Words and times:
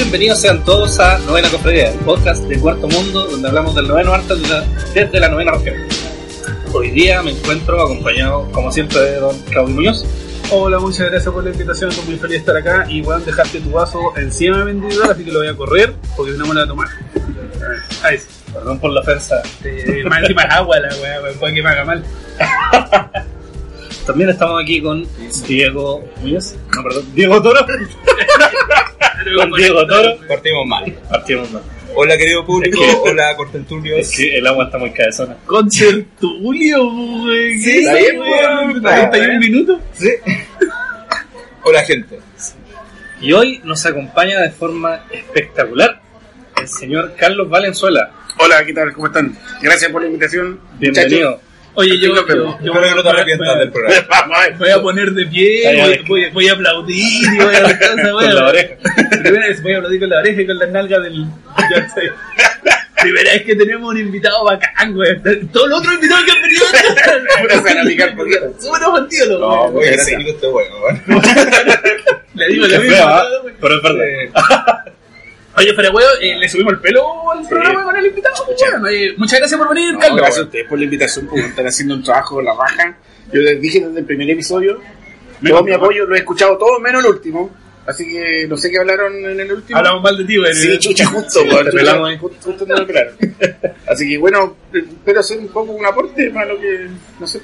bienvenidos 0.00 0.40
sean 0.40 0.64
todos 0.64 0.98
a 0.98 1.18
Novena 1.18 1.50
Cofradía, 1.50 1.90
el 1.90 1.98
podcast 1.98 2.42
de 2.44 2.58
Cuarto 2.58 2.88
Mundo, 2.88 3.26
donde 3.26 3.48
hablamos 3.48 3.74
del 3.74 3.86
noveno 3.86 4.14
arte 4.14 4.32
desde 4.94 5.20
la 5.20 5.28
novena 5.28 5.52
región. 5.52 5.76
Hoy 6.72 6.90
día 6.90 7.22
me 7.22 7.32
encuentro 7.32 7.82
acompañado, 7.82 8.50
como 8.50 8.72
siempre, 8.72 8.98
de 8.98 9.16
don 9.16 9.38
Claudio 9.50 9.74
Muñoz. 9.74 10.06
Hola, 10.50 10.78
muchas 10.78 11.10
gracias 11.10 11.30
por 11.32 11.44
la 11.44 11.50
invitación. 11.50 11.90
Estoy 11.90 12.06
muy 12.06 12.16
feliz 12.16 12.32
de 12.32 12.38
estar 12.38 12.56
acá. 12.56 12.86
Y 12.88 13.02
bueno, 13.02 13.22
dejaste 13.26 13.60
tu 13.60 13.72
vaso 13.72 14.00
encima 14.16 14.64
de 14.64 14.72
individual, 14.72 15.10
así 15.10 15.22
que 15.22 15.32
lo 15.32 15.40
voy 15.40 15.48
a 15.48 15.54
correr 15.54 15.92
porque 16.16 16.32
si 16.32 16.38
no 16.38 16.46
me 16.46 16.54
lo 16.54 16.60
voy 16.60 16.64
a 16.64 16.66
tomar. 16.66 16.88
Ahí 18.02 18.16
sí. 18.16 18.24
Perdón 18.54 18.80
por 18.80 18.92
la 18.92 19.02
ofensa. 19.02 19.42
Eh, 19.64 20.02
más 20.08 20.22
encima 20.22 20.44
es 20.44 20.50
agua 20.54 20.80
la 20.80 20.88
weá, 20.96 21.20
puede 21.38 21.54
que 21.54 21.62
me 21.62 21.68
haga 21.68 21.84
mal. 21.84 22.04
También 24.06 24.30
estamos 24.30 24.62
aquí 24.62 24.80
con 24.80 25.06
Diego 25.46 26.02
Muñoz. 26.22 26.54
No, 26.74 26.82
perdón, 26.82 27.04
Diego 27.14 27.42
Toro. 27.42 27.66
con 29.36 29.52
Diego 29.52 29.86
Toro. 29.86 30.16
Partimos 30.28 30.66
mal. 30.66 30.92
Partimos 31.08 31.50
mal. 31.50 31.62
Hola 31.94 32.16
querido 32.16 32.44
público, 32.46 32.80
Es 32.84 32.94
que- 32.94 33.10
hola 33.10 33.36
cortentulios. 33.36 33.98
Es 33.98 34.16
que 34.16 34.38
el 34.38 34.46
agua 34.46 34.64
está 34.66 34.78
muy 34.78 34.92
cabezona. 34.92 35.36
Concertulio, 35.46 36.84
weón. 36.86 37.60
Sí, 37.60 37.64
¿Qué 37.64 37.78
está 37.80 37.98
es, 37.98 38.10
bien, 38.10 38.20
weón? 38.20 38.68
weón. 38.68 38.80
41 38.82 39.40
minutos. 39.40 39.80
Sí. 39.94 40.08
Hola 41.64 41.82
gente. 41.84 42.18
Y 43.20 43.32
hoy 43.32 43.60
nos 43.64 43.84
acompaña 43.84 44.40
de 44.40 44.50
forma 44.50 45.04
espectacular 45.10 46.00
el 46.60 46.68
señor 46.68 47.14
Carlos 47.18 47.48
Valenzuela. 47.50 48.10
Hola, 48.38 48.64
¿qué 48.64 48.72
tal? 48.72 48.92
¿Cómo 48.94 49.08
están? 49.08 49.36
Gracias 49.60 49.90
por 49.90 50.00
la 50.00 50.06
invitación. 50.06 50.60
Bienvenido. 50.78 51.40
Oye, 51.74 51.98
yo, 51.98 52.14
vemos. 52.26 52.58
yo, 52.60 52.64
yo 52.64 52.72
Espero 52.72 52.88
que 52.88 52.94
no 52.94 52.96
te 52.96 53.02
voy 53.02 53.08
a- 53.08 53.10
arrepientas 53.12 53.58
del 53.58 53.70
programa. 53.72 54.06
a. 54.10 54.50
Voy 54.58 54.70
a 54.70 54.82
poner 54.82 55.10
de 55.12 55.26
pie, 55.26 55.80
voy, 55.82 56.04
voy, 56.08 56.30
voy 56.30 56.48
a 56.48 56.52
aplaudir 56.52 57.22
y 57.32 57.36
voy 57.36 57.54
a 57.54 57.60
esa 57.60 58.10
Con 58.10 58.14
weá. 58.16 58.32
la 58.34 58.48
oreja. 58.48 58.74
Primera 59.22 59.46
vez 59.48 59.62
voy 59.62 59.72
a 59.72 59.76
aplaudir 59.76 60.00
con 60.00 60.10
la 60.10 60.18
oreja 60.18 60.42
y 60.42 60.46
con 60.46 60.58
la 60.58 60.66
nalga 60.66 60.98
del. 61.00 61.24
Ya 61.70 61.88
sé. 61.90 62.02
Primera 63.00 63.30
vez 63.32 63.42
que 63.44 63.56
tenemos 63.56 63.90
un 63.90 63.98
invitado 63.98 64.44
bacán, 64.44 64.94
güey. 64.94 65.16
Todos 65.52 65.68
los 65.70 65.78
otros 65.80 65.94
invitados 65.94 66.24
que 66.24 66.32
han 66.32 66.42
venido 66.42 66.64
van 67.64 67.78
a 67.78 67.84
picar 67.84 68.16
por. 68.16 68.26
Súper 68.60 68.82
No, 69.38 69.70
güey. 69.70 69.86
Oye, 69.88 69.96
gracias. 69.96 70.22
sí, 70.22 70.28
este 70.28 70.46
weón. 70.48 71.02
Le 72.34 72.48
digo 72.48 72.66
mismo. 72.80 72.94
feo, 72.96 73.08
¿ah? 73.08 73.24
güey. 73.42 73.54
Pero 73.60 73.76
es 73.76 73.82
verdad. 73.82 74.84
Oye, 75.56 75.72
pero 75.74 75.90
güey, 75.92 76.06
eh, 76.22 76.36
le 76.38 76.48
subimos 76.48 76.74
el 76.74 76.78
pelo 76.80 77.30
al 77.32 77.46
programa 77.48 77.84
con 77.84 77.96
el 77.96 78.06
invitado. 78.06 78.34
güey. 78.80 78.94
Oye, 79.08 79.14
muchas 79.16 79.38
gracias 79.40 79.58
por 79.58 79.68
venir, 79.74 79.92
No, 79.94 79.98
Carlos. 79.98 80.18
gracias 80.18 80.38
a 80.38 80.44
ustedes 80.44 80.68
por 80.68 80.78
la 80.78 80.84
invitación, 80.84 81.26
porque 81.26 81.46
están 81.46 81.66
haciendo 81.66 81.94
un 81.94 82.02
trabajo 82.04 82.40
la 82.40 82.54
raja. 82.54 82.96
Yo 83.32 83.40
les 83.40 83.60
dije 83.60 83.80
desde 83.80 84.00
el 84.00 84.04
primer 84.06 84.30
episodio, 84.30 84.80
todo 85.46 85.62
mi 85.64 85.72
apoyo 85.72 86.04
lo 86.06 86.14
he 86.14 86.18
escuchado 86.18 86.56
todo 86.56 86.78
menos 86.80 87.04
el 87.04 87.10
último. 87.10 87.50
Así 87.86 88.06
que 88.06 88.46
no 88.48 88.56
sé 88.56 88.70
qué 88.70 88.78
hablaron 88.78 89.12
en 89.24 89.40
el 89.40 89.52
último. 89.52 89.76
Hablamos 89.78 90.02
mal 90.02 90.16
de 90.16 90.24
ti, 90.24 90.36
güey. 90.36 90.54
Sí, 90.54 90.78
chucha, 90.78 91.06
justo, 91.10 91.40
weón, 91.42 92.04
ahí. 92.06 92.18
justo, 92.18 92.64
no 92.66 92.76
me 92.76 92.84
pelaron. 92.86 93.14
Así 93.88 94.08
que 94.08 94.18
bueno, 94.18 94.56
espero 94.72 95.20
hacer 95.20 95.38
un 95.38 95.48
poco 95.48 95.72
un 95.72 95.84
aporte 95.84 96.30
para 96.30 96.52
lo 96.52 96.60
que, 96.60 96.86
no 97.18 97.26
sé. 97.26 97.40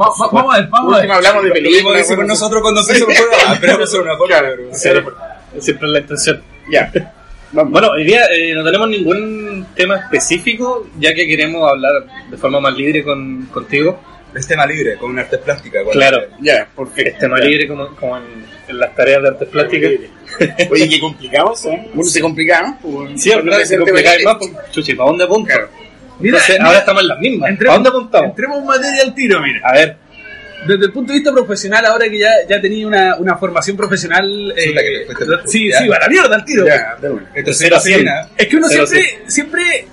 Va- 0.00 0.08
va- 0.08 0.28
Vamos 0.32 0.54
a 0.54 0.58
ver, 0.60 0.70
Por 0.70 0.78
vamos 0.80 0.96
a 0.96 1.00
ver. 1.02 1.12
hablamos 1.12 1.42
de 1.44 1.48
Lo 1.50 1.54
películas. 1.54 2.06
bueno, 2.08 2.24
nosotros 2.24 2.62
cuando 2.62 2.80
hacemos 2.80 3.08
el 3.08 3.16
programa. 3.16 3.54
Esperamos 3.54 3.88
hacer 3.88 4.00
una 4.00 4.18
cosa. 4.18 4.28
Claro, 4.40 4.56
siempre 5.60 5.86
es 5.86 5.92
la 5.92 6.00
intención. 6.00 6.42
Ya, 6.72 6.92
vamos. 7.54 7.72
Bueno, 7.72 7.90
hoy 7.90 8.04
día 8.04 8.20
eh, 8.32 8.52
no 8.54 8.64
tenemos 8.64 8.88
ningún 8.88 9.66
tema 9.74 9.96
específico, 9.96 10.88
ya 10.98 11.14
que 11.14 11.26
queremos 11.26 11.68
hablar 11.70 11.92
de 12.30 12.36
forma 12.36 12.60
más 12.60 12.74
libre 12.76 13.02
con, 13.02 13.46
contigo. 13.46 14.00
Es 14.34 14.48
tema 14.48 14.66
libre, 14.66 14.96
con 14.96 15.10
una 15.10 15.22
arte 15.22 15.38
plástica. 15.38 15.84
con- 15.84 15.92
Claro. 15.92 16.18
ya, 16.40 16.66
perfecto. 16.76 17.10
Es 17.12 17.18
tema 17.18 17.38
libre 17.38 17.68
como, 17.68 17.94
como 17.94 18.16
en, 18.16 18.24
en 18.68 18.78
las 18.80 18.92
tareas 18.94 19.22
de 19.22 19.28
artes 19.28 19.48
plásticas. 19.48 19.90
Oye, 20.70 20.88
qué 20.88 20.98
complicado 21.00 21.52
eso, 21.54 21.70
¿eh? 21.70 21.88
Uno 21.94 22.02
se 22.02 22.20
complica, 22.20 22.60
¿no? 22.82 23.08
Sí, 23.16 23.30
claro, 23.30 23.64
se 23.64 23.78
tema- 23.78 24.00
más. 24.24 24.36
pues, 24.38 24.50
Chuchi, 24.72 24.94
¿para 24.94 25.10
dónde 25.10 25.24
apunto? 25.24 25.46
Claro. 25.46 25.68
Mira, 26.18 26.36
Entonces, 26.38 26.56
mira, 26.56 26.66
ahora 26.66 26.78
estamos 26.80 27.02
en 27.02 27.08
las 27.08 27.18
mismas. 27.20 27.50
entremos- 27.50 27.58
¿Para 27.66 27.74
dónde 27.74 27.88
apuntamos? 27.90 28.30
Entremos 28.30 28.58
en 28.58 28.64
materia 28.66 29.02
al 29.04 29.14
tiro, 29.14 29.40
mira. 29.40 29.60
A 29.64 29.72
ver, 29.72 29.96
Desde 30.66 30.86
el 30.86 30.92
punto 30.92 31.12
de 31.12 31.18
vista 31.18 31.32
profesional, 31.32 31.84
ahora 31.84 32.08
que 32.08 32.18
ya, 32.18 32.30
ya 32.48 32.60
tenía 32.60 32.86
una, 32.86 33.16
una 33.16 33.36
formación 33.36 33.76
profesional. 33.76 34.52
eh, 34.56 34.74
que 34.74 34.98
te 34.98 35.04
fuiste 35.06 35.24
del 35.26 35.40
sí, 35.46 35.70
ya. 35.70 35.78
sí, 35.78 35.88
va 35.88 35.96
a 35.96 36.00
la 36.00 36.08
mierda 36.08 36.36
al 36.36 36.44
tiro. 36.44 36.66
Ya, 36.66 36.96
de 37.00 37.10
una. 37.10 37.30
Esto 37.34 37.50
es 37.50 38.48
que 38.48 38.56
uno 38.56 38.66
Cero, 38.68 38.86
siempre, 38.86 39.18
siempre 39.26 39.88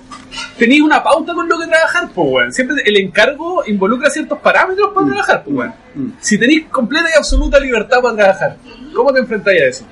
tenía 0.58 0.82
una 0.82 1.02
pauta 1.02 1.34
con 1.34 1.48
lo 1.48 1.58
que 1.58 1.66
trabajar, 1.66 2.08
pues, 2.14 2.28
weón. 2.30 2.52
Siempre 2.52 2.76
el 2.84 2.96
encargo 2.96 3.64
involucra 3.66 4.10
ciertos 4.10 4.38
parámetros 4.38 4.92
para 4.94 5.06
trabajar, 5.06 5.44
pues, 5.44 5.56
weón. 5.56 5.74
Mm. 5.94 6.10
Si 6.20 6.38
tenéis 6.38 6.66
completa 6.70 7.08
y 7.14 7.18
absoluta 7.18 7.60
libertad 7.60 8.00
para 8.00 8.16
trabajar, 8.16 8.56
¿cómo 8.94 9.12
te 9.12 9.20
enfrentáis 9.20 9.62
a 9.62 9.66
eso? 9.66 9.86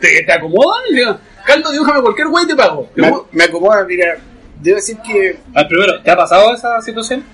¿Te, 0.00 0.22
te 0.22 0.32
acomodan? 0.32 0.82
Caldo, 1.46 1.72
dibújame 1.72 2.02
cualquier 2.02 2.28
güey 2.28 2.44
y 2.44 2.48
te 2.48 2.56
pago. 2.56 2.90
Me, 2.94 3.10
me 3.32 3.44
acomoda, 3.44 3.84
mira, 3.84 4.18
debo 4.60 4.76
decir 4.76 4.98
que 4.98 5.38
al 5.54 5.66
primero, 5.66 6.00
¿te 6.02 6.10
ha 6.10 6.16
pasado 6.16 6.54
esa 6.54 6.80
situación? 6.82 7.24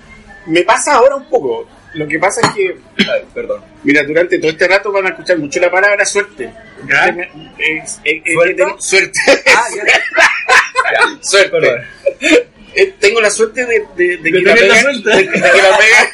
me 0.47 0.63
pasa 0.63 0.95
ahora 0.95 1.15
un 1.15 1.25
poco. 1.25 1.67
Lo 1.97 2.07
que 2.07 2.19
pasa 2.19 2.41
es 2.41 2.49
que, 2.53 2.77
Ay, 2.99 3.21
perdón. 3.33 3.61
mira, 3.83 4.03
durante 4.03 4.37
todo 4.39 4.51
este 4.51 4.67
rato 4.67 4.91
van 4.91 5.05
a 5.07 5.09
escuchar 5.09 5.37
mucho 5.37 5.59
la 5.59 5.71
palabra 5.71 6.05
suerte. 6.05 6.51
¿Ya? 6.87 7.05
Es- 7.57 7.99
es- 8.03 8.21
es- 8.25 8.33
¿Suerte? 8.33 8.63
suerte. 8.79 9.19
Ah, 9.55 9.65
ya. 9.75 9.83
Ya, 10.89 11.01
suerte. 11.21 11.49
perdón. 11.49 11.81
Eh, 12.75 12.93
tengo 12.99 13.19
la 13.19 13.29
suerte 13.29 13.65
de, 13.65 13.83
de, 13.97 14.17
de 14.17 14.17
De 14.17 14.31
que 14.31 14.41
la 14.41 14.53
pega. 14.53 14.81
suerte. 14.81 15.09
De, 15.09 15.15
de 15.23 15.31
que 15.31 15.39
la 15.61 15.77
pega. 15.77 16.11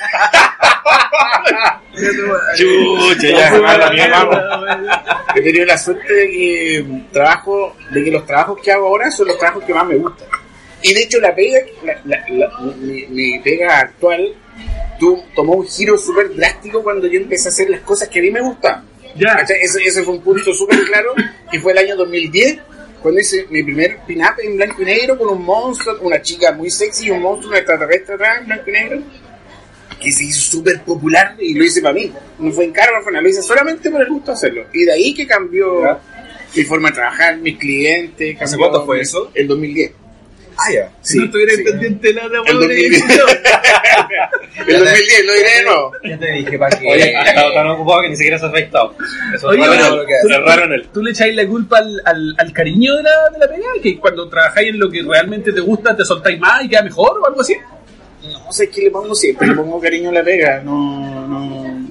Chucha, 2.56 3.30
ya, 3.30 3.52
vamos, 3.60 3.96
ya, 3.98 4.08
vamos. 4.10 4.38
He 5.36 5.42
tenido 5.42 5.66
la 5.66 5.78
suerte 5.78 6.14
de 6.14 6.28
que 6.32 6.86
trabajo, 7.12 7.76
de 7.92 8.04
que 8.04 8.12
los 8.12 8.26
trabajos 8.26 8.60
que 8.64 8.72
hago 8.72 8.88
ahora 8.88 9.12
son 9.12 9.28
los 9.28 9.38
trabajos 9.38 9.64
que 9.66 9.74
más 9.74 9.86
me 9.86 9.96
gustan. 9.96 10.28
Y 10.82 10.94
de 10.94 11.04
hecho 11.04 11.20
la 11.20 11.36
pega, 11.36 11.60
la, 11.84 12.00
la- 12.06 12.26
la- 12.30 12.60
mi, 12.78 13.06
mi 13.08 13.40
pega 13.40 13.80
actual, 13.80 14.26
tu- 14.26 14.34
tomó 15.36 15.54
un 15.56 15.68
giro 15.68 15.98
súper 15.98 16.36
drástico 16.36 16.84
cuando 16.84 17.08
yo 17.08 17.20
empecé 17.20 17.48
a 17.50 17.52
hacer 17.52 17.70
las 17.70 17.82
cosas 17.82 18.10
que 18.10 18.20
a 18.20 18.22
mí 18.22 18.32
me 18.32 18.42
gustan. 18.42 18.86
Ya. 19.16 19.36
¿Cachai? 19.38 19.58
Ese, 19.62 19.84
ese 19.84 20.04
fue 20.04 20.14
un 20.16 20.22
punto 20.22 20.54
súper 20.54 20.80
claro, 20.86 21.14
que 21.52 21.60
fue 21.60 21.72
el 21.74 21.78
año 21.80 21.96
2010, 21.96 22.58
cuando 23.02 23.20
hice 23.20 23.46
mi 23.50 23.62
primer 23.64 24.00
pin-up 24.08 24.36
en 24.42 24.56
blanco 24.56 24.82
y 24.82 24.86
negro 24.86 25.18
con 25.18 25.30
un 25.30 25.44
monstruo, 25.44 25.98
una 26.02 26.22
chica 26.22 26.52
muy 26.54 26.70
sexy 26.72 27.08
y 27.08 27.12
un 27.12 27.22
monstruo, 27.22 27.52
un 27.52 27.58
extraterrestre 27.58 28.16
atrás 28.16 28.40
en 28.40 28.46
blanco 28.48 28.70
y 28.70 28.74
negro, 28.74 29.02
que 30.02 30.12
se 30.12 30.24
hizo 30.26 30.40
súper 30.42 30.82
popular 30.84 31.36
y 31.40 31.54
lo 31.54 31.64
hice 31.64 31.82
para 31.82 31.94
mí. 31.94 32.12
No 32.40 32.52
fue 32.52 32.66
encargo, 32.66 32.98
no 32.98 33.04
fue 33.04 33.12
nada, 33.12 33.22
lo 33.24 33.30
hice 33.30 33.42
solamente 33.42 33.90
por 33.92 34.02
el 34.02 34.08
gusto 34.10 34.32
de 34.32 34.38
hacerlo. 34.38 34.66
Y 34.74 34.84
de 34.86 34.92
ahí 34.94 35.14
que 35.14 35.28
cambió 35.28 35.82
Ya. 35.84 36.00
mi 36.56 36.64
forma 36.64 36.90
de 36.90 36.96
trabajar, 36.96 37.38
mis 37.38 37.58
clientes. 37.58 38.42
¿Hace 38.42 38.58
cuánto 38.58 38.86
fue 38.86 39.02
eso? 39.02 39.32
El 39.34 39.48
2010. 39.48 39.92
Ah, 40.58 40.72
ya. 40.72 40.90
Si 41.02 41.18
no 41.18 41.26
estuviera 41.26 41.54
sí. 41.56 41.64
pendiente 41.64 42.14
la 42.14 42.30
de 42.30 42.38
El 42.46 42.58
2010. 42.60 43.04
El 44.68 44.80
2010, 44.80 45.26
lo 45.26 45.34
diré 45.34 45.50
de 45.58 45.64
nuevo. 45.64 45.92
Ya 46.04 46.18
te 46.20 46.32
dije 46.32 46.60
para 46.60 46.78
que. 46.80 46.88
Oye, 46.88 47.16
ha 47.16 47.24
estado 47.24 47.54
tan 47.54 47.68
ocupado 47.70 48.02
que 48.02 48.10
ni 48.10 48.16
siquiera 48.16 48.38
se 48.38 48.46
ha 48.46 48.50
afectado. 48.50 48.96
Eso 49.36 49.48
Oye, 49.48 49.62
es 49.62 49.68
raro, 49.82 49.96
lo 49.98 50.06
que 50.06 50.16
hace. 50.16 50.28
es 50.34 50.42
raro 50.46 50.66
en 50.66 50.74
él. 50.74 50.88
¿Tú 50.94 51.02
le 51.02 51.12
echáis 51.12 51.36
la 51.36 51.48
culpa 51.48 51.78
al, 51.80 52.02
al, 52.06 52.36
al 52.38 52.54
cariño 52.54 52.96
de 52.96 53.04
la, 53.04 53.30
de 53.32 53.40
la 53.40 53.48
pega? 53.48 53.68
¿Que 53.82 53.98
cuando 54.00 54.30
trabajáis 54.30 54.70
en 54.70 54.80
lo 54.80 54.90
que 54.90 55.02
realmente 55.04 55.52
te 55.52 55.62
gusta 55.62 55.96
te 55.96 56.06
soltáis 56.06 56.40
más 56.40 56.64
y 56.64 56.70
queda 56.70 56.84
mejor 56.84 57.20
o 57.22 57.28
algo 57.28 57.42
así? 57.42 57.56
No 58.46 58.52
sé 58.54 58.70
qué 58.70 58.84
le 58.84 58.92
pongo 58.92 59.14
siempre, 59.16 59.48
le 59.48 59.56
pongo 59.56 59.80
cariño 59.82 60.10
a 60.10 60.14
la 60.14 60.24
pega. 60.24 60.62
No, 60.64 61.28
no. 61.28 61.88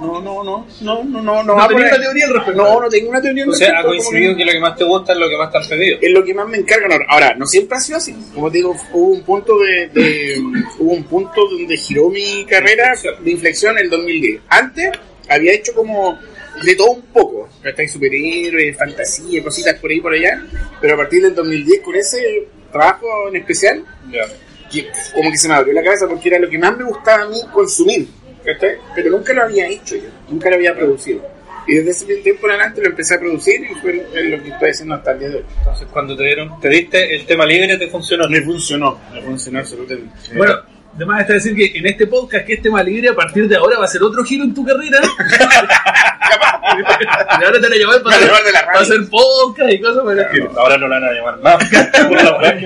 No, 0.00 0.20
no, 0.20 0.44
no, 0.44 0.66
no, 0.82 1.04
no, 1.04 1.22
no, 1.22 1.42
no. 1.42 1.54
¿No 1.56 1.62
ahí. 1.62 1.74
una 1.74 1.90
teoría 1.98 2.26
al 2.26 2.34
respecto? 2.34 2.62
No, 2.62 2.80
no 2.80 2.88
tengo 2.88 3.10
una 3.10 3.22
teoría 3.22 3.44
al 3.44 3.50
O 3.50 3.52
sea, 3.54 3.68
ha 3.68 3.82
respecto, 3.82 3.88
coincidido 3.88 4.36
que- 4.36 4.44
lo 4.44 4.52
que 4.52 4.60
más 4.60 4.76
te 4.76 4.84
gusta 4.84 5.12
es 5.12 5.18
lo 5.18 5.28
que 5.28 5.36
más 5.36 5.50
te 5.52 5.58
han 5.58 5.68
pedido. 5.68 5.98
es 6.02 6.10
lo 6.12 6.24
que 6.24 6.34
más 6.34 6.48
me 6.48 6.56
encargan 6.58 6.92
ahora. 6.92 7.06
Ahora, 7.08 7.34
no 7.36 7.46
siempre 7.46 7.76
ha 7.78 7.80
sido 7.80 7.98
así. 7.98 8.14
Como 8.34 8.50
te 8.50 8.58
digo, 8.58 8.76
hubo 8.92 9.08
un 9.14 9.22
punto 9.22 9.58
de, 9.58 9.88
de- 9.88 10.42
hubo 10.78 10.92
un 10.92 11.04
punto 11.04 11.48
donde 11.50 11.76
giró 11.76 12.10
mi 12.10 12.44
carrera 12.44 12.92
de 13.22 13.30
inflexión 13.30 13.76
en 13.78 13.84
el 13.84 13.90
2010. 13.90 14.40
Antes 14.48 14.90
había 15.28 15.52
hecho 15.54 15.72
como 15.74 16.18
de 16.62 16.74
todo 16.74 16.90
un 16.92 17.02
poco, 17.02 17.48
¿cachai? 17.62 17.86
Superhéroes, 17.88 18.76
fantasía, 18.78 19.42
cositas 19.42 19.74
por 19.78 19.90
ahí 19.90 20.00
por 20.00 20.12
allá. 20.12 20.42
Pero 20.80 20.94
a 20.94 20.96
partir 20.98 21.22
del 21.22 21.34
2010 21.34 21.80
con 21.80 21.94
ese 21.94 22.48
trabajo 22.72 23.06
en 23.28 23.36
especial, 23.36 23.84
Ya. 24.10 24.24
que 24.70 24.88
como 25.14 25.30
que 25.30 25.36
se 25.38 25.48
me 25.48 25.54
abrió 25.54 25.72
la 25.74 25.82
cabeza 25.82 26.06
porque 26.08 26.28
era 26.28 26.38
lo 26.38 26.48
que 26.48 26.58
más 26.58 26.76
me 26.76 26.84
gustaba 26.84 27.24
a 27.24 27.28
mí 27.28 27.38
consumir, 27.52 28.08
¿cachai? 28.46 28.76
Pero 28.94 29.10
nunca 29.10 29.32
lo 29.32 29.42
había 29.42 29.66
hecho 29.68 29.96
yo, 29.96 30.08
nunca 30.28 30.48
lo 30.48 30.54
había 30.56 30.74
producido. 30.74 31.20
Y 31.66 31.74
desde 31.74 31.90
ese 31.90 32.06
tiempo 32.22 32.46
en 32.46 32.52
adelante 32.52 32.80
lo 32.80 32.86
empecé 32.88 33.16
a 33.16 33.18
producir 33.18 33.60
y 33.68 33.74
fue 33.74 33.94
lo 33.94 34.42
que 34.42 34.50
estoy 34.50 34.70
haciendo 34.70 34.94
hasta 34.94 35.10
el 35.12 35.18
día 35.18 35.28
de 35.30 35.36
hoy. 35.36 35.44
Entonces, 35.58 35.88
cuando 35.90 36.16
te 36.16 36.22
dieron, 36.22 36.60
te 36.60 36.68
diste 36.68 37.16
el 37.16 37.26
tema 37.26 37.44
libre, 37.44 37.76
te 37.76 37.88
funcionó. 37.88 38.28
Me 38.28 38.40
funcionó, 38.42 39.00
me 39.12 39.20
funcionó 39.20 39.58
absolutamente. 39.58 40.12
Bueno, 40.36 40.54
además 40.94 41.22
está 41.22 41.32
decir 41.34 41.56
que 41.56 41.76
en 41.76 41.86
este 41.86 42.06
podcast 42.06 42.46
que 42.46 42.52
este 42.54 42.70
más 42.70 42.84
libre, 42.84 43.08
a 43.08 43.14
partir 43.16 43.48
de 43.48 43.56
ahora 43.56 43.80
va 43.80 43.84
a 43.84 43.88
ser 43.88 44.00
otro 44.04 44.22
giro 44.22 44.44
en 44.44 44.54
tu 44.54 44.64
carrera. 44.64 45.00
y 47.40 47.44
ahora 47.44 47.60
te 47.60 47.68
van 47.68 47.72
a 47.72 47.76
llamar 47.76 48.02
para, 48.02 48.04
Para 48.04 48.16
hacer, 48.16 48.26
llevar 48.26 48.44
de 48.44 48.52
la 48.52 48.60
radio. 48.60 48.72
para 48.72 48.80
hacer 48.80 49.08
podcast 49.10 49.72
y 49.72 49.80
cosas 49.80 50.02
por 50.04 50.12
el 50.12 50.18
estilo. 50.20 50.52
Ahora 50.56 50.78
no 50.78 50.86
la 50.86 51.00
van 51.00 51.08
a 51.08 51.12
llamar 51.12 51.40
más. 51.42 51.56
Es. 52.46 52.62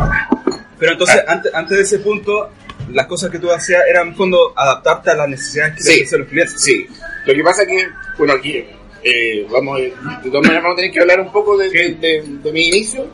Pero 0.78 0.92
entonces, 0.92 1.22
antes, 1.28 1.54
antes 1.54 1.76
de 1.76 1.82
ese 1.82 1.98
punto, 1.98 2.50
las 2.92 3.06
cosas 3.06 3.30
que 3.30 3.38
tú 3.38 3.50
hacías 3.50 3.82
eran 3.88 4.08
en 4.08 4.16
fondo 4.16 4.52
adaptarte 4.56 5.10
a 5.10 5.14
las 5.14 5.28
necesidades 5.28 5.76
que 5.76 5.82
Sí. 5.82 6.16
los 6.18 6.28
clientes. 6.28 6.62
Sí, 6.62 6.86
lo 7.26 7.34
que 7.34 7.42
pasa 7.42 7.64
que, 7.66 7.86
bueno, 8.18 8.34
aquí 8.34 8.64
eh, 9.02 9.46
vamos, 9.50 9.78
de 9.80 9.90
todas 10.30 10.42
maneras 10.42 10.62
vamos 10.62 10.74
a 10.74 10.76
tener 10.76 10.90
que 10.92 11.00
hablar 11.00 11.20
un 11.20 11.32
poco 11.32 11.56
de, 11.56 11.70
de- 11.70 11.94
de- 11.94 12.22
de 12.42 12.52
mi 12.52 12.68
inicio. 12.68 13.06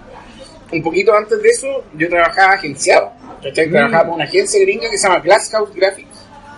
Un 0.72 0.82
poquito 0.82 1.14
antes 1.14 1.40
de 1.40 1.48
eso, 1.48 1.84
yo 1.96 2.08
trabajaba 2.08 2.54
agenciado. 2.54 3.12
¿cachai? 3.42 3.70
Trabajaba 3.70 4.08
en 4.08 4.14
una 4.14 4.24
agencia 4.24 4.60
gringa 4.60 4.90
que 4.90 4.98
se 4.98 5.06
llama 5.06 5.20
Glasshouse 5.20 5.72
Graphics. 5.74 6.08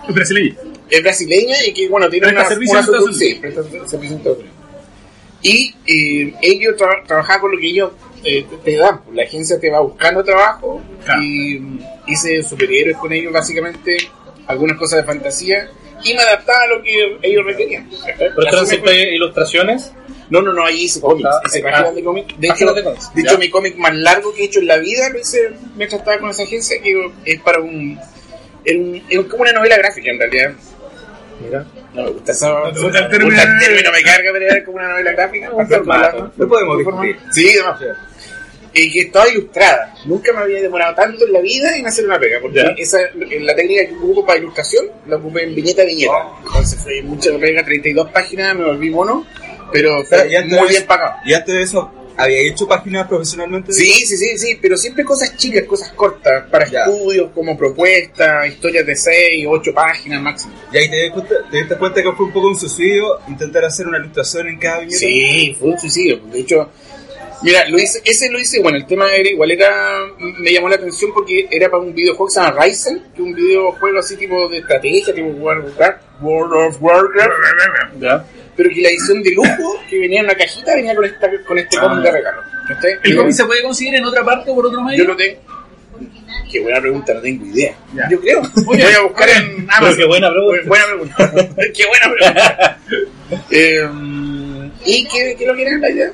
Es 0.09 0.15
brasileño. 0.15 0.55
Es 0.89 1.03
brasileña 1.03 1.57
y 1.67 1.75
que, 1.75 1.89
bueno, 1.91 2.09
tiene 2.09 2.29
Presta 2.29 2.41
una, 2.41 2.49
servicio 2.49 2.79
una 2.79 2.87
sí, 3.19 3.35
presta 3.39 3.63
servicio 3.87 4.17
en. 4.17 4.47
Y 5.43 5.75
eh, 5.87 6.35
ellos 6.41 6.75
tra- 6.77 7.07
trabajaban 7.07 7.41
con 7.43 7.53
lo 7.53 7.59
que 7.59 7.67
ellos 7.67 7.93
eh, 8.25 8.47
te- 8.65 8.77
dan. 8.77 9.03
pues, 9.05 9.17
La 9.17 9.23
agencia 9.25 9.59
te 9.61 9.71
va 9.71 9.81
buscando 9.81 10.23
trabajo 10.25 10.81
Claro. 11.05 11.23
y 11.23 11.81
hice 12.07 12.43
superhéroes 12.43 12.97
con 12.97 13.13
ellos, 13.13 13.33
básicamente, 13.33 13.97
algunas 14.47 14.77
cosas 14.77 15.01
de 15.01 15.05
fantasía. 15.05 15.69
Y 16.05 16.15
me 16.15 16.21
adaptaba 16.21 16.63
a 16.63 16.67
lo 16.69 16.83
que 16.83 17.19
ellos 17.23 17.45
requerían. 17.45 17.91
Pero 18.17 18.43
eran 18.49 18.67
siempre 18.67 19.15
ilustraciones. 19.15 19.93
no, 20.31 20.41
no, 20.43 20.53
no, 20.53 20.65
ahí 20.65 20.83
hice 20.83 21.01
cómics, 21.01 21.29
Ah, 21.29 21.41
hice 21.47 21.59
ah, 21.61 21.71
páginas 21.71 21.95
de 21.97 22.05
cómics. 22.05 22.29
De 22.39 22.49
páginas 22.49 22.61
hecho, 22.61 22.75
de 22.75 22.85
cómics, 22.85 23.15
de 23.15 23.23
hecho 23.23 23.39
mi 23.39 23.51
cómic 23.51 23.77
más 23.77 23.95
largo 23.97 24.33
que 24.35 24.43
he 24.43 24.45
hecho 24.45 24.61
en 24.61 24.67
la 24.69 24.77
vida 24.77 25.09
lo 25.09 25.19
hice 25.19 25.51
mientras 25.75 26.01
estaba 26.01 26.19
con 26.19 26.31
esa 26.31 26.43
agencia, 26.45 26.81
que 26.83 27.11
es 27.25 27.41
para 27.41 27.61
un- 27.61 27.99
es 28.65 29.25
como 29.27 29.43
una 29.43 29.53
novela 29.53 29.77
gráfica 29.79 30.11
en 30.11 30.19
realidad. 30.19 30.53
Mira. 31.41 31.65
No 31.95 32.05
me 32.05 32.11
gusta 32.11 32.33
esa... 32.33 32.49
No 32.51 32.73
te 32.73 32.81
gusta 32.81 32.99
el 32.99 33.05
me 33.05 33.11
término. 33.11 33.31
gusta 33.37 33.43
el 33.53 33.59
término, 33.59 33.93
me 33.93 34.03
carga, 34.03 34.31
pero 34.33 34.47
es 34.57 34.65
como 34.65 34.77
una 34.77 34.89
novela 34.89 35.13
gráfica. 35.13 35.49
Lo 36.37 36.49
podemos 36.49 36.79
discutir. 36.79 37.17
Sí, 37.33 37.51
además. 37.59 37.81
Y 38.75 38.93
que 38.93 39.01
estaba 39.01 39.29
ilustrada. 39.29 39.95
Nunca 40.05 40.33
me 40.33 40.41
había 40.41 40.61
demorado 40.61 40.95
tanto 40.95 41.25
en 41.27 41.33
la 41.33 41.41
vida 41.41 41.77
en 41.77 41.87
hacer 41.87 42.05
una 42.05 42.19
pega, 42.19 42.39
porque 42.41 42.63
esa 42.77 42.99
la 43.41 43.55
técnica 43.57 43.87
que 43.87 43.95
ocupo 43.95 44.27
para 44.27 44.39
ilustración 44.39 44.87
la 45.07 45.17
ocupé 45.17 45.45
en 45.45 45.55
viñeta 45.55 45.83
a 45.83 45.87
viñeta. 45.87 46.13
Entonces 46.47 46.79
fue 46.83 47.03
mucha 47.03 47.31
pega, 47.39 47.65
32 47.65 48.11
páginas, 48.11 48.55
me 48.55 48.65
volví 48.67 48.91
mono, 48.91 49.27
pero 49.73 50.05
fue 50.05 50.21
antes 50.37 50.59
muy 50.59 50.69
bien 50.69 50.83
eso- 50.83 50.87
pagado. 50.87 51.15
Y 51.25 51.33
antes 51.33 51.55
de 51.55 51.63
eso, 51.63 51.91
¿había 52.19 52.41
hecho 52.41 52.67
páginas 52.69 53.09
profesionalmente? 53.09 53.73
Sí, 53.73 53.91
sí, 53.91 54.17
sí, 54.17 54.37
sí, 54.37 54.59
pero 54.61 54.77
siempre 54.77 55.05
cosas 55.05 55.37
chicas, 55.37 55.63
cosas 55.65 55.93
cortas, 55.93 56.45
para 56.51 56.69
Ya. 56.69 56.81
estudios, 56.85 57.31
como 57.35 57.57
propuestas, 57.57 58.49
historias 58.49 58.85
de 58.85 58.97
6, 58.97 59.47
8 59.49 59.73
páginas 59.73 60.21
máximo. 60.21 60.53
Y 60.73 60.77
ahí 60.79 60.91
te 60.91 60.97
diste 60.97 61.13
cuenta, 61.13 61.35
te 61.51 61.57
diste 61.59 61.77
cuenta 61.77 62.03
que 62.03 62.13
fue 62.13 62.27
un 62.27 62.33
poco 62.33 62.49
un 62.49 62.57
suicidio 62.57 63.21
intentar 63.29 63.65
hacer 63.65 63.87
una 63.87 63.99
ilustración 63.99 64.49
en 64.49 64.59
cada 64.59 64.81
viñeta. 64.81 64.99
Sí, 64.99 65.57
fue 65.59 65.69
un 65.71 65.79
suicidio. 65.79 66.19
De 66.33 66.41
hecho, 66.41 66.69
mira, 67.43 67.69
lo 67.69 67.79
hice, 67.79 68.01
ese 68.05 68.29
lo 68.31 68.39
hice, 68.41 68.61
bueno, 68.61 68.79
el 68.79 68.87
tema 68.87 69.13
era 69.15 69.29
igual, 69.31 69.51
era, 69.53 69.71
me 70.19 70.53
llamó 70.53 70.69
la 70.69 70.75
atención 70.77 71.13
porque 71.15 71.47
era 71.51 71.71
para 71.71 71.83
un 71.83 71.95
videojuego 71.95 72.27
que 72.27 72.33
se 72.35 72.41
llama 72.41 72.63
Ryzen, 72.65 72.99
que 73.15 73.23
es 73.23 73.29
un 73.29 73.35
videojuego 73.35 73.99
así 74.01 74.17
tipo 74.17 74.49
de 74.49 74.59
estrategia, 74.59 75.15
tipo 75.15 75.29
World 75.29 75.67
of 75.69 75.79
Warcraft, 75.79 76.03
World 76.21 76.53
of 76.69 76.83
Warcraft, 76.83 77.33
Ya. 78.01 78.25
Pero 78.59 78.71
que 78.71 78.83
la 78.83 78.89
edición 78.89 79.23
de 79.23 79.31
lujo, 79.31 79.81
que 79.89 80.01
venía 80.01 80.19
en 80.19 80.25
una 80.25 80.35
cajita, 80.35 80.75
venía 80.75 80.93
con, 80.93 81.05
esta, 81.05 81.31
con 81.47 81.59
este 81.59 81.79
cómic 81.79 82.03
de 82.03 82.11
regalo. 82.11 82.43
¿cachai? 82.67 82.99
¿El 83.05 83.17
cómic 83.17 83.33
se 83.33 83.45
puede 83.45 83.63
conseguir 83.63 83.95
en 83.95 84.05
otra 84.05 84.25
parte 84.25 84.51
o 84.51 84.55
por 84.57 84.67
otro 84.67 84.83
medio? 84.83 84.99
Yo 84.99 85.05
lo 85.05 85.17
tengo. 85.17 85.39
Qué 86.51 86.59
buena 86.59 86.81
pregunta, 86.81 87.15
no 87.15 87.21
tengo 87.21 87.47
idea. 87.47 87.77
Ya. 87.95 88.09
Yo 88.11 88.21
creo. 88.21 88.43
Voy 88.65 88.83
a 88.83 89.03
buscar 89.03 89.29
en 89.29 89.65
Amazon. 89.71 89.97
qué 89.97 90.07
buena 90.07 90.31
pregunta. 90.31 90.63
Buena 90.67 90.87
pregunta. 90.87 91.31
qué 91.73 91.87
buena 91.87 92.15
pregunta. 92.17 92.79
Eh, 93.53 93.89
¿Y 94.85 95.05
qué, 95.05 95.37
qué 95.39 95.47
lo 95.47 95.55
que 95.55 95.63
era 95.63 95.79
la 95.79 95.91
idea? 95.91 96.13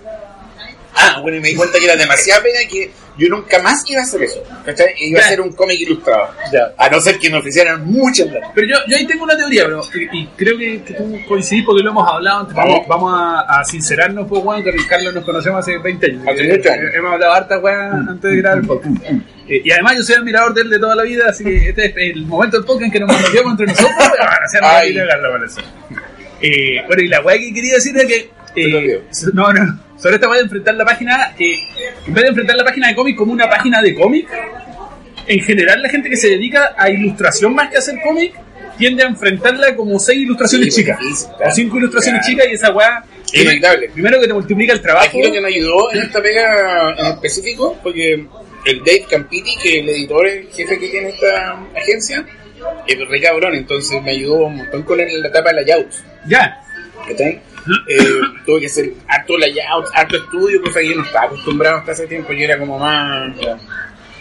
Ah, 0.94 1.20
bueno, 1.22 1.38
y 1.38 1.40
me 1.40 1.48
di 1.48 1.54
cuenta 1.54 1.78
que 1.78 1.86
era 1.86 1.96
demasiada 1.96 2.42
pena 2.42 2.60
y 2.62 2.68
que 2.68 2.90
yo 3.16 3.28
nunca 3.28 3.60
más 3.62 3.88
iba 3.88 4.00
a 4.00 4.04
hacer 4.04 4.22
eso. 4.22 4.42
¿Cachai? 4.64 4.88
Iba 4.98 5.20
a 5.20 5.24
hacer 5.24 5.40
un 5.40 5.52
cómic 5.52 5.80
ilustrado. 5.80 6.30
Ya. 6.52 6.72
A 6.76 6.88
no 6.88 7.00
ser 7.00 7.18
que 7.18 7.30
me 7.30 7.38
ofrecieran 7.38 7.84
mucha 7.84 8.24
plata. 8.26 8.50
Pero 8.54 8.66
yo, 8.66 8.76
yo 8.88 8.96
ahí 8.96 9.06
tengo 9.06 9.24
una 9.24 9.36
teoría, 9.36 9.64
pero 9.64 9.82
y, 10.12 10.18
y 10.22 10.26
creo 10.36 10.58
que, 10.58 10.82
que 10.82 10.94
tú 10.94 11.18
coincidís 11.28 11.64
porque 11.64 11.82
lo 11.82 11.90
hemos 11.90 12.08
hablado 12.08 12.40
antes. 12.40 12.54
Vamos, 12.56 12.74
Vamos. 12.86 12.88
vamos 12.88 13.14
a, 13.48 13.60
a 13.60 13.64
sincerarnos, 13.64 14.26
pues, 14.28 14.42
bueno, 14.42 14.64
que 14.64 14.74
Carlos 14.88 15.14
nos 15.14 15.24
conocemos 15.24 15.60
hace 15.60 15.78
20 15.78 16.06
años. 16.06 16.22
Hace 16.28 16.44
Eh, 16.44 16.48
20 16.48 16.70
años. 16.70 16.90
Hemos 16.94 17.12
hablado 17.12 17.32
harta, 17.34 17.58
weá, 17.58 17.90
antes 17.92 18.30
de 18.30 18.36
grabar 18.36 18.58
el 18.58 18.66
podcast. 18.66 18.96
Eh, 19.48 19.60
y 19.64 19.70
además, 19.70 19.96
yo 19.96 20.02
soy 20.02 20.16
admirador 20.16 20.54
de 20.54 20.62
él 20.62 20.70
de 20.70 20.78
toda 20.78 20.94
la 20.96 21.02
vida, 21.02 21.26
así 21.28 21.44
que 21.44 21.68
este 21.68 21.86
es 21.86 21.96
el 21.96 22.24
momento 22.26 22.56
del 22.56 22.66
podcast 22.66 22.86
en 22.86 22.90
que 22.92 23.00
nos 23.00 23.14
conocemos 23.14 23.50
entre 23.52 23.66
nosotros. 23.66 23.92
weón, 23.98 24.88
vida 24.88 25.02
de 25.02 25.08
Carlos, 25.08 25.32
parece. 25.32 25.60
Eh, 26.40 26.82
bueno, 26.86 27.02
y 27.02 27.08
la 27.08 27.20
weá 27.22 27.38
que 27.38 27.52
quería 27.54 27.74
decir 27.74 27.96
es 27.96 28.06
que. 28.06 28.30
Eh, 28.56 29.02
no, 29.32 29.52
no, 29.52 29.80
sobre 29.98 30.14
esta 30.16 30.28
weá 30.28 30.38
de 30.38 30.44
enfrentar 30.44 30.74
la 30.74 30.84
página, 30.84 31.34
que 31.36 31.54
en 32.06 32.14
vez 32.14 32.22
de 32.24 32.28
enfrentar 32.30 32.56
la 32.56 32.64
página 32.64 32.88
de 32.88 32.94
cómic 32.94 33.16
como 33.16 33.32
una 33.32 33.48
página 33.48 33.80
de 33.82 33.94
cómic, 33.94 34.28
en 35.26 35.40
general 35.40 35.82
la 35.82 35.88
gente 35.88 36.08
que 36.10 36.16
se 36.16 36.28
dedica 36.30 36.74
a 36.76 36.90
ilustración 36.90 37.54
más 37.54 37.70
que 37.70 37.76
a 37.76 37.78
hacer 37.80 37.96
cómic 38.04 38.34
tiende 38.78 39.02
a 39.04 39.06
enfrentarla 39.06 39.74
como 39.76 39.98
seis 39.98 40.20
ilustraciones 40.22 40.74
Sí, 40.74 40.82
chicas 40.82 40.98
difícil, 41.00 41.28
o 41.44 41.50
cinco 41.50 41.78
ilustraciones 41.78 42.20
Claro. 42.22 42.32
chicas 42.32 42.46
y 42.50 42.54
esa 42.54 42.72
weá 42.74 43.04
Inevitable. 43.32 43.90
primero 43.90 44.20
que 44.20 44.26
te 44.26 44.34
multiplica 44.34 44.72
el 44.72 44.80
trabajo 44.82 45.06
Aquí 45.06 45.22
lo 45.22 45.32
que 45.32 45.40
me 45.40 45.48
ayudó 45.48 45.92
en 45.92 46.02
esta 46.02 46.20
pega 46.22 46.94
en 46.98 47.06
específico 47.06 47.78
fue 47.82 47.94
que 47.94 48.12
el 48.66 48.78
Dave 48.78 49.04
Campiti, 49.10 49.50
que 49.62 49.68
es 49.76 49.82
el 49.82 49.88
editor, 49.90 50.26
el 50.26 50.48
jefe 50.48 50.78
que 50.78 50.88
tiene 50.88 51.08
esta 51.10 51.52
agencia, 51.76 52.24
es 52.86 53.08
re 53.08 53.20
cabrón, 53.20 53.54
entonces 53.54 54.02
me 54.02 54.10
ayudó 54.12 54.46
un 54.46 54.56
montón 54.56 54.82
con 54.84 54.98
la 54.98 55.04
etapa 55.04 55.50
de 55.50 55.54
layout. 55.62 55.86
ya 56.26 56.60
¿cachai? 57.08 57.40
Eh, 57.88 57.98
tuve 58.44 58.60
que 58.60 58.66
hacer 58.66 58.92
harto 59.08 59.38
layout, 59.38 59.86
harto 59.94 60.16
estudio, 60.16 60.60
cosa 60.62 60.80
que 60.80 60.88
yo 60.90 60.96
no 60.96 61.04
estaba 61.04 61.26
acostumbrado 61.26 61.78
hasta 61.78 61.92
hace 61.92 62.06
tiempo, 62.06 62.32
yo 62.32 62.44
era 62.44 62.58
como 62.58 62.78
más... 62.78 63.34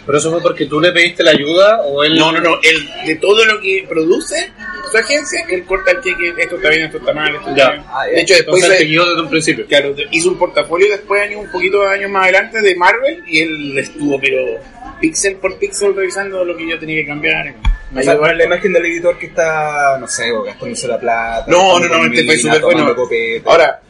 Pero 0.06 0.18
eso 0.18 0.30
fue 0.30 0.42
porque 0.42 0.66
tú 0.66 0.80
le 0.80 0.92
pediste 0.92 1.22
la 1.22 1.30
ayuda 1.30 1.80
o 1.82 2.04
él. 2.04 2.16
No, 2.18 2.30
no, 2.30 2.40
no, 2.40 2.58
él, 2.62 2.90
de 3.06 3.16
todo 3.16 3.44
lo 3.46 3.58
que 3.60 3.86
produce 3.88 4.52
su 4.90 4.98
agencia, 4.98 5.46
él 5.48 5.64
corta 5.64 5.92
el 5.92 6.02
cheque, 6.02 6.34
esto 6.38 6.56
está 6.56 6.68
bien, 6.68 6.82
esto 6.82 6.98
está 6.98 7.12
mal, 7.14 7.34
esto 7.34 7.48
Ya. 7.56 7.62
está 7.64 7.70
bien. 7.70 7.84
Ah, 7.88 8.06
ya. 8.06 8.12
De 8.12 8.20
hecho, 8.20 8.34
después 8.34 8.62
Entonces 8.62 8.88
desde 8.88 9.20
un 9.22 9.30
principio. 9.30 9.66
Claro, 9.66 9.94
hizo 10.10 10.28
un 10.28 10.38
portafolio 10.38 10.90
después, 10.90 11.22
años, 11.22 11.40
un 11.42 11.50
poquito 11.50 11.80
de 11.80 11.88
años 11.88 12.10
más 12.10 12.24
adelante, 12.24 12.60
de 12.60 12.76
Marvel, 12.76 13.22
y 13.26 13.40
él 13.40 13.78
estuvo, 13.78 14.20
pero 14.20 14.60
pixel 15.04 15.36
por 15.36 15.58
pixel, 15.58 15.94
revisando 15.94 16.44
lo 16.44 16.56
que 16.56 16.66
yo 16.68 16.78
tenía 16.78 16.96
que 17.02 17.06
cambiar. 17.06 17.54
Me 17.90 18.00
O 18.00 18.04
sea, 18.04 18.12
ayudó 18.14 18.32
la 18.32 18.44
imagen 18.44 18.72
del 18.72 18.86
editor 18.86 19.18
que 19.18 19.26
está, 19.26 19.98
no 19.98 20.08
sé, 20.08 20.32
o 20.32 20.42
gastándose 20.42 20.88
la 20.88 20.98
plata. 20.98 21.44
No, 21.48 21.78
no, 21.78 21.88
no, 21.88 22.04
este 22.06 22.24
fue 22.24 22.36
súper 22.38 22.62
bueno. 22.62 22.94
copete. 22.96 23.42
Ahora, 23.44 23.80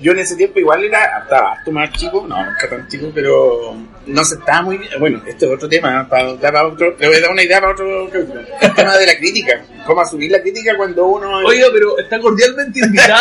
yo 0.00 0.12
en 0.12 0.18
ese 0.20 0.36
tiempo 0.36 0.58
igual 0.58 0.84
era, 0.84 1.20
estaba 1.22 1.52
harto 1.52 1.70
más 1.72 1.90
chico, 1.92 2.24
no, 2.28 2.36
nunca 2.44 2.68
tan 2.68 2.88
chico, 2.88 3.10
pero 3.14 3.76
no 4.06 4.24
se 4.24 4.34
estaba 4.36 4.62
muy 4.62 4.78
bien. 4.78 4.90
Bueno, 4.98 5.22
este 5.26 5.46
es 5.46 5.52
otro 5.52 5.68
tema, 5.68 6.08
para, 6.08 6.34
da 6.34 6.52
para 6.52 6.66
otro, 6.66 6.96
le 6.98 7.06
voy 7.08 7.16
a 7.16 7.20
dar 7.20 7.30
una 7.30 7.42
idea 7.42 7.60
para 7.60 7.72
otro. 7.72 8.08
El 8.12 8.74
tema 8.74 8.96
de 8.96 9.06
la 9.06 9.16
crítica, 9.16 9.62
cómo 9.86 10.00
asumir 10.00 10.30
la 10.30 10.40
crítica 10.40 10.76
cuando 10.76 11.06
uno... 11.06 11.38
oiga 11.46 11.66
pero 11.72 11.98
está 11.98 12.18
cordialmente 12.18 12.80
invitado 12.80 13.14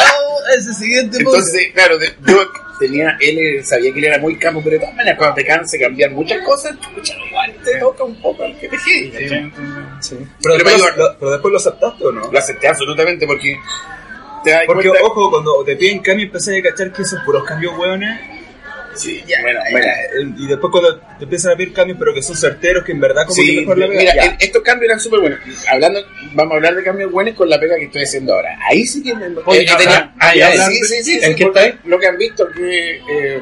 a 0.51 0.53
ese 0.57 0.73
siguiente 0.73 1.23
podcast 1.23 1.47
Entonces, 1.47 1.71
claro, 1.73 1.97
de- 1.97 2.13
yo 2.25 2.37
tenía, 2.79 3.17
él 3.19 3.37
eh, 3.37 3.63
sabía 3.63 3.91
que 3.91 3.99
él 3.99 4.05
era 4.05 4.19
muy 4.19 4.37
campo, 4.37 4.61
pero 4.63 4.75
de 4.75 4.79
todas 4.79 4.95
maneras, 4.95 5.17
cuando 5.17 5.35
te 5.35 5.45
canse 5.45 5.77
cambiar 5.79 6.11
muchas 6.11 6.41
cosas, 6.45 6.75
pucha, 6.95 7.13
igual 7.27 7.53
te 7.63 7.77
toca 7.77 8.03
un 8.05 8.21
poco 8.21 8.43
el 8.45 8.57
que 8.57 8.69
te 8.69 8.77
harto. 10.85 10.97
lo- 11.03 11.17
pero 11.19 11.31
después 11.31 11.51
lo 11.51 11.57
aceptaste 11.57 12.05
o 12.05 12.11
no? 12.11 12.31
Lo 12.31 12.39
acepté 12.39 12.67
absolutamente 12.69 13.27
porque 13.27 13.57
te 14.43 14.51
das 14.51 14.63
Porque, 14.65 14.89
cuenta... 14.89 15.05
ojo, 15.05 15.29
cuando 15.31 15.63
te 15.63 15.75
piden 15.75 15.99
cambio 15.99 16.25
empecé 16.25 16.57
a 16.57 16.61
cachar 16.63 16.91
que 16.91 17.03
son 17.05 17.23
puros 17.25 17.43
cambios 17.43 17.77
hueones. 17.77 18.19
Sí, 18.95 19.23
ya, 19.27 19.39
bueno, 19.41 19.59
bueno. 19.71 19.87
Y 20.37 20.47
después 20.47 20.71
cuando 20.71 20.97
te 21.17 21.23
empiezan 21.23 21.53
a 21.53 21.55
pedir 21.55 21.71
cambios, 21.73 21.97
pero 21.99 22.13
que 22.13 22.21
son 22.23 22.35
certeros, 22.35 22.83
que 22.83 22.91
en 22.91 22.99
verdad 22.99 23.23
como 23.27 23.35
que 23.35 23.41
Sí, 23.43 23.55
mejor 23.61 23.77
la 23.77 23.87
pega. 23.87 23.99
mira, 23.99 24.15
ya. 24.15 24.37
estos 24.39 24.61
cambios 24.63 24.89
eran 24.89 24.99
súper 24.99 25.19
buenos. 25.21 25.39
Hablando, 25.71 26.01
vamos 26.33 26.51
a 26.53 26.55
hablar 26.55 26.75
de 26.75 26.83
cambios 26.83 27.11
buenos 27.11 27.35
con 27.35 27.49
la 27.49 27.59
pega 27.59 27.77
que 27.77 27.85
estoy 27.85 28.03
haciendo 28.03 28.33
ahora. 28.33 28.57
Ahí 28.69 28.85
sí 28.85 29.01
que 29.03 29.13
me... 29.15 29.27
Oye, 29.45 29.65
yo 29.65 29.77
tenía- 29.77 30.13
ah, 30.19 30.35
ya, 30.35 30.51
sí, 30.67 30.83
sí, 30.83 31.03
sí, 31.03 31.19
¿En 31.21 31.31
sí, 31.31 31.35
qué 31.35 31.43
estáis? 31.45 31.75
Lo 31.85 31.99
que 31.99 32.07
han 32.07 32.17
visto, 32.17 32.47
que, 32.51 32.95
eh, 32.97 33.39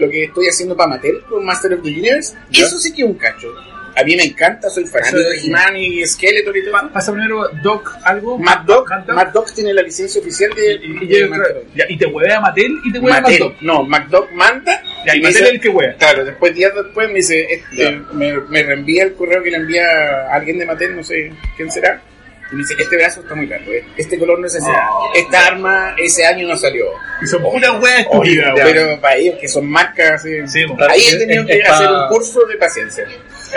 lo 0.00 0.10
que 0.10 0.24
estoy 0.24 0.48
haciendo 0.48 0.76
para 0.76 0.88
Mattel 0.90 1.22
con 1.30 1.44
Master 1.44 1.74
of 1.74 1.82
the 1.82 1.88
Universe, 1.90 2.34
Ya. 2.50 2.66
eso 2.66 2.76
sí 2.78 2.92
que 2.92 3.02
es 3.02 3.08
un 3.08 3.14
cacho. 3.14 3.54
A 3.96 4.02
mí 4.02 4.16
me 4.16 4.24
encanta, 4.24 4.68
soy 4.70 4.84
fanático 4.86 5.18
de 5.18 5.40
He-Man 5.40 5.76
y 5.76 6.04
Skeletor 6.06 6.56
y 6.56 6.64
todo. 6.64 6.90
pasa 6.92 7.12
primero 7.12 7.48
Doc 7.62 7.96
algo 8.02 8.38
Mad 8.38 8.60
Dog, 8.66 8.88
Mad 8.90 9.04
Dog. 9.04 9.14
Mad 9.16 9.26
Dog 9.28 9.52
tiene 9.54 9.72
la 9.72 9.82
licencia 9.82 10.20
oficial 10.20 10.50
de, 10.54 10.74
y, 10.74 11.04
y, 11.04 11.06
de 11.06 11.30
ya, 11.76 11.84
y 11.88 11.96
te 11.96 12.06
huevea 12.06 12.40
Mattel 12.40 12.72
y 12.84 12.92
te 12.92 12.98
huevea 12.98 13.20
Mad 13.20 13.22
Mattel. 13.22 13.38
Dog 13.40 13.54
No, 13.60 13.82
MacDog 13.84 14.32
manda. 14.32 14.82
Ya, 15.06 15.14
y 15.14 15.20
Mattel 15.20 15.32
dice- 15.34 15.44
es 15.44 15.50
el 15.50 15.60
que 15.60 15.68
huea 15.68 15.94
Claro, 15.96 16.24
después, 16.24 16.54
días 16.54 16.72
después, 16.74 17.08
me 17.08 17.14
dice, 17.16 17.46
este, 17.48 17.90
me, 18.12 18.32
me 18.48 18.62
reenvía 18.64 19.04
el 19.04 19.14
correo 19.14 19.42
que 19.42 19.50
le 19.50 19.58
envía 19.58 19.84
a 20.28 20.34
alguien 20.34 20.58
de 20.58 20.66
Mattel, 20.66 20.96
no 20.96 21.04
sé 21.04 21.32
quién 21.56 21.70
será. 21.70 22.00
Y 22.52 22.56
me 22.56 22.60
dice, 22.62 22.74
este 22.78 22.96
brazo 22.96 23.20
está 23.22 23.34
muy 23.34 23.46
largo, 23.46 23.72
eh, 23.72 23.84
este 23.96 24.18
color 24.18 24.38
no 24.38 24.46
es 24.46 24.54
ese. 24.54 24.70
Esta 25.16 25.46
arma 25.46 25.94
ese 25.98 26.26
año 26.26 26.46
no 26.46 26.56
salió. 26.56 26.84
y 27.22 27.26
son 27.26 27.42
pura 27.42 27.72
hueá 27.78 28.06
Oye, 28.10 28.32
estúpida 28.32 28.52
pero 28.56 29.00
para 29.00 29.16
ellos 29.16 29.36
que 29.40 29.48
son 29.48 29.66
marcas, 29.66 30.22
Sí, 30.22 30.64
claro, 30.76 30.92
ahí 30.92 31.00
he 31.10 31.16
tenido 31.16 31.42
es- 31.42 31.46
que 31.48 31.58
es 31.60 31.68
hacer 31.70 31.88
un 31.90 32.08
curso 32.08 32.44
de 32.46 32.56
paciencia. 32.56 33.06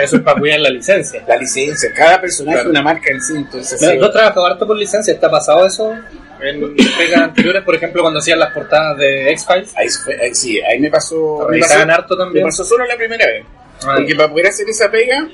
Eso 0.00 0.16
es 0.16 0.22
para 0.22 0.38
cuidar 0.38 0.60
la 0.60 0.70
licencia. 0.70 1.22
La 1.26 1.36
licencia, 1.36 1.90
cada 1.94 2.20
personaje 2.20 2.54
Claro. 2.56 2.68
es 2.68 2.70
una 2.70 2.82
marca 2.82 3.10
en 3.12 3.20
sí, 3.20 3.32
entonces... 3.36 3.80
Mira, 3.80 3.92
sí. 3.94 3.98
Tú 3.98 4.04
has 4.06 4.12
trabajado 4.12 4.46
harto 4.46 4.66
por 4.66 4.76
licencia, 4.76 5.18
¿te 5.18 5.26
ha 5.26 5.30
pasado 5.30 5.66
eso? 5.66 5.92
En 6.40 6.76
pegas 6.76 7.20
anteriores, 7.20 7.62
por 7.64 7.74
ejemplo, 7.74 8.02
cuando 8.02 8.20
hacían 8.20 8.38
las 8.38 8.52
portadas 8.52 8.96
de 8.98 9.30
X-Files. 9.32 9.72
Ahí, 9.76 9.88
fue- 9.88 10.20
ahí 10.22 10.34
sí, 10.34 10.60
ahí 10.62 10.78
me 10.78 10.90
pasó... 10.90 11.46
Me 11.50 11.58
pasó, 11.58 11.74
harto 11.80 12.16
me 12.16 12.24
también. 12.24 12.44
pasó 12.46 12.64
solo 12.64 12.84
la 12.86 12.96
primera 12.96 13.26
vez. 13.26 13.44
Ah, 13.84 13.94
Porque 13.96 14.14
para 14.14 14.30
poder 14.30 14.46
hacer 14.46 14.68
esa 14.68 14.90
pega, 14.90 15.28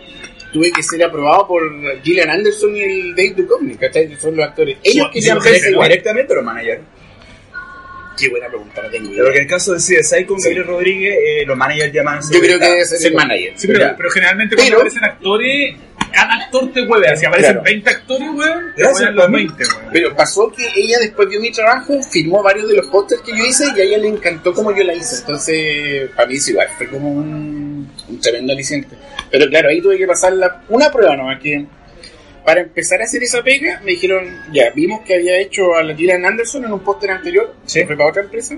tuve 0.53 0.71
que 0.73 0.83
ser 0.83 1.03
aprobado 1.05 1.47
por 1.47 1.63
Gillian 2.03 2.31
Anderson 2.31 2.75
y 2.77 2.83
el 2.83 3.15
Dave 3.15 3.35
Duchovny, 3.37 3.75
¿cachai? 3.77 4.09
Que 4.09 4.17
son 4.17 4.35
los 4.37 4.47
actores. 4.47 4.79
Ellos 4.83 5.07
Sí, 5.13 5.21
querían 5.21 5.39
verse 5.41 5.69
directamente 5.71 6.35
los 6.35 6.45
managers. 6.45 6.83
Qué 8.17 8.29
buena 8.29 8.47
pregunta, 8.49 8.81
no 8.83 8.91
tengo 8.91 9.11
Pero 9.11 9.25
que 9.25 9.31
idea. 9.31 9.37
en 9.37 9.43
el 9.43 9.49
caso 9.51 9.73
de 9.73 9.79
CSI 9.79 10.25
con 10.25 10.39
Sí. 10.41 10.49
Gabriel 10.49 10.67
Rodríguez, 10.67 11.19
eh, 11.21 11.45
los 11.47 11.57
managers 11.57 11.93
llaman 11.93 12.21
Yo 12.33 12.41
creo 12.41 12.59
que 12.59 12.85
ser 12.87 13.07
el 13.07 13.15
manager. 13.15 13.53
Sí, 13.57 13.67
pero, 13.67 13.95
pero 13.97 14.11
generalmente 14.11 14.55
cuando 14.57 14.71
Pero- 14.71 14.81
aparecen 14.83 15.05
actores, 15.05 15.77
cada 16.13 16.35
actor 16.35 16.73
te 16.73 16.83
hueve. 16.83 17.17
Si 17.17 17.27
aparecen 17.27 17.53
Claro. 17.53 17.65
20 17.65 17.91
actores, 17.91 18.29
weón, 18.33 18.73
te 18.77 18.83
los 18.85 18.93
para 19.01 19.29
mí. 19.29 19.37
20, 19.47 19.65
weón. 19.65 19.91
Pero 19.93 20.15
pasó 20.17 20.53
que 20.53 20.65
ella 20.77 20.99
después 21.01 21.29
vio 21.29 21.41
mi 21.41 21.51
trabajo, 21.51 22.01
firmó 22.05 22.41
varios 22.43 22.69
de 22.69 22.77
los 22.77 22.87
pósters 22.87 23.21
que 23.23 23.37
yo 23.37 23.45
hice 23.45 23.65
y 23.77 23.81
a 23.81 23.83
ella 23.85 23.99
le 23.99 24.09
encantó 24.09 24.55
como 24.55 24.71
yo 24.77 24.85
la 24.85 24.95
hice. 24.95 25.17
Entonces, 25.17 26.11
para 26.15 26.29
mí 26.29 26.37
es 26.37 26.49
igual, 26.49 26.69
fue 26.79 26.87
como 26.89 27.11
un, 27.11 27.91
un 28.09 28.21
tremendo 28.21 28.53
aliciente. 28.53 28.95
Pero 29.31 29.49
claro, 29.49 29.69
ahí 29.71 29.81
tuve 29.83 29.99
que 29.99 30.07
pasar 30.07 30.35
la- 30.35 30.63
una 30.69 30.89
prueba 30.93 31.17
nomás 31.17 31.41
que 31.41 31.67
para 32.45 32.61
empezar 32.61 33.01
a 33.01 33.05
hacer 33.05 33.23
esa 33.23 33.43
pega 33.43 33.81
me 33.85 33.93
dijeron, 33.93 34.29
ya, 34.53 34.71
vimos 34.75 35.01
que 35.03 35.15
había 35.15 35.39
hecho 35.39 35.75
a 35.75 35.83
la 35.83 35.95
Gillian 35.95 36.25
Anderson 36.25 36.65
en 36.65 36.73
un 36.73 36.81
póster 36.81 37.11
anterior, 37.11 37.55
que 37.73 37.87
fue 37.87 37.97
para 37.97 38.11
otra 38.11 38.23
empresa, 38.23 38.57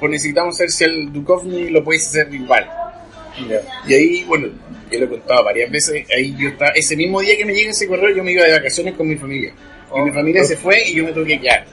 pues 0.00 0.10
necesitamos 0.10 0.58
ver 0.58 0.70
si 0.70 0.84
el 0.84 1.12
Duchovny 1.12 1.70
lo 1.70 1.84
puedes 1.84 2.06
hacer 2.06 2.32
igual. 2.34 2.68
Y 3.86 3.94
ahí, 3.94 4.24
bueno, 4.24 4.48
yo 4.90 4.98
lo 5.00 5.04
he 5.04 5.08
contado 5.08 5.44
varias 5.44 5.70
veces, 5.70 6.06
ahí 6.14 6.34
yo 6.38 6.48
estaba, 6.48 6.70
ese 6.72 6.96
mismo 6.96 7.20
día 7.20 7.36
que 7.36 7.44
me 7.44 7.52
llega 7.54 7.70
ese 7.70 7.86
correo 7.86 8.14
yo 8.14 8.24
me 8.24 8.32
iba 8.32 8.44
de 8.44 8.52
vacaciones 8.52 8.94
con 8.94 9.06
mi 9.08 9.16
familia. 9.16 9.52
Y 9.94 10.00
mi 10.00 10.10
familia 10.10 10.42
se 10.44 10.56
fue 10.56 10.82
y 10.88 10.94
yo 10.96 11.04
me 11.04 11.12
tuve 11.12 11.26
que 11.28 11.40
quedar. 11.40 11.64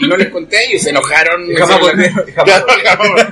Y 0.00 0.06
no 0.06 0.16
les 0.16 0.28
conté 0.28 0.78
se 0.78 0.90
enojaron. 0.90 1.50
Y 1.50 1.54
jamás 1.54 1.76
se- 1.76 1.82
volvieron, 1.82 2.24
jamás 2.34 2.64
jamás. 2.84 3.26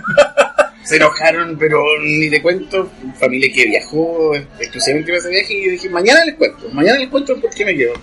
Se 0.84 0.96
enojaron, 0.96 1.56
pero 1.58 1.82
ni 2.02 2.28
te 2.30 2.42
cuento. 2.42 2.90
Familia 3.18 3.50
que 3.52 3.66
viajó 3.66 4.34
exclusivamente 4.34 5.12
para 5.12 5.18
ese 5.18 5.30
viaje 5.30 5.54
y 5.54 5.70
dije, 5.70 5.88
mañana 5.88 6.24
les 6.24 6.34
cuento, 6.34 6.68
mañana 6.70 6.98
les 6.98 7.08
cuento 7.08 7.40
por 7.40 7.50
qué 7.54 7.64
me 7.64 7.76
quedo. 7.76 7.94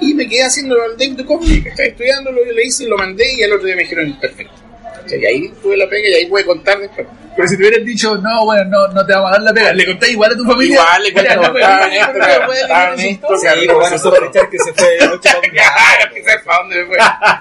Y 0.00 0.14
me 0.14 0.28
quedé 0.28 0.44
haciendo 0.44 0.76
el 0.84 0.96
Dave 0.96 1.14
de 1.14 1.62
que 1.62 1.68
estaba 1.68 1.88
estudiándolo, 1.88 2.44
yo 2.44 2.52
le 2.52 2.64
hice, 2.64 2.86
lo 2.86 2.96
mandé 2.96 3.34
y 3.34 3.42
al 3.42 3.52
otro 3.52 3.66
día 3.66 3.76
me 3.76 3.82
dijeron, 3.82 4.18
perfecto. 4.20 4.69
Y 5.08 5.24
ahí 5.26 5.48
tuve 5.62 5.76
la 5.76 5.88
pega 5.88 6.08
y 6.08 6.12
ahí 6.14 6.26
pude 6.26 6.44
contar 6.44 6.78
después. 6.78 7.06
Pero 7.36 7.48
si 7.48 7.56
te 7.56 7.62
hubieran 7.62 7.84
dicho, 7.84 8.16
no, 8.18 8.44
bueno, 8.44 8.64
no, 8.64 8.88
no 8.88 9.06
te 9.06 9.12
vamos 9.14 9.30
a 9.30 9.32
dar 9.34 9.42
la 9.42 9.52
pega, 9.52 9.72
le 9.72 9.86
conté 9.86 10.10
igual 10.10 10.32
a 10.32 10.36
tu 10.36 10.44
familia. 10.44 10.74
Igual 10.80 11.02
le 11.02 11.12
Sí, 13.00 13.20
pero 13.22 13.76
bueno, 13.78 13.98
sospechar 13.98 14.50
que 14.50 14.58
se 14.58 14.72
fue 14.74 14.88
de 14.96 15.06
noche 15.06 15.30
que 15.42 15.52
me 15.52 16.86
fue. 16.86 16.96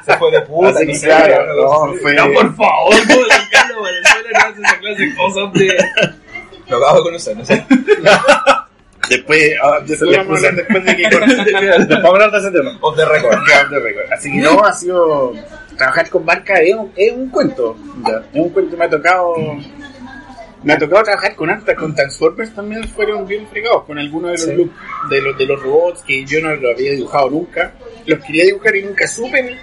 Se 0.05 0.17
fue 0.17 0.31
de 0.31 0.41
puta, 0.41 0.69
Así 0.69 0.85
no 0.85 0.91
que 0.93 0.97
sé, 0.99 1.05
claro, 1.07 1.43
una 1.43 1.53
no, 1.53 1.67
cosa 1.67 1.91
así. 1.91 1.99
fue- 2.01 2.13
No, 2.13 2.31
por 2.33 2.55
favor, 2.55 2.95
no, 2.95 3.15
Carlos 3.51 3.77
Valenzuela 3.81 4.29
no 4.31 4.39
hace 4.39 4.61
esa 4.61 4.79
clase 4.79 5.01
de 5.03 5.15
cosas 5.15 5.53
de... 5.53 5.77
Lo 6.67 6.77
acabo 6.77 6.97
de 6.97 7.03
conocer, 7.03 7.37
no 7.37 7.45
sé. 7.45 7.65
Después, 9.09 9.51
ah, 9.63 9.79
a 9.81 10.55
después 10.55 10.85
de 10.85 10.95
que 10.95 11.03
Después 11.09 11.89
vamos 11.89 12.03
a 12.03 12.07
hablar 12.09 12.31
de 12.31 12.37
ese 12.37 12.51
tema. 12.51 12.77
Off 12.81 12.95
the 12.95 13.05
record. 13.05 13.33
Off 13.39 13.69
the 13.69 13.79
record. 13.79 14.13
Así 14.13 14.31
que 14.31 14.37
no, 14.37 14.63
ha 14.63 14.71
sido. 14.73 15.33
Trabajar 15.79 16.09
con 16.09 16.25
marca 16.25 16.55
es 16.61 16.75
un, 16.75 16.91
es 16.95 17.11
un 17.13 17.29
cuento. 17.29 17.75
Es 18.33 18.39
un 18.39 18.49
cuento, 18.49 18.77
me 18.77 18.85
ha 18.85 18.89
tocado. 18.89 19.33
Me 20.61 20.73
ha 20.73 20.77
tocado 20.77 21.03
trabajar 21.03 21.35
con 21.35 21.49
hartas, 21.49 21.73
con 21.75 21.95
Transformers 21.95 22.53
también 22.53 22.85
fueron 22.89 23.25
bien 23.25 23.47
fregados, 23.47 23.85
con 23.85 23.97
algunos 23.97 24.41
de 24.41 24.47
los 24.47 24.57
looks 24.57 24.73
de 25.09 25.21
los, 25.21 25.37
de 25.37 25.45
los 25.45 25.61
robots 25.63 26.01
que 26.03 26.25
yo 26.25 26.41
no 26.41 26.53
lo 26.53 26.71
había 26.71 26.91
dibujado 26.91 27.29
nunca. 27.29 27.73
Los 28.05 28.19
quería 28.25 28.43
dibujar 28.43 28.75
y 28.75 28.83
nunca 28.83 29.07
supe 29.07 29.39
en, 29.39 29.57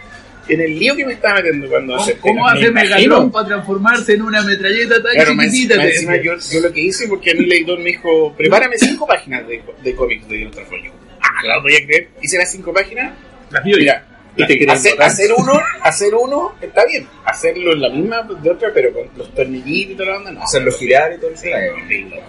en 0.49 0.61
el 0.62 0.78
lío 0.78 0.96
que 0.96 1.04
me 1.04 1.12
estaba 1.12 1.35
metiendo 1.35 1.68
cuando 1.68 1.96
acepté 1.96 2.20
¿Cómo 2.23 2.49
hace 2.49 2.70
me 2.70 2.82
Megalón 2.82 3.30
para 3.30 3.46
transformarse 3.46 4.14
en 4.14 4.23
una 4.23 4.40
metralleta 4.40 4.94
tan 5.02 5.12
Claro, 5.12 5.32
chiquitita? 5.32 5.76
más 5.76 6.23
yo, 6.23 6.32
yo 6.50 6.61
lo 6.62 6.73
que 6.73 6.80
hice, 6.80 7.08
porque 7.08 7.32
a 7.32 7.35
mí 7.35 7.44
el 7.44 7.52
editor 7.52 7.78
me 7.78 7.90
dijo, 7.90 8.35
prepárame 8.35 8.78
cinco 8.78 9.06
páginas 9.06 9.46
de, 9.46 9.62
de 9.82 9.94
cómics 9.94 10.26
de 10.28 10.49
Transformers. 10.50 10.94
Ah, 11.20 11.56
lo 11.56 11.62
voy 11.62 11.75
a 11.75 11.85
creer. 11.85 12.08
Hice 12.23 12.38
las 12.38 12.50
cinco 12.50 12.73
páginas 12.73 13.12
Las 13.50 13.62
vio 13.62 13.76
ya. 13.76 13.82
Mira, 13.85 14.15
Y 14.37 14.47
te 14.47 14.59
quieren 14.59 14.71
hacer, 14.75 15.33
uno, 15.37 15.52
hacer 15.83 16.14
uno 16.14 16.55
está 16.61 16.85
bien. 16.85 17.09
Hacerlo 17.25 17.73
en 17.73 17.81
la 17.81 17.88
misma 17.88 18.23
de 18.23 18.50
otra, 18.50 18.71
pero 18.73 18.93
con 18.93 19.09
los 19.16 19.35
tornillitos 19.35 19.93
y 19.93 19.97
toda 19.97 20.11
la 20.11 20.16
onda, 20.19 20.33
no. 20.33 20.43
Hacerlo 20.43 20.73
girar 20.73 21.14
y 21.14 21.19
todo 21.19 21.31
eso. 21.31 21.47
horrible. 21.75 22.23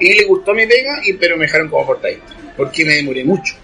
Y 0.00 0.14
le 0.14 0.24
gustó 0.24 0.54
mi 0.54 0.66
pega, 0.66 1.00
y, 1.04 1.12
pero 1.14 1.36
me 1.36 1.44
dejaron 1.44 1.68
como 1.68 1.86
portadito. 1.86 2.22
Porque 2.56 2.84
me 2.84 2.94
demoré 2.94 3.24
mucho. 3.24 3.54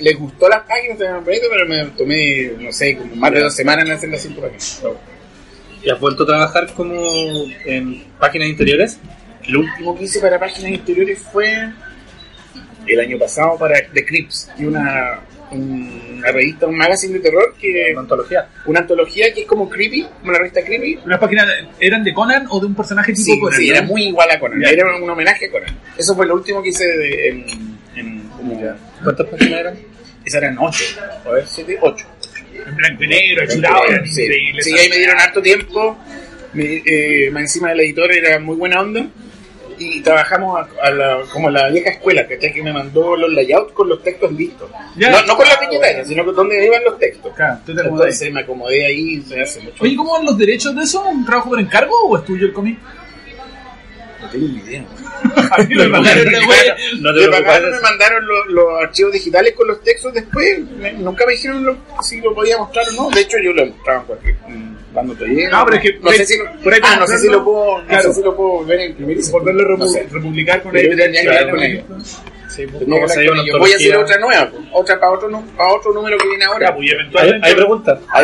Les 0.00 0.18
gustó 0.18 0.48
las 0.48 0.62
páginas 0.62 0.98
de 0.98 1.06
pero 1.48 1.66
me 1.66 1.84
tomé, 1.96 2.52
no 2.58 2.72
sé, 2.72 2.96
como 2.96 3.14
más 3.14 3.30
de 3.32 3.40
dos 3.40 3.54
semanas 3.54 3.84
en 3.84 3.92
hacer 3.92 4.08
las 4.08 4.22
cinco 4.22 4.40
páginas. 4.40 4.82
¿Y 5.82 5.90
has 5.90 6.00
vuelto 6.00 6.24
a 6.24 6.26
trabajar 6.26 6.72
como 6.74 7.00
en 7.64 8.04
páginas 8.18 8.48
interiores? 8.48 8.98
Lo 9.46 9.60
último 9.60 9.96
que 9.96 10.04
hice 10.04 10.20
para 10.20 10.38
páginas 10.40 10.72
interiores 10.72 11.20
fue 11.32 11.72
el 12.86 13.00
año 13.00 13.18
pasado 13.18 13.56
para 13.58 13.80
The 13.92 14.04
Crips, 14.04 14.50
que 14.56 14.62
es 14.62 14.68
una, 14.68 15.20
una 15.52 16.30
revista, 16.32 16.66
un 16.66 16.76
magazine 16.76 17.14
de 17.14 17.20
terror, 17.20 17.54
que 17.60 17.90
Una 17.92 18.00
antología. 18.00 18.48
una 18.66 18.80
antología 18.80 19.32
que 19.34 19.40
es 19.42 19.46
como 19.46 19.68
creepy, 19.68 20.06
como 20.20 20.32
la 20.32 20.38
revista 20.38 20.62
creepy, 20.64 20.98
¿Las 21.06 21.18
páginas 21.18 21.46
eran 21.80 22.04
de 22.04 22.12
Conan 22.14 22.46
o 22.50 22.60
de 22.60 22.66
un 22.66 22.74
personaje 22.74 23.12
tipo 23.12 23.24
Sí, 23.24 23.40
Conan? 23.40 23.58
sí, 23.60 23.68
no? 23.68 23.74
era 23.76 23.82
muy 23.82 24.02
igual 24.04 24.30
a 24.30 24.38
Conan. 24.38 24.60
Ya. 24.60 24.70
Era 24.70 24.96
un 24.96 25.08
homenaje 25.10 25.46
a 25.46 25.50
Conan. 25.50 25.76
Eso 25.98 26.14
fue 26.14 26.26
lo 26.26 26.34
último 26.34 26.62
que 26.62 26.68
hice 26.70 26.86
de- 26.86 27.28
en, 27.28 27.44
en 27.96 28.20
como- 28.28 28.60
¿Cuántas 29.02 29.26
páginas 29.28 29.60
eran? 29.60 29.78
Esas 30.24 30.42
eran 30.42 30.58
ocho. 30.58 30.84
A 31.26 31.30
ver, 31.30 31.44
siete, 31.46 31.78
ocho. 31.80 32.06
En 32.66 32.76
blanco 32.76 33.04
y 33.04 33.08
negro, 33.08 33.46
chulado, 33.48 33.82
Sí, 34.04 34.28
sí, 34.60 34.78
ahí 34.78 34.88
me 34.90 34.96
dieron 34.98 35.18
harto 35.18 35.40
tiempo. 35.40 35.98
Me- 36.52 36.82
eh, 36.84 37.30
más 37.32 37.42
encima 37.42 37.70
del 37.70 37.80
editor 37.80 38.12
era 38.12 38.38
muy 38.38 38.56
buena 38.56 38.80
onda. 38.80 39.06
Y 39.82 40.02
trabajamos 40.02 40.60
a, 40.60 40.86
a 40.86 40.90
la, 40.90 41.20
como 41.32 41.48
la 41.48 41.68
vieja 41.70 41.88
escuela, 41.90 42.26
¿cachai? 42.28 42.52
Que 42.52 42.62
me 42.62 42.70
mandó 42.72 43.16
los 43.16 43.32
layouts 43.32 43.72
con 43.72 43.88
los 43.88 44.02
textos 44.02 44.30
listos. 44.32 44.70
Ya. 44.94 45.10
No, 45.10 45.22
no 45.24 45.36
con 45.36 45.48
las 45.48 45.58
viñetas, 45.58 46.06
sino 46.06 46.22
con 46.24 46.34
donde 46.34 46.64
iban 46.64 46.84
los 46.84 46.98
textos. 46.98 47.32
Claro, 47.34 47.60
te. 47.64 47.72
Entonces 47.72 48.30
me 48.30 48.40
acomodé 48.42 48.84
ahí 48.84 49.14
y 49.14 49.22
se 49.22 49.40
hace 49.40 49.60
mucho. 49.60 49.82
Oye, 49.82 49.96
¿cómo 49.96 50.12
van 50.12 50.26
los 50.26 50.36
derechos 50.36 50.76
de 50.76 50.82
eso? 50.82 51.02
¿Un 51.02 51.24
trabajo 51.24 51.48
por 51.48 51.60
encargo 51.60 51.94
o 52.08 52.18
es 52.18 52.24
tuyo 52.24 52.46
el 52.46 52.52
cómic? 52.52 52.78
No 54.38 54.46
tengo 54.46 54.46
ni 54.48 54.58
idea. 54.60 54.84
A 55.50 55.62
mí 55.62 55.74
me 55.74 55.88
mandaron. 55.88 56.24
No 56.24 56.30
te 56.32 56.36
Me 56.40 57.12
preocupes. 57.12 57.40
pagaron, 57.42 57.70
me 57.70 57.80
mandaron 57.80 58.26
los, 58.26 58.46
los 58.48 58.82
archivos 58.82 59.12
digitales 59.12 59.54
con 59.54 59.68
los 59.68 59.82
textos 59.82 60.12
después. 60.14 60.60
Me- 60.78 60.92
nunca 60.92 61.24
me 61.26 61.32
dijeron 61.32 61.64
lo- 61.64 61.76
si 62.02 62.20
lo 62.20 62.34
podía 62.34 62.58
mostrar 62.58 62.86
o 62.88 62.92
no. 63.04 63.10
De 63.10 63.20
hecho, 63.20 63.36
yo 63.42 63.52
lo 63.52 63.66
mostraba 63.66 64.00
en 64.00 64.06
cualquier. 64.06 64.34
mm, 64.48 64.76
Cuando 64.94 65.14
te 65.14 65.24
llegue. 65.26 65.48
No, 65.48 65.64
pero 65.64 65.76
es 65.76 65.82
que 65.82 65.92
no 65.94 66.00
por 66.02 66.14
sé 66.14 66.20
ahí- 66.22 66.26
si 66.26 66.38
lo, 66.38 66.44
por 66.62 66.72
ahí 66.74 66.80
ah, 66.82 66.96
no 67.00 67.06
sé 67.06 67.18
si 67.18 67.28
lo 67.28 67.44
puedo, 67.44 67.78
no 67.82 67.86
claro. 67.86 68.02
sé 68.02 68.12
si 68.14 68.22
lo 68.22 68.36
puedo 68.36 68.48
volver 68.50 68.78
a 68.80 68.84
imprimir 68.86 69.18
y 69.18 69.30
Volverlo 69.30 69.62
a 69.62 69.66
repu- 69.66 69.78
no 69.78 69.88
sé. 69.88 70.02
republicar 70.10 70.62
con 70.62 70.72
claro, 70.72 71.56
ellos. 71.62 71.84
Sí, 72.50 72.66
pues, 72.66 72.82
¿Cómo 72.82 72.96
tenía 73.06 73.06
que 73.06 73.12
hablar 73.12 73.16
se 73.16 73.22
llama 73.22 73.30
con 73.30 73.38
una 73.38 73.42
ellos. 73.44 73.58
Voy 73.60 73.72
a 73.72 73.76
hacer 73.76 73.96
otra 73.96 74.18
nueva, 74.18 74.50
pues, 74.50 74.62
otra 74.72 74.98
para 75.00 75.12
otro, 75.12 75.42
para 75.56 75.72
otro 75.72 75.92
número 75.92 76.18
que 76.18 76.28
viene 76.28 76.44
ahora. 76.44 76.74
Pues, 76.74 76.86
y 76.86 76.88
¿Hay, 76.90 76.94
eventualmente, 76.96 77.46
hay 77.48 77.54
preguntas? 77.54 77.98
Voy 78.00 78.20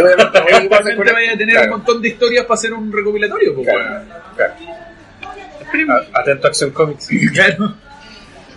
a 1.09 1.13
vaya 1.13 1.39
tener 1.39 1.55
Claro, 1.55 1.65
un 1.65 1.71
montón 1.71 2.03
de 2.03 2.09
historias 2.09 2.45
para 2.45 2.55
hacer 2.55 2.73
un 2.75 2.93
recopilatorio. 2.93 3.55
Pues, 3.55 3.69
claro, 3.69 4.05
claro. 4.37 4.55
Atento 6.13 6.47
a 6.47 6.51
Action 6.51 6.71
Comics. 6.71 7.09
Claro. 7.33 7.75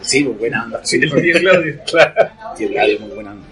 Sí, 0.01 0.23
pues 0.23 0.37
buena 0.39 0.63
onda. 0.63 0.79
Sí, 0.83 0.95
El 1.01 1.11
tío 1.11 1.39
Claudio. 1.39 1.73
el 2.59 2.75
radio 2.75 2.93
es 2.95 2.99
muy 3.01 3.09
buena 3.11 3.31
onda. 3.31 3.47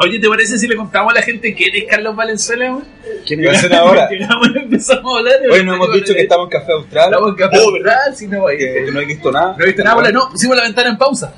Oye, 0.00 0.20
¿te 0.20 0.28
parece 0.28 0.56
si 0.58 0.68
le 0.68 0.76
contamos 0.76 1.12
a 1.12 1.16
la 1.16 1.22
gente 1.22 1.52
quién 1.54 1.74
es 1.74 1.84
Carlos 1.90 2.14
Valenzuela? 2.14 2.72
weón? 2.72 2.84
¿Quién 3.26 3.44
va 3.44 3.50
a 3.50 3.54
hacer 3.54 3.74
ahora? 3.74 4.08
Llegamos 4.10 4.48
empezamos 4.54 5.14
a 5.14 5.18
hablar. 5.18 5.34
Hoy 5.50 5.64
nos 5.64 5.74
hemos 5.74 5.92
dicho 5.92 6.14
que 6.14 6.20
estamos 6.20 6.46
en 6.46 6.50
Café 6.50 6.72
Austral, 6.72 7.04
Estamos 7.06 7.28
en 7.30 7.34
café, 7.34 7.58
¿verdad? 7.72 7.96
Sí, 8.14 8.28
no, 8.28 8.46
que 8.46 8.90
no 8.92 9.00
he 9.00 9.04
visto 9.04 9.32
nada. 9.32 9.56
No 9.58 9.64
he 9.64 9.66
visto 9.66 9.82
nada, 9.82 9.96
bola, 9.96 10.12
no, 10.12 10.28
pusimos 10.30 10.56
la 10.56 10.62
ventana 10.62 10.90
en 10.90 10.98
pausa. 10.98 11.34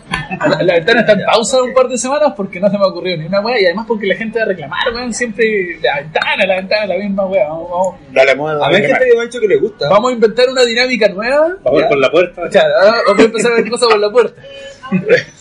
La, 0.47 0.63
la 0.63 0.75
ventana 0.75 1.01
está 1.01 1.13
en 1.13 1.25
pausa 1.25 1.63
un 1.63 1.73
par 1.73 1.89
de 1.89 1.97
semanas 1.97 2.35
porque 2.37 2.61
no 2.61 2.71
se 2.71 2.77
me 2.77 2.85
ha 2.85 2.89
ocurrido 2.89 3.17
ni 3.17 3.27
una 3.27 3.41
wea 3.41 3.61
y 3.61 3.65
además 3.65 3.87
porque 3.89 4.07
la 4.07 4.17
gente 4.17 4.39
va 4.39 4.45
a 4.45 4.49
reclamar, 4.49 4.95
weón, 4.95 5.15
siempre 5.15 5.79
la 5.83 5.97
ventana, 5.97 6.47
la 6.47 6.57
ventana, 6.57 6.87
la 6.87 6.97
misma 6.97 7.27
wea. 7.27 7.49
Vamos, 7.49 7.71
vamos, 7.71 7.95
Da 8.13 8.25
la 8.25 8.35
moda. 8.35 8.67
A 8.67 8.69
hay 8.69 8.83
gente 8.83 9.07
que 9.07 9.15
me 9.15 9.21
ha 9.21 9.25
dicho 9.25 9.41
que 9.41 9.49
le 9.49 9.57
gusta. 9.57 9.89
vamos 9.89 10.11
a 10.11 10.15
inventar 10.15 10.47
una 10.51 10.63
dinámica 10.65 11.09
nueva. 11.09 11.57
Vamos 11.65 11.83
por 11.85 11.99
la 11.99 12.11
puerta. 12.11 12.43
O 12.43 12.51
sea, 12.51 12.63
ah, 12.63 12.95
vamos 13.07 13.21
a 13.21 13.25
empezar 13.25 13.53
a 13.53 13.55
ver 13.55 13.71
cosas 13.71 13.89
por 13.89 13.99
la 13.99 14.11
puerta. 14.11 14.43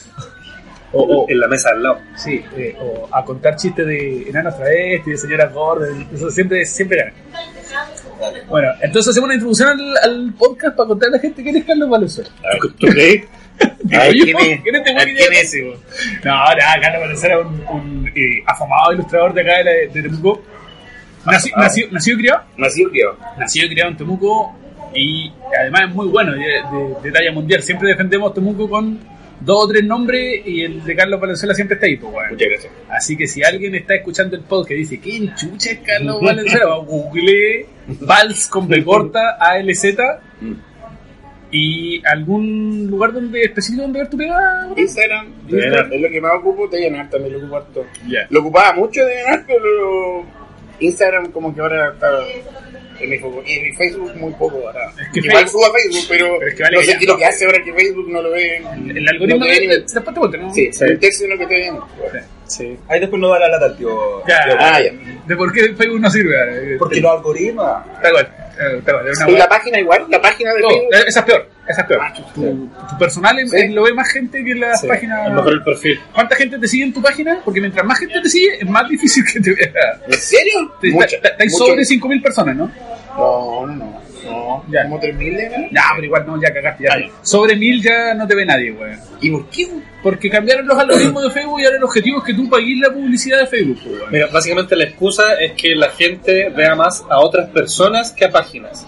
O, 0.92 1.04
o, 1.04 1.26
En 1.30 1.40
la 1.40 1.48
mesa 1.48 1.70
al 1.70 1.84
lado. 1.84 2.00
sí, 2.16 2.44
eh, 2.58 2.76
o 2.82 3.08
a 3.16 3.24
contar 3.24 3.56
chistes 3.56 3.86
de 3.86 4.28
enanos 4.30 4.56
travestis, 4.58 5.06
de 5.06 5.18
señoras 5.18 5.54
gordas, 5.54 5.90
eso 6.14 6.30
siempre, 6.32 6.66
siempre 6.66 6.98
gana. 6.98 7.14
Bueno, 8.48 8.70
entonces 8.82 9.12
hacemos 9.12 9.28
una 9.28 9.36
introducción 9.36 9.70
al, 9.70 9.98
al 9.98 10.34
podcast 10.34 10.76
para 10.76 10.88
contar 10.88 11.10
a 11.10 11.12
la 11.14 11.20
gente 11.20 11.44
quién 11.44 11.58
es 11.58 11.66
Carlos 11.66 11.90
Valenzuela. 11.90 12.30
¿Tú 12.80 12.88
crees? 12.88 13.26
¿quién 13.90 14.38
es? 14.40 14.62
¿quién 14.62 14.76
es 14.76 15.54
este. 15.54 15.62
No, 16.24 16.32
nada, 16.32 16.80
Carlos 16.82 17.02
Valenzuela 17.02 17.36
es 17.36 17.46
un, 17.46 17.76
un 17.76 18.08
eh, 18.16 18.44
afamado 18.48 18.94
ilustrador 18.94 19.34
de 19.34 19.42
acá 19.42 19.58
de, 19.58 19.64
la- 19.64 19.94
de 19.94 20.02
Temuco. 20.02 20.42
Nació, 21.26 21.56
nació, 21.58 21.86
nació 21.92 22.14
y 22.16 22.18
criado. 22.18 22.42
Nacido 22.58 22.90
criado. 22.90 23.18
Nació 23.38 23.66
y 23.66 23.70
criado 23.70 23.92
en 23.92 23.98
Temuco 23.98 24.56
y 24.96 25.32
además 25.60 25.82
es 25.90 25.94
muy 25.96 26.08
bueno, 26.08 26.32
de, 26.32 26.40
de- 26.40 26.96
de 27.04 27.12
talla 27.12 27.32
mundial. 27.32 27.62
Siempre 27.62 27.90
defendemos 27.90 28.34
Temuco 28.34 28.68
con 28.70 29.00
dos 29.40 29.66
o 29.66 29.68
tres 29.68 29.84
nombres 29.84 30.42
y 30.46 30.62
el 30.62 30.84
de 30.84 30.96
Carlos 30.96 31.20
Valenzuela 31.20 31.54
siempre 31.54 31.76
está 31.76 31.88
ahí, 31.88 31.98
pues, 31.98 32.12
bueno. 32.12 32.32
Muchas 32.32 32.48
gracias. 32.50 32.74
Así 32.90 33.18
que 33.18 33.28
si 33.28 33.44
alguien 33.44 33.76
está 33.76 33.96
escuchando 33.96 34.36
el 34.36 34.44
podcast 34.44 34.72
y 34.72 34.76
dice, 34.76 35.00
¿quién 35.00 35.34
chucha 35.36 35.72
es 35.72 35.80
Carlos 35.80 36.20
Valenzuela? 36.22 36.66
Va, 36.66 36.78
Google 36.78 37.66
Vals 38.02 38.48
con 38.48 38.68
B 38.68 38.84
corta, 38.84 39.38
ALZ 39.40 39.86
y 41.52 42.06
algún 42.06 42.88
lugar 42.88 43.12
donde 43.12 43.42
específico 43.42 43.82
donde 43.84 44.00
ver 44.00 44.10
tu 44.10 44.18
pega. 44.18 44.70
Instagram, 44.76 45.34
Instagram 45.48 45.94
es 45.94 46.02
lo 46.02 46.10
que 46.10 46.22
más 46.22 46.32
ocupo, 46.36 46.68
de 46.68 46.80
llenar 46.80 47.10
también 47.10 47.34
lo 47.34 47.40
ocupo 47.40 47.58
harto. 47.58 47.86
Lo 48.30 48.42
ocupaba 48.42 48.74
mucho 48.74 49.04
de 49.04 49.16
llenar, 49.16 49.46
pero 49.48 50.26
Instagram 50.80 51.32
como 51.32 51.54
que 51.54 51.62
ahora 51.62 51.94
está 51.94 52.10
en 53.00 53.10
mi, 53.10 53.16
en 53.18 53.64
mi 53.64 53.72
Facebook 53.74 54.16
muy 54.16 54.32
poco 54.34 54.68
ahora. 54.68 54.92
que 55.14 55.20
Igual 55.20 55.44
Facebook- 55.44 55.52
subo 55.52 55.66
a 55.66 55.74
Facebook, 55.80 56.06
pero, 56.10 56.26
Pero 56.40 56.48
es 56.50 56.56
que 56.56 56.64
vale 56.64 56.76
no 56.78 56.82
sé 56.84 56.88
qué 56.98 57.04
es 57.04 57.08
lo 57.08 57.18
que 57.18 57.26
hace 57.26 57.46
ahora 57.46 57.64
que 57.64 57.74
Facebook 57.74 58.10
no 58.10 58.22
lo 58.22 58.32
ve. 58.32 58.58
El 58.58 59.10
algoritmo 59.10 59.40
no 59.40 59.46
te 59.46 59.60
ve 59.60 59.68
después 59.80 60.04
te 60.06 60.20
cuento, 60.20 60.38
¿no? 60.38 60.54
Sí, 60.54 60.70
un 60.82 61.00
tercio 61.00 61.28
de 61.28 61.34
lo 61.36 61.40
que 61.40 61.48
te 61.48 61.54
ven. 61.60 61.78
Sí. 62.48 62.78
Ahí 62.88 63.00
después 63.00 63.20
no 63.22 63.30
da 63.30 63.40
la 63.40 63.48
lata 63.50 63.66
al 63.66 63.78
tío. 63.78 64.26
Ya. 64.28 64.44
tío- 64.46 64.56
Ah, 64.60 64.82
ya. 64.82 64.92
De 65.28 65.36
por 65.36 65.52
qué 65.54 65.74
Facebook 65.76 66.00
no 66.02 66.10
sirve. 66.10 66.78
Porque 66.80 67.00
los 67.00 67.12
algoritmos. 67.12 67.84
Está 67.96 68.10
igual. 68.10 68.26
eh, 68.60 68.78
Está 68.80 68.92
igual. 68.92 69.08
es 69.08 69.20
una 69.20 69.30
¿Y 69.30 69.38
la 69.38 69.48
página 69.50 69.80
igual? 69.80 70.06
¿La 70.10 70.22
página 70.22 70.54
de 70.54 70.62
No, 70.62 70.70
Facebook? 70.70 70.94
eh, 70.96 71.04
esa 71.08 71.20
es 71.20 71.26
peor. 71.26 71.50
Esa 71.70 71.82
es 71.82 71.88
peor. 71.88 72.02
Ah, 72.04 72.14
chuta. 72.14 72.32
Tu, 72.34 72.42
tu 72.90 72.98
personal 72.98 73.38
es- 73.40 73.52
Sí. 73.52 73.58
es- 73.58 73.72
lo 73.72 73.84
ve 73.84 73.94
más 73.94 74.10
gente 74.12 74.44
que 74.44 74.56
las 74.56 74.82
Sí. 74.82 74.88
páginas. 74.88 75.28
Es 75.28 75.34
mejor 75.34 75.54
el 75.54 75.64
perfil. 75.64 76.00
¿Cuánta 76.14 76.36
gente 76.36 76.58
te 76.58 76.68
sigue 76.68 76.84
en 76.86 76.94
tu 76.94 77.02
página? 77.02 77.40
Porque 77.46 77.62
mientras 77.62 77.86
más 77.86 78.00
gente 78.00 78.20
te 78.22 78.30
sigue, 78.30 78.58
es 78.60 78.68
más 78.70 78.90
difícil 78.90 79.24
que 79.32 79.40
te 79.40 79.54
vea. 79.54 79.70
¿En 80.08 80.14
serio? 80.14 80.74
Mucho. 80.92 81.16
sobre 81.58 81.86
5.000 81.86 82.22
personas, 82.22 82.56
¿no? 82.56 82.72
No, 83.16 83.68
no, 83.68 83.76
no. 83.76 84.02
no. 84.26 84.66
Ya. 84.70 84.84
¿Como 84.84 85.00
3.000 85.00 85.36
de 85.36 85.44
verdad? 85.50 85.68
Ya, 85.72 85.84
pero 85.96 86.06
igual 86.06 86.26
no, 86.26 86.42
ya 86.42 86.54
cagaste. 86.54 86.84
Ya. 86.86 86.96
Sobre 87.22 87.56
1.000 87.56 87.82
ya 87.84 88.14
no 88.16 88.28
te 88.28 88.36
ve 88.36 88.46
nadie, 88.46 88.72
güey. 88.72 88.94
¿Y 89.22 89.30
por 89.32 89.50
qué? 89.50 89.68
Porque 90.02 90.30
cambiaron 90.30 90.66
los 90.68 90.78
algoritmos 90.78 91.24
de 91.24 91.30
Facebook 91.32 91.60
y 91.62 91.66
ahora 91.66 91.78
el 91.78 91.84
objetivo 91.84 92.20
es 92.20 92.24
que 92.26 92.34
tú 92.34 92.50
pagues 92.50 92.80
la 92.80 92.92
publicidad 92.94 93.40
de 93.40 93.48
Facebook, 93.48 93.80
güey. 93.86 94.02
Mira, 94.12 94.28
básicamente 94.34 94.76
la 94.76 94.86
excusa 94.86 95.24
es 95.40 95.52
que 95.54 95.76
la 95.76 95.90
gente 95.90 96.50
vea 96.50 96.76
más 96.76 97.04
a 97.10 97.20
otras 97.20 97.50
personas 97.50 98.12
que 98.12 98.26
a 98.26 98.30
páginas. 98.32 98.86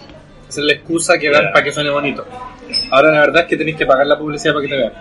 Esa 0.48 0.60
es 0.60 0.66
la 0.66 0.72
excusa 0.74 1.18
que 1.18 1.30
dan 1.30 1.50
para 1.52 1.64
que 1.64 1.72
suene 1.72 1.90
bonito. 1.90 2.26
Ahora 2.90 3.10
la 3.12 3.20
verdad 3.20 3.42
es 3.42 3.48
que 3.48 3.56
tenéis 3.56 3.76
que 3.76 3.86
pagar 3.86 4.06
la 4.06 4.18
publicidad 4.18 4.54
para 4.54 4.62
que 4.62 4.68
te 4.68 4.76
vean. 4.76 4.92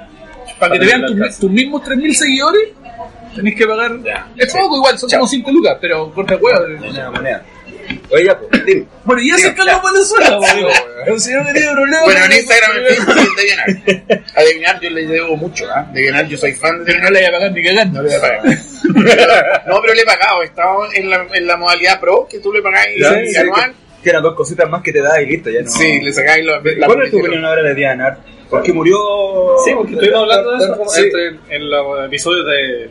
Para 0.59 0.73
que 0.73 0.79
te 0.79 0.85
vean 0.85 1.05
tus, 1.05 1.39
tus 1.39 1.51
mismos 1.51 1.81
3.000 1.83 2.13
seguidores, 2.13 2.61
tenés 3.35 3.55
que 3.55 3.65
pagar. 3.65 3.91
Ya. 4.03 4.27
Es 4.37 4.51
Sí. 4.51 4.57
poco 4.57 4.77
igual, 4.77 4.97
son 4.97 5.09
Chao. 5.09 5.19
como 5.21 5.29
5 5.29 5.51
lucas, 5.51 5.77
pero 5.81 6.11
corta 6.13 6.35
huevo. 6.35 6.67
Moneda, 6.79 7.11
moneda. 7.11 7.43
Oye, 8.09 8.25
ya, 8.25 8.37
pues, 8.37 8.65
dime. 8.65 8.85
Bueno, 9.03 9.21
y 9.21 9.29
ese 9.31 9.47
es 9.47 9.53
Carlos 9.53 9.81
Valenzuela, 9.81 10.37
güey. 10.37 10.65
El 11.07 11.19
señor 11.19 11.45
que 11.47 11.53
tiene 11.53 11.71
problemas. 11.71 12.03
Bueno, 12.05 12.25
en 12.25 12.31
Instagram 12.31 12.71
Facebook 12.87 13.15
y 13.15 13.19
en 13.19 13.35
DeviantArt. 13.35 14.37
A 14.37 14.79
yo 14.81 14.89
le 14.89 15.07
debo 15.07 15.37
mucho, 15.37 15.65
¿ah? 15.69 15.89
DeviantArt 15.93 16.27
yo 16.29 16.37
soy 16.37 16.53
fan 16.53 16.79
de 16.79 16.85
Pero 16.85 17.03
no 17.03 17.09
le 17.09 17.19
voy 17.19 17.27
a 17.27 17.31
pagar 17.31 17.51
ni 17.51 17.63
cagando. 17.63 18.01
No 18.01 18.07
le 18.07 18.17
voy 18.17 18.17
a 18.17 18.21
pagar. 18.21 18.57
No, 19.67 19.81
pero 19.81 19.93
le 19.93 20.01
he 20.01 20.05
pagado. 20.05 20.41
He 20.41 20.45
estado 20.45 20.93
en 20.93 21.09
la, 21.09 21.25
en 21.33 21.47
la 21.47 21.57
modalidad 21.57 21.99
pro, 21.99 22.27
que 22.29 22.39
tú 22.39 22.51
le 22.51 22.61
sí, 22.61 23.37
anual. 23.37 23.73
Que 24.03 24.09
eran 24.09 24.23
dos 24.23 24.35
cositas 24.35 24.69
más 24.69 24.81
que 24.81 24.91
te 24.91 25.01
da 25.01 25.21
y 25.21 25.25
listo, 25.27 25.49
ya 25.49 25.61
no. 25.61 25.69
Sí, 25.69 25.99
le 26.01 26.11
sacáis 26.13 26.43
lo- 26.45 26.61
la 26.61 26.87
¿Cuál 26.87 27.03
es 27.03 27.11
tu 27.11 27.19
opinión 27.19 27.45
ahora 27.45 27.61
de 27.63 27.75
Diana? 27.75 28.17
Porque 28.49 28.73
murió. 28.73 28.97
Sí, 29.63 29.71
porque 29.75 29.93
estuvimos 29.93 30.21
hablando 30.21 30.51
de 30.51 30.57
eso 30.65 30.75
Sí. 30.89 31.01
entre, 31.03 31.55
en 31.55 31.69
los 31.69 32.05
episodios 32.05 32.45
de... 32.45 32.89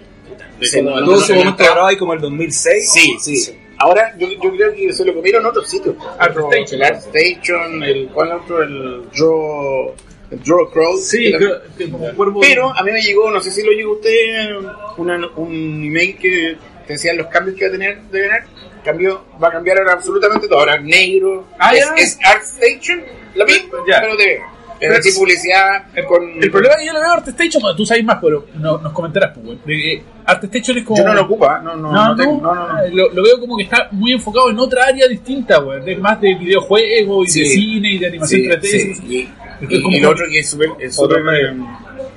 de 0.60 0.66
Sí, 0.66 0.76
como- 0.78 1.00
no, 1.00 1.06
Todo 1.06 1.20
no, 1.28 1.34
momento 1.34 1.64
grabado 1.64 1.86
ahí 1.86 1.96
como 1.96 2.14
el 2.14 2.20
2006. 2.20 2.92
Sí, 2.92 3.16
sí. 3.20 3.56
Ahora 3.78 4.14
yo, 4.18 4.28
yo 4.28 4.50
creo 4.56 4.72
que 4.74 4.92
se 4.92 5.04
lo 5.04 5.14
comieron 5.14 5.44
otros 5.46 5.68
sitios. 5.68 5.96
Art 6.18 6.36
Otro- 6.36 6.50
Station. 6.52 6.80
El 6.80 6.86
Art 6.86 7.02
Station, 7.14 7.82
el, 7.82 8.08
¿cuál 8.08 8.32
otro? 8.32 8.62
El 8.62 9.02
Draw, 9.16 9.94
el 10.30 10.42
Draw 10.42 10.70
Crow. 10.70 10.96
Sí, 10.98 11.32
creo 11.36 11.90
como 11.90 12.10
cuervo. 12.14 12.40
Pero 12.40 12.70
a 12.76 12.82
mí 12.82 12.92
me 12.92 13.00
llegó, 13.02 13.30
no 13.30 13.40
sé 13.40 13.50
si 13.50 13.62
lo 13.62 13.72
llegó 13.72 13.92
a 13.92 13.94
usted, 13.96 14.56
una- 14.98 15.28
un 15.36 15.82
email 15.84 16.16
que 16.18 16.56
te 16.86 16.92
decían 16.92 17.16
los 17.16 17.26
cambios 17.28 17.56
que 17.56 17.64
va 17.64 17.68
a 17.68 17.72
tener 17.72 18.00
de 18.02 18.20
ganar. 18.20 18.44
Cambio, 18.84 19.24
va 19.42 19.48
a 19.48 19.52
cambiar 19.52 19.78
ahora 19.78 19.92
absolutamente 19.94 20.48
todo. 20.48 20.58
Ahora 20.60 20.78
negro. 20.78 21.46
Ah, 21.58 21.74
es, 21.74 21.86
es 21.96 22.18
Art 22.24 22.42
Station, 22.42 23.02
lo 23.34 23.44
mismo, 23.46 23.78
Ya. 23.88 24.00
pero 24.00 24.16
de 24.16 24.40
Pero 24.80 24.94
Es 24.94 25.14
publicidad 25.14 25.84
con... 26.08 26.42
El 26.42 26.50
problema 26.50 26.74
es 26.76 26.80
que 26.80 26.86
yo 26.86 26.92
le 26.94 27.00
veo 27.00 27.10
a 27.10 27.14
ArtStation, 27.16 27.60
bueno, 27.60 27.76
tú 27.76 27.84
sabes 27.84 28.02
más, 28.02 28.16
pero 28.18 28.46
no, 28.54 28.78
nos 28.78 28.92
comentarás, 28.94 29.36
pues. 29.36 29.58
De 29.66 29.74
que 29.76 30.02
ArtStation 30.24 30.78
es 30.78 30.84
como. 30.84 30.96
Yo 31.02 31.04
no 31.06 31.12
lo 31.14 31.22
ocupo, 31.24 31.44
¿ah? 31.50 31.60
no, 31.62 31.76
no, 31.76 31.92
No, 31.92 32.08
no, 32.08 32.16
tengo- 32.16 32.40
no, 32.40 32.54
no, 32.54 32.68
no. 32.72 32.88
Lo, 32.88 33.10
lo 33.12 33.22
veo 33.22 33.38
como 33.40 33.58
que 33.58 33.64
está 33.64 33.88
muy 33.90 34.12
enfocado 34.12 34.48
en 34.48 34.58
otra 34.58 34.86
área 34.86 35.06
distinta, 35.06 35.58
güey. 35.58 35.82
De 35.84 35.96
más 35.96 36.18
de 36.22 36.34
videojuegos 36.34 37.36
y 37.36 37.40
de 37.40 37.46
Sí. 37.46 37.54
cine 37.56 37.90
y 37.92 37.98
de 37.98 38.06
animación 38.06 38.40
Sí, 38.40 38.48
3D. 38.48 38.94
sí. 38.96 39.34
Y, 39.68 39.74
y 39.76 39.82
como- 39.82 39.96
el 39.98 40.06
otro 40.06 40.24
que 40.30 40.38
es 40.38 40.48
súper... 40.48 40.70
eh. 40.70 41.56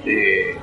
Eh, 0.06 0.56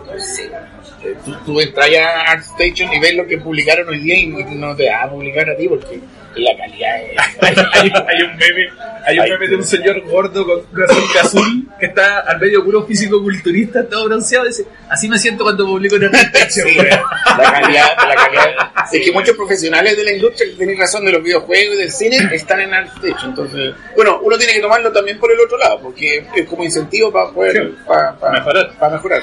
Tú, 1.25 1.35
tú 1.47 1.61
entras 1.61 1.89
a 1.97 2.33
ArtStation 2.33 2.93
y 2.93 3.01
ves 3.01 3.15
lo 3.15 3.27
que 3.27 3.39
publicaron 3.39 3.89
hoy 3.89 4.01
día 4.01 4.19
y 4.19 4.27
no 4.27 4.77
te 4.77 4.91
va 4.91 5.03
a 5.05 5.11
publicar 5.11 5.49
a 5.49 5.57
ti 5.57 5.67
porque 5.69 5.99
la 6.37 6.57
calidad 6.57 7.03
es... 7.03 7.19
hay, 7.41 7.55
hay- 7.73 7.93
hay 8.07 8.23
un 8.23 8.37
meme, 8.37 8.69
hay 9.07 9.19
un 9.19 9.29
meme 9.31 9.49
de 9.49 9.57
un 9.57 9.65
señor 9.65 10.01
gordo 10.03 10.47
con 10.47 10.63
gasolina 10.73 11.21
azul 11.23 11.69
que 11.81 11.87
está 11.87 12.21
al 12.21 12.39
medio 12.39 12.63
puro 12.65 12.85
físico-culturista, 12.87 13.89
todo 13.89 14.05
bronceado. 14.05 14.45
Dice: 14.47 14.67
Así 14.91 15.09
me 15.09 15.19
siento 15.19 15.43
cuando 15.45 15.65
publico 15.67 15.97
en 15.97 16.05
ArtStation, 16.15 16.69
Sí, 16.69 16.77
la 16.77 17.53
calidad, 17.53 17.89
la 18.07 18.15
calidad. 18.15 18.55
Es 18.93 19.01
que 19.05 19.13
muchos 19.13 19.35
profesionales 19.35 19.97
de 19.97 20.05
la 20.05 20.13
industria, 20.13 20.51
tenéis 20.59 20.79
razón, 20.79 21.05
de 21.07 21.13
los 21.13 21.23
videojuegos 21.23 21.75
y 21.77 21.79
del 21.79 21.91
cine, 21.91 22.19
están 22.33 22.61
en 22.61 22.75
ArtStation. 22.75 23.31
Entonces, 23.31 23.75
bueno, 23.97 24.21
uno 24.23 24.37
tiene 24.37 24.53
que 24.53 24.61
tomarlo 24.61 24.93
también 24.93 25.19
por 25.19 25.33
el 25.33 25.41
otro 25.41 25.57
lado, 25.57 25.81
porque 25.81 26.23
es 26.37 26.47
como 26.47 26.63
incentivo 26.63 27.11
para 27.11 27.31
poder 27.31 27.73
para, 27.87 28.15
para 28.17 28.33
Mejorar. 28.39 28.71
Para 28.79 28.93
mejorar. 28.97 29.23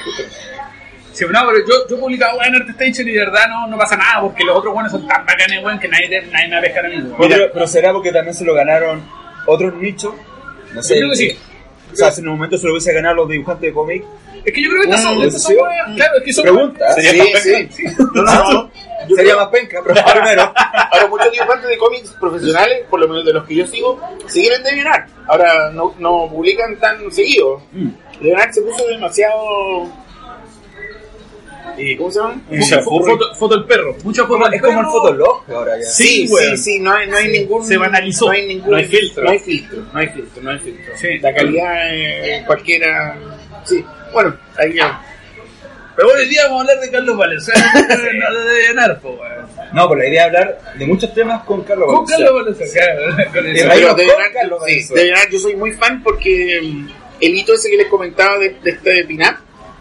Sí, 1.18 1.24
no, 1.30 1.40
pero 1.46 1.58
yo, 1.66 1.88
yo 1.88 1.96
he 1.96 1.98
publicado 1.98 2.38
weón, 2.38 2.54
en 2.54 2.62
ArtStation 2.62 3.08
y 3.08 3.12
de 3.12 3.18
verdad 3.18 3.48
no, 3.48 3.66
no 3.66 3.76
pasa 3.76 3.96
nada 3.96 4.20
porque 4.20 4.44
los 4.44 4.56
otros 4.56 4.72
buenos 4.72 4.92
son 4.92 5.06
tan 5.08 5.26
bacanes, 5.26 5.64
weón, 5.64 5.78
que 5.80 5.88
nadie, 5.88 6.08
nadie 6.30 6.46
me 6.48 6.52
va 6.54 6.58
a 6.58 6.62
pescar 6.62 6.86
a 6.86 6.88
mí, 6.88 6.94
weón. 6.96 7.16
Bueno, 7.16 7.34
pero, 7.36 7.50
pero 7.52 7.66
será 7.66 7.92
porque 7.92 8.12
también 8.12 8.34
se 8.34 8.44
lo 8.44 8.54
ganaron 8.54 9.02
otros 9.46 9.74
nichos. 9.74 10.14
No 10.74 10.82
sé. 10.82 10.94
Yo 10.94 11.00
creo 11.00 11.10
que 11.10 11.16
sí. 11.16 11.38
O 11.92 11.96
sea, 11.96 12.12
si 12.12 12.20
en 12.20 12.28
un 12.28 12.34
momento 12.34 12.56
se 12.58 12.66
lo 12.66 12.72
hubiese 12.74 12.92
ganado 12.92 13.16
los 13.16 13.28
dibujantes 13.30 13.62
de 13.70 13.72
cómic. 13.72 14.04
Es 14.44 14.52
que 14.54 14.62
yo 14.62 14.68
creo 14.70 14.82
que 14.82 14.88
estas 14.90 15.02
son, 15.02 15.18
Mm, 15.18 15.22
estas 15.22 15.42
son 15.42 15.52
sí. 15.52 15.58
weas- 15.58 15.96
claro, 15.96 16.18
es 16.18 16.22
que 16.24 16.32
son 16.32 16.42
Pregunta. 16.44 16.92
Sería 16.92 17.10
Sí, 17.24 17.30
más 17.32 17.42
sí. 17.42 17.50
penca. 17.52 18.04
No, 18.14 18.22
no, 18.22 18.52
no. 18.52 18.70
Yo 19.08 19.16
Sería 19.16 19.32
creo- 19.32 19.36
más 19.44 19.48
penca, 19.48 19.80
pero 19.84 20.00
primero. 20.12 20.52
Ahora, 20.92 21.06
muchos 21.08 21.32
dibujantes 21.32 21.68
de 21.68 21.78
cómics 21.78 22.16
profesionales, 22.20 22.78
por 22.90 23.00
lo 23.00 23.08
menos 23.08 23.24
de 23.24 23.32
los 23.32 23.44
que 23.46 23.54
yo 23.56 23.66
sigo, 23.66 24.00
siguen 24.28 24.52
en 24.58 24.62
DeviantArt. 24.62 25.08
Ahora 25.26 25.70
no, 25.72 25.94
no 25.98 26.28
publican 26.30 26.76
tan 26.78 27.10
seguido. 27.10 27.60
Mm. 27.72 27.88
DeviantArt 28.20 28.52
se 28.52 28.62
puso 28.62 28.86
demasiado... 28.86 30.06
eh, 31.78 31.96
¿Cómo 31.96 32.10
se 32.10 32.18
llama? 32.18 32.40
Mucha 32.50 32.80
Fo- 32.80 32.84
furry. 32.84 33.12
foto, 33.12 33.34
foto 33.34 33.54
del 33.56 33.64
perro. 33.64 33.96
Mucha 34.04 34.24
foto 34.26 34.44
del 34.44 34.54
Es 34.54 34.62
como 34.62 34.80
el. 34.80 34.86
Fotolog 34.86 35.44
ahora 35.50 35.72
ya. 35.78 35.86
Sí, 35.88 36.26
Sí, 36.26 36.28
sí, 36.28 36.56
sí, 36.56 36.78
no 36.80 36.92
hay, 36.92 37.08
no 37.08 37.16
hay 37.16 37.26
Sí. 37.26 37.32
ningún... 37.32 37.64
Se 37.66 37.76
banalizó. 37.76 38.26
No 38.26 38.32
hay 38.32 38.46
ningún... 38.46 38.70
No 38.70 38.76
hay 38.76 38.84
filtro. 38.86 39.24
No 39.24 39.30
hay 39.30 39.38
filtro, 39.38 39.82
no 39.92 39.98
hay 39.98 40.08
filtro, 40.08 40.42
no 40.42 40.50
hay 40.50 40.58
filtro. 40.58 40.92
Sí. 40.96 41.18
La 41.18 41.34
calidad 41.34 41.94
eh, 41.94 42.42
cualquiera... 42.46 43.16
Sí, 43.64 43.84
bueno, 44.12 44.36
ahí 44.56 44.74
ya. 44.74 45.02
Pero 45.96 46.08
bueno, 46.08 46.22
hoy 46.22 46.28
día 46.28 46.44
vamos 46.44 46.58
a 46.58 46.60
hablar 46.70 46.84
de 46.84 46.90
Carlos 46.92 47.16
Valenzuela, 47.16 47.72
no 48.32 48.40
de 48.44 48.62
ganar, 48.68 49.00
po, 49.00 49.10
weón. 49.20 49.48
No, 49.74 49.88
pues 49.88 49.98
la 49.98 50.06
idea 50.06 50.20
es 50.22 50.26
hablar 50.26 50.58
de 50.78 50.86
muchos 50.86 51.12
temas 51.12 51.42
con 51.44 51.64
Carlos 51.64 51.86
Con 51.86 52.04
Valenzuela. 52.06 52.24
Carlos 52.26 52.56
Valenzuela, 52.56 53.26
con 53.32 53.46
Eh, 53.46 53.52
Pero 53.54 53.94
de 53.94 54.06
Valenzuela. 54.06 55.02
de 55.02 55.10
verdad, 55.10 55.22
yo 55.30 55.38
soy 55.40 55.56
muy 55.56 55.72
fan 55.72 56.00
porque 56.04 56.60
mm, 56.62 56.88
el 57.20 57.34
hito 57.36 57.52
ese 57.54 57.68
que 57.68 57.76
les 57.78 57.88
comentaba 57.88 58.38
de, 58.38 58.50
de 58.62 58.70
este 58.70 59.04
Pinap, 59.06 59.38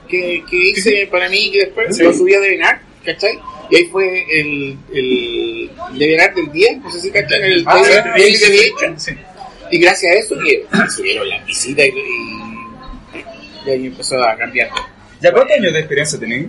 que, 0.07 0.43
que 0.49 0.57
hice 0.69 1.07
para 1.11 1.29
mí 1.29 1.51
que 1.51 1.65
después 1.65 1.95
Sí. 1.95 2.03
lo 2.03 2.13
subí 2.13 2.33
a 2.33 2.39
Devenar, 2.39 2.81
¿cachai? 3.05 3.39
Y 3.69 3.75
ahí 3.75 3.85
fue 3.85 4.25
el, 4.39 4.77
el 4.93 5.69
Devenar 5.97 6.33
del 6.35 6.51
día, 6.51 6.77
no 6.81 6.89
sé 6.91 6.99
si 7.01 7.11
cachan, 7.11 7.43
el 7.43 7.63
Ah, 7.67 7.81
Daily- 8.15 8.35
sí, 8.35 8.45
Daily 8.45 8.95
Sí. 8.97 9.11
Y 9.71 9.79
gracias 9.79 10.15
a 10.15 10.19
eso 10.19 10.35
que 10.43 10.65
subieron 10.95 11.27
la 11.27 11.43
visita 11.43 11.85
y, 11.85 11.89
y, 11.89 13.19
y 13.65 13.69
ahí 13.69 13.85
empezó 13.87 14.23
a 14.23 14.35
cambiar. 14.37 14.69
¿Ya 15.19 15.31
cuántos 15.33 15.57
años 15.57 15.73
de 15.73 15.79
experiencia 15.79 16.17
tenéis? 16.19 16.47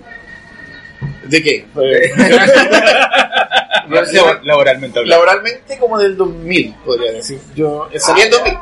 ¿De 1.24 1.42
qué? 1.42 1.64
Labor- 3.88 4.40
Laboralmente 4.44 4.98
hablando. 4.98 5.24
Laboralmente 5.24 5.78
como 5.78 5.98
del 5.98 6.16
2000, 6.16 6.74
podría 6.84 7.12
decir. 7.12 7.38
Yo 7.54 7.88
eh, 7.92 7.98
salí 7.98 8.22
en 8.22 8.30
2000, 8.30 8.54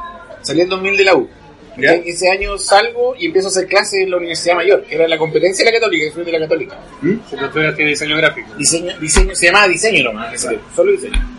salí 0.42 0.60
en 0.62 0.68
2000 0.68 0.96
de 0.96 1.04
la 1.04 1.14
U. 1.16 1.28
¿Ya? 1.76 1.94
En 1.94 2.02
ese 2.06 2.30
año 2.30 2.56
salgo 2.58 3.14
y 3.18 3.26
empiezo 3.26 3.48
a 3.48 3.50
hacer 3.50 3.66
clases 3.66 4.00
en 4.00 4.10
la 4.10 4.16
Universidad 4.16 4.56
Mayor, 4.56 4.82
que 4.84 4.94
era 4.94 5.06
la 5.06 5.18
competencia 5.18 5.64
de 5.64 5.72
la 5.72 5.78
Católica, 5.78 6.14
soy 6.14 6.24
de 6.24 6.32
la 6.32 6.38
Católica. 6.40 6.78
Si 7.02 7.36
tú 7.36 7.44
estudias 7.44 7.76
diseño 7.76 8.16
gráfico. 8.16 8.48
Diseño, 8.56 8.98
diseño, 8.98 9.34
se 9.34 9.46
llamaba 9.46 9.68
diseño 9.68 10.04
nomás, 10.04 10.34
ese 10.34 10.58
solo 10.74 10.92
diseño. 10.92 11.36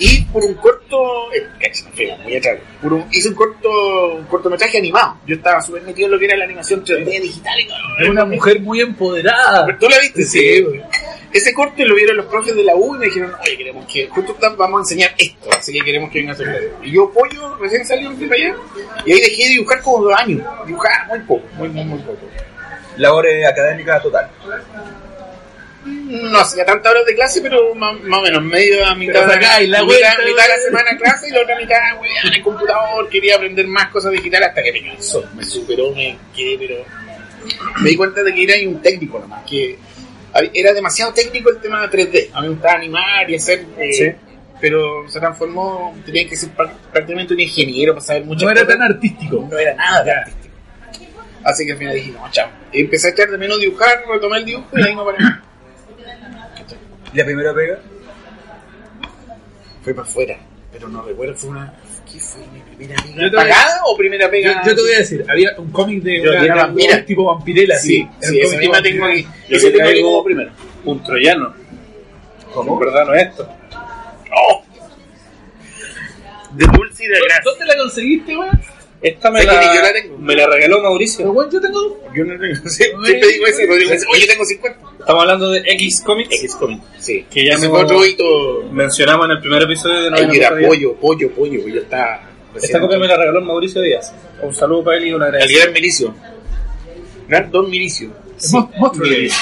Y 0.00 0.22
por 0.26 0.44
un 0.44 0.54
corto, 0.54 1.32
eh, 1.32 1.72
feo, 1.92 2.16
muy 2.18 2.36
atrás, 2.36 2.58
por 2.80 2.92
un, 2.92 3.04
hice 3.10 3.30
un 3.30 3.34
corto, 3.34 4.14
un 4.14 4.24
cortometraje 4.26 4.78
animado. 4.78 5.18
Yo 5.26 5.34
estaba 5.34 5.60
súper 5.60 5.82
metido 5.82 6.06
en 6.06 6.12
lo 6.12 6.18
que 6.20 6.26
era 6.26 6.36
la 6.36 6.44
animación 6.44 6.84
3D 6.84 7.20
digital 7.20 7.58
y 7.58 7.66
todo. 7.66 7.78
Es 8.00 8.08
una 8.08 8.24
mujer 8.24 8.60
muy 8.60 8.80
empoderada. 8.80 9.66
¿Tú 9.78 9.88
la 9.88 9.98
viste? 9.98 10.24
Sí. 10.24 10.62
güey. 10.62 10.80
Ese 11.32 11.52
corte 11.52 11.84
lo 11.84 11.94
vieron 11.94 12.16
los 12.16 12.26
profes 12.26 12.54
de 12.54 12.64
la 12.64 12.74
U 12.74 12.94
y 12.94 12.98
me 12.98 13.06
dijeron, 13.06 13.32
oye, 13.42 13.56
queremos 13.56 13.86
que, 13.86 14.08
justo 14.08 14.34
vamos 14.56 14.78
a 14.78 14.82
enseñar 14.82 15.14
esto, 15.18 15.50
así 15.52 15.72
que 15.72 15.84
queremos 15.84 16.10
que 16.10 16.20
venga 16.20 16.32
a 16.32 16.34
hacer 16.34 16.72
Y 16.82 16.92
yo, 16.92 17.10
pollo, 17.10 17.56
recién 17.56 17.84
salió 17.84 18.10
para 18.14 18.34
allá, 18.34 18.56
y 19.04 19.12
ahí 19.12 19.20
dejé 19.20 19.44
de 19.44 19.48
dibujar 19.50 19.82
como 19.82 20.04
dos 20.04 20.14
años. 20.18 20.42
Dibujaba 20.66 21.04
muy 21.08 21.18
poco, 21.20 21.46
muy, 21.56 21.68
muy, 21.68 21.84
muy 21.84 21.98
poco. 21.98 22.20
Labores 22.96 23.46
académicas 23.46 24.02
total. 24.02 24.30
No 25.84 26.38
hacía 26.40 26.64
tantas 26.64 26.90
horas 26.90 27.06
de 27.06 27.14
clase, 27.14 27.40
pero 27.40 27.74
más, 27.74 28.00
más 28.02 28.20
o 28.20 28.22
menos, 28.22 28.42
medio 28.42 28.84
a 28.84 28.94
mitad, 28.94 29.26
sacáis 29.28 29.68
la 29.68 29.82
mitad, 29.82 29.86
vuelta, 29.86 30.10
mitad 30.10 30.24
de 30.24 30.34
la 30.34 30.46
güey. 30.46 30.64
semana 30.64 30.96
clase 30.98 31.28
y 31.28 31.32
la 31.32 31.42
otra 31.42 31.58
mitad, 31.58 31.78
en 32.24 32.34
el 32.34 32.42
computador, 32.42 33.08
quería 33.08 33.36
aprender 33.36 33.66
más 33.66 33.88
cosas 33.88 34.12
digitales 34.12 34.48
hasta 34.48 34.62
que 34.62 34.72
me 34.72 34.82
cansó, 34.82 35.24
me 35.34 35.44
superó, 35.44 35.92
me 35.92 36.18
quedé, 36.34 36.58
pero 36.58 36.84
me 37.80 37.90
di 37.90 37.96
cuenta 37.96 38.22
de 38.22 38.34
que 38.34 38.42
era 38.44 38.68
un 38.68 38.82
técnico 38.82 39.18
nomás, 39.18 39.44
que 39.48 39.78
era 40.54 40.72
demasiado 40.72 41.12
técnico 41.12 41.50
el 41.50 41.58
tema 41.60 41.86
de 41.86 41.88
3D. 41.98 42.30
A 42.32 42.40
mí 42.40 42.48
me 42.48 42.54
gustaba 42.54 42.74
animar 42.74 43.28
y 43.30 43.34
hacer 43.36 43.64
eh, 43.78 43.92
Sí. 43.92 44.04
pero 44.60 45.08
se 45.08 45.18
transformó, 45.20 45.96
tenía 46.04 46.28
que 46.28 46.36
ser 46.36 46.50
prá- 46.56 46.72
prácticamente 46.92 47.34
un 47.34 47.40
ingeniero 47.40 47.94
para 47.94 48.04
saber 48.04 48.24
muchas 48.24 48.42
No 48.44 48.50
era 48.50 48.66
tan 48.66 48.82
artístico. 48.82 49.46
no 49.50 49.58
era 49.58 49.74
nada 49.74 50.04
de 50.04 50.12
artístico. 50.12 50.54
Así 51.44 51.64
que 51.64 51.72
al 51.72 51.78
final 51.78 51.94
dije, 51.94 52.10
no, 52.12 52.30
chao. 52.30 52.50
Y 52.72 52.80
empecé 52.82 53.08
a 53.08 53.10
echar 53.10 53.30
de 53.30 53.38
menos 53.38 53.58
dibujar, 53.60 54.02
retomé 54.12 54.38
el 54.38 54.44
dibujo 54.44 54.66
y 54.76 54.82
ahí 54.82 54.94
no 54.94 55.04
paré. 55.04 55.18
¿Y 57.12 57.16
la 57.16 57.24
primera 57.24 57.54
pega? 57.54 57.78
Fue 59.82 59.94
para 59.94 60.06
afuera, 60.06 60.36
pero 60.72 60.88
no 60.88 61.02
recuerdo, 61.02 61.34
fue 61.34 61.50
una... 61.50 61.72
¿Qué 62.12 62.18
fue 62.20 62.40
mi 62.52 62.60
primera 62.60 63.30
¿Pagada 63.32 63.82
o 63.86 63.96
primera 63.96 64.30
pega? 64.30 64.62
yo 64.64 64.74
te 64.74 64.80
voy 64.80 64.92
a 64.92 64.98
decir, 64.98 65.24
había 65.28 65.50
un 65.58 65.70
cómic 65.70 66.02
de 66.02 66.22
Yo 66.22 66.30
una, 66.30 66.66
un 66.66 67.04
tipo 67.06 67.24
vampirela, 67.24 67.76
Sí, 67.78 68.08
ese 68.20 68.58
tipo 68.58 68.82
tengo 68.82 69.04
aquí. 69.04 69.26
Yo 69.48 69.56
Ese 69.56 69.70
te 69.70 69.76
tengo 69.76 69.90
aquí 69.90 70.02
como 70.02 70.24
primero. 70.24 70.50
Un 70.84 71.02
troyano. 71.02 71.54
¿Cómo? 72.54 72.74
En 72.74 72.80
verdad 72.80 73.06
no 73.06 73.14
es 73.14 73.28
esto. 73.28 73.48
¡Oh! 74.34 74.64
De 76.52 76.64
dulce 76.66 77.04
y 77.04 77.08
de 77.08 77.12
¿Dónde- 77.18 77.26
grasa. 77.26 77.42
¿Dónde 77.44 77.64
la 77.66 77.76
conseguiste, 77.76 78.36
weón? 78.38 78.60
Esta 79.00 79.30
me 79.30 79.44
la, 79.44 79.60
ni 79.60 79.66
yo 79.76 79.82
la 79.82 79.92
tengo. 79.92 80.18
me 80.18 80.34
la 80.34 80.46
regaló 80.48 80.76
Pero, 80.78 80.88
Mauricio. 80.88 81.30
weón, 81.30 81.50
yo 81.50 81.60
tengo... 81.60 82.00
Yo 82.14 82.24
no 82.24 82.38
tengo. 82.38 82.54
Sí, 82.68 82.84
siempre 82.84 83.14
digo 83.28 83.46
eso, 83.46 83.62
oye, 84.12 84.26
tengo 84.26 84.44
50. 84.44 84.78
Estamos 85.00 85.22
hablando 85.22 85.50
de 85.50 85.60
X 85.66 86.00
Comics. 86.04 86.34
X 86.34 86.54
Comic. 86.56 86.80
Sí. 86.98 87.24
Que 87.30 87.44
ya 87.44 87.56
otro 87.70 88.04
hito. 88.04 88.64
Mencionamos 88.72 89.26
en 89.26 89.30
el 89.32 89.40
primer 89.40 89.62
episodio 89.62 90.02
de 90.02 90.10
Novena 90.10 90.34
era 90.34 90.50
pollo, 90.68 90.94
pollo, 90.96 91.30
pollo. 91.30 91.68
Ya 91.68 91.80
está. 91.80 92.20
Esta 92.54 92.80
copia 92.80 92.98
me 92.98 93.06
la 93.06 93.16
regaló 93.16 93.40
Mauricio 93.40 93.80
Díaz. 93.82 94.12
Un 94.42 94.54
saludo 94.54 94.84
para 94.84 94.96
él 94.96 95.06
y 95.06 95.12
un 95.12 95.22
El 95.22 95.28
agradecimiento. 95.28 95.62
gran 95.62 95.74
Milicio. 95.74 96.14
Gran 97.28 97.50
Don 97.50 97.70
Milicio. 97.70 98.10
De 98.40 98.98
Milicio. 99.08 99.38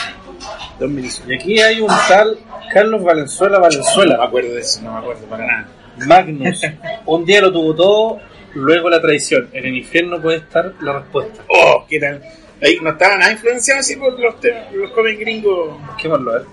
Don 0.79 0.95
Milicio. 0.95 1.25
Y 1.29 1.35
aquí 1.35 1.61
hay 1.61 1.81
un 1.81 1.89
tal 2.09 2.39
Carlos 2.73 3.03
Valenzuela 3.03 3.57
No 3.59 3.63
me 3.63 3.69
Valenzuela. 3.69 4.19
acuerdo 4.23 4.55
de 4.55 4.61
eso, 4.61 4.81
no 4.83 4.93
me 4.93 4.99
acuerdo 4.99 5.25
para 5.27 5.47
nada. 5.47 5.69
Magnus. 6.07 6.61
Un 7.07 7.25
día 7.25 7.41
lo 7.41 7.53
tuvo 7.53 7.75
todo, 7.75 8.21
luego 8.57 8.91
la 8.91 9.01
traición. 9.01 9.49
En 9.53 9.65
el 9.67 9.77
infierno 9.77 10.21
puede 10.21 10.39
estar 10.39 10.73
la 10.81 11.01
respuesta. 11.01 11.45
Oh, 11.49 11.87
¿qué 11.89 12.01
tal? 12.01 12.23
Ahí 12.63 12.79
no 12.83 12.91
estaban 12.91 13.19
nada 13.21 13.33
influenciados 13.33 13.85
así 13.85 13.97
por 13.97 14.19
los, 14.19 14.35
los 14.73 14.91
cómics 14.93 15.21
gringos. 15.21 15.79
Busquémoslo, 15.87 16.31
a 16.33 16.35
ver. 16.39 16.47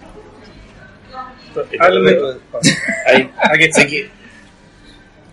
Háblame 1.79 2.13
tú. 2.13 2.25
Ahí, 3.07 3.29
Aquí 3.53 3.63
está. 3.65 3.81
Así 3.81 3.89
que 3.89 4.09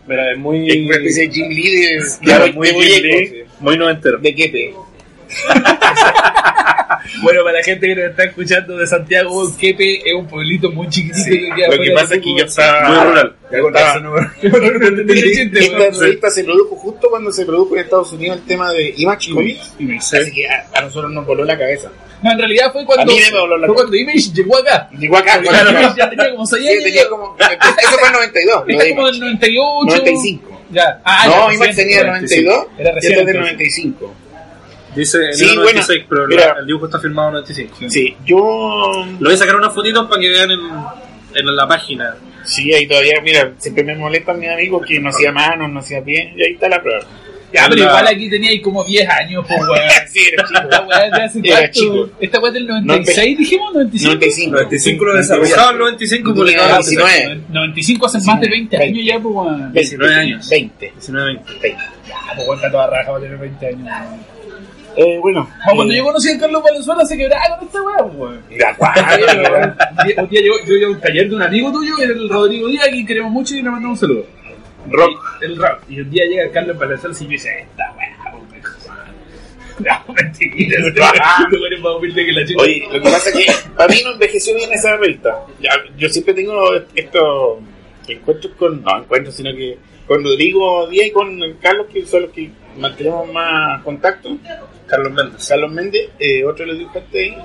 Mira, 0.06 0.32
es 0.32 0.38
muy. 0.38 0.68
es 0.70 0.76
una 0.86 0.96
especie 0.96 1.26
de 1.28 1.32
Jim 1.34 1.48
Lee 1.48 1.70
de, 1.70 2.02
Claro, 2.22 2.52
muy, 2.52 2.72
Lee, 2.72 3.44
muy 3.60 3.76
noventero. 3.78 4.18
de 4.18 4.34
Kepe. 4.34 4.74
Bueno, 7.22 7.42
para 7.44 7.58
la 7.58 7.64
gente 7.64 7.86
que 7.86 7.94
nos 7.96 8.10
está 8.10 8.24
escuchando 8.24 8.76
de 8.76 8.86
Santiago, 8.86 9.56
Quepe 9.58 10.08
es 10.08 10.14
un 10.14 10.26
pueblito 10.26 10.70
muy 10.70 10.88
chiquitito 10.88 11.18
Sí, 11.24 11.30
que 11.30 11.54
queda 11.56 11.68
Lo 11.76 11.82
que 11.82 11.90
pasa 11.90 12.14
es 12.14 12.22
que 12.22 12.36
yo 12.38 12.44
estaba... 12.44 12.88
Muy 12.88 13.04
rural. 13.06 13.36
Ya 13.50 15.14
chiste, 15.14 16.10
Esta 16.10 16.30
se 16.30 16.44
produjo 16.44 16.76
justo 16.76 17.08
cuando 17.10 17.32
se 17.32 17.44
produjo 17.44 17.74
en 17.76 17.82
Estados 17.82 18.12
Unidos 18.12 18.38
el 18.38 18.44
tema 18.46 18.72
de 18.72 18.94
Image 18.96 19.32
Comics. 19.32 19.74
Image. 19.78 19.98
Así 20.20 20.32
que 20.32 20.48
a, 20.48 20.66
a 20.74 20.80
nosotros 20.82 21.10
nos 21.12 21.26
voló 21.26 21.44
la 21.44 21.58
cabeza. 21.58 21.90
No, 22.22 22.32
en 22.32 22.38
realidad 22.38 22.70
fue 22.72 22.84
cuando, 22.84 23.10
fue 23.12 23.74
cuando 23.74 23.96
Image 23.96 24.32
llegó 24.34 24.58
acá. 24.58 24.88
Digo 24.92 25.16
acá, 25.16 25.40
cuando- 25.42 25.96
ya 25.96 26.08
tenía 26.10 26.30
como 26.30 26.46
6 26.46 26.62
Sí, 26.62 26.68
años. 26.68 26.84
tenía 26.84 27.08
como. 27.08 27.36
Eso 27.38 27.98
fue 27.98 28.06
en 28.08 28.12
92. 28.12 28.64
lo 28.66 28.72
Está 28.72 28.88
como 28.94 29.06
del 29.06 29.20
98. 29.20 29.86
95. 29.96 30.60
Ya. 30.70 31.00
Ah, 31.04 31.26
no, 31.26 31.48
ya, 31.48 31.54
Image 31.54 31.74
tenía 31.74 32.00
el 32.00 32.06
95. 32.06 32.50
92 32.50 32.66
Era 32.78 32.90
y 32.90 32.94
recién. 32.94 33.12
este 33.12 33.20
es 33.20 33.26
del 33.26 33.36
entonces. 33.36 33.58
95. 33.58 34.14
Dice 34.94 35.18
en 35.26 35.34
Sí, 35.34 35.48
el 35.50 35.56
96, 35.56 36.04
pero 36.08 36.26
mira. 36.26 36.56
el 36.60 36.66
dibujo 36.66 36.86
está 36.86 36.98
firmado 36.98 37.28
en 37.28 37.34
95. 37.34 37.76
Sí, 37.88 38.16
yo. 38.24 39.06
Lo 39.18 39.28
voy 39.28 39.34
a 39.34 39.36
sacar 39.36 39.56
unas 39.56 39.72
fotitos 39.74 40.06
para 40.08 40.20
que 40.20 40.28
vean 40.28 40.50
en, 40.50 40.60
en 41.34 41.56
la 41.56 41.66
página. 41.68 42.14
Sí, 42.44 42.72
ahí 42.72 42.86
todavía, 42.88 43.20
mira, 43.22 43.52
siempre 43.58 43.84
me 43.84 43.94
molestan 43.94 44.38
mis 44.38 44.48
amigos 44.48 44.84
que 44.86 44.98
no 44.98 45.10
hacía 45.10 45.30
mano, 45.30 45.68
no 45.68 45.80
hacía 45.80 46.02
pie, 46.02 46.32
y 46.36 46.42
ahí 46.42 46.52
está 46.54 46.68
la 46.68 46.82
prueba. 46.82 47.04
Ya, 47.52 47.66
pero 47.68 47.82
igual 47.82 48.06
aquí 48.06 48.30
tenía 48.30 48.50
ahí 48.50 48.60
como 48.60 48.84
10 48.84 49.08
años, 49.08 49.44
pues, 49.46 49.60
weón. 49.60 49.76
sí, 50.08 50.20
era 50.32 50.44
chico. 50.44 50.60
Esta 50.62 50.86
weá 50.86 51.00
de 51.10 51.22
hace 51.22 51.40
Era 51.42 51.70
chico. 51.70 52.10
Esta 52.20 52.38
weá 52.40 52.48
es 52.48 52.54
del 52.54 52.66
96, 52.66 53.38
dijimos, 53.38 53.74
95. 53.74 54.14
95. 54.14 54.52
95 54.56 55.04
lo 55.04 55.14
desarrollaron. 55.16 55.72
en 55.72 55.78
95, 55.78 56.32
Tenía 56.32 56.34
publicado 56.34 56.68
en 56.70 56.76
19. 56.76 57.20
96. 57.20 57.50
95 57.50 58.06
hace 58.06 58.18
más 58.24 58.40
de 58.40 58.48
20 58.48 58.76
años 58.76 59.04
ya, 59.04 59.20
pues, 59.20 59.34
weón. 59.34 59.72
19 59.72 60.14
años. 60.14 60.48
20. 60.48 60.92
19, 60.92 61.26
20. 61.34 61.52
20. 61.60 61.78
Ya, 62.08 62.16
pues, 62.36 62.48
está 62.54 62.70
toda 62.70 62.86
raja 62.86 63.06
para 63.10 63.20
tener 63.20 63.38
20 63.38 63.66
años, 63.66 63.80
weón. 63.82 64.39
Eh, 64.96 65.18
bueno. 65.20 65.48
Como 65.64 65.76
cuando 65.76 65.94
eh, 65.94 65.98
yo 65.98 66.04
conocí 66.04 66.30
a 66.30 66.38
Carlos 66.38 66.62
Valenzuela 66.62 67.04
se 67.04 67.16
quebraba 67.16 67.58
con 67.58 67.68
esta 67.68 67.82
weá, 67.82 67.98
pues, 67.98 68.16
weón. 68.16 68.42
Un 70.18 70.28
día, 70.28 70.40
yo, 70.42 70.52
yo 70.66 70.76
iba 70.76 70.88
a 70.88 70.90
un 70.90 71.00
taller 71.00 71.28
de 71.28 71.36
un 71.36 71.42
amigo 71.42 71.72
tuyo, 71.72 71.94
el 72.02 72.28
Rodrigo 72.28 72.68
Díaz, 72.68 72.88
que 72.88 73.06
queremos 73.06 73.30
mucho 73.30 73.54
y 73.54 73.62
le 73.62 73.70
mandamos 73.70 74.02
un 74.02 74.08
saludo. 74.08 74.26
Rock. 74.90 75.38
El 75.42 75.56
rock. 75.56 75.82
Y 75.88 76.00
un 76.00 76.10
día 76.10 76.24
llega 76.24 76.50
Carlos 76.50 76.78
Valenzuela 76.78 77.16
y 77.18 77.24
me 77.24 77.30
dice, 77.30 77.60
esta 77.60 77.94
weá. 77.96 78.20
No, 79.80 80.14
que. 80.38 80.50
Oye, 82.58 82.86
lo 82.92 83.00
que 83.00 83.10
pasa 83.10 83.30
es 83.30 83.34
que 83.34 83.46
para 83.74 83.88
mí 83.88 84.02
no 84.04 84.12
envejeció 84.12 84.54
bien 84.54 84.70
esa 84.72 84.94
revista. 84.96 85.46
Yo 85.96 86.08
siempre 86.10 86.34
tengo 86.34 86.74
estos 86.94 87.58
encuentros 88.06 88.54
con, 88.56 88.82
no 88.82 88.98
encuentros, 88.98 89.34
sino 89.34 89.50
que 89.52 89.78
con 90.06 90.22
Rodrigo 90.22 90.86
Díaz 90.88 91.06
y 91.06 91.10
con 91.12 91.40
Carlos, 91.62 91.86
que 91.92 92.04
son 92.04 92.22
los 92.22 92.30
que 92.32 92.50
mantenemos 92.78 93.32
más 93.32 93.82
contacto. 93.82 94.36
Carlos 94.86 95.12
Méndez. 95.12 95.46
Carlos 95.48 95.72
Méndez, 95.72 96.08
eh, 96.18 96.44
otro 96.44 96.64
de 96.64 96.66
los 96.72 96.78
dibujantes 96.78 97.14
ahí. 97.14 97.36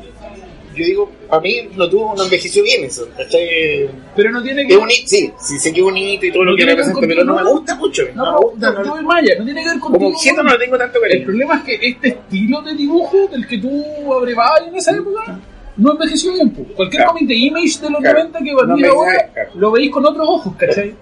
Yo 0.76 0.84
digo, 0.84 1.12
para 1.30 1.42
mí 1.42 1.70
no 1.78 1.88
tuvo, 1.90 2.14
no 2.18 2.24
envejeció 2.26 2.62
bien 2.64 2.84
eso, 2.84 3.08
¿cachai? 3.16 3.90
Pero 4.14 4.32
no 4.32 4.44
tiene 4.44 4.68
que 4.68 4.74
Es 4.74 4.80
un 4.80 4.92
hito, 4.92 5.08
sí, 5.08 5.32
sí 5.40 5.58
sé 5.60 5.72
que 5.72 5.80
es 5.80 5.86
un 5.86 5.96
hito 5.96 6.26
y 6.26 6.32
todo 6.34 6.44
No 6.44 6.52
lo 6.52 6.58
que 6.58 6.66
representa, 6.66 7.00
pero 7.08 7.24
no 7.24 7.36
me 7.36 7.44
gusta 7.44 7.76
mucho. 7.76 8.04
No, 8.14 8.26
No, 8.26 8.32
me 8.34 8.40
gusta, 8.48 8.72
no, 8.72 8.84
no- 8.84 9.02
Maya, 9.04 9.36
no 9.40 9.46
tiene 9.46 9.64
que 9.64 9.70
ver 9.70 9.80
con 9.80 9.94
como 9.94 10.08
objeto 10.10 10.44
no 10.44 10.52
le 10.52 10.58
tengo 10.58 10.78
tanto 10.78 10.98
El 10.98 11.02
cariño. 11.04 11.26
problema 11.28 11.56
es 11.56 11.64
que 11.64 11.88
este 11.88 12.08
estilo 12.10 12.62
de 12.62 12.74
dibujo 12.76 13.28
del 13.32 13.48
que 13.48 13.58
tú 13.58 14.14
abrevabas 14.14 14.64
en 14.68 14.76
esa 14.76 14.92
época 14.92 15.40
no 15.78 15.92
envejeció 15.94 16.34
bien. 16.34 16.50
pues. 16.50 16.68
Cualquier 16.76 17.04
Claro. 17.04 17.18
de 17.22 17.36
Image 17.36 17.80
de 17.80 17.90
los 17.92 18.02
Claro. 18.02 18.20
90 18.20 18.40
que 18.44 18.54
valía 18.54 18.76
me 18.76 18.88
ahora, 18.88 19.30
claro. 19.34 19.50
lo 19.56 19.72
veis 19.72 19.92
con 19.92 20.06
otros 20.06 20.28
ojos, 20.28 20.54
¿cachai? 20.58 20.94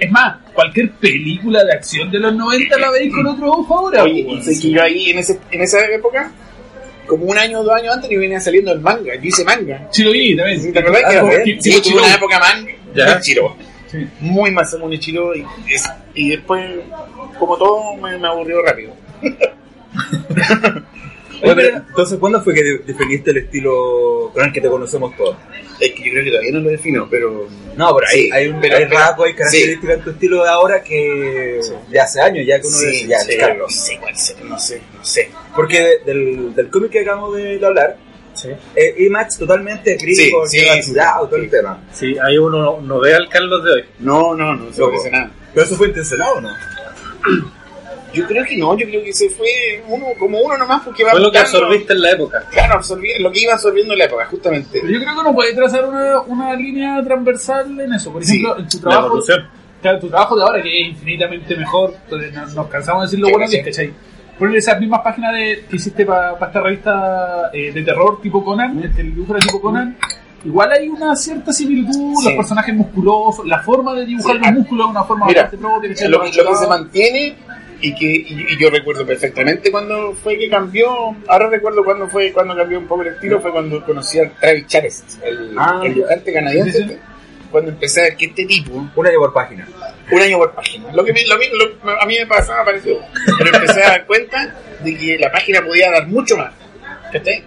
Es 0.00 0.10
más, 0.10 0.36
cualquier 0.54 0.90
película 0.92 1.64
de 1.64 1.72
acción 1.72 2.10
de 2.10 2.18
los 2.18 2.34
90 2.34 2.78
la 2.78 2.90
veis 2.90 3.12
con 3.14 3.26
otros 3.26 3.50
ojos 3.50 3.70
ahora. 3.78 4.02
Oye, 4.04 4.26
y 4.28 4.42
sé 4.42 4.60
que 4.60 4.70
yo 4.70 4.82
ahí 4.82 5.10
en, 5.10 5.18
ese, 5.18 5.38
en 5.50 5.62
esa 5.62 5.84
época, 5.86 6.32
como 7.06 7.24
un 7.26 7.38
año 7.38 7.60
o 7.60 7.64
dos 7.64 7.74
años 7.74 7.94
antes, 7.94 8.10
me 8.10 8.18
venía 8.18 8.40
saliendo 8.40 8.72
el 8.72 8.80
manga. 8.80 9.14
Yo 9.14 9.22
hice 9.22 9.44
manga. 9.44 9.88
Sí 9.90 10.02
lo 10.04 10.10
vi 10.12 10.36
también. 10.36 10.72
¿Te 10.72 10.78
acordás 10.78 11.02
que 11.10 11.16
Ah, 11.18 11.60
Sí, 11.60 11.80
tuve 11.82 11.98
una 11.98 12.14
época 12.14 12.38
manga. 12.38 12.72
Ya. 12.94 13.20
Chiro. 13.20 13.56
Sí. 13.90 14.06
Muy 14.20 14.50
Masamune 14.50 14.98
Chiro. 14.98 15.34
Y, 15.34 15.44
y 16.14 16.30
después, 16.30 16.62
como 17.38 17.56
todo, 17.56 17.96
me, 17.96 18.18
me 18.18 18.28
aburrió 18.28 18.62
rápido. 18.62 18.92
Oye, 21.42 21.54
pero, 21.54 21.76
entonces, 21.88 22.18
¿cuándo 22.18 22.42
fue 22.42 22.54
que 22.54 22.62
de- 22.64 22.78
definiste 22.78 23.30
el 23.30 23.36
estilo 23.38 24.30
con 24.34 24.44
el 24.44 24.52
que 24.52 24.60
te 24.60 24.68
conocemos 24.68 25.16
todos? 25.16 25.36
Es 25.80 25.92
que 25.92 26.04
yo 26.04 26.10
creo 26.12 26.24
que 26.24 26.30
todavía 26.30 26.52
no 26.52 26.60
lo 26.60 26.70
defino, 26.70 27.06
pero. 27.10 27.46
No, 27.76 27.94
pero 27.94 28.06
hay, 28.08 28.22
Sí, 28.22 28.30
hay, 28.32 28.48
un, 28.48 28.60
pero- 28.60 28.76
hay 28.76 28.84
pero- 28.86 28.98
rasgos, 28.98 29.26
hay 29.26 29.34
características 29.34 29.96
en 29.98 30.02
tu 30.04 30.10
estilo 30.10 30.42
de 30.42 30.48
ahora 30.50 30.82
que 30.82 31.60
de 31.88 32.00
hace 32.00 32.20
años 32.20 32.44
ya 32.46 32.60
que 32.60 32.66
uno 32.66 32.76
Sí, 32.76 32.86
dice, 32.86 33.06
ya, 33.06 33.18
sí, 33.20 33.36
no 33.38 33.46
Carlos. 33.46 33.74
sé 33.74 33.98
cuál 34.00 34.16
ser, 34.16 34.44
no 34.44 34.58
sé, 34.58 34.82
no 34.96 35.04
sé. 35.04 35.30
Porque 35.54 35.80
de- 35.80 35.98
del, 36.04 36.54
del 36.54 36.70
cómic 36.70 36.90
que 36.90 37.00
acabamos 37.00 37.36
de 37.36 37.64
hablar, 37.64 37.96
Sí. 38.34 38.48
eh, 38.74 38.94
Image 38.98 39.38
totalmente 39.38 39.96
gringo, 39.96 40.46
Sí, 40.46 40.58
sí, 40.60 40.66
sí, 40.76 40.82
ciudad, 40.82 41.12
sí, 41.20 41.26
todo 41.26 41.36
el 41.36 41.44
sí. 41.44 41.50
tema. 41.50 41.84
Sí, 41.92 42.16
ahí 42.24 42.38
uno 42.38 42.80
no 42.80 43.00
ve 43.00 43.14
al 43.14 43.28
Carlos 43.28 43.62
de 43.64 43.72
hoy. 43.72 43.84
No, 44.00 44.34
no, 44.34 44.54
no 44.54 44.72
se 44.72 44.80
Loco. 44.80 44.92
parece 44.92 45.10
nada. 45.10 45.30
¿Pero 45.54 45.66
eso 45.66 45.76
fue 45.76 45.88
intencionado 45.88 46.34
o 46.36 46.40
no? 46.40 46.48
Yo 48.12 48.26
creo 48.26 48.44
que 48.44 48.56
no, 48.56 48.76
yo 48.76 48.86
creo 48.86 49.02
que 49.04 49.12
se 49.12 49.28
fue 49.30 49.82
uno 49.88 50.06
como 50.18 50.38
uno 50.40 50.56
nomás 50.56 50.82
porque 50.82 51.04
va 51.04 51.10
Fue 51.12 51.20
lo 51.20 51.30
que 51.30 51.38
absorbiste 51.38 51.92
en 51.92 52.00
la 52.02 52.10
época. 52.12 52.42
Claro, 52.50 52.74
absorbí 52.74 53.08
lo 53.18 53.30
que 53.30 53.40
iba 53.40 53.52
absorbiendo 53.54 53.92
en 53.92 53.98
la 53.98 54.04
época, 54.06 54.26
justamente. 54.26 54.68
Pero 54.80 54.88
yo 54.92 55.00
creo 55.00 55.14
que 55.14 55.20
uno 55.20 55.34
puede 55.34 55.54
trazar 55.54 55.84
una, 55.84 56.20
una 56.22 56.54
línea 56.54 57.02
transversal 57.04 57.78
en 57.80 57.92
eso. 57.92 58.12
Por 58.12 58.24
Sí, 58.24 58.36
ejemplo, 58.36 58.58
en 58.58 58.68
tu 58.68 58.78
trabajo. 58.78 59.20
Claro, 59.82 60.00
tu 60.00 60.08
trabajo 60.08 60.36
de 60.36 60.42
ahora, 60.42 60.60
que 60.62 60.80
es 60.82 60.88
infinitamente 60.88 61.54
mejor, 61.54 61.94
entonces 62.04 62.32
no- 62.32 62.46
nos 62.46 62.66
cansamos 62.66 63.02
de 63.02 63.06
decir 63.06 63.20
lo 63.20 63.26
Sí, 63.26 63.32
bueno 63.32 63.46
sí. 63.46 63.52
que 63.62 63.70
es, 63.70 63.76
¿cachai? 63.76 63.92
Poner 64.38 64.56
esas 64.56 64.80
mismas 64.80 65.00
páginas 65.02 65.32
de, 65.34 65.64
que 65.68 65.76
hiciste 65.76 66.04
para 66.06 66.32
esta 66.32 66.60
revista 66.60 67.50
eh, 67.52 67.70
de 67.72 67.82
terror 67.82 68.20
tipo 68.20 68.44
Conan, 68.44 68.78
el, 68.82 68.90
el 68.98 69.14
dibujo 69.14 69.36
era 69.36 69.40
tipo 69.46 69.60
Conan, 69.60 69.96
igual 70.44 70.72
hay 70.72 70.88
una 70.88 71.14
cierta 71.14 71.52
similitud, 71.52 72.14
Sí. 72.20 72.24
los 72.24 72.32
personajes 72.34 72.74
musculosos, 72.74 73.46
la 73.46 73.60
forma 73.62 73.94
de 73.94 74.06
dibujar 74.06 74.36
Sí. 74.36 74.42
los 74.44 74.52
músculos 74.52 74.86
es 74.86 74.90
una 74.90 75.04
forma 75.04 75.26
Mira, 75.26 75.42
bastante 75.42 75.64
propia, 75.64 75.88
lo, 76.08 76.20
que- 76.22 76.42
lo 76.42 76.50
que 76.50 76.56
se 76.56 76.66
mantiene 76.66 77.36
y 77.80 77.94
que 77.94 78.06
y, 78.06 78.46
y 78.50 78.58
yo 78.58 78.70
recuerdo 78.70 79.06
perfectamente 79.06 79.70
cuando 79.70 80.12
fue 80.14 80.36
que 80.38 80.48
cambió 80.48 80.88
ahora 81.28 81.48
recuerdo 81.48 81.84
cuando 81.84 82.08
fue 82.08 82.32
cuando 82.32 82.56
cambió 82.56 82.78
un 82.78 82.86
poco 82.88 83.02
el 83.02 83.08
estilo 83.14 83.40
fue 83.40 83.52
cuando 83.52 83.84
conocí 83.84 84.18
a 84.18 84.28
Travis 84.30 84.66
Charest 84.66 85.22
el, 85.24 85.54
Ah, 85.56 85.80
el 85.84 86.32
canadiense 86.32 86.72
Sí, 86.72 86.82
sí, 86.82 86.88
sí. 86.94 86.98
cuando 87.52 87.70
empecé 87.70 88.00
a 88.00 88.02
ver 88.04 88.16
que 88.16 88.26
este 88.26 88.44
tipo 88.46 88.72
Un 88.94 89.06
año 89.06 89.18
por 89.20 89.32
página. 89.32 89.66
un 90.10 90.20
año 90.20 90.38
por 90.38 90.52
página 90.54 90.92
lo 90.92 91.04
que 91.04 91.12
me- 91.12 91.24
lo, 91.26 91.36
lo- 91.36 92.02
a 92.02 92.04
mí 92.06 92.16
me 92.18 92.26
pasaba 92.26 92.64
pareció 92.64 92.98
pero 93.38 93.54
empecé 93.56 93.82
a 93.84 93.88
dar 93.90 94.06
cuenta 94.06 94.54
de 94.82 94.96
que 94.96 95.18
la 95.18 95.30
página 95.30 95.62
podía 95.64 95.90
dar 95.90 96.06
mucho 96.08 96.36
más. 96.36 96.52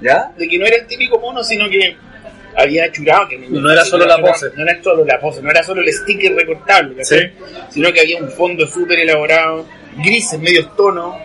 ¿Ya? 0.01 0.31
de 0.37 0.47
que 0.47 0.57
no 0.57 0.65
era 0.65 0.77
el 0.77 0.87
típico 0.87 1.19
mono 1.19 1.43
sino 1.43 1.69
que 1.69 1.95
había 2.55 2.91
churado 2.91 3.27
que 3.27 3.37
No 3.37 3.71
era 3.71 3.83
solo 3.85 4.05
la 4.05 4.17
pose. 4.21 4.47
no 4.55 4.63
era 4.63 4.81
solo 4.83 5.05
la 5.05 5.19
pose, 5.19 5.41
no 5.41 5.49
era 5.49 5.63
solo 5.63 5.81
el 5.81 5.91
sticker 5.93 6.33
recortable, 6.35 6.95
¿cachai? 6.95 7.33
sino 7.69 7.91
que 7.93 8.01
había 8.01 8.17
un 8.21 8.29
fondo 8.29 8.65
súper 8.67 8.99
elaborado, 8.99 9.65
grises, 10.03 10.39
medios 10.39 10.75
tonos. 10.75 11.15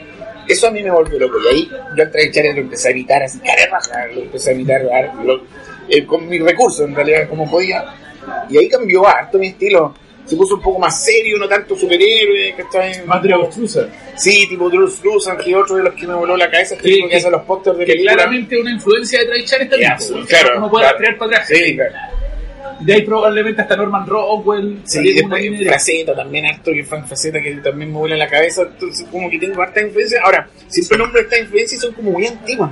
Eso 0.49 0.69
a 0.69 0.71
mí 0.71 0.83
me 0.83 0.91
volvió 0.91 1.19
loco. 1.19 1.39
Y 1.45 1.55
ahí 1.55 1.71
yo 1.97 2.03
al 2.05 2.11
traer 2.11 2.31
lo 2.55 2.61
empecé 2.61 2.89
a 2.89 2.91
evitar 2.93 3.23
así, 3.23 3.39
cara 3.41 3.67
raja, 3.71 4.07
lo 4.15 4.23
empecé 4.23 4.51
a 4.53 4.55
lo- 5.25 5.43
eh, 5.89 6.05
con 6.07 6.29
mis 6.29 6.43
recursos, 6.43 6.87
en 6.89 6.95
realidad, 6.95 7.29
como 7.29 7.51
podía. 7.51 7.85
Y 8.49 8.59
ahí 8.59 8.69
cambió 8.69 9.07
harto 9.07 9.39
mi 9.39 9.49
estilo. 9.49 9.95
Se 10.27 10.37
puso 10.37 10.57
un 10.57 10.63
poco 10.63 10.79
más 10.81 11.05
serio, 11.05 11.39
no 11.39 11.49
tanto 11.49 11.77
superhéroe, 11.77 12.55
¿cachai? 12.57 13.05
Más 13.07 13.23
Dragon 13.23 13.51
Cruiser. 13.51 13.89
Sí, 14.17 14.47
tipo 14.49 14.69
Drew 14.69 14.89
Struzan, 14.89 15.37
que 15.39 15.55
otro 15.55 15.77
de 15.77 15.85
los 15.85 15.95
que 15.95 16.07
me 16.07 16.15
voló 16.15 16.37
la 16.37 16.51
cabeza, 16.51 16.75
Sí, 16.83 17.01
que 17.03 17.09
que- 17.09 17.17
hace 17.17 17.31
los 17.31 17.43
pósters 17.43 17.79
de 17.79 17.85
Que 17.85 17.93
película. 17.93 18.15
claramente 18.15 18.61
una 18.61 18.73
influencia 18.73 19.21
de 19.21 19.27
Traichar 19.27 19.63
está 19.63 19.77
Ya, 19.79 19.97
bien. 19.97 20.13
pues, 20.13 20.27
claro, 20.29 20.59
Uno 20.59 20.71
puede 20.71 20.85
claro. 20.85 20.99
crear 20.99 21.19
para 21.19 21.31
atrás. 21.33 21.49
Sí, 21.49 21.77
claro. 21.77 21.93
De 22.81 22.93
ahí 22.93 23.03
probablemente 23.03 23.63
hasta 23.63 23.75
Norman 23.77 24.07
Rockwell. 24.07 24.81
Sí, 24.85 24.99
y 25.01 25.23
como 25.23 25.35
una 25.35 25.43
después 25.43 25.69
Faceta 25.71 26.15
también, 26.15 26.45
harto 26.45 26.73
que 26.73 26.85
Frank 26.85 27.07
Faceta 27.07 27.41
que 27.41 27.53
también 27.57 27.91
me 27.91 27.99
vuela 27.99 28.17
la 28.17 28.29
cabeza, 28.29 28.63
entonces 28.63 29.07
como 29.11 29.31
que 29.31 29.39
tengo 29.39 29.63
harta 29.63 29.81
influencia. 29.81 30.21
Ahora, 30.23 30.47
siempre 30.69 30.99
nombro 30.99 31.21
estas 31.23 31.39
influencias 31.41 31.81
y 31.81 31.87
son 31.87 31.95
como 31.95 32.11
muy 32.11 32.27
antiguas, 32.27 32.71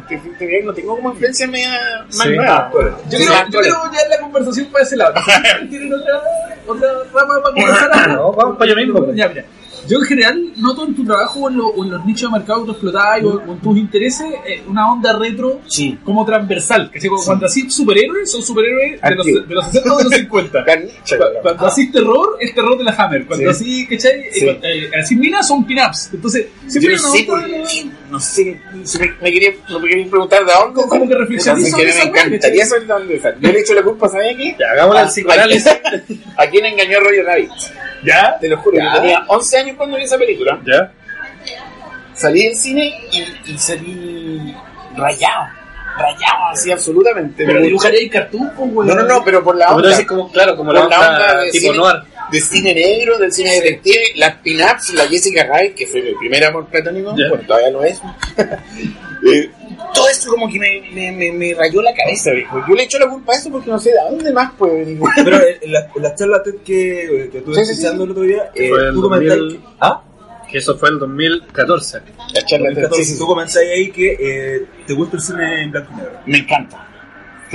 no 0.65 0.75
tengo 0.75 0.97
como 0.97 1.11
influencia 1.13 1.47
media 1.47 2.05
más 2.07 2.23
Sí. 2.23 2.29
nueva. 2.37 2.71
Yo 2.75 2.81
Sí, 2.83 3.17
quiero, 3.17 3.33
yo 3.51 3.61
quiero 3.61 3.77
llevar 3.85 4.09
la 4.11 4.19
conversación 4.21 4.67
para 4.71 4.85
ese 4.85 4.97
lado. 4.97 5.15
¿Tienen 5.71 5.95
otra, 5.95 6.23
conversar? 6.65 8.09
No, 8.09 8.33
vamos 8.33 8.57
para 8.57 8.73
allá 8.73 8.77
mismo. 8.77 9.13
Ya, 9.15 9.29
mira. 9.29 9.45
Yo 9.89 9.99
en 9.99 10.05
general 10.05 10.43
noto 10.57 10.87
en 10.87 10.95
tu 10.95 11.05
trabajo 11.05 11.41
o 11.41 11.51
en, 11.51 11.57
lo- 11.57 11.69
o 11.69 11.85
en 11.85 11.91
los 11.91 12.05
nichos 12.07 12.31
de 12.33 12.39
mercado 12.39 12.61
que 12.61 12.67
tú 12.67 12.73
explotáis 12.73 13.25
o, 13.25 13.41
en 13.43 13.59
tus 13.61 13.77
intereses 13.77 14.27
eh, 14.47 14.63
una 14.67 14.91
onda 14.93 15.13
retro 15.19 15.61
Sí. 15.67 15.99
como 16.05 16.25
transversal. 16.25 16.91
Que 16.91 17.09
cuando 17.25 17.47
así 17.47 17.69
superhéroes 17.71 18.31
son 18.31 18.43
superhéroes 18.43 19.01
de 19.01 19.15
los, 19.15 19.27
de 19.49 19.55
los 19.55 19.65
60 19.67 19.93
o 19.93 19.99
de 19.99 20.05
los 20.05 20.15
50. 20.15 20.65
Carnicha, 20.65 21.17
Cu- 21.19 21.25
Cuando 21.43 21.67
así 21.67 21.91
terror, 21.93 22.37
es 22.41 22.55
terror 22.55 22.79
de 22.79 22.85
la 22.85 22.93
Hammer. 22.93 23.27
Cuando 23.27 23.51
así, 23.51 23.87
¿cachai? 23.87 24.21
Eh, 24.21 24.29
Sí. 24.33 24.45
cuando- 24.47 24.67
eh, 24.67 24.91
así 25.01 25.17
minas 25.17 25.47
son 25.49 25.65
pin-ups. 25.67 26.11
Entonces, 26.15 26.47
Yo 26.65 26.71
siempre 26.71 26.97
no 26.97 27.13
hay 27.13 27.19
sé 27.21 27.25
por 27.27 27.45
qué, 27.45 27.87
no 28.11 28.21
sé, 28.21 28.61
si 28.85 28.99
me, 28.99 29.13
me 29.21 29.33
quería, 29.33 29.51
me 29.81 29.89
quería 29.89 30.11
preguntar 30.11 30.45
de 30.45 30.53
dónde. 30.53 30.83
Como 30.89 31.09
que 31.09 31.15
reflexioné 31.15 31.65
sobre 31.67 31.89
esa 31.91 32.05
me 32.05 32.11
encantaría 32.11 32.65
saber 32.67 32.87
de 32.87 32.93
dónde. 32.95 33.21
Yo 33.41 33.53
le 33.53 33.59
he 33.59 33.61
hecho 33.61 33.75
la 33.75 33.83
culpa, 33.83 34.09
¿sabes 34.09 34.35
a 34.35 34.37
quién? 34.37 34.57
Ya, 34.59 34.67
hagámosle 34.73 35.01
el 35.01 35.07
A- 35.07 35.11
psicoanálisis. 35.11 35.67
¿A, 36.39 36.47
quién 36.47 36.65
engañó 36.67 37.01
Roger 37.01 37.25
Rabbit? 37.25 37.51
¿Ya? 38.05 38.37
Te 38.39 38.49
lo 38.49 38.59
juro, 38.59 38.77
yo 38.79 39.01
tenía 39.01 39.25
11 39.29 39.57
años 39.59 39.74
cuando 39.77 39.97
vi 39.97 40.05
esa 40.05 40.19
película. 40.19 40.61
¿Ya? 40.67 40.93
salí 42.15 42.45
del 42.45 42.57
cine 42.57 42.95
y, 43.11 43.53
y 43.53 43.59
salí 43.59 44.55
rayado, 44.97 45.47
rayado 45.99 46.47
así 46.53 46.71
absolutamente. 46.71 47.45
Pero 47.45 47.61
dibujaría 47.61 48.01
el 48.01 48.11
cartoon, 48.11 48.51
pues, 48.57 48.71
weón. 48.73 48.87
No, 48.89 48.95
no, 48.95 49.03
no, 49.03 49.25
pero 49.25 49.43
por 49.43 49.57
la 49.57 49.75
onda, 49.75 50.07
como, 50.07 50.31
claro, 50.31 50.57
como 50.57 50.71
por 50.73 50.89
la 50.89 51.01
onda, 51.01 51.41
de 51.43 51.51
tipo 51.51 51.67
cine, 51.73 51.77
noir. 51.77 51.97
de 52.31 52.41
cine 52.41 52.75
negro, 52.75 53.19
del 53.19 53.33
cine 53.33 53.53
detective, 53.55 54.13
las 54.17 54.37
pin-ups, 54.37 54.95
la 54.95 55.09
Jessica 55.09 55.45
Rabbit, 55.45 55.75
que 55.75 55.87
fue 55.89 56.03
mi 56.03 56.15
primer 56.15 56.45
amor 56.45 56.67
platónico, 56.69 57.15
Ya. 57.17 57.29
bueno, 57.29 57.45
todavía 57.47 57.71
lo 57.71 57.83
es. 57.85 58.01
Eh, 59.27 59.51
todo 59.95 60.09
esto 60.09 60.31
como 60.31 60.49
que 60.49 60.59
me, 60.59 60.83
me, 60.93 61.13
me, 61.13 61.33
me 61.33 61.55
rayó 61.55 61.83
la 61.83 61.95
cabeza, 61.95 62.31
viejo. 62.33 62.63
Yo 62.69 62.75
le 62.75 62.83
echo 62.85 62.99
la 62.99 63.09
culpa 63.09 63.33
a 63.33 63.37
eso 63.37 63.51
porque 63.51 63.71
no 63.71 63.79
sé 63.79 63.91
de 63.91 63.97
dónde 64.11 64.33
más 64.33 64.53
puede 64.53 64.85
venir. 64.85 65.01
Pero 65.25 65.37
en 65.63 65.73
la, 65.73 65.89
en 65.95 66.03
la 66.03 66.15
charla 66.15 66.43
TED 66.43 66.57
que, 66.65 67.29
que 67.33 67.39
estuve 67.39 67.55
Sí, 67.57 67.65
sí, 67.65 67.71
escuchando 67.73 67.99
sí. 67.99 68.05
el 68.05 68.11
otro 68.11 68.23
día, 68.25 68.51
eh, 68.55 68.71
tú 68.93 69.03
comentabas 69.03 69.39
2000. 69.39 69.59
que... 69.61 69.67
¿Ah? 69.81 70.03
Que 70.51 70.59
eso 70.59 70.77
fue 70.77 70.89
el 70.91 70.99
2014. 71.01 71.99
La 72.35 72.45
charla 72.45 72.69
de 72.69 72.75
2014, 72.83 73.05
sí, 73.05 73.13
sí, 73.13 73.19
Tú 73.19 73.25
sí. 73.25 73.27
comentáis 73.27 73.71
ahí 73.71 73.91
que 73.91 74.17
eh, 74.21 74.67
te 74.87 74.93
gusta 74.93 75.17
el 75.17 75.23
cine 75.23 75.63
en 75.63 75.71
blanco 75.73 75.91
y 75.93 75.97
negro. 75.97 76.13
Me 76.27 76.39
encanta. 76.39 76.89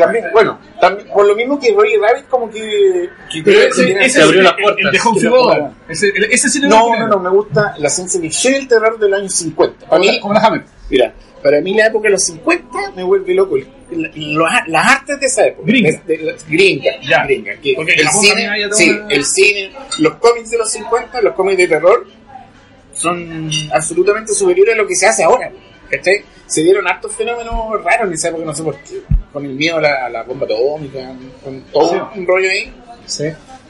También, 0.05 0.25
bueno, 0.33 0.59
también, 0.81 1.07
por 1.09 1.25
lo 1.27 1.35
mismo 1.35 1.59
que 1.59 1.73
Roger 1.73 1.99
Rabbit 1.99 2.27
como 2.27 2.49
que... 2.49 3.09
que 3.31 3.41
Pero 3.43 3.59
ese, 3.61 3.91
ese 3.93 4.09
se 4.09 4.21
abrió 4.21 4.41
las 4.41 4.53
puertas. 4.53 4.77
El 4.85 4.91
de 4.91 5.23
la- 5.23 5.29
Bogart. 5.29 5.73
Ese, 5.89 6.07
el- 6.09 6.23
ese 6.31 6.49
sí 6.49 6.59
le 6.59 6.67
No, 6.67 6.95
no, 6.97 7.07
no, 7.07 7.19
me 7.19 7.29
gusta 7.29 7.75
la 7.77 7.89
ciencia 7.89 8.19
ficción 8.19 8.53
y 8.53 8.57
el 8.57 8.67
terror 8.67 8.97
del 8.99 9.13
año 9.13 9.29
50. 9.29 9.87
Para 9.87 9.99
mí, 9.99 10.07
la, 10.15 10.21
como 10.21 10.33
la 10.33 10.63
mira, 10.89 11.13
para 11.43 11.61
mí 11.61 11.73
la 11.73 11.87
época 11.87 12.07
de 12.07 12.11
los 12.11 12.23
50 12.23 12.91
me 12.95 13.03
vuelve 13.03 13.33
loco. 13.33 13.55
La- 13.91 14.11
la- 14.15 14.63
las 14.67 14.91
artes 14.91 15.19
de 15.19 15.25
esa 15.25 15.45
época. 15.47 15.65
Gringa. 15.67 16.01
De- 16.05 16.17
de 16.17 16.23
la- 16.23 16.33
gringa. 16.47 16.91
Ya. 17.01 17.23
gringa, 17.25 17.55
que 17.61 17.73
Porque 17.75 17.93
en 17.93 17.99
el 17.99 18.07
cine, 18.09 18.49
sí, 18.73 18.89
una- 18.91 19.07
el 19.13 19.25
cine, 19.25 19.71
los 19.99 20.15
cómics 20.15 20.49
de 20.51 20.57
los 20.57 20.69
50, 20.71 21.21
los 21.21 21.33
cómics 21.33 21.57
de 21.57 21.67
terror, 21.67 22.07
son 22.93 23.49
absolutamente 23.71 24.33
superiores 24.33 24.73
a 24.73 24.77
lo 24.77 24.87
que 24.87 24.95
se 24.95 25.07
hace 25.07 25.23
ahora. 25.23 25.51
¿Cachai? 25.89 26.23
Se 26.45 26.61
dieron 26.61 26.87
hartos 26.87 27.15
fenómenos 27.15 27.83
raros 27.83 28.07
en 28.07 28.13
esa 28.13 28.29
época, 28.29 28.45
no 28.45 28.55
sé 28.55 28.63
por 28.63 28.75
qué. 28.77 29.01
Con 29.33 29.45
el 29.45 29.53
miedo 29.53 29.77
a 29.77 29.81
la, 29.81 30.05
a 30.05 30.09
la 30.09 30.23
bomba 30.23 30.45
atómica, 30.45 30.99
con 31.43 31.61
todo 31.71 31.89
Sí. 32.13 32.19
un 32.19 32.27
rollo 32.27 32.49
ahí 32.49 32.73
Sí. 33.05 33.25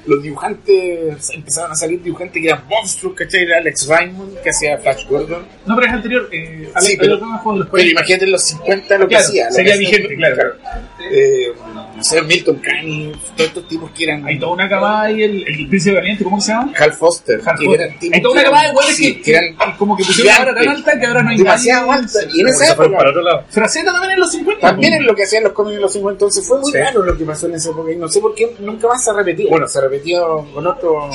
Los 0.10 0.22
dibujantes 0.24 1.30
empezaron 1.34 1.72
a 1.72 1.76
salir 1.76 2.02
dibujantes 2.02 2.42
que 2.42 2.48
eran 2.50 2.64
monstruos, 2.68 3.16
¿cachai? 3.16 3.44
Era 3.44 3.58
Alex 3.58 3.88
Raymond 3.88 4.38
que 4.42 4.50
hacía 4.50 4.78
Flash 4.78 5.06
Gordon. 5.08 5.46
No, 5.66 5.76
pero 5.76 5.88
es 5.88 5.94
anterior. 5.94 6.30
Eh, 6.32 6.70
Alex 6.74 6.86
Sí, 6.92 6.98
pero- 7.00 7.16
los 7.16 7.20
Pero 7.44 7.70
40. 7.70 7.92
imagínate 7.92 8.26
en 8.26 8.32
los 8.32 8.44
50 8.44 8.98
lo 8.98 9.08
que 9.08 9.16
Claro, 9.16 9.26
hacía. 9.28 9.46
lo 9.46 9.52
sería 9.52 9.74
que 9.74 9.80
vigente, 9.80 10.16
claro. 10.16 10.54
Eh, 11.12 11.54
no 11.96 12.04
sé, 12.04 12.22
Milton 12.22 12.58
Caniff, 12.58 13.16
todos 13.36 13.48
estos 13.50 13.68
tipos 13.68 13.92
que 13.92 14.04
eran. 14.04 14.26
Hay 14.26 14.40
toda 14.40 14.54
una 14.54 14.70
camada 14.70 15.04
ahí, 15.04 15.24
el, 15.24 15.48
el 15.48 15.68
príncipe 15.68 15.96
valiente, 15.96 16.24
¿cómo 16.24 16.40
se 16.42 16.52
llama? 16.52 16.72
Hal 16.78 16.94
Foster. 16.94 17.42
Hal 17.46 17.58
que 17.58 17.66
Foster. 17.66 17.82
eran 17.88 18.00
tipos 18.00 18.16
Hay 18.16 18.22
toda 18.22 18.34
una 18.34 18.44
camada 18.44 18.68
de 18.68 18.74
güeyes 18.74 18.96
sí, 18.96 19.16
que, 19.16 19.22
que 19.22 19.32
eran 19.36 19.56
como 19.78 19.96
que 19.98 20.04
pusieron 20.04 20.34
la 20.34 20.40
vara 20.40 20.56
tan 20.56 20.70
alta 20.70 21.00
que 21.00 21.06
ahora 21.06 21.24
no 21.24 21.30
hay 21.30 21.38
demasiado 21.38 21.88
nadie. 21.88 22.02
alta. 22.04 22.20
Y 22.34 22.42
en 22.42 22.48
esa 22.48 22.74
época. 22.74 22.98
para 22.98 23.10
otro 23.10 23.22
lado. 23.22 23.44
Fraceta 23.50 23.92
también 23.92 24.12
en 24.14 24.20
los 24.20 24.32
50. 24.32 24.68
También 24.68 24.92
pues. 24.94 25.02
es 25.02 25.08
lo 25.08 25.16
que 25.16 25.24
hacían 25.24 25.44
los 25.44 25.54
cómics 25.54 25.76
de 25.76 25.82
los 25.82 25.94
50, 25.94 26.14
entonces 26.16 26.48
fue 26.48 26.60
muy 26.60 26.72
Sí. 26.72 26.78
raro 26.78 27.04
lo 27.04 27.18
que 27.18 27.24
pasó 27.26 27.48
en 27.48 27.56
esa 27.56 27.70
época 27.70 27.92
y 27.92 27.96
no 27.96 28.08
sé 28.08 28.20
por 28.20 28.36
qué 28.36 28.56
nunca 28.60 28.88
más 28.88 29.04
se 29.04 29.14
repetió. 29.14 29.50
Bueno, 29.50 29.68
se 29.68 29.82
con 30.54 30.68
otro, 30.68 31.10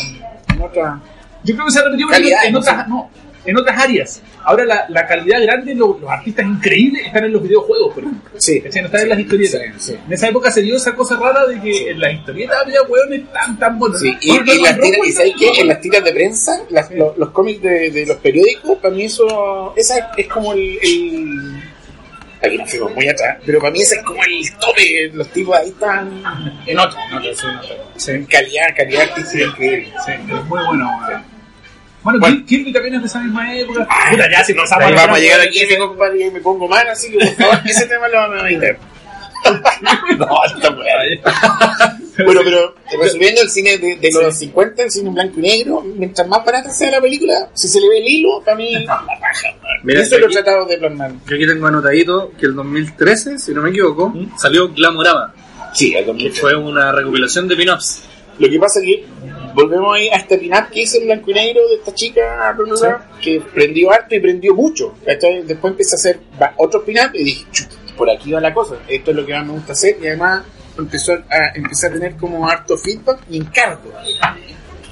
otra 0.62 1.00
Yo 1.44 1.54
creo 1.54 1.66
que 1.66 1.72
se 1.72 1.78
ha 1.78 1.82
repetido 1.84 2.08
pero 2.08 2.20
Calidad, 2.20 2.44
en, 2.46 2.56
otras, 2.56 2.88
no, 2.88 3.10
en 3.44 3.56
otras 3.58 3.78
áreas. 3.82 4.22
Ahora 4.46 4.64
la, 4.66 4.84
la 4.90 5.06
calidad 5.06 5.42
grande, 5.42 5.74
los, 5.74 5.98
los 6.00 6.10
artistas 6.10 6.44
increíbles 6.44 7.06
están 7.06 7.24
en 7.24 7.32
los 7.32 7.42
videojuegos, 7.42 7.94
por 7.94 8.02
ejemplo. 8.04 8.30
Sí. 8.36 8.60
¿Cachai? 8.60 8.82
No 8.82 8.86
están 8.86 9.00
en 9.02 9.08
las 9.08 9.18
historietas. 9.20 9.60
Sí, 9.78 9.92
sí. 9.92 9.98
En 10.06 10.12
esa 10.12 10.28
época 10.28 10.50
se 10.50 10.60
dio 10.62 10.76
esa 10.76 10.94
cosa 10.94 11.16
rara 11.16 11.46
de 11.46 11.60
que 11.60 11.90
en 11.90 12.00
las 12.00 12.12
historietas 12.12 12.56
había 12.62 12.82
hueones 12.82 13.22
tan, 13.32 13.58
tan 13.58 13.78
buenos. 13.78 14.00
Sí, 14.00 14.14
y, 14.20 14.36
las 14.36 14.44
tiras, 14.44 14.76
Rockwell 14.76 15.08
y 15.08 15.12
¿sabes 15.12 15.32
qué? 15.38 15.44
también. 15.46 15.60
En 15.62 15.68
las 15.68 15.80
tiras 15.80 16.04
de 16.04 16.12
prensa, 16.12 16.60
las- 16.70 16.90
los, 16.90 17.16
los 17.16 17.30
cómics 17.30 17.62
de, 17.62 17.90
de 17.90 18.06
los 18.06 18.16
periódicos, 18.18 18.78
para 18.78 18.94
mí 18.94 19.04
eso, 19.04 19.72
esa 19.76 19.98
es, 19.98 20.04
es 20.18 20.28
como 20.28 20.52
el, 20.52 20.78
el- 20.82 21.62
aquí 22.46 22.58
nos 22.58 22.70
fuimos 22.70 22.94
muy 22.94 23.08
atrás, 23.08 23.38
pero 23.44 23.58
para 23.58 23.70
mí 23.72 23.80
ese 23.82 23.96
es 23.96 24.02
como 24.02 24.22
el 24.24 24.52
tope, 24.58 25.10
los 25.12 25.28
tipos 25.28 25.56
ahí 25.56 25.68
están 25.68 26.22
en 26.66 26.78
otro, 26.78 26.98
en 27.10 27.16
otro, 27.18 27.34
sí, 27.34 27.46
en 27.46 27.56
otro. 27.56 27.76
Sí. 27.96 28.26
calidad, 28.26 28.66
calidad 28.76 29.02
artística 29.02 29.44
increíble. 29.44 29.92
Sí, 30.04 30.12
es 30.12 30.26
muy 30.26 30.64
bueno. 30.66 30.90
Bueno, 32.02 32.18
Bueno. 32.20 32.36
Kir- 32.36 32.44
Kirby 32.44 32.72
también 32.72 32.94
es 32.96 33.00
de 33.00 33.06
esa 33.06 33.20
misma 33.20 33.56
época. 33.56 33.88
Puta, 34.10 34.30
ya 34.30 34.44
si 34.44 34.52
No, 34.52 34.62
vamos 34.68 35.16
a 35.16 35.18
llegar 35.18 35.40
aquí, 35.40 35.60
me, 35.66 36.30
me 36.30 36.40
pongo 36.40 36.68
mal, 36.68 36.86
así 36.88 37.10
que 37.10 37.18
por 37.18 37.34
favor, 37.34 37.60
ese 37.64 37.86
tema 37.86 38.08
lo 38.08 38.18
vamos 38.18 38.42
a 38.42 38.50
evitar. 38.50 38.78
no, 40.18 40.44
está 40.46 40.70
bueno. 40.70 41.22
Bueno, 42.24 42.40
pero 42.44 42.74
resumiendo 43.02 43.42
el 43.42 43.50
cine 43.50 43.76
de, 43.78 43.96
de 43.96 44.10
los 44.12 44.36
50, 44.38 44.82
el 44.84 44.90
cine 44.90 45.08
en 45.08 45.14
blanco 45.14 45.38
y 45.38 45.42
negro, 45.42 45.80
mientras 45.82 46.26
más 46.28 46.44
barata 46.44 46.70
sea 46.70 46.90
la 46.92 47.00
película, 47.00 47.50
si 47.54 47.68
se 47.68 47.80
le 47.80 47.88
ve 47.88 47.98
el 47.98 48.08
hilo, 48.08 48.40
para 48.44 48.56
mí 48.56 48.72
la 48.86 48.96
raja. 48.96 49.48
man. 49.62 49.72
Mira, 49.82 50.02
Eso 50.02 50.18
lo 50.18 50.26
he 50.26 50.30
tratado 50.32 50.64
de 50.66 50.78
plasmar. 50.78 51.12
Yo 51.28 51.36
aquí 51.36 51.46
tengo 51.46 51.66
anotadito 51.66 52.32
que 52.38 52.46
el 52.46 52.54
2013, 52.54 53.38
si 53.38 53.52
no 53.52 53.62
me 53.62 53.70
equivoco, 53.70 54.12
salió 54.38 54.68
Glamorama, 54.72 55.34
Sí, 55.74 55.92
el 55.94 56.04
que 56.04 56.12
2008. 56.12 56.40
fue 56.40 56.54
una 56.56 56.92
recopilación 56.92 57.48
de 57.48 57.56
pin-ups. 57.56 58.02
Lo 58.38 58.48
que 58.48 58.58
pasa 58.58 58.80
es 58.80 58.86
que 58.86 59.04
volvemos 59.54 59.94
ahí 59.96 60.08
a 60.08 60.16
este 60.16 60.38
pin-up 60.38 60.68
que 60.72 60.82
hice 60.82 60.98
en 60.98 61.06
blanco 61.06 61.30
y 61.30 61.34
negro 61.34 61.68
de 61.68 61.74
esta 61.76 61.94
chica 61.94 62.52
bla, 62.56 63.08
que 63.20 63.40
prendió 63.52 63.92
harto 63.92 64.14
y 64.14 64.20
prendió 64.20 64.54
mucho. 64.54 64.94
Después 65.04 65.70
empecé 65.72 65.94
a 65.94 65.98
hacer 65.98 66.20
otros 66.56 66.82
pin-up 66.84 67.10
y 67.14 67.24
dije, 67.24 67.44
"Chuta, 67.52 67.74
por 67.96 68.10
aquí 68.10 68.32
va 68.32 68.40
la 68.40 68.52
cosa. 68.52 68.76
Esto 68.88 69.10
es 69.10 69.16
lo 69.16 69.26
que 69.26 69.34
más 69.34 69.46
me 69.46 69.52
gusta 69.52 69.72
hacer 69.72 69.96
y 70.00 70.06
además 70.06 70.44
empezó 70.76 71.12
a, 71.12 71.20
empecé 71.54 71.86
a 71.86 71.92
tener 71.92 72.16
como 72.16 72.48
harto 72.48 72.76
feedback 72.76 73.20
y 73.30 73.38
encargo. 73.38 73.92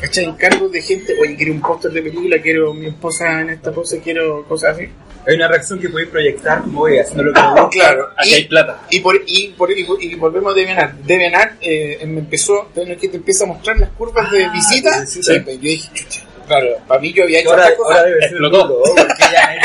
¿Cachai? 0.01 0.25
Encargos 0.25 0.73
de 0.73 0.83
gente, 0.83 1.15
oye, 1.21 1.37
quiero 1.37 1.53
un 1.53 1.61
póster 1.61 1.93
de 1.93 2.03
película, 2.03 2.43
quiero 2.43 2.75
mi 2.75 2.87
esposa 2.87 3.41
en 3.41 3.51
esta 3.51 3.71
pose, 3.71 4.01
quiero 4.01 4.45
cosas 4.49 4.75
así. 4.75 4.89
Hay 5.25 5.37
una 5.37 5.47
reacción 5.47 5.79
que 5.79 5.89
podéis 5.89 6.09
proyectar 6.09 6.63
como 6.63 6.81
voy 6.81 6.99
haciendo 6.99 7.23
lo 7.23 7.33
que 7.33 7.41
gusta. 7.41 7.69
Claro, 7.71 8.09
Aquí 8.17 8.35
hay 8.35 8.45
plata. 8.49 8.83
Y, 8.91 8.99
por, 8.99 9.21
y, 9.25 9.49
por, 9.51 9.71
y, 9.71 9.87
y 10.01 10.15
volvemos 10.17 10.53
a 10.53 10.57
DeviantArt. 10.57 10.95
DeviantArt 10.95 11.53
eh, 11.61 12.05
me 12.07 12.19
empezó, 12.19 12.69
bueno, 12.75 12.97
que 13.01 13.09
te 13.09 13.19
empieza 13.19 13.45
a 13.45 13.47
mostrar 13.47 13.79
las 13.79 13.91
curvas 13.91 14.29
de 14.33 14.49
visita. 14.51 14.97
de 14.97 15.01
visita. 15.03 15.35
Sí, 15.35 15.41
pues 15.41 15.57
yo 15.59 15.63
dije, 15.63 15.91
chucha, 15.95 16.21
claro, 16.47 16.67
para 16.87 17.01
mí 17.01 17.13
yo 17.13 17.25
había 17.25 17.41
hecho 17.41 17.51
Ahora, 17.51 17.63
otras 17.63 17.77
cosas. 17.79 17.97
ahora 17.99 18.09
debe 18.09 18.21
ser 18.23 18.31
Explotó. 18.31 18.69
duro, 18.69 18.83
porque 18.97 19.25
ya 19.33 19.57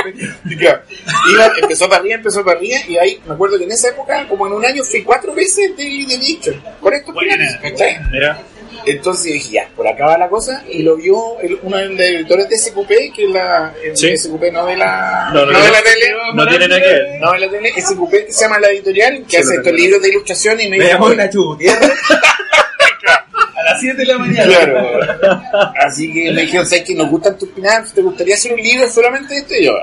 iba, 1.33 1.51
empezó 1.61 1.87
para 1.89 1.99
arriba, 2.01 2.15
empezó 2.15 2.43
para 2.45 2.57
arriba, 2.57 2.77
y 2.87 2.97
ahí 2.97 3.19
me 3.25 3.33
acuerdo 3.33 3.57
que 3.57 3.63
en 3.65 3.71
esa 3.71 3.89
época, 3.89 4.25
como 4.27 4.47
en 4.47 4.53
un 4.53 4.65
año, 4.65 4.83
fui 4.83 5.03
cuatro 5.03 5.33
veces 5.33 5.75
Daily 5.77 6.05
Deviation. 6.05 6.61
Con 6.79 6.93
estos 6.93 7.15
planes, 7.15 7.55
¿cachai? 7.61 7.97
Mira, 8.11 8.39
Entonces 8.85 9.33
dije, 9.33 9.49
ya, 9.53 9.69
por 9.75 9.85
acá 9.87 10.05
va 10.05 10.17
la 10.17 10.29
cosa, 10.29 10.63
y 10.69 10.81
lo 10.83 10.95
vio 10.95 11.39
el- 11.41 11.59
uno 11.63 11.77
de 11.77 11.85
los 11.89 11.99
editores 11.99 12.47
de 12.47 12.57
SQP, 12.57 13.11
que 13.13 13.25
es 13.25 13.31
la 13.31 13.73
el 13.83 13.97
Sí. 13.97 14.15
SQP 14.17 14.51
no 14.51 14.65
de 14.65 14.77
la, 14.77 15.29
No, 15.33 15.45
no, 15.45 15.51
no 15.51 15.59
no. 15.59 15.65
de 15.65 15.71
la 15.71 15.81
tele, 15.83 16.13
No 16.33 16.47
tiene 16.47 16.67
nada 16.69 16.81
que 16.81 16.87
ver. 16.87 17.07
no 17.19 17.31
de 17.33 17.39
la 17.39 17.49
tele, 17.49 17.73
SQP 17.81 18.11
que 18.27 18.31
se 18.31 18.41
llama 18.45 18.59
la 18.59 18.69
editorial, 18.69 19.23
que 19.27 19.29
Sí, 19.29 19.43
hace 19.43 19.55
estos 19.55 19.73
libros 19.73 20.01
de 20.01 20.09
ilustración 20.09 20.61
y 20.61 20.69
me 20.69 20.77
Me 20.77 20.85
dijo, 20.85 20.93
llamo 20.99 21.13
Nacho 21.15 21.43
Gutiérrez. 21.43 21.91
A 21.91 22.46
las 23.71 23.79
7 23.79 23.97
de 23.97 24.05
la 24.05 24.17
mañana. 24.17 24.45
Claro. 24.45 24.99
Así 25.85 26.11
que 26.13 26.31
me 26.31 26.41
dijeron, 26.41 26.65
¿sabes 26.65 26.83
que 26.85 26.95
nos 26.95 27.09
gustan 27.09 27.37
tus 27.37 27.49
pinaps? 27.49 27.93
¿Te 27.93 28.01
gustaría 28.01 28.35
hacer 28.35 28.53
un 28.53 28.59
libro 28.61 28.87
solamente 28.89 29.33
de 29.33 29.39
esto? 29.41 29.53
Y 29.55 29.65
yo, 29.65 29.73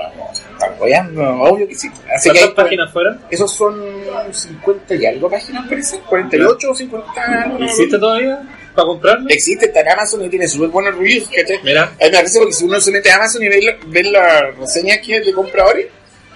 ¿están 0.53 0.73
apoyando? 0.73 1.21
Obvio 1.41 1.67
que 1.67 1.75
sí. 1.75 1.89
Así 2.15 2.29
que 2.29 2.39
¿Cuántas 2.39 2.49
ahí- 2.49 2.63
páginas 2.63 2.91
fueron? 2.93 3.21
Esos 3.29 3.51
son 3.53 3.75
50 4.31 4.95
y 4.95 5.05
algo 5.05 5.29
páginas, 5.29 5.67
parece. 5.67 5.99
48 5.99 6.71
o 6.71 6.75
50. 6.75 7.21
algo, 7.23 7.53
no 7.53 7.59
me 7.59 7.65
¿Existe 7.65 7.97
todavía? 7.99 8.39
¿Para 8.75 8.87
comprarlo? 8.87 9.29
Existe, 9.29 9.67
está 9.67 9.79
en 9.81 9.89
Amazon 9.89 10.25
y 10.25 10.29
tiene 10.29 10.47
súper 10.47 10.67
buenos 10.69 10.95
reviews, 10.95 11.29
¿cachai? 11.33 11.59
Mira. 11.63 11.83
A 11.83 11.85
mí 11.85 11.93
me 12.01 12.09
parece 12.11 12.39
porque 12.39 12.53
si 12.53 12.65
uno 12.65 12.79
se 12.81 12.91
mete 12.91 13.09
a 13.09 13.15
Amazon 13.15 13.43
y 13.43 13.47
ve, 13.47 13.61
la- 13.61 13.77
ve 13.87 14.03
las 14.03 14.57
reseñas 14.57 14.99
que 14.99 15.17
es 15.17 15.25
de 15.25 15.31
compradores, 15.33 15.87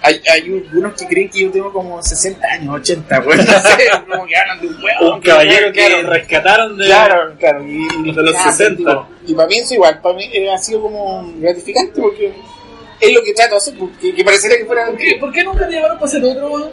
hay, 0.02 0.22
hay 0.32 0.64
algunos 0.68 0.94
que 0.94 1.08
creen 1.08 1.30
que 1.30 1.42
yo 1.42 1.52
tengo 1.52 1.72
como 1.74 2.02
60 2.02 2.48
años, 2.48 2.76
80, 2.76 3.20
bueno, 3.22 3.44
no 3.44 3.52
sé, 3.52 3.90
como 4.08 4.26
que 4.26 4.36
hablan 4.36 4.62
de 4.62 4.68
un 4.68 4.84
huevo. 4.84 5.16
Un 5.16 5.22
caballero 5.22 5.72
que 5.74 5.86
claro, 5.86 6.10
rescataron 6.10 6.78
de... 6.78 6.86
Claro, 6.86 7.36
claro, 7.38 7.68
y, 7.68 7.88
y 8.06 8.12
de 8.14 8.24
los 8.24 8.34
nada, 8.34 8.52
60. 8.52 8.78
digo, 8.78 9.08
Y 9.26 9.34
para 9.34 9.48
mí 9.48 9.60
eso 9.60 9.74
igual, 9.74 10.00
para 10.02 10.16
mí 10.16 10.30
eh, 10.32 10.52
ha 10.52 10.58
sido 10.58 10.82
como 10.82 11.34
gratificante 11.38 12.02
porque 12.02 12.34
es 13.00 13.14
lo 13.14 13.24
que 13.24 13.34
trato 13.34 13.52
de 13.52 13.58
hacer, 13.58 13.74
porque 13.78 14.14
que 14.14 14.24
parecería 14.24 14.58
que 14.58 14.66
fuera 14.66 14.86
¿Por 14.86 14.98
qué, 14.98 15.04
mentira. 15.04 15.20
¿Por 15.20 15.34
qué 15.34 15.44
nunca 15.44 15.68
te 15.68 15.74
llamaron 15.74 15.98
para 15.98 16.08
hacer 16.08 16.24
otro? 16.24 16.72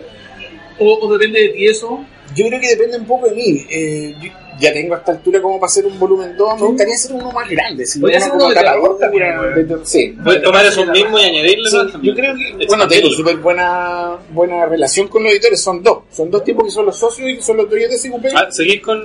O, 0.79 0.99
o 1.07 1.13
depende 1.19 1.41
de 1.41 1.49
ti 1.49 1.67
eso. 1.67 2.05
Yo 2.37 2.47
creo 2.47 2.61
que 2.61 2.69
depende 2.69 2.99
un 2.99 3.07
poco 3.07 3.29
de 3.29 3.35
mí. 3.35 3.67
Eh, 3.71 4.15
yo 4.21 4.31
ya 4.59 4.73
tengo 4.73 4.95
a 4.95 4.99
esta 4.99 5.13
altura 5.13 5.41
como 5.41 5.59
para 5.59 5.67
hacer 5.67 5.87
un 5.87 5.99
volumen 5.99 6.37
2. 6.37 6.61
Me 6.61 6.67
gustaría 6.67 6.95
hacer 6.95 7.13
uno 7.13 7.33
más 7.33 7.49
grande. 7.49 7.87
Si 7.87 7.99
Podría 7.99 8.21
como 8.21 8.35
uno 8.35 8.49
de 8.49 8.55
terror 8.55 8.99
también, 8.99 9.81
Sí. 9.85 10.17
Puedes 10.23 10.43
tomar 10.43 10.67
eso 10.67 10.87
mismo 10.87 11.19
y 11.19 11.23
añadirle 11.23 11.71
Sí, 11.71 11.77
yo 12.03 12.15
creo 12.15 12.35
que, 12.35 12.67
bueno, 12.67 12.89
tengo 12.89 13.09
súper 13.11 13.37
buena, 13.37 14.17
buena 14.31 14.67
relación 14.67 15.09
con 15.09 15.23
los 15.25 15.33
editores. 15.33 15.61
Son 15.63 15.83
dos. 15.83 16.05
Son 16.11 16.31
dos 16.31 16.45
tipos 16.45 16.65
que 16.65 16.71
son 16.71 16.87
los 16.87 16.97
socios 16.97 17.31
y 17.31 17.37
que 17.37 17.43
son 17.43 17.57
los 17.57 17.69
dueños 17.69 17.91
de 17.91 17.99
CQP. 17.99 18.27
Ah, 18.35 18.47
¿Seguís 18.51 18.81
con, 18.81 19.05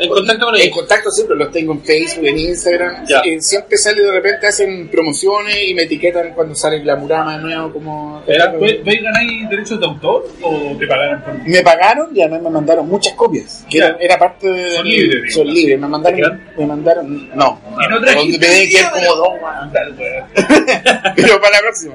en 0.00 0.08
contacto 0.08 0.46
con 0.46 0.54
En 0.56 0.60
ellos? 0.62 0.76
contacto 0.76 1.10
siempre 1.10 1.36
los 1.36 1.50
tengo 1.50 1.72
en 1.72 1.82
Facebook, 1.82 2.26
en 2.26 2.38
Instagram. 2.38 3.06
Ya. 3.06 3.20
Eh, 3.24 3.40
siempre 3.40 3.76
sale 3.78 4.02
de 4.02 4.12
repente, 4.12 4.46
hacen 4.46 4.88
promociones 4.88 5.56
y 5.68 5.74
me 5.74 5.82
etiquetan 5.82 6.32
cuando 6.34 6.54
sale 6.54 6.80
Glamurama 6.80 7.36
de 7.36 7.42
nuevo. 7.42 7.72
Como, 7.72 8.22
¿Era- 8.26 8.48
¿Ve- 8.52 8.80
¿Veis 8.84 9.02
ganáis 9.02 9.48
derechos 9.50 9.78
de 9.80 9.86
autor 9.86 10.26
o 10.42 10.76
te 10.78 10.86
pagaron 10.86 11.22
por 11.22 11.34
Me 11.48 11.62
pagaron 11.62 12.08
y 12.16 12.20
además 12.22 12.42
me 12.42 12.50
mandaron 12.50 12.88
muchas 12.88 13.14
copias. 13.14 13.64
Que 13.68 13.78
era, 13.78 13.96
era 14.00 14.18
parte 14.18 14.48
de. 14.48 14.70
Son 14.76 14.86
libres, 14.88 15.34
Son 15.34 15.46
libres. 15.46 15.78
Me 15.80 15.86
mandaron. 15.88 16.40
Me 16.56 16.66
mandaron. 16.66 17.28
No. 17.36 17.60
No 17.70 17.88
Donde 17.90 18.10
trajiste 18.12 18.48
me 18.48 18.90
como 18.90 19.16
dos. 19.16 19.28
Pero 21.16 21.40
para 21.40 21.56
la 21.56 21.60
próxima. 21.62 21.94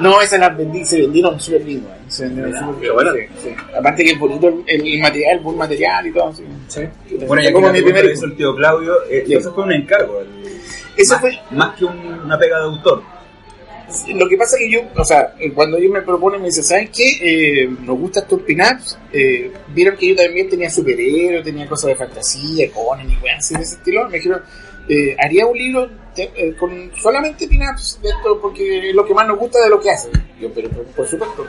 No, 0.00 0.20
esas 0.20 0.38
las 0.40 0.56
vendí, 0.56 0.84
se 0.84 1.00
vendieron 1.00 1.38
súper 1.40 1.62
bien. 1.64 1.84
Se 2.08 2.24
vendieron 2.24 2.52
súper 2.52 2.66
bien. 2.74 2.80
Qué 2.82 2.90
bueno. 2.90 3.12
Sí, 3.12 3.20
sí. 3.42 3.54
Aparte 3.76 4.04
que 4.04 4.10
es 4.12 4.18
bonito 4.18 4.48
el, 4.66 4.78
el 4.92 5.00
material, 5.00 5.36
el 5.38 5.40
buen 5.44 5.56
material 5.58 6.06
y 6.06 6.12
todo. 6.12 6.32
Sí. 6.68 6.80
Bueno, 7.26 7.42
ya 7.42 7.52
como 7.52 7.72
mi 7.72 7.82
primer. 7.82 8.04
hizo 8.06 8.26
el 8.26 8.36
tío 8.36 8.54
Claudio, 8.54 8.94
eh, 9.10 9.24
eso 9.28 9.52
fue 9.54 9.64
un 9.64 9.72
encargo. 9.72 10.20
el- 10.20 10.28
Ese 10.96 11.12
más, 11.12 11.20
fue. 11.20 11.38
más 11.50 11.76
que 11.76 11.84
un- 11.84 12.20
una 12.24 12.38
pega 12.38 12.58
de 12.58 12.64
autor. 12.64 13.02
Lo 14.14 14.28
que 14.28 14.36
pasa 14.36 14.56
es 14.56 14.62
que 14.64 14.70
yo, 14.70 14.80
o 14.96 15.04
sea, 15.04 15.32
eh, 15.38 15.50
cuando 15.52 15.78
ellos 15.78 15.90
me 15.90 16.02
proponen, 16.02 16.42
me 16.42 16.48
dicen, 16.48 16.62
¿saben 16.62 16.90
qué? 16.94 17.08
Eh, 17.62 17.70
nos 17.86 17.98
gustan 17.98 18.28
tus 18.28 18.42
pin-ups. 18.42 18.98
Eh, 19.12 19.50
Vieron 19.68 19.96
que 19.96 20.08
yo 20.08 20.14
también 20.16 20.46
tenía 20.50 20.68
superhéroes, 20.68 21.42
tenía 21.42 21.66
cosas 21.66 21.88
de 21.88 21.96
fantasía, 21.96 22.70
Conan 22.70 23.10
y 23.10 23.16
weas 23.22 23.38
así 23.38 23.54
de 23.54 23.62
ese 23.62 23.76
estilo. 23.76 24.06
Me 24.10 24.18
dijeron, 24.18 24.42
eh, 24.88 25.16
haría 25.18 25.46
un 25.46 25.56
libro 25.56 25.88
eh, 26.16 26.54
con 26.58 26.90
solamente 26.96 27.46
pin-ups 27.46 28.00
de 28.02 28.08
esto 28.08 28.40
porque 28.40 28.90
es 28.90 28.94
lo 28.94 29.04
que 29.04 29.14
más 29.14 29.26
nos 29.26 29.38
gusta 29.38 29.60
de 29.60 29.70
lo 29.70 29.80
que 29.80 29.90
hacen. 29.90 30.12
Yo, 30.40 30.52
pero 30.52 30.68
por, 30.70 31.06
supuesto, 31.06 31.46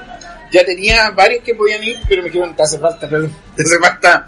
ya 0.52 0.66
tenía 0.66 1.12
varios 1.12 1.44
que 1.44 1.56
podían 1.56 1.84
ir, 1.84 1.98
pero 2.08 2.22
me 2.22 2.30
dijeron, 2.30 2.56
te 2.56 2.64
hace 2.64 2.78
falta, 2.80 3.08
te 3.56 3.64
hace 3.64 3.80
falta 3.80 4.28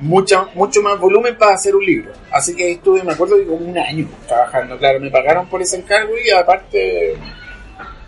mucho, 0.00 0.48
mucho 0.54 0.82
más 0.82 0.98
volumen 0.98 1.36
para 1.36 1.54
hacer 1.54 1.74
un 1.74 1.84
libro. 1.84 2.12
Así 2.30 2.54
que 2.54 2.72
estuve, 2.72 3.02
me 3.02 3.12
acuerdo 3.12 3.36
que 3.36 3.46
como 3.46 3.66
un 3.66 3.78
año 3.78 4.08
trabajando, 4.26 4.78
claro, 4.78 5.00
me 5.00 5.10
pagaron 5.10 5.48
por 5.48 5.60
ese 5.60 5.76
encargo 5.76 6.12
y 6.24 6.30
aparte 6.30 7.16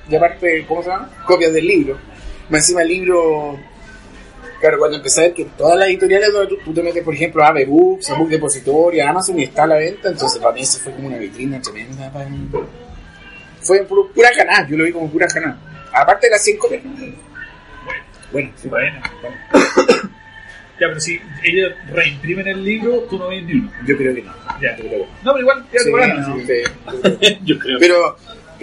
y 0.08 0.16
aparte, 0.16 0.64
¿cómo 0.68 0.82
se 0.82 0.90
llama? 0.90 1.10
Copias 1.26 1.52
del 1.52 1.66
libro. 1.66 1.98
Más 2.48 2.60
encima 2.60 2.82
el 2.82 2.88
libro, 2.88 3.58
claro, 4.64 4.78
cuando 4.78 4.96
empecé 4.96 5.20
a 5.20 5.24
ver 5.24 5.34
que 5.34 5.42
en 5.42 5.48
todas 5.50 5.78
las 5.78 5.88
editoriales 5.88 6.32
donde 6.32 6.48
tú, 6.48 6.56
tú 6.64 6.72
te 6.72 6.82
metes, 6.82 7.02
por 7.04 7.12
ejemplo, 7.14 7.44
a 7.44 7.48
AB 7.48 7.66
Books, 7.66 8.08
a 8.08 8.14
Book 8.14 8.30
Depository, 8.30 9.00
a 9.00 9.10
Amazon 9.10 9.38
y 9.38 9.42
está 9.42 9.64
a 9.64 9.66
la 9.66 9.76
venta, 9.76 10.08
entonces 10.08 10.40
para 10.40 10.54
mí 10.54 10.62
eso 10.62 10.78
fue 10.78 10.92
como 10.94 11.08
una 11.08 11.18
vitrina 11.18 11.60
tremenda. 11.60 12.10
para 12.10 12.28
mí. 12.30 12.48
Fue 13.60 13.82
puro, 13.84 14.08
pura 14.08 14.30
canal, 14.34 14.66
yo 14.66 14.76
lo 14.78 14.84
vi 14.84 14.92
como 14.92 15.10
pura 15.10 15.26
canal. 15.26 15.58
Aparte 15.92 16.28
de 16.28 16.30
las 16.30 16.42
100 16.44 16.56
copias. 16.58 16.82
Bueno, 18.32 18.50
sí. 18.56 18.68
Bueno, 18.68 19.00
bueno. 19.20 19.36
Ya, 20.80 20.88
pero 20.88 20.98
si 20.98 21.20
ellos 21.44 21.72
reimprimen 21.92 22.48
el 22.48 22.64
libro, 22.64 23.02
tú 23.08 23.16
no 23.16 23.28
ves 23.28 23.44
ni 23.44 23.52
uno. 23.52 23.70
yo 23.86 23.96
creo 23.96 24.12
que 24.12 24.22
no. 24.22 24.32
Ya. 24.60 24.76
Yo 24.76 24.88
creo 24.88 24.90
que 24.90 24.98
no. 24.98 25.04
No, 25.22 25.32
pero 25.32 25.38
igual, 25.40 25.66
ya 25.72 25.78
Sí, 25.78 25.84
te 25.84 26.08
no, 26.08 26.28
¿no? 26.28 27.26
sí. 27.28 27.38
Yo 27.44 27.58
creo. 27.60 27.78
Pero, 27.78 28.16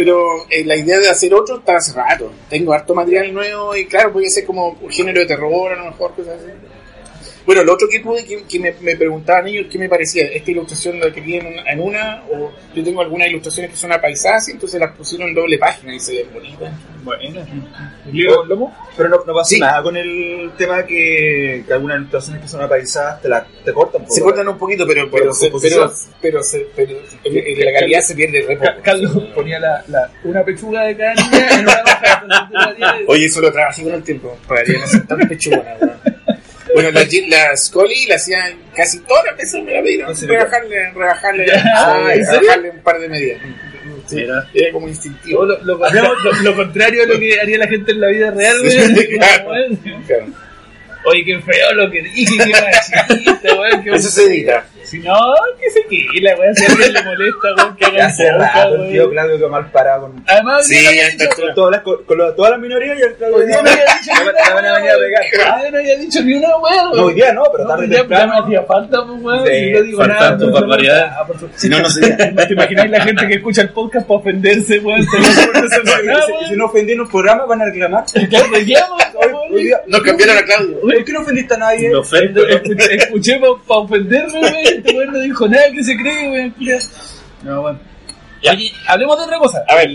pero 0.03 0.47
eh, 0.49 0.65
la 0.65 0.75
idea 0.75 0.97
de 0.97 1.09
hacer 1.09 1.31
otro 1.31 1.59
está 1.59 1.77
hace 1.77 1.93
rato. 1.93 2.31
Tengo 2.49 2.73
harto 2.73 2.95
material 2.95 3.31
nuevo 3.31 3.75
y 3.75 3.85
claro, 3.85 4.11
podría 4.11 4.31
ser 4.31 4.47
como 4.47 4.69
un 4.81 4.89
género 4.89 5.19
de 5.19 5.27
terror, 5.27 5.73
a 5.73 5.75
lo 5.75 5.91
mejor, 5.91 6.15
cosas 6.15 6.39
así. 6.39 6.49
Bueno, 7.45 7.63
lo 7.63 7.73
otro 7.73 7.87
que 7.89 7.99
pude, 7.99 8.23
que, 8.25 8.43
que 8.43 8.59
me, 8.59 8.73
me 8.81 8.95
preguntaban 8.95 9.47
ellos 9.47 9.65
qué 9.71 9.77
me 9.79 9.89
parecía, 9.89 10.25
esta 10.27 10.51
ilustración 10.51 10.99
la 10.99 11.11
quería 11.11 11.39
en 11.39 11.47
una, 11.47 11.71
en 11.71 11.79
una, 11.81 12.23
o 12.31 12.51
yo 12.75 12.83
tengo 12.83 13.01
algunas 13.01 13.27
ilustraciones 13.29 13.71
que 13.71 13.77
son 13.77 13.91
apaisadas, 13.91 14.47
y 14.49 14.51
entonces 14.51 14.79
las 14.79 14.91
pusieron 14.95 15.29
en 15.29 15.35
doble 15.35 15.57
página 15.57 15.95
y 15.95 15.99
se 15.99 16.13
ven 16.15 16.33
bonitas. 16.33 16.71
Bueno. 17.03 17.43
Pero 18.95 19.09
no, 19.09 19.17
no 19.25 19.33
pasa 19.33 19.49
Sí. 19.49 19.59
nada 19.59 19.81
con 19.81 19.95
el 19.97 20.51
tema 20.57 20.85
que, 20.85 21.63
que 21.65 21.73
algunas 21.73 21.97
ilustraciones 21.97 22.41
que 22.43 22.47
son 22.47 22.61
apaisadas 22.61 23.21
te, 23.21 23.29
la, 23.29 23.45
te 23.65 23.73
cortan. 23.73 24.05
Se 24.09 24.21
cortan 24.21 24.47
un 24.47 24.57
poquito, 24.57 24.85
pero, 24.85 25.09
pero, 25.09 25.33
se- 25.33 25.49
pero, 26.21 26.41
pero, 26.75 26.93
la 27.65 27.79
calidad 27.79 28.01
se 28.01 28.15
pierde 28.15 28.41
re 28.47 28.57
poco. 28.57 28.71
Carlos 28.83 29.11
ponía 29.33 29.59
la, 29.59 29.83
la, 29.87 30.11
una 30.23 30.43
pechuga 30.43 30.83
de 30.83 30.95
cada 30.97 31.13
niña 31.15 31.49
en 31.53 31.59
una 31.61 31.81
hoja. 31.83 32.97
Oye, 33.07 33.25
eso 33.25 33.41
lo 33.41 33.51
trabajé 33.51 33.83
con 33.83 33.93
el 33.93 34.03
tiempo. 34.03 34.37
Pagaría 34.47 34.79
no 34.79 34.87
ser 34.87 35.07
tan 35.07 35.19
pechugona. 35.27 35.77
Bueno, 36.73 36.91
la, 36.91 37.05
la 37.27 37.57
Scully 37.57 38.05
la 38.07 38.15
hacían 38.15 38.53
casi 38.75 38.99
todas 39.01 39.25
las 39.25 39.37
veces 39.37 39.63
me 39.63 39.77
la. 39.77 40.09
¿En 40.09 40.15
serio? 40.15 40.35
Rebajarle, 40.35 40.91
rebajarle, 40.91 41.45
Ah, 41.75 42.11
eh, 42.13 42.25
rebajarle 42.25 42.69
un 42.71 42.79
par 42.79 42.99
de 42.99 43.09
medidas. 43.09 43.41
Sí, 44.07 44.19
era 44.19 44.71
como 44.71 44.87
instintivo. 44.87 45.45
lo, 45.45 45.57
lo, 45.63 45.77
lo- 45.77 46.33
lo 46.43 46.55
contrario 46.55 47.03
a 47.03 47.05
lo 47.07 47.19
que 47.19 47.39
haría 47.39 47.57
la 47.57 47.67
gente 47.67 47.91
en 47.91 48.01
la 48.01 48.07
vida 48.07 48.31
real. 48.31 48.57
Claro. 49.17 49.51
Claro. 50.07 50.25
Oye, 51.05 51.25
qué 51.25 51.39
feo 51.39 51.73
lo 51.73 51.89
que 51.91 52.01
dije, 52.03 52.37
qué 52.37 52.51
machista, 52.51 53.55
weón. 53.55 53.83
qué- 53.83 53.89
Eso 53.95 54.09
se 54.09 54.23
edita. 54.25 54.63
Si 54.83 54.99
no, 54.99 55.15
que 55.59 55.69
se 55.71 55.85
quila, 55.87 56.35
weón. 56.37 56.53
Si 56.55 56.65
a 56.65 56.67
alguien 56.69 56.93
le 56.93 57.03
molesta, 57.03 57.47
weón, 57.57 57.75
que 57.77 57.85
hagan 57.85 58.11
el 58.11 58.89
tío 58.91 59.01
weón. 59.03 59.11
Claudio 59.11 59.39
que 59.39 59.47
mal 59.47 59.71
parado 59.71 60.01
con, 60.01 60.23
Además, 60.27 60.67
Sí, 60.67 60.75
ya 60.83 61.07
está 61.07 61.25
todas 61.55 61.71
las, 61.71 61.81
con, 61.81 61.97
todas 62.35 62.51
las 62.51 62.59
minorías 62.59 62.99
y 62.99 63.01
el 63.03 63.13
Claudio 63.15 63.37
hoy 63.37 63.45
día 63.47 63.61
no 63.61 63.69
había 63.69 63.83
dicho 63.85 64.11
ni 64.15 64.21
una 64.29 64.53
van 64.53 64.65
a 64.65 64.73
venir 64.75 64.91
a 64.91 64.97
weón. 64.97 65.01
pegar. 65.01 65.23
Hoy 65.55 65.61
día 65.61 65.71
no 65.71 65.77
había 65.77 65.95
dicho 65.97 66.21
ni 66.23 66.33
una 66.33 66.57
weón. 66.57 66.91
No, 66.97 67.03
hoy 67.05 67.13
día 67.13 67.33
no, 67.33 67.43
pero 67.51 67.67
tarde 67.67 67.87
ya, 67.87 67.95
ya 67.97 68.03
me 68.03 68.07
temprano. 68.09 68.43
hacía 68.43 68.63
falta, 68.63 68.97
pues, 69.07 69.21
weón. 69.21 69.47
Sí, 69.47 69.53
si 69.53 69.71
no 69.71 69.81
digo 69.83 70.07
nada. 70.07 70.37
pues, 70.37 70.51
barbaridades. 70.51 71.11
ah. 71.17 71.27
Si 71.55 71.69
no, 71.69 71.79
no 71.79 71.89
sería. 71.89 72.31
¿No 72.31 72.43
te 72.47 72.53
imagináis 72.53 72.91
la 72.91 73.01
gente 73.01 73.27
que 73.27 73.33
escucha 73.35 73.61
el 73.61 73.69
podcast 73.69 74.07
para 74.07 74.19
ofenderse, 74.19 74.79
weón? 74.79 75.01
Si- 75.11 75.17
weón. 75.17 76.57
no 76.57 76.65
ofendí 76.65 76.93
en 76.93 77.01
un 77.01 77.09
programa, 77.09 77.45
van 77.45 77.61
a 77.61 77.65
reclamar. 77.65 78.03
Claro, 78.29 78.47
reclamo, 78.53 78.95
Hoy, 79.15 79.27
weón. 79.27 79.53
hoy 79.53 79.63
día, 79.63 79.81
Nos 79.87 80.01
cambiaron 80.01 80.37
a 80.37 80.43
Claudio. 80.43 80.77
¿Por 80.95 81.05
qué 81.05 81.13
no 81.13 81.21
ofendiste 81.21 81.53
a 81.53 81.57
nadie? 81.57 81.89
Me 81.89 81.95
ofendo. 81.95 82.47
Escuché, 82.47 82.95
escuché 82.95 83.39
para 83.39 83.79
ofenderme, 83.79 84.39
weón. 84.39 84.55
Este 84.63 84.95
weón 84.95 85.13
no 85.13 85.19
dijo 85.19 85.47
nada 85.47 85.71
que 85.71 85.83
se 85.83 85.95
cree, 85.97 86.51
culiao. 86.51 86.79
No, 87.43 87.61
bueno. 87.61 87.79
Oye, 88.49 88.71
hablemos 88.87 89.17
de 89.17 89.23
otra 89.23 89.37
cosa. 89.37 89.63
A 89.67 89.75
ver. 89.75 89.89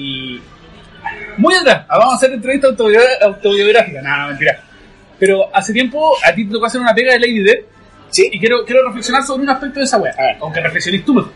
Muy 1.36 1.54
atrás, 1.54 1.84
ah, 1.88 1.98
vamos 1.98 2.14
a 2.14 2.16
hacer 2.16 2.32
entrevista 2.32 2.68
autobiográfica. 2.68 4.02
No, 4.02 4.28
mentira. 4.28 4.60
Pero 5.18 5.54
hace 5.54 5.72
tiempo 5.72 6.14
a 6.24 6.34
ti 6.34 6.46
te 6.46 6.52
tocó 6.52 6.66
hacer 6.66 6.80
una 6.80 6.94
pega 6.94 7.12
de 7.12 7.20
Lady 7.20 7.42
Dead 7.42 7.58
Sí. 8.10 8.28
y 8.32 8.38
quiero, 8.38 8.64
quiero 8.64 8.86
reflexionar 8.86 9.22
sobre 9.24 9.42
un 9.42 9.50
aspecto 9.50 9.80
de 9.80 9.84
esa 9.84 9.98
weá. 9.98 10.14
Aunque 10.40 10.60
reflexiones 10.60 11.04
tú. 11.04 11.26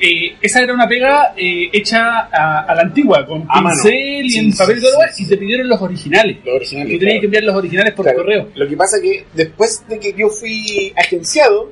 Eh, 0.00 0.36
esa 0.42 0.62
era 0.62 0.74
una 0.74 0.88
pega 0.88 1.32
eh, 1.36 1.68
hecha 1.72 2.28
a, 2.32 2.64
a 2.66 2.74
la 2.74 2.82
antigua, 2.82 3.24
con 3.24 3.42
A 3.48 3.60
mano. 3.60 3.76
pincel 3.82 4.26
y 4.26 4.30
Sí, 4.30 4.38
en 4.40 4.52
sí, 4.52 4.58
papel 4.58 4.78
y 4.78 4.80
todo 4.82 4.94
sí, 5.12 5.22
y 5.22 5.26
te 5.28 5.36
pidieron 5.36 5.68
los 5.68 5.80
originales. 5.80 6.38
Lo 6.44 6.54
original. 6.56 6.88
Tú 6.88 6.98
tenías 6.98 7.20
que 7.20 7.26
enviar 7.26 7.44
los 7.44 7.54
originales 7.56 7.94
por 7.94 8.04
Claro. 8.04 8.18
correo. 8.18 8.48
Lo 8.54 8.68
que 8.68 8.76
pasa 8.76 9.00
que 9.00 9.24
después 9.34 9.84
de 9.88 9.98
que 10.00 10.12
yo 10.12 10.28
fui 10.28 10.92
agenciado, 10.96 11.70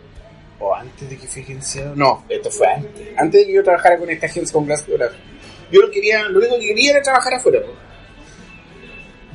o 0.61 0.75
antes 0.75 1.09
de 1.11 1.17
que 1.17 1.27
fui 1.27 1.43
agenciado, 1.43 1.95
no, 1.97 2.25
esto 2.29 2.51
fue 2.51 2.69
antes. 2.69 3.09
Antes 3.17 3.41
de 3.41 3.47
que 3.49 3.55
yo 3.55 3.63
trabajara 3.65 3.99
con 3.99 4.09
esta 4.11 4.27
agencia 4.27 4.53
con 4.53 4.67
Glass 4.67 4.85
yo 5.71 5.81
lo 5.83 5.91
quería, 5.91 6.23
lo 6.29 6.39
único 6.39 6.59
que 6.59 6.67
quería 6.69 6.93
era 6.93 7.03
trabajar 7.03 7.35
afuera. 7.35 7.59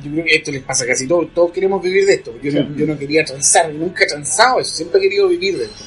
Yo 0.04 0.10
creo 0.12 0.24
que 0.24 0.36
esto 0.36 0.52
les 0.52 0.62
pasa 0.62 0.86
casi 0.86 1.06
todos, 1.08 1.32
todos 1.34 1.50
queremos 1.52 1.82
vivir 1.82 2.04
de 2.06 2.14
esto. 2.14 2.34
Yo, 2.42 2.52
no, 2.52 2.76
yo 2.76 2.86
no 2.86 2.98
quería 2.98 3.24
transar, 3.24 3.72
nunca 3.72 4.04
he 4.04 4.06
transado 4.06 4.60
eso, 4.60 4.74
siempre 4.74 4.98
he 5.00 5.02
querido 5.02 5.28
vivir 5.28 5.56
de 5.58 5.64
esto. 5.64 5.84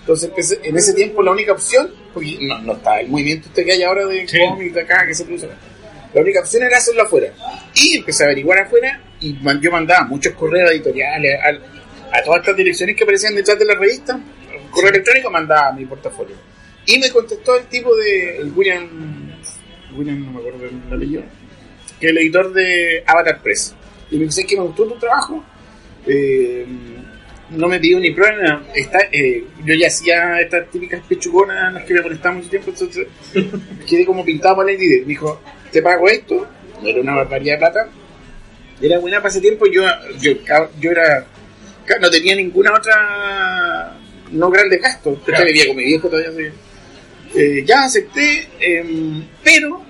Entonces, 0.00 0.30
empecé- 0.30 0.60
en 0.64 0.76
ese 0.76 0.94
tiempo, 0.94 1.22
la 1.22 1.30
única 1.30 1.52
opción, 1.52 1.88
porque 2.12 2.38
no, 2.40 2.58
no 2.62 2.72
está 2.72 3.00
el 3.00 3.08
movimiento 3.08 3.48
este 3.48 3.64
que 3.64 3.72
hay 3.72 3.82
ahora 3.82 4.06
de 4.06 4.26
Sí. 4.26 4.38
cómics 4.38 4.74
de 4.74 4.80
acá 4.80 5.06
que 5.06 5.14
se 5.14 5.24
produce 5.24 5.46
acá. 5.46 5.56
La 6.14 6.20
única 6.22 6.40
opción 6.40 6.62
era 6.64 6.78
hacerlo 6.78 7.02
afuera. 7.02 7.32
Y 7.74 7.96
empecé 7.98 8.24
a 8.24 8.26
averiguar 8.26 8.58
afuera 8.58 9.00
y 9.20 9.36
yo 9.60 9.70
mandaba 9.70 10.04
muchos 10.06 10.32
correos 10.34 10.70
editoriales 10.72 11.38
a, 11.40 12.18
a 12.18 12.22
todas 12.22 12.40
estas 12.40 12.56
direcciones 12.56 12.96
que 12.96 13.04
aparecían 13.04 13.34
detrás 13.34 13.58
de 13.58 13.64
la 13.64 13.74
revista. 13.76 14.18
Correo 14.70 14.90
electrónico 14.90 15.30
mandaba 15.30 15.72
mi 15.72 15.84
portafolio. 15.86 16.34
Y 16.84 16.98
me 16.98 17.08
contestó 17.10 17.56
el 17.56 17.64
tipo 17.66 17.94
de 17.96 18.38
el 18.38 18.52
William, 18.52 18.88
William, 19.96 20.24
no 20.26 20.32
me 20.32 20.38
acuerdo 20.40 20.64
el 20.66 20.94
apellido, 20.94 21.22
que 22.02 22.08
es 22.08 22.10
el 22.10 22.18
editor 22.18 22.52
de 22.52 23.04
Avatar 23.06 23.40
Press. 23.40 23.76
Y 24.10 24.16
me 24.18 24.24
dice 24.24 24.44
que 24.44 24.56
me 24.56 24.64
gustó 24.64 24.86
tu 24.86 24.98
trabajo. 24.98 25.42
Eh, 26.04 26.66
no 27.50 27.68
me 27.68 27.78
pidió 27.78 28.00
ni 28.00 28.10
prueba, 28.10 28.36
ni 28.36 28.42
nada. 28.42 28.62
Está, 28.74 28.98
eh, 29.12 29.44
yo 29.64 29.74
ya 29.74 29.86
hacía 29.86 30.40
estas 30.40 30.68
típicas 30.68 31.00
pechugonas 31.08 31.68
en 31.68 31.74
las 31.74 31.84
que 31.84 31.94
me 31.94 32.02
molestaba 32.02 32.34
mucho 32.34 32.48
tiempo, 32.50 32.70
entonces 32.70 33.06
quedé 33.88 34.04
como 34.04 34.24
pintado 34.24 34.56
por 34.56 34.68
el 34.68 34.76
líder. 34.80 35.02
Me 35.02 35.06
dijo, 35.10 35.40
te 35.70 35.80
pago 35.80 36.08
esto, 36.08 36.44
era 36.84 37.00
una 37.00 37.14
barbaridad 37.14 37.54
de 37.54 37.58
plata. 37.58 37.88
Era 38.80 38.98
buena 38.98 39.18
para 39.18 39.28
ese 39.28 39.40
tiempo, 39.40 39.64
yo, 39.66 39.82
yo, 40.20 40.32
yo 40.80 40.90
era, 40.90 41.24
no 42.00 42.10
tenía 42.10 42.34
ninguna 42.34 42.72
otra, 42.74 43.96
no 44.32 44.50
grande 44.50 44.78
gasto. 44.78 45.12
Yo 45.14 45.22
Claro. 45.22 45.44
vivía 45.44 45.68
con 45.68 45.76
mi 45.76 45.84
viejo 45.84 46.08
todavía. 46.08 46.50
Eh, 47.36 47.62
ya 47.64 47.84
acepté, 47.84 48.48
em, 48.58 49.24
pero 49.44 49.80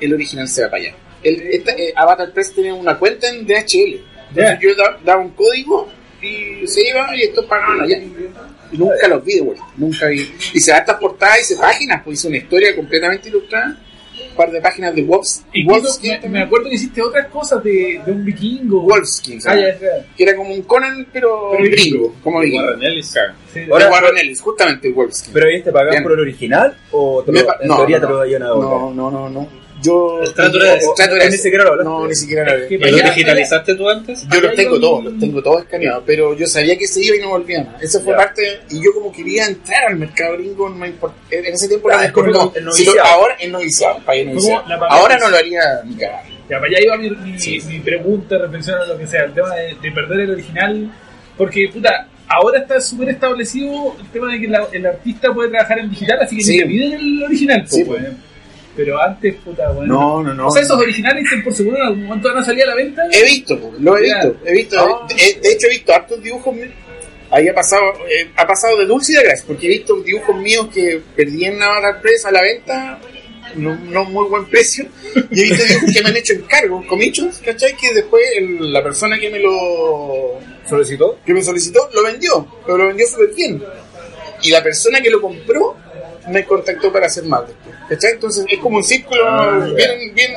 el 0.00 0.14
original 0.14 0.48
se 0.48 0.62
va 0.62 0.70
para 0.70 0.82
allá. 0.84 0.94
El, 1.24 1.40
esta, 1.52 1.72
eh, 1.72 1.92
Avatar 1.96 2.32
Press 2.32 2.52
tenía 2.54 2.74
una 2.74 2.98
cuenta 2.98 3.28
en 3.28 3.46
DHL. 3.46 4.00
Entonces 4.30 4.58
yo 4.60 4.74
da- 4.76 4.98
daba 5.04 5.22
un 5.22 5.30
código 5.30 5.88
y 6.22 6.66
se 6.66 6.88
iba 6.88 7.14
y 7.16 7.22
estos 7.22 7.44
pagaban 7.46 7.80
allá. 7.82 7.98
Y 8.72 8.76
nunca 8.78 9.06
los 9.08 9.24
vi 9.24 9.34
de 9.34 9.40
vuelta, 9.42 9.64
nunca 9.76 10.06
vi. 10.08 10.28
Hice 10.54 10.72
hartas 10.72 10.96
portadas, 10.98 11.40
hice 11.42 11.56
páginas, 11.56 12.02
pues 12.04 12.18
hice 12.18 12.28
una 12.28 12.38
historia 12.38 12.74
completamente 12.74 13.28
ilustrada, 13.28 13.78
un 14.30 14.36
par 14.36 14.50
de 14.50 14.60
páginas 14.60 14.94
de 14.94 15.02
Wolfs, 15.02 15.44
Y 15.52 15.64
Wolfskin, 15.64 16.18
me, 16.22 16.28
me 16.30 16.40
acuerdo 16.42 16.68
que 16.68 16.74
hiciste 16.74 17.00
otras 17.02 17.28
cosas 17.28 17.62
de, 17.62 18.00
de 18.04 18.10
un 18.10 18.24
vikingo. 18.24 18.80
Wolfskin, 18.82 19.38
Ah, 19.46 19.54
que 20.16 20.22
era 20.24 20.34
como 20.34 20.52
un 20.52 20.62
Conan, 20.62 21.06
pero, 21.12 21.50
Pero 21.56 21.70
gringo, 21.70 22.14
como 22.24 22.40
gringo. 22.40 22.64
Warren 22.64 22.82
Ellis. 22.82 23.14
Sí, 23.52 23.60
Ahora- 23.70 23.90
Warren 23.90 24.18
Ellis, 24.18 24.40
justamente 24.40 24.90
Wolfskin. 24.90 25.32
¿Pero 25.32 25.46
ahí 25.48 25.62
te 25.62 25.70
pagan 25.70 25.90
Bien. 25.90 26.02
por 26.02 26.12
el 26.12 26.20
original 26.20 26.76
o 26.90 27.22
te 27.22 27.30
lo, 27.32 27.46
pa- 27.46 27.58
en 27.60 27.68
no, 27.68 27.76
teoría 27.76 27.98
no, 28.00 28.06
te 28.06 28.12
lo 28.12 28.20
a 28.20 28.38
no, 28.38 28.92
no, 28.94 29.10
no, 29.10 29.28
no. 29.30 29.63
Yo. 29.84 30.20
Era 30.22 30.46
era 31.16 31.30
ni 31.30 31.36
siquiera 31.36 31.64
lo 31.64 31.70
hablaste. 31.72 31.90
No, 31.90 32.06
ni 32.08 32.14
siquiera 32.14 32.44
lo 32.44 32.50
hablé. 32.52 32.68
que 32.68 32.74
¿Y 32.74 32.78
para 32.78 32.90
lo 32.92 32.96
digitalizaste 32.98 33.74
tú 33.74 33.88
antes? 33.88 34.26
Yo 34.32 34.40
los 34.40 34.54
tengo 34.54 34.80
todos, 34.80 35.04
los 35.04 35.18
tengo 35.18 35.42
todos 35.42 35.62
escaneados, 35.62 36.02
pero 36.06 36.34
yo 36.36 36.46
sabía 36.46 36.76
que 36.78 36.86
se 36.86 37.04
iba 37.04 37.16
y 37.16 37.20
no 37.20 37.28
volvía 37.30 37.62
más. 37.64 37.82
Esa 37.82 38.00
fue 38.00 38.14
parte, 38.14 38.60
y 38.70 38.82
yo 38.82 38.92
como 38.94 39.12
quería 39.12 39.46
entrar 39.46 39.84
al 39.88 39.96
mercado 39.96 40.34
gringo, 40.38 40.68
no 40.70 40.76
me 40.76 40.88
importa. 40.88 41.16
En 41.30 41.44
ese 41.46 41.68
tiempo 41.68 41.88
Ah, 41.92 42.06
es 42.06 42.12
como 42.12 42.32
ahora 43.02 43.36
es 43.38 43.50
noviciado, 43.50 44.00
Ahora 44.88 45.18
no 45.18 45.28
lo 45.28 45.36
haría 45.36 45.60
ni 45.84 45.96
cagar. 45.96 46.24
Ya, 46.48 46.60
para 46.60 46.66
allá 46.66 46.78
iba 46.82 46.96
mi, 46.98 47.10
mi, 47.10 47.38
Sí. 47.38 47.58
mi 47.68 47.78
pregunta, 47.80 48.36
reflexión 48.38 48.78
o 48.80 48.84
lo 48.86 48.98
que 48.98 49.06
sea, 49.06 49.24
el 49.24 49.32
tema 49.32 49.54
de, 49.54 49.76
de 49.80 49.92
perder 49.92 50.20
el 50.20 50.30
original, 50.32 50.92
porque, 51.38 51.70
puta, 51.72 52.06
ahora 52.28 52.58
está 52.60 52.80
súper 52.80 53.08
establecido 53.10 53.96
el 53.98 54.06
tema 54.10 54.30
de 54.32 54.40
que 54.40 54.48
la- 54.48 54.68
el 54.72 54.84
artista 54.86 55.32
puede 55.32 55.48
trabajar 55.50 55.78
en 55.78 55.90
digital, 55.90 56.18
así 56.20 56.36
que 56.36 56.42
Sí. 56.44 56.52
ni 56.52 56.58
te 56.58 56.66
piden 56.66 56.92
el 56.92 57.22
original, 57.24 57.64
Sí, 57.66 57.82
weón. 57.84 58.18
Pero 58.76 59.00
antes, 59.00 59.36
puta, 59.36 59.70
bueno. 59.70 59.94
No, 59.94 60.22
no, 60.22 60.34
no. 60.34 60.48
O 60.48 60.50
sea, 60.50 60.62
esos 60.62 60.76
originales, 60.78 61.24
por 61.44 61.52
seguro, 61.54 61.76
en 61.76 61.82
algún 61.84 62.04
momento 62.06 62.28
van 62.28 62.38
a 62.38 62.44
salir 62.44 62.64
a 62.64 62.66
la 62.66 62.74
venta. 62.74 63.02
He 63.12 63.22
visto, 63.24 63.72
lo 63.78 63.96
he 63.98 64.02
visto, 64.02 64.36
he 64.44 64.52
visto. 64.52 64.76
Ah. 64.80 65.06
De, 65.08 65.40
de 65.40 65.52
hecho, 65.52 65.66
he 65.68 65.70
visto 65.70 65.92
hartos 65.94 66.22
dibujos 66.22 66.54
míos. 66.54 66.70
Ahí 67.30 67.48
ha 67.48 67.54
pasado, 67.54 67.82
eh, 68.08 68.30
ha 68.36 68.46
pasado 68.46 68.76
de 68.78 68.86
dulce 68.86 69.12
y 69.12 69.16
de 69.16 69.22
gracia, 69.24 69.44
porque 69.46 69.66
he 69.66 69.70
visto 69.70 69.96
dibujos 70.02 70.36
míos 70.36 70.68
que 70.72 71.00
perdí 71.16 71.44
en 71.46 71.58
la 71.58 71.98
presa 72.00 72.28
a 72.28 72.32
la 72.32 72.42
venta, 72.42 72.98
no, 73.56 73.74
no 73.76 74.04
muy 74.04 74.28
buen 74.28 74.46
precio, 74.46 74.86
y 75.30 75.40
he 75.40 75.42
visto 75.44 75.64
dibujos 75.64 75.92
que 75.94 76.02
me 76.02 76.08
han 76.10 76.16
hecho 76.16 76.32
encargos, 76.34 76.86
comichos, 76.86 77.38
¿cachai? 77.44 77.76
Que 77.76 77.92
después 77.94 78.22
el- 78.36 78.72
la 78.72 78.82
persona 78.84 79.18
que 79.18 79.30
me 79.30 79.38
lo 79.40 80.38
¿Solicitó? 80.68 81.18
que 81.24 81.32
me 81.34 81.42
solicitó 81.42 81.88
lo 81.92 82.02
vendió, 82.04 82.46
pero 82.64 82.78
lo 82.78 82.86
vendió 82.88 83.06
súper 83.06 83.34
bien. 83.34 83.62
Y 84.42 84.50
la 84.50 84.62
persona 84.62 85.00
que 85.00 85.10
lo 85.10 85.20
compró 85.20 85.76
me 86.28 86.44
contactó 86.44 86.92
para 86.92 87.06
hacer 87.06 87.24
más 87.24 87.46
después. 87.46 87.76
¿Cachai? 87.88 88.12
Entonces 88.12 88.44
es 88.48 88.58
como 88.58 88.78
un 88.78 88.84
círculo 88.84 89.22
Ah, 89.28 89.68
bien, 89.76 90.14
bien 90.14 90.32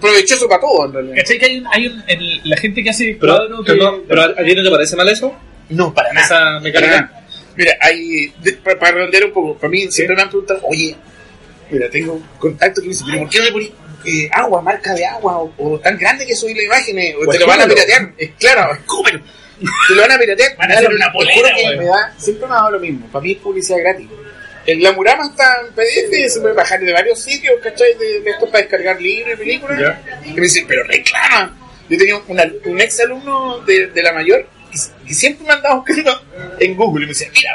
provechoso 0.00 0.48
para 0.48 0.60
todos 0.60 0.86
en 0.86 0.92
realidad. 0.94 1.16
¿Cachai 1.16 1.38
que 1.38 1.46
hay, 1.46 1.58
un, 1.58 1.66
hay 1.68 1.86
un, 1.86 2.04
el- 2.06 2.40
la 2.44 2.56
gente 2.56 2.82
que 2.82 2.90
hace 2.90 3.16
Pero, 3.20 3.38
que... 3.64 3.72
¿a 3.72 4.44
ti 4.44 4.54
no 4.54 4.62
te 4.64 4.70
parece 4.70 4.96
mal 4.96 5.08
eso? 5.08 5.34
No, 5.70 5.92
para 5.94 6.12
nada. 6.12 6.26
Esa 6.26 6.34
Para 6.38 6.60
mecánica. 6.60 7.00
nada. 7.00 7.24
Mira, 7.56 7.72
hay, 7.80 8.32
de- 8.42 8.52
para, 8.54 8.78
para 8.78 8.92
redondear 8.92 9.24
un 9.26 9.32
poco, 9.32 9.58
para 9.58 9.70
mí 9.70 9.86
siempre 9.90 10.14
me 10.16 10.22
han 10.22 10.28
preguntado, 10.28 10.60
oye, 10.64 10.96
mira, 11.70 11.90
tengo 11.90 12.20
contacto 12.38 12.80
que 12.80 12.86
me 12.88 12.92
dice, 12.92 13.04
pero 13.06 13.18
¿por 13.22 13.28
qué 13.30 13.38
no 13.38 13.44
le 13.44 13.52
pones 13.52 13.70
eh, 14.06 14.28
agua, 14.32 14.62
marca 14.62 14.94
de 14.94 15.04
agua, 15.04 15.38
o, 15.40 15.52
o 15.58 15.78
tan 15.80 15.98
grande 15.98 16.24
que 16.24 16.34
soy 16.36 16.54
la 16.54 16.62
imagen, 16.62 16.98
eh, 16.98 17.14
o 17.16 17.28
te 17.30 17.38
lo 17.38 17.46
van 17.46 17.60
a 17.60 17.66
piratear? 17.66 18.12
Es 18.16 18.30
claro, 18.38 18.72
escúpelo. 18.80 19.20
Te 19.88 19.94
lo 19.94 20.02
van 20.02 20.12
a 20.12 20.18
piratear. 20.18 20.56
Van 20.56 20.70
a 20.70 20.74
hacer 20.74 20.94
una 20.94 21.12
polera, 21.12 21.50
que 21.56 21.76
me 21.76 21.84
da, 21.84 22.14
siempre 22.16 22.46
me 22.46 22.52
ha 22.54 22.56
dado 22.58 22.70
lo 22.70 22.80
mismo, 22.80 23.06
para 23.12 23.22
mí 23.24 23.32
es 23.32 23.38
publicidad 23.38 23.78
gratis. 23.80 24.06
El 24.68 24.80
Glamurama 24.80 25.26
está 25.26 25.44
en 25.66 25.74
PDF, 25.74 26.30
se 26.32 26.40
puede 26.40 26.54
bajar 26.54 26.78
de 26.80 26.92
varios 26.92 27.18
sitios, 27.22 27.54
¿cachai? 27.62 27.94
De, 27.98 28.20
de 28.20 28.30
esto 28.30 28.46
para 28.50 28.58
descargar 28.60 29.00
libros 29.00 29.34
y 29.34 29.36
películas. 29.38 29.78
Y 30.26 30.32
me 30.34 30.42
dicen, 30.42 30.66
pero 30.68 30.84
reclama. 30.84 31.56
Yo 31.88 31.96
tenía 31.96 32.20
una- 32.28 32.52
un 32.66 32.80
ex 32.80 33.00
alumno 33.00 33.60
de, 33.60 33.86
de 33.86 34.02
la 34.02 34.12
mayor 34.12 34.46
que, 34.70 34.78
que 35.08 35.14
siempre 35.14 35.46
me 35.46 35.54
andaba 35.54 35.76
buscando 35.76 36.20
en 36.60 36.76
Google 36.76 37.04
y 37.04 37.06
me 37.06 37.14
decía, 37.14 37.28
mira, 37.34 37.50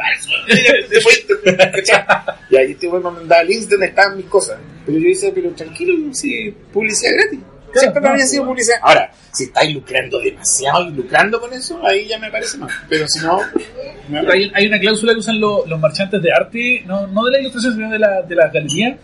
mira, 0.47 0.73
te 0.89 1.71
¿cachai? 1.71 2.03
Y 2.49 2.57
ahí 2.57 2.71
este 2.71 2.89
me 2.89 2.99
mandaba 2.99 3.43
links 3.43 3.65
de 3.69 3.75
donde 3.75 3.87
estaban 3.87 4.17
mis 4.17 4.25
cosas. 4.25 4.57
Pero 4.85 4.97
yo 4.97 5.07
decía, 5.09 5.29
pero 5.35 5.51
tranquilo, 5.51 6.11
si 6.15 6.49
publicidad 6.73 7.13
gratis. 7.13 7.39
Siempre 7.79 8.01
me 8.01 8.07
no, 8.07 8.13
había 8.13 8.25
sido 8.27 8.43
sí. 8.43 8.47
publicidad. 8.47 8.77
Ahora, 8.81 9.11
si 9.31 9.43
estáis 9.45 9.73
lucrando 9.73 10.19
demasiado 10.19 10.87
y 10.87 10.91
lucrando 10.91 11.39
con 11.39 11.53
eso, 11.53 11.79
ahí 11.85 12.07
ya 12.07 12.19
me 12.19 12.29
parece 12.31 12.57
más. 12.57 12.71
Pero 12.89 13.07
si 13.07 13.19
no, 13.25 13.39
Pero 14.09 14.31
hay, 14.31 14.51
hay 14.53 14.67
una 14.67 14.79
cláusula 14.79 15.13
que 15.13 15.19
usan 15.19 15.39
lo- 15.39 15.65
los 15.65 15.79
marchantes 15.79 16.21
de 16.21 16.31
arte, 16.31 16.83
no, 16.85 17.07
no 17.07 17.23
de 17.25 17.31
la 17.31 17.39
ilustración, 17.39 17.73
sino 17.73 17.89
de 17.89 17.99
la, 17.99 18.21
de 18.21 18.35
la 18.35 18.47
galería, 18.49 18.97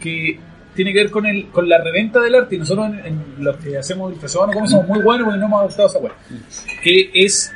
que 0.00 0.38
tiene 0.74 0.92
que 0.92 0.98
ver 1.00 1.10
con 1.10 1.26
el 1.26 1.48
con 1.50 1.68
la 1.68 1.78
reventa 1.78 2.20
del 2.20 2.34
arte. 2.34 2.56
Y 2.56 2.58
nosotros, 2.58 2.86
en, 2.88 3.06
en 3.06 3.24
los 3.38 3.56
que 3.58 3.76
hacemos 3.78 4.10
ilustración, 4.10 4.50
o 4.50 4.52
como 4.52 4.66
somos 4.66 4.88
muy 4.88 5.00
buenos 5.02 5.24
porque 5.26 5.38
no 5.38 5.46
hemos 5.46 5.60
adoptado 5.60 5.88
esa 5.88 5.98
weá. 5.98 6.12
Que 6.82 7.10
es 7.14 7.52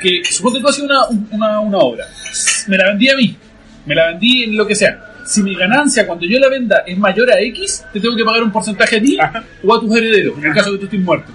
que, 0.00 0.22
suponte 0.30 0.60
tú 0.60 0.68
haces 0.68 0.84
una, 0.84 1.06
una, 1.32 1.60
una 1.60 1.78
obra, 1.78 2.04
me 2.68 2.76
la 2.76 2.84
vendí 2.88 3.08
a 3.08 3.16
mí, 3.16 3.36
me 3.84 3.94
la 3.94 4.06
vendí 4.08 4.44
en 4.44 4.56
lo 4.56 4.66
que 4.66 4.74
sea. 4.76 5.04
Si 5.28 5.42
mi 5.42 5.54
ganancia 5.54 6.06
cuando 6.06 6.24
yo 6.24 6.38
la 6.38 6.48
venda 6.48 6.82
es 6.86 6.96
mayor 6.96 7.30
a 7.30 7.38
X, 7.40 7.84
te 7.92 8.00
tengo 8.00 8.16
que 8.16 8.24
pagar 8.24 8.42
un 8.42 8.50
porcentaje 8.50 8.96
a 8.96 9.00
ti 9.02 9.18
Ajá. 9.20 9.44
o 9.62 9.74
a 9.74 9.78
tus 9.80 9.94
herederos, 9.94 10.38
en 10.38 10.44
el 10.46 10.54
caso 10.54 10.72
de 10.72 10.76
que 10.76 10.80
tú 10.80 10.84
estés 10.86 11.00
muerto. 11.00 11.30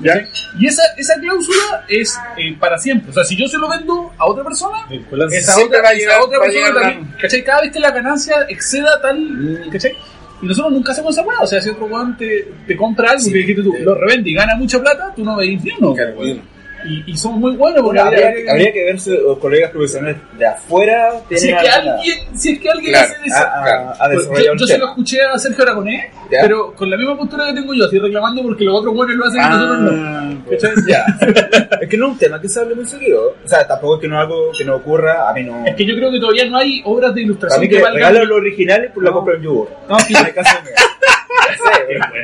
Y 0.59 0.65
esa, 0.65 0.81
esa 0.97 1.13
cláusula 1.19 1.85
es 1.87 2.17
eh, 2.37 2.55
para 2.59 2.77
siempre. 2.79 3.11
O 3.11 3.13
sea, 3.13 3.23
si 3.23 3.35
yo 3.35 3.47
se 3.47 3.57
lo 3.59 3.69
vendo 3.69 4.11
a 4.17 4.25
otra 4.25 4.43
persona, 4.43 4.77
Vinculanza. 4.89 5.37
esa 5.37 5.59
otra, 5.63 5.81
va 5.83 5.89
a 5.89 5.93
esa 5.93 6.21
otra 6.23 6.39
va 6.39 6.45
persona 6.45 6.67
llegar 6.67 6.81
también, 6.83 7.13
¿cachai? 7.21 7.43
Cada 7.43 7.61
vez 7.61 7.71
que 7.71 7.79
la 7.79 7.91
ganancia 7.91 8.35
exceda 8.49 8.97
Mm. 8.97 9.01
tal, 9.03 9.69
¿cachai? 9.71 9.93
Y 10.41 10.45
nosotros 10.47 10.73
nunca 10.73 10.91
hacemos 10.91 11.15
esa 11.15 11.25
weá, 11.27 11.39
o 11.41 11.47
sea, 11.47 11.61
si 11.61 11.69
otro 11.69 11.85
weón 11.85 12.17
te, 12.17 12.47
te 12.67 12.75
compra 12.75 13.11
algo 13.11 13.21
Sí. 13.23 13.31
que 13.31 13.37
dijiste 13.37 13.61
tú, 13.61 13.75
Eh. 13.75 13.81
lo 13.83 13.95
revende 13.95 14.29
y 14.29 14.33
gana 14.33 14.55
mucha 14.55 14.81
plata, 14.81 15.13
tú 15.15 15.23
no 15.23 15.35
ves 15.37 15.49
infierno. 15.49 15.93
Claro, 15.93 16.13
weón. 16.17 16.27
bueno. 16.37 16.52
Y, 16.85 17.03
y 17.11 17.17
somos 17.17 17.39
muy 17.39 17.55
buenos 17.55 17.81
porque 17.81 17.99
Bueno, 17.99 18.03
habría, 18.11 18.29
habría- 18.29 18.51
habría 18.51 18.73
que 18.73 18.83
ver 18.85 18.99
si 18.99 19.09
los 19.11 19.37
colegas 19.39 19.71
profesionales 19.71 20.17
de 20.37 20.45
afuera 20.47 21.11
si, 21.29 21.35
es 21.35 21.43
que 21.43 21.69
alguien, 21.69 22.17
si 22.35 22.51
es 22.53 22.59
que 22.59 22.69
alguien 22.69 22.91
Claro. 22.91 23.07
hace 23.13 23.27
eso. 23.27 23.35
a, 23.37 23.41
a- 23.41 23.91
a 23.91 24.05
Pues, 24.05 24.17
desarrollar 24.19 24.45
yo, 24.45 24.55
yo 24.59 24.67
se 24.67 24.77
lo 24.77 24.85
escuché 24.89 25.17
a 25.21 25.37
Sergio 25.37 25.63
Aragonés, 25.63 26.05
Ya. 26.31 26.39
pero 26.41 26.73
con 26.73 26.89
la 26.89 26.97
misma 26.97 27.17
postura 27.17 27.45
que 27.47 27.53
tengo 27.53 27.73
yo, 27.73 27.85
así 27.85 27.99
reclamando 27.99 28.41
porque 28.43 28.63
los 28.63 28.79
otros 28.79 28.93
buenos 28.93 29.15
lo 29.15 29.25
hacen 29.25 29.41
y 29.41 29.49
nosotros 29.49 29.79
no. 29.79 29.91
Ah, 29.93 30.33
¿Cachai? 30.49 30.71
Ya. 30.87 31.05
es 31.81 31.89
que 31.89 31.97
no 31.97 32.05
es 32.07 32.11
un 32.13 32.17
tema 32.17 32.41
que 32.41 32.49
se 32.49 32.59
hable 32.59 32.75
muy 32.75 32.85
seguido. 32.85 33.35
O 33.43 33.47
sea, 33.47 33.65
tampoco 33.67 33.95
es 33.95 34.01
que 34.01 34.07
no 34.07 34.19
algo 34.19 34.51
que 34.57 34.65
no 34.65 34.75
ocurra. 34.75 35.29
A 35.29 35.33
mí 35.33 35.43
no. 35.43 35.65
Es 35.65 35.75
que 35.75 35.85
yo 35.85 35.95
creo 35.95 36.11
que 36.11 36.19
todavía 36.19 36.45
no 36.49 36.57
hay 36.57 36.81
obras 36.85 37.13
de 37.15 37.21
a 37.21 37.23
ilustración 37.23 37.61
mí 37.61 37.69
que, 37.69 37.77
que 37.77 37.81
valgan. 37.81 38.13
los 38.27 38.31
originales 38.37 38.91
por 38.91 39.03
la 39.03 39.09
No. 39.11 39.15
compra 39.17 39.35
un 39.37 39.43
yogur. 39.43 39.69
No, 39.89 39.99
sí. 39.99 40.13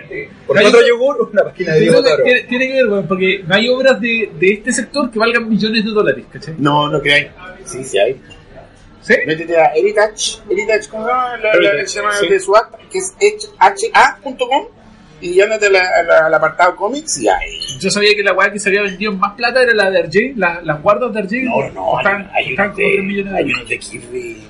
Sí. 0.09 0.15
Por 0.47 0.55
No 0.55 0.59
hay- 0.61 0.67
otro 0.67 0.80
yogur, 0.88 1.30
una 1.32 1.43
página 1.43 1.74
de 1.74 1.80
Diego 1.82 2.03
Toro. 2.03 2.24
tiene, 2.24 2.41
tiene 2.43 2.67
que 2.67 2.74
ver, 2.74 2.88
weón, 2.88 3.07
porque 3.07 3.43
no 3.47 3.55
hay 3.55 3.70
obras 3.70 3.99
de, 4.01 4.30
de 4.39 4.51
este 4.53 4.72
sector 4.72 5.09
que 5.11 5.20
valgan 5.20 5.47
millones 5.49 5.84
de 5.86 5.91
dólares, 5.91 6.26
¿cachai? 6.32 6.55
No, 6.57 6.89
no 6.89 7.01
creáis. 7.01 7.28
Sí, 7.65 7.84
sí 7.84 7.97
hay. 7.99 8.20
¿Sí? 9.01 9.13
Métete 9.26 9.57
a 9.57 9.74
Heritage, 9.76 10.39
Heritage, 10.49 10.89
¿cómo 10.89 11.05
se 11.05 11.09
llama? 11.11 11.38
La, 11.38 11.53
la, 11.74 11.84
llama 11.84 12.13
sí. 12.20 12.28
de 12.28 12.39
su 12.39 12.55
acta, 12.55 12.78
que 12.91 12.97
es 12.97 13.15
ha.com 13.59 14.67
y 15.22 15.39
ándate 15.41 15.70
la- 15.70 16.03
la- 16.07 16.26
al 16.28 16.34
apartado 16.34 16.76
cómics 16.76 17.20
y 17.20 17.28
ahí. 17.28 17.59
Yo 17.80 17.89
sabía 17.89 18.13
que 18.15 18.24
la 18.24 18.34
weá 18.34 18.51
que 18.51 18.59
se 18.59 18.70
había 18.70 18.82
vendido 18.84 19.11
en 19.11 19.20
más 19.20 19.34
plata 19.36 19.61
era 19.63 19.74
la 19.74 19.89
de 19.91 19.99
RJ, 20.03 20.34
la- 20.38 20.61
las 20.63 20.82
guardas 20.82 21.13
de 21.13 21.22
RJ. 21.22 21.43
No, 21.45 21.70
no, 21.74 21.97
hay, 21.97 22.03
costaban- 22.05 22.32
hay 22.34 22.45
costaban 22.55 22.72
unos 22.72 22.76
como 22.76 22.88
3 22.88 22.91
de, 22.97 23.01
millones 23.03 23.32
de 23.34 23.38
hay 23.39 23.45
unos 23.45 23.70
de 23.70 23.80
Kirby, 23.80 24.43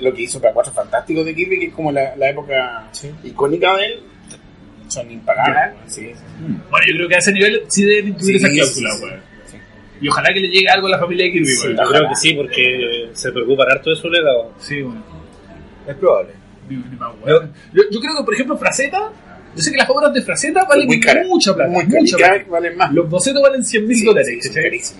lo 0.00 0.12
que 0.14 0.22
hizo 0.22 0.40
para 0.40 0.52
Cuatro 0.54 0.72
Fantásticos 0.72 1.24
de 1.24 1.34
Kirby, 1.34 1.58
que 1.60 1.66
es 1.66 1.74
como 1.74 1.92
la, 1.92 2.16
la 2.16 2.30
época 2.30 2.88
icónica 3.24 3.76
de 3.76 3.84
él, 3.86 4.02
son 4.88 5.10
impagables. 5.10 5.74
Sí, 5.86 6.10
sí. 6.14 6.22
Bueno, 6.70 6.86
yo 6.88 6.94
creo 6.96 7.08
que 7.08 7.14
a 7.14 7.18
ese 7.18 7.32
nivel 7.32 7.62
sí 7.68 7.84
deben 7.84 8.08
incluir 8.08 8.38
Sí, 8.38 8.44
esa 8.44 8.52
cláusula, 8.54 8.90
sí, 8.96 9.02
weón. 9.04 9.20
sí. 9.46 9.56
Y 10.00 10.08
ojalá 10.08 10.32
que 10.34 10.40
le 10.40 10.48
llegue 10.48 10.68
algo 10.68 10.86
a 10.86 10.90
la 10.90 10.98
familia 10.98 11.24
de 11.26 11.32
Kirby. 11.32 11.46
Sí, 11.46 11.68
yo 11.68 11.88
creo 11.88 12.08
que 12.08 12.14
sí, 12.16 12.34
porque 12.34 13.08
se 13.12 13.32
preocupan 13.32 13.70
harto 13.70 13.90
de 13.90 13.96
su 13.96 14.08
legado. 14.08 14.52
Sí, 14.58 14.82
bueno. 14.82 15.02
Es 15.86 15.94
probable. 15.96 16.32
Yo, 17.26 17.82
yo 17.90 18.00
creo 18.00 18.16
que, 18.18 18.24
por 18.24 18.34
ejemplo, 18.34 18.56
Fraceta, 18.58 19.10
yo 19.54 19.62
sé 19.62 19.70
que 19.70 19.76
las 19.78 19.88
obras 19.88 20.12
de 20.12 20.20
Fraceta 20.22 20.64
valen 20.64 20.86
Muy 20.86 21.00
cara. 21.00 21.22
mucha 21.26 21.54
plata. 21.54 21.70
Muy 21.70 21.84
cara. 21.86 22.00
mucha 22.00 22.16
plata. 22.16 22.44
valen 22.48 22.76
más. 22.76 22.92
Los 22.92 23.08
bocetos 23.08 23.40
valen 23.42 23.64
100 23.64 23.86
mil 23.86 23.96
Sí, 23.96 24.04
dólares. 24.04 24.38
sí, 24.52 24.94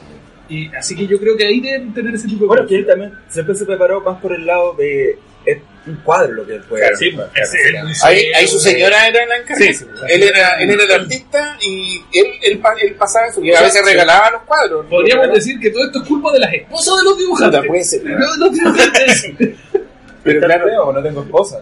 y 0.48 0.68
así 0.76 0.94
que 0.94 1.08
yo 1.08 1.18
creo 1.18 1.36
que 1.36 1.44
ahí 1.44 1.60
deben 1.60 1.92
tener 1.92 2.14
ese 2.14 2.28
tipo 2.28 2.44
de 2.44 2.46
Bueno, 2.46 2.66
que 2.66 2.76
él 2.76 2.86
también 2.86 3.12
siempre 3.28 3.54
se 3.56 3.66
preparó 3.66 4.00
más 4.00 4.20
por 4.20 4.32
el 4.32 4.46
lado 4.46 4.74
de. 4.74 5.18
Es 5.46 5.58
un 5.86 5.94
cuadro 6.02 6.32
lo 6.32 6.46
que 6.46 6.54
él 6.56 6.62
fue. 6.68 6.80
Claro, 6.80 6.96
Sí, 6.96 7.10
pues, 7.12 8.04
Ahí, 8.04 8.46
su 8.48 8.58
señora 8.58 9.06
era 9.06 9.24
la 9.26 9.36
encargada. 9.36 9.72
Sí, 9.72 9.84
él, 10.08 10.22
era, 10.24 10.60
él 10.60 10.70
era 10.70 10.82
el 10.84 10.90
artista 11.02 11.56
y 11.60 12.02
él, 12.12 12.26
él, 12.42 12.58
pa- 12.58 12.74
él 12.82 12.94
pasaba 12.96 13.28
eso. 13.28 13.42
Y 13.44 13.54
a 13.54 13.62
veces 13.62 13.84
regalaba 13.84 14.30
los 14.32 14.42
cuadros. 14.42 14.84
Podríamos 14.90 15.26
Los 15.28 15.36
decir 15.36 15.60
que 15.60 15.70
todo 15.70 15.84
esto 15.86 16.02
es 16.02 16.08
culpa 16.08 16.32
de 16.32 16.40
las 16.40 16.52
esposas 16.52 16.96
de 16.98 17.04
los 17.04 17.18
dibujantes. 17.18 17.60
Puta, 17.60 17.68
puede 17.68 17.84
ser. 17.84 18.04
No, 18.04 18.36
no 18.36 18.48
dibujantes. 18.50 19.30
Pero 20.24 20.40
claro, 20.40 20.64
feo, 20.66 20.92
no 20.92 21.02
tengo 21.04 21.22
esposa. 21.22 21.60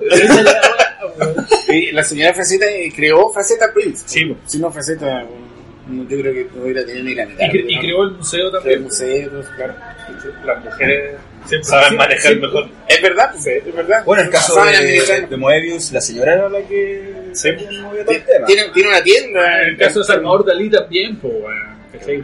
y 1.68 1.92
la 1.92 2.02
señora 2.04 2.32
Fraceta 2.34 2.66
eh, 2.70 2.90
creó 2.94 3.28
Fraceta 3.30 3.72
Prince. 3.72 4.04
Sí, 4.06 4.24
pues. 4.24 4.38
Si 4.46 4.58
no, 4.58 4.70
Fraceta, 4.70 5.24
no, 5.88 6.08
yo 6.08 6.18
creo 6.20 6.32
que 6.32 6.46
no 6.54 6.62
hubiera 6.62 6.84
tenido 6.84 7.04
ni 7.04 7.14
la 7.14 7.26
mitad. 7.26 7.44
Y, 7.46 7.48
cre- 7.50 7.64
y 7.68 7.74
¿no? 7.76 7.80
creó 7.82 8.02
el 8.04 8.10
museo 8.12 8.40
Creó 8.40 8.46
el 8.46 8.62
también. 8.62 8.82
museo, 8.84 9.44
claro. 9.56 9.74
Las 10.46 10.64
mujeres 10.64 11.14
Siempre- 11.46 11.68
saben 11.68 11.90
sí, 11.90 11.96
manejar 11.96 12.32
sí. 12.32 12.38
mejor. 12.38 12.68
Es 12.88 13.02
verdad, 13.02 13.30
pues, 13.32 13.46
es 13.46 13.74
verdad. 13.74 14.04
Bueno, 14.04 14.22
el 14.22 14.30
caso 14.30 14.64
de, 14.64 14.76
administrar. 14.76 15.28
de 15.28 15.36
Moebius, 15.36 15.92
la 15.92 16.00
señora 16.00 16.32
era 16.34 16.48
la 16.48 16.60
que 16.62 17.12
Sí. 17.34 17.50
movía 17.82 18.04
todo 18.04 18.14
el 18.16 18.24
tema. 18.24 18.46
Tiene, 18.46 18.62
tiene 18.72 18.88
una 18.88 19.02
tienda. 19.02 19.62
En 19.62 19.68
el 19.70 19.76
caso 19.76 19.98
de 20.00 20.04
Salvador 20.06 20.44
Dalí 20.46 20.70
también, 20.70 21.16
pues. 21.18 21.34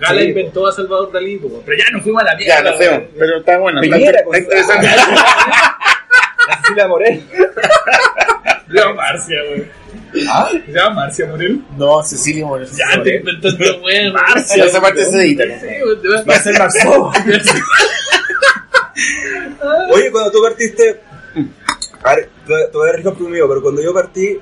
Gala 0.01 0.21
Sí, 0.21 0.27
inventó 0.29 0.66
a 0.66 0.73
Salvador 0.73 1.12
Dalí, 1.12 1.37
pues, 1.39 1.53
pero 1.64 1.79
ya 1.79 1.85
nos 1.93 2.03
fuimos 2.03 2.23
a 2.23 2.27
la 2.27 2.35
mierda. 2.37 2.55
Ya, 2.57 2.71
no 2.71 2.77
sé, 2.77 3.09
pero 3.18 3.39
está 3.39 3.59
bueno. 3.59 3.83
Está, 3.83 3.97
está 3.97 4.39
interesante. 4.39 4.87
La 6.49 6.57
Cecilia 6.62 6.89
Morel. 6.89 7.23
Se 8.68 8.75
llama 8.77 8.95
Marcia, 8.95 9.37
weón. 9.51 9.68
¿Ah? 10.29 10.49
Se 10.66 10.73
llama 10.73 10.91
Marcia 10.95 11.27
Morel. 11.27 11.61
No, 11.77 12.03
Cecilia 12.03 12.47
Morel. 12.47 12.68
Ya 12.77 13.03
te 13.03 13.16
inventando, 13.16 13.83
weón. 13.83 14.12
Marcia. 14.12 14.64
Esa 14.64 14.81
parte 14.81 15.05
se 15.05 15.18
edita. 15.18 15.45
¿no? 15.47 15.55
Sí, 15.61 15.66
va- 16.09 16.23
Va 16.23 16.35
a 16.35 16.39
ser 16.41 16.59
Marceau. 16.59 17.12
Oye, 19.93 20.11
cuando 20.11 20.31
tú 20.31 20.43
partiste. 20.43 21.01
A 22.03 22.15
ver, 22.15 22.31
te 22.47 22.77
voy 22.77 22.89
a 22.89 22.93
pero 22.93 23.63
cuando 23.63 23.83
yo 23.83 23.93
partí, 23.93 24.41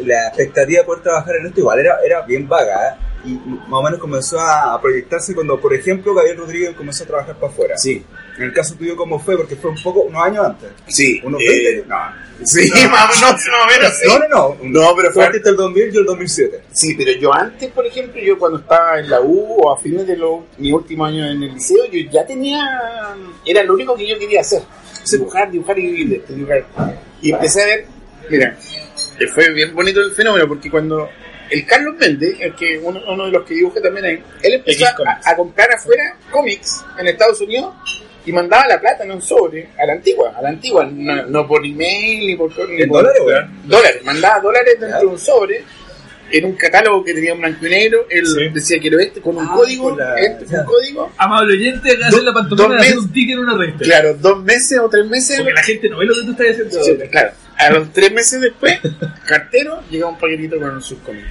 la 0.00 0.28
expectativa 0.28 0.80
de 0.80 0.86
poder 0.86 1.02
trabajar 1.02 1.36
en 1.36 1.46
esto 1.46 1.60
igual 1.60 1.80
era, 1.80 1.98
era 2.04 2.22
bien 2.22 2.48
vaga, 2.48 2.88
¿eh? 2.88 2.96
Y 3.24 3.30
más 3.34 3.80
o 3.80 3.82
menos 3.82 4.00
comenzó 4.00 4.40
a 4.40 4.80
proyectarse 4.80 5.34
cuando, 5.34 5.60
por 5.60 5.74
ejemplo, 5.74 6.14
Gabriel 6.14 6.38
Rodríguez 6.38 6.74
comenzó 6.76 7.04
a 7.04 7.06
trabajar 7.06 7.36
para 7.36 7.52
afuera. 7.52 7.76
Sí, 7.76 8.04
En 8.36 8.44
el 8.44 8.52
caso 8.52 8.74
tuyo, 8.74 8.96
¿cómo 8.96 9.18
fue? 9.18 9.36
Porque 9.36 9.56
fue 9.56 9.70
un 9.70 9.82
poco, 9.82 10.00
unos 10.02 10.22
años 10.22 10.46
antes. 10.46 10.70
sí. 10.86 11.20
Unos 11.22 11.40
eh, 11.42 11.74
20 11.74 11.88
No. 11.88 11.96
Sí, 12.44 12.70
más 12.90 13.22
o 13.22 13.66
menos, 13.66 13.98
sí. 13.98 14.08
No, 14.08 14.18
no, 14.18 14.28
no. 14.28 14.56
No, 14.62 14.96
pero 14.96 15.12
fue 15.12 15.24
partiste 15.24 15.50
el 15.50 15.56
2000 15.56 15.94
y 15.94 15.96
el 15.98 16.04
2007. 16.04 16.62
Sí, 16.72 16.94
pero 16.96 17.12
yo 17.12 17.32
antes, 17.32 17.70
por 17.70 17.86
ejemplo, 17.86 18.20
yo 18.20 18.38
cuando 18.38 18.58
estaba 18.58 18.98
en 18.98 19.10
la 19.10 19.20
U 19.20 19.58
o 19.62 19.72
a 19.72 19.78
fines 19.78 20.06
de 20.06 20.16
los, 20.16 20.40
mi 20.58 20.72
último 20.72 21.04
año 21.04 21.24
en 21.24 21.42
el 21.42 21.54
liceo, 21.54 21.84
yo 21.90 22.10
ya 22.10 22.26
tenía, 22.26 22.64
era 23.44 23.62
lo 23.62 23.74
único 23.74 23.94
que 23.94 24.08
yo 24.08 24.18
quería 24.18 24.40
hacer, 24.40 24.62
dibujar, 25.10 25.50
dibujar 25.50 25.78
y 25.78 25.82
vivir 25.82 26.24
dibujar. 26.26 26.64
Y 27.20 27.32
empecé 27.32 27.62
a 27.62 27.66
ver, 27.66 27.86
mira, 28.28 28.58
que 29.18 29.26
fue 29.28 29.52
bien 29.52 29.74
bonito 29.74 30.00
el 30.00 30.12
fenómeno, 30.12 30.48
porque 30.48 30.70
cuando 30.70 31.08
el 31.50 31.66
Carlos 31.66 31.94
Méndez, 31.96 32.36
el 32.40 32.54
que 32.54 32.78
uno, 32.78 33.00
uno 33.08 33.26
de 33.26 33.30
los 33.30 33.44
que 33.44 33.54
dibujé 33.54 33.80
también 33.80 34.06
ahí, 34.06 34.22
él 34.42 34.54
empezó 34.54 34.86
a 34.86 35.36
comprar 35.36 35.70
afuera 35.70 36.16
cómics 36.30 36.82
en 36.98 37.06
Estados 37.06 37.40
Unidos 37.40 37.74
y 38.24 38.32
mandaba 38.32 38.66
la 38.68 38.80
plata 38.80 39.04
en 39.04 39.10
un 39.12 39.22
sobre 39.22 39.68
a 39.78 39.84
la 39.86 39.94
antigua, 39.94 40.32
a 40.36 40.42
la 40.42 40.48
antigua, 40.50 40.88
no, 40.92 41.26
no 41.26 41.46
por 41.46 41.64
email 41.64 42.26
ni 42.26 42.36
por... 42.36 42.50
Ni 42.68 42.82
¿En 42.82 42.88
por- 42.88 43.02
dólares, 43.02 43.50
dólares, 43.64 44.00
mandaba 44.04 44.40
dólares 44.40 44.76
dentro 44.80 45.00
de 45.00 45.06
un 45.06 45.18
sobre, 45.18 45.64
en 46.30 46.44
un 46.46 46.54
catálogo 46.54 47.04
que 47.04 47.12
tenía 47.14 47.34
un 47.34 47.40
blanco 47.40 47.66
y 47.66 47.70
negro, 47.70 48.06
él 48.08 48.26
Sí. 48.26 48.48
decía 48.54 48.78
quiero 48.80 48.98
este 49.00 49.20
con 49.20 49.36
un 49.36 49.44
Ah, 49.46 49.52
código, 49.54 49.96
la- 49.96 50.14
este 50.18 50.44
con 50.46 50.60
un 50.60 50.64
código, 50.66 51.12
Amable 51.18 51.52
oyente, 51.54 51.82
que 51.96 52.04
hacer 52.04 52.10
Dos- 52.10 52.24
la 52.24 52.32
pantomima 52.32 52.68
de 52.68 52.74
hacer 52.80 52.90
meses. 52.94 53.04
un 53.04 53.12
ticket 53.12 53.34
en 53.34 53.38
una 53.40 53.56
revista. 53.58 53.84
claro, 53.84 54.14
dos 54.14 54.42
meses 54.42 54.78
o 54.78 54.88
tres 54.88 55.06
meses, 55.06 55.36
Porque 55.38 55.52
la 55.54 55.62
gente 55.62 55.88
no 55.90 55.98
ve 55.98 56.06
lo 56.06 56.14
que 56.14 56.20
tú 56.22 56.30
estás 56.30 56.46
haciendo. 56.50 56.82
Sí, 57.04 57.08
claro, 57.10 57.30
a 57.58 57.70
los 57.70 57.92
tres 57.92 58.12
meses 58.12 58.40
después, 58.40 58.78
cartero, 59.26 59.82
llega 59.90 60.06
un 60.06 60.18
paquetito 60.18 60.58
con 60.58 60.80
sus 60.82 60.98
cómics. 61.00 61.26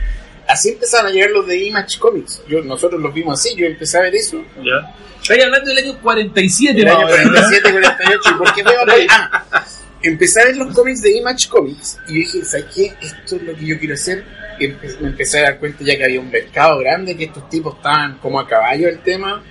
Así 0.52 0.70
empezaron 0.70 1.08
a 1.08 1.10
llegar 1.12 1.32
los 1.32 1.47
de 1.47 1.58
Image 1.58 1.97
Comics. 1.99 2.41
Yo, 2.47 2.62
nosotros 2.62 2.99
los 3.02 3.14
vimos 3.14 3.39
así, 3.39 3.56
yo 3.56 3.66
empecé 3.66 3.97
a 3.97 4.02
ver 4.02 4.16
eso. 4.16 4.43
Ya. 4.58 4.93
Estoy 5.22 5.39
hablando 5.41 5.70
del 5.74 5.78
año 5.86 5.99
47, 6.02 6.82
El 6.82 6.88
año 6.88 6.97
o 7.06 7.10
menos, 7.10 7.26
¿no? 7.26 7.32
47, 7.32 7.72
48. 7.72 8.22
¿Y 8.30 8.34
por 8.38 8.54
qué 8.56 8.64
veo? 8.64 9.08
Ah, 9.10 9.66
empecé 10.04 10.41
a 10.41 10.45
ver 10.45 10.58
los 10.58 10.74
cómics 10.76 11.02
de 11.02 11.12
Image 11.18 11.47
Comics 11.47 11.99
y 12.08 12.14
dije, 12.16 12.43
¿sabes 12.43 12.66
qué? 12.74 12.93
Esto 13.02 13.36
es 13.36 13.43
lo 13.43 13.54
que 13.56 13.66
yo 13.66 13.78
quiero 13.80 13.93
hacer. 13.93 14.24
Y 14.60 14.66
empe- 14.66 14.99
me 14.99 15.08
empecé 15.10 15.39
a 15.39 15.43
dar 15.43 15.60
cuenta 15.60 15.84
ya 15.84 15.95
que 15.95 16.04
había 16.04 16.20
un 16.20 16.30
mercado 16.32 16.80
grande, 16.80 17.16
que 17.16 17.26
estos 17.26 17.47
tipos 17.49 17.76
estaban 17.76 18.18
como 18.18 18.39
a 18.39 18.47
caballo 18.47 18.88
del 18.88 18.99
tema. 18.99 19.43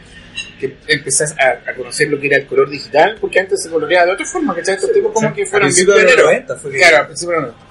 Que 0.58 0.76
empecé 0.88 1.24
a, 1.24 1.70
a 1.70 1.74
conocer 1.74 2.08
lo 2.08 2.20
que 2.20 2.26
era 2.26 2.36
el 2.36 2.46
color 2.46 2.68
digital, 2.68 3.16
porque 3.20 3.40
antes 3.40 3.62
se 3.62 3.70
coloreaba 3.70 4.06
de 4.06 4.12
otra 4.12 4.26
forma, 4.26 4.54
que 4.54 4.60
estos 4.60 4.92
tipos 4.92 5.12
como 5.12 5.32
que 5.34 5.46
fueron 5.46 5.68
pioneros. 5.72 6.24
90 6.24 6.56
fue 6.56 6.70
Claro, 6.72 6.96
a 6.98 7.06
principios 7.06 7.36
de 7.36 7.46
los 7.46 7.54
90. 7.56 7.69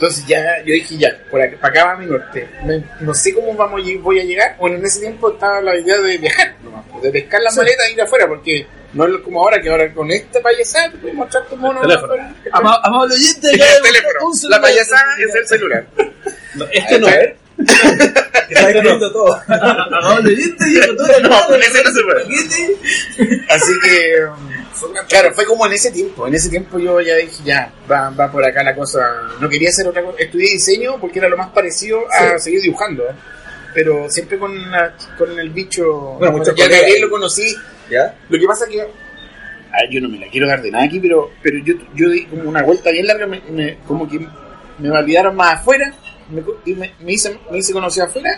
Entonces 0.00 0.24
ya, 0.26 0.58
yo 0.64 0.72
dije 0.72 0.96
ya, 0.96 1.14
por 1.30 1.42
acá, 1.42 1.58
para 1.60 1.68
acá 1.74 1.84
va 1.92 1.96
mi 1.98 2.06
norte. 2.06 2.48
Me- 2.64 2.82
no 3.00 3.12
sé 3.12 3.34
cómo 3.34 3.52
vamos 3.54 3.82
voy 4.00 4.18
a 4.18 4.24
llegar. 4.24 4.56
Bueno, 4.58 4.76
en 4.76 4.86
ese 4.86 5.00
tiempo 5.00 5.30
estaba 5.30 5.60
la 5.60 5.76
idea 5.76 5.98
de 5.98 6.16
viajar, 6.16 6.54
nomás, 6.64 6.86
pues, 6.90 7.02
de 7.02 7.10
pescar 7.10 7.42
las 7.42 7.54
maletas 7.54 7.86
e 7.86 7.92
ir 7.92 8.00
afuera, 8.00 8.26
porque 8.26 8.66
no 8.94 9.06
es 9.06 9.18
como 9.22 9.42
ahora, 9.42 9.60
que 9.60 9.68
ahora 9.68 9.92
con 9.92 10.10
esta 10.10 10.40
payasada 10.40 10.90
te 10.92 10.96
puedes 10.96 11.14
mostrar 11.14 11.44
tu 11.48 11.56
mono. 11.58 11.82
Ama- 12.52 12.80
Amable 12.82 13.14
oyente, 13.14 13.48
El 13.52 13.82
teléfono. 13.82 14.30
La 14.48 14.58
payasada 14.62 15.04
es 15.18 15.34
el 15.34 15.46
celular. 15.46 15.86
No, 16.54 16.64
este 16.72 16.98
no 16.98 17.06
está 18.94 19.12
todo. 19.12 19.42
Amable 19.48 20.32
oyente, 20.32 20.64
todo 20.96 21.20
No, 21.28 21.46
con 21.46 21.62
ese 21.62 21.82
no 21.84 21.90
se 21.90 22.02
puede. 22.04 23.44
Así 23.50 23.72
que, 23.84 24.24
um, 24.24 24.59
claro, 25.08 25.32
fue 25.34 25.44
como 25.44 25.66
en 25.66 25.72
ese 25.72 25.90
tiempo. 25.90 26.26
En 26.26 26.34
ese 26.34 26.48
tiempo 26.48 26.78
yo 26.78 27.00
ya 27.00 27.16
dije, 27.16 27.42
ya, 27.44 27.72
va, 27.90 28.10
va 28.10 28.30
por 28.30 28.44
acá 28.44 28.62
la 28.62 28.74
cosa. 28.74 29.00
No 29.40 29.48
quería 29.48 29.68
hacer 29.68 29.86
otra 29.86 30.02
cosa. 30.02 30.18
Estudié 30.18 30.50
diseño 30.52 30.98
porque 31.00 31.18
era 31.18 31.28
lo 31.28 31.36
más 31.36 31.50
parecido 31.50 32.00
a 32.12 32.38
seguir 32.38 32.60
dibujando. 32.62 33.04
Pero 33.74 34.10
siempre 34.10 34.38
con, 34.38 34.70
la- 34.70 34.94
con 35.16 35.38
el 35.38 35.50
bicho. 35.50 36.16
Bueno, 36.18 36.38
muchos 36.38 36.54
ya. 36.56 36.66
Gabriel 36.68 37.02
lo 37.02 37.10
conocí. 37.10 37.54
¿Ya? 37.90 38.14
Lo 38.28 38.38
que 38.38 38.46
pasa 38.46 38.66
que. 38.66 38.80
Ay, 38.80 39.88
yo 39.92 40.00
no 40.00 40.08
me 40.08 40.18
la 40.18 40.26
quiero 40.28 40.48
dar 40.48 40.60
de 40.62 40.70
nada 40.70 40.84
aquí, 40.84 40.98
pero, 40.98 41.30
pero 41.42 41.58
yo, 41.64 41.74
yo 41.94 42.08
di 42.08 42.26
como 42.26 42.48
una 42.48 42.62
vuelta 42.64 42.90
bien 42.90 43.06
larga, 43.06 43.26
me, 43.28 43.40
me- 43.50 43.78
como 43.86 44.08
que 44.08 44.18
me 44.78 44.90
validaron 44.90 45.36
más 45.36 45.60
afuera, 45.60 45.94
me, 46.28 46.42
y 46.64 46.74
me, 46.74 46.92
me 46.98 47.12
hice, 47.12 47.38
me 47.52 47.58
hice 47.58 47.72
conocido 47.72 48.06
afuera, 48.06 48.36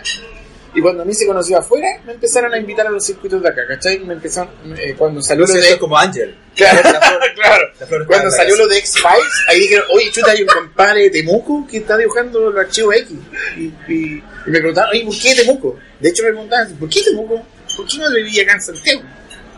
y 0.75 0.81
cuando 0.81 1.05
me 1.05 1.11
hice 1.11 1.25
conocido 1.27 1.59
afuera, 1.59 1.87
me 2.05 2.13
empezaron 2.13 2.53
a 2.53 2.57
invitar 2.57 2.87
a 2.87 2.89
los 2.89 3.05
circuitos 3.05 3.41
de 3.41 3.49
acá, 3.49 3.61
¿cachai? 3.67 3.99
Me 3.99 4.13
empezaron, 4.13 4.49
eh, 4.77 4.95
cuando 4.97 5.21
salió 5.21 5.45
lo 5.45 5.53
de... 5.53 5.59
es 5.59 5.75
como 5.77 5.97
Ángel. 5.97 6.35
Claro, 6.55 6.81
La 6.83 6.99
flor- 7.01 7.33
claro. 7.35 7.65
la 7.79 7.85
flor 7.87 8.07
Cuando 8.07 8.31
salió 8.31 8.55
lo 8.55 8.67
de 8.67 8.77
X-Files, 8.79 9.33
ahí 9.49 9.59
dijeron, 9.59 9.85
oye, 9.93 10.11
chuta, 10.11 10.31
hay 10.31 10.41
un 10.41 10.47
compadre 10.47 11.01
de 11.03 11.09
Temuco 11.11 11.67
que 11.69 11.77
está 11.77 11.97
dibujando 11.97 12.39
los 12.49 12.55
archivos 12.59 12.95
X. 12.95 13.17
Y, 13.57 13.61
y- 13.61 14.23
y 14.45 14.49
me 14.49 14.59
preguntaron, 14.59 14.89
oye, 14.91 15.05
¿por 15.05 15.15
qué 15.19 15.35
Temuco? 15.35 15.79
De 15.99 16.09
hecho 16.09 16.23
me 16.23 16.29
preguntaban, 16.29 16.75
¿por 16.75 16.89
qué 16.89 17.01
Temuco? 17.03 17.45
¿Por 17.75 17.87
qué 17.87 17.97
no 17.97 18.11
vivía 18.11 18.43
acá 18.43 18.53
en 18.53 18.61
Santiago? 18.61 19.01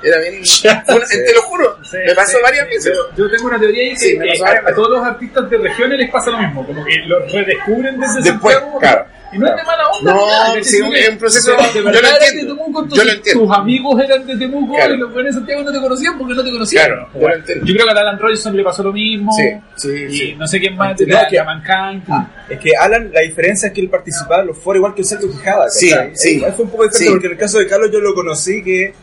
Era 0.03 0.19
bien... 0.19 0.33
una- 0.87 1.05
Te 1.07 1.33
lo 1.33 1.41
juro, 1.43 1.77
Sí, 1.89 1.97
me 2.05 2.13
pasó 2.13 2.37
sí. 2.37 2.43
varias 2.43 2.67
veces. 2.67 2.93
Yo, 2.93 3.15
yo 3.25 3.31
tengo 3.31 3.47
una 3.47 3.59
teoría 3.59 3.83
ahí 3.89 3.95
que, 3.95 4.17
me 4.17 4.31
a, 4.31 4.69
a 4.69 4.75
todos 4.75 4.89
los 4.91 5.03
artistas 5.03 5.49
de 5.49 5.57
regiones 5.57 5.97
les 5.99 6.11
pasa 6.11 6.31
lo 6.31 6.39
mismo, 6.39 6.65
como 6.65 6.83
que 6.85 6.97
los 7.07 7.31
redescubren 7.31 7.99
desde 7.99 8.21
Después, 8.21 8.55
Santiago. 8.55 8.79
claro. 8.79 9.05
Y 9.35 9.39
no 9.39 9.47
es 9.47 9.55
de 9.55 9.63
mala 9.63 9.87
onda. 9.89 10.13
No, 10.13 10.19
¿cachai? 10.25 10.63
sí, 10.63 10.81
un- 10.81 10.95
es 10.95 11.09
un 11.09 11.17
proceso- 11.17 11.51
de- 11.51 11.57
yo 11.57 11.73
De 11.73 11.81
lo 11.81 12.07
entiendo. 12.07 12.41
de 12.41 12.45
Temuco, 12.47 12.79
Yo 12.79 12.83
entonces 12.83 13.05
lo 13.05 13.11
entiendo. 13.13 13.43
tus 13.45 13.55
amigos 13.57 14.01
eran 14.03 14.25
de 14.27 14.37
Temuco 14.37 14.73
Claro. 14.75 14.93
y 14.93 14.97
los 14.97 15.13
buenos 15.13 15.33
de 15.35 15.39
Santiago 15.39 15.63
no 15.63 15.71
te 15.71 15.79
conocían 15.79 16.17
porque 16.17 16.33
no 16.33 16.43
te 16.43 16.51
conocían. 16.51 16.85
Claro, 16.87 17.09
yo 17.13 17.27
lo 17.27 17.35
entiendo. 17.35 17.65
Yo 17.65 17.73
creo 17.73 17.85
que 17.85 17.91
a 17.91 18.01
Alan 18.01 18.19
Rogerson 18.19 18.55
le 18.57 18.63
pasó 18.63 18.83
lo 18.83 18.93
mismo. 18.93 19.31
Sí, 19.33 19.49
sí, 19.75 19.89
Y 20.09 20.17
sí. 20.17 20.35
no 20.37 20.47
sé 20.47 20.59
quién 20.59 20.75
más, 20.77 20.97
de 20.97 21.05
No, 21.07 21.13
la, 21.15 21.27
que- 21.27 21.35
la 21.35 21.43
Mankind. 21.43 22.03
Ah, 22.09 22.27
es 22.49 22.59
que 22.59 22.71
Alan, 22.75 23.11
la 23.13 23.21
diferencia 23.21 23.67
es 23.67 23.73
que 23.73 23.81
él 23.81 23.89
participaba 23.89 24.41
en 24.41 24.47
los 24.47 24.57
foros 24.57 24.77
igual 24.77 24.93
que 24.95 25.01
el 25.01 25.07
Sergio 25.07 25.29
Quijada. 25.31 25.69
Sí, 25.69 25.89
¿cachai? 25.89 26.11
sí. 26.15 26.35
Igual 26.37 26.53
fue 26.53 26.65
un 26.65 26.71
poco 26.71 26.83
diferente 26.83 27.05
Sí. 27.05 27.11
porque 27.11 27.25
en 27.27 27.31
el 27.33 27.37
caso 27.39 27.59
de 27.59 27.67
Carlos 27.67 27.89
yo 27.91 27.99
lo 27.99 28.13
conocí 28.13 28.63
que 28.63 28.93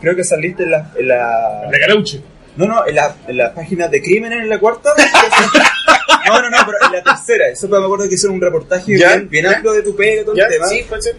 creo 0.00 0.14
que 0.14 0.24
saliste 0.24 0.62
en 0.64 0.70
la... 0.72 0.92
En 0.96 1.08
la 1.08 1.68
La 1.70 1.78
Carauche. 1.78 2.20
no, 2.56 2.66
no, 2.66 2.86
en 2.86 2.94
la, 2.94 3.14
en 3.26 3.36
la 3.36 3.52
página 3.54 3.88
de 3.88 4.00
crímenes 4.02 4.42
en 4.42 4.48
la 4.48 4.58
cuarta. 4.58 4.90
no, 6.28 6.42
no, 6.42 6.50
no, 6.50 6.56
pero 6.66 6.78
en 6.86 6.92
la 6.92 7.02
tercera. 7.02 7.48
Eso 7.48 7.68
me 7.68 7.76
acuerdo 7.76 8.08
que 8.08 8.14
hicieron 8.14 8.36
un 8.36 8.42
reportaje 8.42 8.92
bien, 8.92 9.28
bien 9.28 9.46
amplio 9.46 9.72
de 9.72 9.82
tu 9.82 9.96
pega 9.96 10.24
todo 10.24 10.36
el 10.36 10.48
tema. 10.48 10.66
Sí, 10.66 10.84
puede 10.88 11.02
ser. 11.02 11.16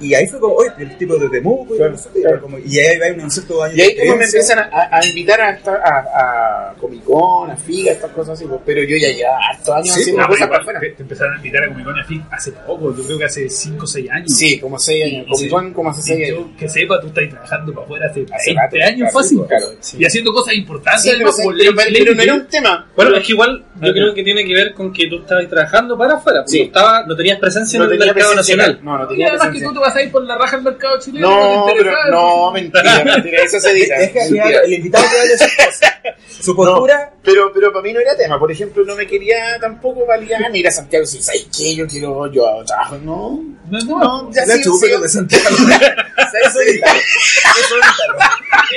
Y 0.00 0.14
ahí 0.14 0.26
fue 0.26 0.40
como, 0.40 0.54
oye, 0.54 0.70
el 0.78 0.96
tipo 0.98 1.16
de 1.16 1.28
Temuco 1.28 1.74
y, 1.74 1.78
Claro, 1.78 1.92
no 1.92 1.98
sé 1.98 2.08
qué, 2.14 2.20
claro. 2.22 2.40
como- 2.42 2.58
y 2.58 2.78
ahí 2.78 2.98
va 2.98 3.06
unos 3.14 3.32
ciertos 3.34 3.62
años 3.62 3.76
Y 3.76 3.80
ahí 3.82 3.96
como 3.98 4.16
me 4.16 4.24
empiezan 4.24 4.58
a, 4.58 4.88
a 4.96 5.06
invitar 5.06 5.40
a, 5.40 5.50
esta- 5.50 5.82
a, 5.84 6.70
a 6.70 6.74
Comic 6.74 7.04
Con, 7.04 7.50
a 7.50 7.56
FIGA, 7.56 7.92
estas 7.92 8.10
cosas 8.12 8.38
así, 8.38 8.46
pues, 8.46 8.60
pero 8.64 8.82
yo 8.82 8.96
ya 8.96 9.08
llevaba 9.08 9.38
hartos 9.50 9.74
años 9.74 9.94
Sí, 9.94 10.00
haciendo 10.00 10.22
No, 10.22 10.28
cosas 10.28 10.48
para 10.48 10.80
te, 10.80 10.90
te 10.90 11.02
empezaron 11.02 11.34
a 11.34 11.36
invitar 11.36 11.64
a 11.64 11.68
Comic 11.68 11.84
Con 11.84 11.96
y 11.96 12.00
a 12.00 12.04
fin 12.04 12.24
hace 12.30 12.52
poco, 12.52 12.96
yo 12.96 13.04
creo 13.04 13.18
que 13.18 13.24
hace 13.24 13.48
5 13.50 13.84
o 13.84 13.86
6 13.86 14.10
años. 14.10 14.32
Sí, 14.36 14.58
como 14.58 14.78
6 14.78 15.04
años. 15.04 15.26
Sí. 15.38 15.48
Comic 15.48 15.50
Con 15.50 15.72
como 15.74 15.90
hace 15.90 16.02
6 16.02 16.18
Y 16.18 16.24
años. 16.24 16.38
yo 16.38 16.56
que 16.56 16.68
sepa, 16.68 17.00
tú 17.00 17.06
estás 17.08 17.28
trabajando 17.28 17.72
para 17.74 17.84
afuera 17.84 18.06
hace, 18.06 18.26
Hace 18.32 18.50
20 18.54 18.60
rato, 18.62 18.76
años 18.76 18.96
claro, 18.98 19.12
fácil. 19.12 19.40
claro, 19.48 19.66
Y 19.98 20.04
haciendo 20.04 20.32
cosas 20.32 20.54
importantes, 20.54 21.02
Sí, 21.02 21.08
pero, 21.08 21.16
además, 21.18 21.36
como 21.36 21.56
pero, 21.56 21.72
pero, 21.76 22.14
no 22.14 22.22
era 22.22 22.34
un 22.34 22.46
tema. 22.46 22.86
Bueno, 22.96 23.16
es 23.16 23.26
que 23.26 23.32
igual 23.32 23.64
yo 23.82 23.92
creo 23.92 24.14
que 24.14 24.22
tiene 24.24 24.44
que 24.44 24.54
ver 24.54 24.74
con 24.74 24.92
que 24.92 25.06
tú 25.08 25.18
estabas 25.18 25.48
trabajando 25.48 25.96
para 25.98 26.14
afuera, 26.14 26.40
porque 26.40 26.50
Sí. 26.52 26.58
no, 26.60 26.64
estaba, 26.66 27.06
no 27.06 27.16
tenías 27.16 27.38
presencia 27.38 27.78
No 27.78 27.84
en 27.86 27.92
el 27.92 27.98
mercado 27.98 28.34
nacional. 28.34 28.80
No, 28.82 28.98
no 28.98 29.04
Y 29.04 29.08
tenía 29.08 29.26
además 29.28 29.46
que 29.46 29.50
presencia. 29.50 29.68
Ir 30.02 30.10
por 30.12 30.22
la 30.24 30.36
raja 30.38 30.56
del 30.56 30.64
mercado 30.64 30.98
chileno. 31.00 31.28
No, 31.30 31.66
pero 31.76 31.92
no, 32.10 32.50
mentira, 32.52 33.04
mentira, 33.04 33.42
eso 33.42 33.58
se 33.60 33.72
dice. 33.74 33.94
Deja 33.94 34.12
que 34.28 34.54
el 34.64 34.72
invitado 34.74 35.04
que 35.04 35.38
sus 35.38 35.56
cosas. 35.56 35.94
Su 36.40 36.56
postura, 36.56 37.12
Pero, 37.22 37.52
pero 37.52 37.70
para 37.72 37.82
mí 37.82 37.92
no 37.92 38.00
era 38.00 38.16
tema. 38.16 38.38
Por 38.38 38.50
ejemplo, 38.50 38.82
no 38.84 38.94
me 38.96 39.06
quería 39.06 39.58
tampoco 39.60 40.06
validar 40.06 40.50
ni 40.50 40.60
ir 40.60 40.68
a 40.68 40.70
Santiago 40.70 41.02
y 41.02 41.06
decir, 41.06 41.22
¿sabes 41.22 41.46
qué? 41.56 41.74
Yo 41.74 41.86
quiero, 41.86 42.30
yo 42.32 42.46
hago 42.48 42.64
trabajo. 42.64 42.96
No, 42.98 43.42
No, 43.70 43.78
no, 43.84 43.98
no, 43.98 44.32
ya 44.32 44.46
la 44.46 44.54
sí, 44.56 44.62
sí, 44.64 44.86
de 44.88 45.08
Santiago. 45.08 45.46
Eso 45.48 46.60
evítalo. 46.60 46.98
Eso 46.98 47.76
evítalo. 47.76 48.10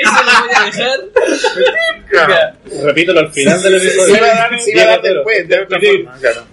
Eso 0.02 0.24
lo 0.24 0.46
voy 0.46 0.56
a 0.56 0.66
dejar. 0.66 1.00
claro. 2.10 2.36
Repítelo 2.84 3.20
al 3.22 3.32
final 3.32 3.62
del 3.64 3.76
episodio. 3.76 4.18
iba 4.18 4.26
a 4.28 4.36
dar, 4.36 4.60
se 4.62 4.72
iba 4.72 4.82
a 4.84 4.86
dar 4.88 5.02
Diego, 5.02 5.16
después, 5.18 5.48
de 5.48 5.60
otra 5.62 5.80
Sí. 5.80 5.86
forma. 5.88 6.18
Claro. 6.20 6.46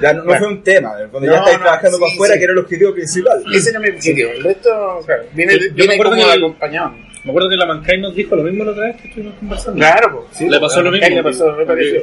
Ya 0.00 0.12
no, 0.12 0.24
no 0.24 0.34
fue 0.36 0.48
un 0.48 0.62
tema, 0.62 0.90
cuando 1.10 1.28
No, 1.28 1.32
ya 1.34 1.38
estáis 1.38 1.56
no, 1.58 1.62
trabajando 1.64 1.96
sí, 1.96 2.00
para 2.02 2.12
afuera, 2.12 2.34
sí. 2.34 2.38
que 2.40 2.44
era 2.44 2.52
el 2.52 2.58
objetivo 2.58 2.94
principal. 2.94 3.44
Ese 3.54 3.72
no 3.72 3.80
me 3.80 3.90
objetivo. 3.90 4.30
El 4.30 4.42
resto, 4.44 5.00
claro, 5.06 5.22
viene, 5.32 5.52
Yo- 5.54 5.58
yo 5.58 5.64
me 5.68 5.74
viene 5.74 5.94
acuerdo 5.94 6.12
como 6.12 6.24
que 6.26 6.32
el- 6.32 6.38
acompañado. 6.44 6.94
Me 7.24 7.30
acuerdo 7.30 7.48
que 7.48 7.56
la 7.56 7.64
Mankind 7.66 8.00
nos 8.02 8.14
dijo 8.14 8.36
lo 8.36 8.42
mismo 8.42 8.64
la 8.64 8.72
otra 8.72 8.84
vez 8.84 8.96
que 9.00 9.08
estuvimos 9.08 9.34
conversando. 9.38 9.78
Claro, 9.78 10.12
pues. 10.26 10.36
sí, 10.36 10.46
le 10.50 10.60
pasó 10.60 10.82
lo 10.82 10.90
mismo. 10.90 11.08
Le 11.08 11.22
pasó 11.22 11.56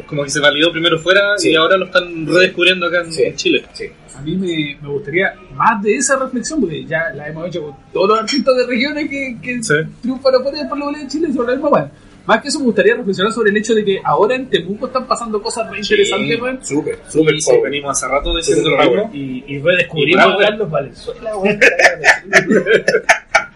como 0.07 0.23
que 0.23 0.29
se 0.31 0.39
validó 0.39 0.71
primero 0.71 0.97
fuera 0.97 1.37
Sí. 1.37 1.51
y 1.51 1.55
ahora 1.55 1.77
lo 1.77 1.85
están 1.85 2.25
redescubriendo 2.25 2.87
acá 2.87 3.01
en, 3.01 3.11
Sí. 3.13 3.23
en 3.23 3.35
Chile. 3.35 3.63
Sí. 3.73 3.85
A 4.17 4.21
mí 4.21 4.35
me, 4.35 4.77
me 4.81 4.89
gustaría 4.89 5.33
más 5.53 5.81
de 5.83 5.95
esa 5.95 6.17
reflexión, 6.17 6.59
porque 6.59 6.85
ya 6.85 7.11
la 7.13 7.27
hemos 7.27 7.47
hecho 7.47 7.61
con 7.61 7.75
todos 7.93 8.09
los 8.09 8.19
artistas 8.19 8.55
de 8.57 8.65
regiones 8.65 9.09
que, 9.09 9.37
que 9.43 9.61
Sí. 9.63 9.73
triunfan 10.01 10.35
afuera 10.35 10.57
del 10.57 10.67
Polo 10.69 10.91
de 10.91 11.07
Chile 11.07 11.27
sobre 11.33 11.47
la 11.49 11.53
misma 11.53 11.69
weá. 11.69 11.91
Más 12.31 12.41
que 12.41 12.47
eso, 12.47 12.59
me 12.59 12.65
gustaría 12.65 12.95
reflexionar 12.95 13.33
sobre 13.33 13.49
el 13.51 13.57
hecho 13.57 13.75
de 13.75 13.83
que 13.83 13.99
ahora 14.05 14.35
en 14.35 14.49
Temuco 14.49 14.87
están 14.87 15.05
pasando 15.05 15.41
cosas 15.41 15.69
re 15.69 15.79
interesantes, 15.79 16.41
weón. 16.41 16.65
Súper, 16.65 16.97
súper 17.09 17.35
Y 17.35 17.41
power. 17.43 17.61
venimos 17.63 17.91
hace 17.97 18.07
rato 18.09 18.33
diciendo 18.37 18.69
lo 18.69 18.77
mismo. 18.77 19.09
Y, 19.13 19.43
y 19.47 19.59
redescubrimos 19.59 20.25
a 20.25 20.37
Carlos 20.37 20.71
Valenzuela, 20.71 21.35
weón. 21.35 21.59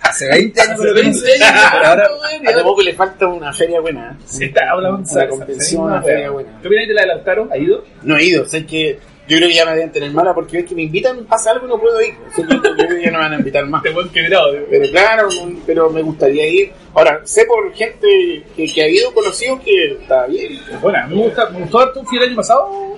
Hace 0.02 0.28
20 0.30 0.62
años 0.62 0.74
Hace 0.74 0.88
lo 0.88 0.94
20 0.94 1.20
conocí. 1.20 1.32
años, 1.44 1.64
Pero 1.72 1.86
ahora, 1.88 2.08
A 2.48 2.54
tampoco 2.54 2.82
le 2.82 2.94
falta 2.94 3.28
una 3.28 3.54
feria 3.54 3.80
buena. 3.80 4.12
¿eh? 4.12 4.24
Se 4.26 4.46
está 4.46 4.70
hablando 4.72 5.04
Una 5.12 5.28
convención, 5.28 5.84
una 5.84 6.02
feria 6.02 6.30
buena. 6.32 6.50
¿Qué 6.62 6.68
opináis 6.68 6.88
de 6.90 6.94
la 6.94 7.02
de 7.02 7.08
Lautaro? 7.08 7.50
¿Ha 7.52 7.58
ido? 7.58 7.84
No 8.04 8.18
he 8.18 8.24
ido, 8.26 8.46
sé 8.46 8.66
que 8.66 9.00
yo 9.28 9.38
creo 9.38 9.50
que 9.50 9.56
ya 9.56 9.66
me 9.66 9.72
deben 9.72 9.92
tener 9.92 10.12
mala 10.12 10.34
porque 10.34 10.58
ves 10.58 10.66
que 10.68 10.76
me 10.76 10.84
invitan, 10.84 11.26
pasa 11.26 11.52
algo 11.52 11.66
y 11.66 11.70
no 11.70 11.80
puedo 11.80 12.00
ir. 12.02 12.14
Yo 12.38 12.44
creo 12.46 12.76
que 12.90 13.02
ya 13.02 13.12
no 13.12 13.18
me 13.18 13.24
van 13.24 13.34
a 13.34 13.38
invitar 13.38 13.66
más. 13.66 13.82
Te 13.84 13.90
buen 13.90 14.10
quebrado, 14.10 14.54
digo. 14.54 14.66
Pero 14.70 14.92
claro, 14.92 15.30
pero 15.66 15.90
me 15.90 16.02
gustaría 16.04 16.48
ir. 16.48 16.72
Ahora, 16.94 17.22
sé 17.24 17.46
por 17.46 17.74
gente 17.74 18.08
que, 18.56 18.66
que 18.66 18.82
ha 18.84 18.88
ido 18.88 19.14
conocido 19.14 19.60
que 19.60 19.94
está 19.94 20.28
bien. 20.28 20.60
Bueno, 20.82 21.00
me, 21.08 21.16
gusta, 21.16 21.50
me 21.50 21.62
gustó 21.62 21.80
harto, 21.80 22.04
fui 22.04 22.18
el 22.18 22.26
año 22.26 22.36
pasado, 22.36 22.98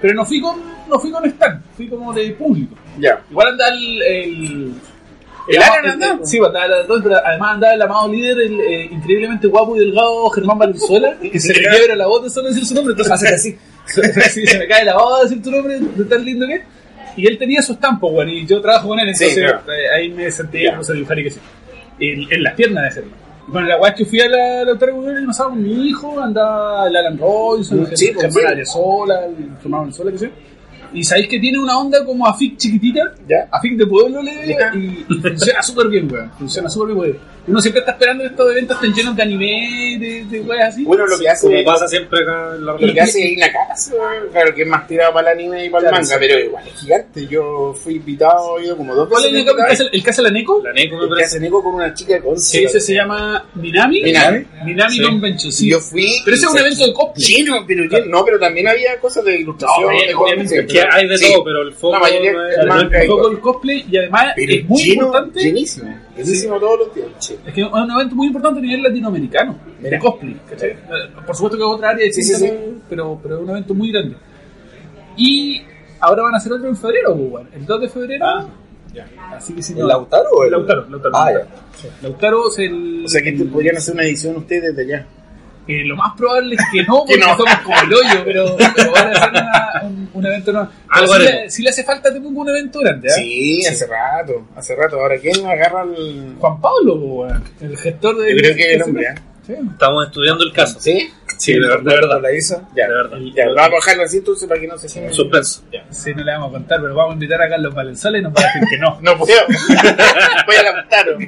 pero 0.00 0.14
no 0.14 0.24
fui 0.24 0.40
con, 0.40 0.60
no 0.88 0.98
fui 0.98 1.10
con 1.10 1.24
stand, 1.24 1.62
fui 1.76 1.88
como 1.88 2.12
de 2.12 2.30
público. 2.32 2.74
Ya. 2.98 3.22
Igual 3.30 3.48
anda 3.48 3.68
el. 3.68 4.02
¿El, 4.02 4.74
¿El 5.48 5.62
Alan 5.62 5.86
andaba? 5.90 6.18
Sí, 6.26 6.38
pues, 6.38 6.48
andaba 6.48 6.66
el- 6.66 7.02
pero 7.02 7.16
además 7.24 7.54
andaba 7.54 7.74
el 7.74 7.82
amado 7.82 8.08
líder, 8.12 8.38
el 8.38 8.60
eh, 8.60 8.88
increíblemente 8.92 9.46
guapo 9.46 9.76
y 9.76 9.80
delgado 9.80 10.28
Germán 10.30 10.58
Valenzuela, 10.58 11.16
que 11.32 11.38
se 11.40 11.52
le 11.54 11.68
quiebra 11.68 11.96
la 11.96 12.06
voz 12.06 12.22
de 12.24 12.30
solo 12.30 12.48
decir 12.48 12.64
su 12.66 12.74
nombre, 12.74 12.92
entonces 12.92 13.12
hace 13.12 13.34
así. 13.34 13.58
sí, 13.86 14.46
se 14.46 14.58
me 14.58 14.66
cae 14.68 14.84
la 14.84 14.94
voz 14.96 15.18
de 15.22 15.28
decir 15.28 15.42
tu 15.42 15.50
nombre, 15.50 15.78
de 15.80 16.04
tan 16.04 16.24
lindo 16.24 16.46
que 16.46 16.54
es. 16.54 16.62
Y 17.16 17.26
él 17.26 17.36
tenía 17.38 17.60
su 17.60 17.72
estampo, 17.72 18.10
bueno, 18.12 18.30
y 18.30 18.46
yo 18.46 18.60
trabajo 18.60 18.88
con 18.88 19.00
él, 19.00 19.14
Sí, 19.14 19.24
entonces 19.24 19.44
claro. 19.52 19.72
eh, 19.72 19.90
ahí 19.96 20.10
me 20.10 20.30
senté 20.30 20.62
Ya. 20.64 20.72
y 20.72 20.76
puse 20.76 20.92
a 20.92 20.94
dibujar 20.94 21.18
y 21.18 21.24
que 21.24 21.30
sí. 21.32 21.40
En, 21.98 22.32
en 22.32 22.42
las 22.42 22.54
piernas 22.54 22.84
de 22.84 22.90
Germán. 23.00 23.18
Bueno, 23.48 23.66
la 23.66 23.78
weá 23.78 23.90
es 23.90 23.96
que 23.96 24.04
fui 24.04 24.20
a 24.20 24.28
la 24.28 24.64
Lautaro 24.64 25.10
el 25.10 25.16
año 25.16 25.26
pasado 25.26 25.50
con 25.50 25.62
mi 25.62 25.88
hijo, 25.88 26.20
andaba 26.20 26.86
el 26.86 26.96
Alan 26.96 27.18
Robinson, 27.18 27.80
el 27.90 27.96
Sí, 27.96 28.06
Germán 28.06 28.30
pues, 28.32 28.34
sí. 28.44 28.52
Arezola, 28.52 29.26
el 29.26 29.34
Germán 29.60 29.80
Valenzuela, 29.80 30.12
que 30.12 30.18
sé. 30.18 30.30
Y 30.92 31.04
sabéis 31.04 31.28
que 31.28 31.38
tiene 31.38 31.58
una 31.58 31.78
onda 31.78 32.04
como 32.04 32.26
AFIC 32.26 32.56
chiquitita, 32.56 33.00
Ya. 33.28 33.48
AFIC 33.50 33.76
de 33.76 33.86
pueblo 33.86 34.22
le 34.22 34.46
Ya. 34.48 34.72
y, 34.74 35.04
y 35.08 35.14
funciona 35.20 35.62
súper 35.62 35.88
bien, 35.88 36.10
weón. 36.12 36.30
Funciona 36.38 36.68
súper 36.68 36.88
bien, 36.94 36.98
weón. 37.00 37.30
Uno 37.46 37.58
siempre 37.60 37.80
está 37.80 37.92
esperando 37.92 38.22
que 38.22 38.28
estos 38.30 38.52
eventos 38.52 38.76
estén 38.76 38.92
llenos 38.94 39.16
de 39.16 39.22
anime, 39.22 39.96
de, 39.98 40.24
de 40.26 40.40
weas 40.42 40.68
así. 40.74 40.84
Bueno, 40.84 41.06
lo 41.06 41.18
que 41.18 41.28
hace. 41.28 41.46
Como 41.48 41.64
pasa 41.64 41.88
siempre 41.88 42.20
acá 42.22 42.54
en 42.54 42.66
la 42.66 42.72
Lo 42.74 42.78
que 42.92 43.00
hace 43.00 43.22
ahí 43.24 43.32
en 43.32 43.40
la 43.40 43.50
casa, 43.52 43.92
claro 44.30 44.54
que 44.54 44.62
es 44.62 44.68
más 44.68 44.86
tirado 44.86 45.12
para 45.14 45.32
el 45.32 45.38
anime 45.40 45.64
y 45.64 45.70
para 45.70 45.86
el 45.88 45.92
manga, 45.92 46.04
sí. 46.06 46.14
pero 46.20 46.38
igual 46.38 46.68
es 46.68 46.74
gigante. 46.80 47.26
Yo 47.26 47.74
fui 47.74 47.94
invitado, 47.96 48.58
he 48.58 48.66
ido 48.66 48.76
como 48.76 48.94
dos 48.94 49.08
¿Cuál 49.08 49.24
es 49.24 49.32
veces. 49.32 49.46
el, 49.90 50.00
hace- 50.06 50.18
el 50.18 50.24
la 50.24 50.30
Neko? 50.30 50.62
La 50.62 50.72
Neko 50.72 50.96
me 50.98 51.04
El 51.06 51.24
hace 51.24 51.40
Neko 51.40 51.64
con 51.64 51.74
una 51.76 51.94
chica 51.94 52.14
de 52.14 52.20
Conce. 52.20 52.58
Sí, 52.58 52.64
ese 52.64 52.78
se 52.78 52.94
llama 52.94 53.44
Minami. 53.54 54.02
Minami. 54.02 54.44
Minami 54.66 54.96
Sí. 54.96 55.02
Convention, 55.02 55.50
sí. 55.52 55.66
Y 55.66 55.70
yo 55.70 55.80
fui. 55.80 56.06
Pero 56.24 56.36
ese 56.36 56.44
es 56.46 56.52
un 56.52 56.58
evento 56.58 56.86
de 56.86 56.92
cosplay. 56.92 57.26
Lleno, 57.26 57.64
pero 57.66 57.84
lleno. 57.84 58.06
No, 58.06 58.24
pero 58.24 58.38
también 58.38 58.68
había 58.68 58.98
cosas 59.00 59.24
de 59.24 59.40
ilustración. 59.40 59.82
No, 59.92 59.98
de 59.98 60.14
obviamente. 60.14 60.66
Que 60.88 60.96
hay 60.96 61.08
de 61.08 61.18
Sí. 61.18 61.32
todo, 61.32 61.44
pero 61.44 61.62
el 61.62 61.72
foco 61.72 61.98
mayoría 61.98 62.32
no 62.32 62.46
es 62.46 62.56
el 63.02 63.08
foco 63.08 63.28
del 63.28 63.40
cosplay 63.40 63.84
y 63.90 63.96
además 63.98 64.26
Pero 64.36 64.52
es 64.52 64.68
muy 64.68 64.82
lleno, 64.82 65.06
importante. 65.06 65.40
Llenísimo. 65.40 65.94
Llenísimo 66.16 66.60
todos 66.60 66.78
los 66.78 66.94
días. 66.94 67.08
Sí. 67.18 67.36
Es 67.46 67.54
que 67.54 67.60
es 67.62 67.66
un 67.72 67.90
evento 67.90 68.14
muy 68.14 68.26
importante 68.28 68.58
a 68.58 68.62
nivel 68.62 68.82
latinoamericano, 68.82 69.58
de 69.80 69.98
cosplay. 69.98 70.36
¿cachai? 70.48 70.70
Eh, 70.70 70.76
Por 71.26 71.34
supuesto 71.36 71.56
que 71.58 71.62
es 71.64 71.68
otra 71.68 71.90
área 71.90 72.12
Sí, 72.12 72.22
sí, 72.22 72.50
Pero, 72.88 73.18
pero 73.22 73.36
es 73.36 73.42
un 73.42 73.50
evento 73.50 73.74
muy 73.74 73.92
grande. 73.92 74.16
Y 75.16 75.62
ahora 76.00 76.22
van 76.22 76.34
a 76.34 76.36
hacer 76.38 76.52
otro 76.52 76.68
en 76.68 76.76
febrero, 76.76 77.14
pues, 77.16 77.30
bueno, 77.30 77.48
el 77.54 77.66
2 77.66 77.80
de 77.80 77.88
febrero. 77.88 78.24
Ah, 78.26 78.46
Así 79.36 79.54
que 79.54 79.62
si 79.62 79.72
¿El 79.74 79.80
no. 79.80 79.86
Lautaro 79.86 80.28
o 80.32 80.44
el 80.44 80.50
Lautaro, 80.50 80.84
Lautaro. 80.90 81.16
Ah, 81.16 81.30
Lautaro. 81.30 81.48
Sí. 81.76 81.88
Lautaro 82.02 82.48
es 82.48 82.58
el. 82.58 83.02
O 83.04 83.08
sea 83.08 83.22
que 83.22 83.32
podrían 83.44 83.76
hacer 83.76 83.94
una 83.94 84.02
edición 84.02 84.36
ustedes 84.36 84.74
desde 84.74 84.82
allá. 84.94 85.06
Eh, 85.70 85.84
lo 85.84 85.96
más 85.96 86.12
probable 86.16 86.54
es 86.56 86.60
que 86.72 86.82
no, 86.84 86.98
porque 87.06 87.14
Que 87.18 87.20
no. 87.20 87.36
somos 87.36 87.54
como 87.64 87.80
el 87.80 87.94
hoyo, 87.94 88.22
pero, 88.24 88.56
pero 88.74 88.92
van 88.92 89.06
a 89.08 89.10
hacer 89.12 89.30
una- 89.30 89.72
un, 89.84 90.10
un 90.14 90.26
evento 90.26 90.50
Algo 90.88 91.14
sí, 91.14 91.22
haremos. 91.22 91.42
le, 91.42 91.50
sí 91.50 91.62
le 91.62 91.70
hace 91.70 91.84
falta 91.84 92.12
te 92.12 92.20
pongo 92.20 92.40
un 92.40 92.48
evento 92.48 92.80
grande, 92.80 93.08
¿eh? 93.08 93.12
Sí, 93.12 93.60
hace 93.66 93.86
rato. 93.86 94.46
Hace 94.56 94.74
rato. 94.76 95.00
Ahora, 95.00 95.16
¿quién 95.18 95.46
agarra 95.46 95.82
el.? 95.84 96.34
Juan 96.38 96.60
Pablo, 96.60 97.26
el 97.60 97.76
gestor 97.78 98.18
de. 98.18 98.30
Yo 98.32 98.36
creo 98.38 98.56
que 98.56 98.74
el 98.74 98.82
hombre, 98.82 99.04
¿eh? 99.04 99.14
Sí. 99.46 99.54
Estamos 99.72 100.06
estudiando 100.06 100.44
el 100.44 100.52
caso. 100.52 100.78
¿Sí? 100.80 101.08
Sí, 101.38 101.54
de, 101.54 101.60
ver- 101.60 101.80
de 101.80 101.94
verdad. 101.94 102.20
la 102.20 102.32
hizo. 102.32 102.60
Ya, 102.76 102.86
De 102.86 102.94
verdad. 102.94 103.18
Ya, 103.34 103.46
vamos 103.46 103.58
a 103.62 103.68
bajarlo 103.70 104.02
así 104.04 104.18
entonces 104.18 104.46
para 104.48 104.60
que 104.60 104.66
no 104.68 104.76
se 104.78 104.88
sienta. 104.88 105.12
Suspenso. 105.12 105.62
Sí, 105.90 106.12
no 106.14 106.22
le 106.22 106.32
vamos 106.32 106.50
a 106.50 106.52
contar, 106.52 106.78
pero 106.82 106.94
vamos 106.94 107.12
a 107.12 107.14
invitar 107.14 107.40
a 107.42 107.48
Carlos 107.48 107.74
Valenzuela 107.74 108.18
y 108.18 108.22
nos 108.22 108.32
va 108.34 108.40
a 108.42 108.44
decir 108.44 108.62
que 108.68 108.78
no. 108.78 108.98
No 109.02 109.16
puedo. 109.16 109.32
Voy 110.46 110.56
a 110.56 110.64
captarlo. 110.74 111.18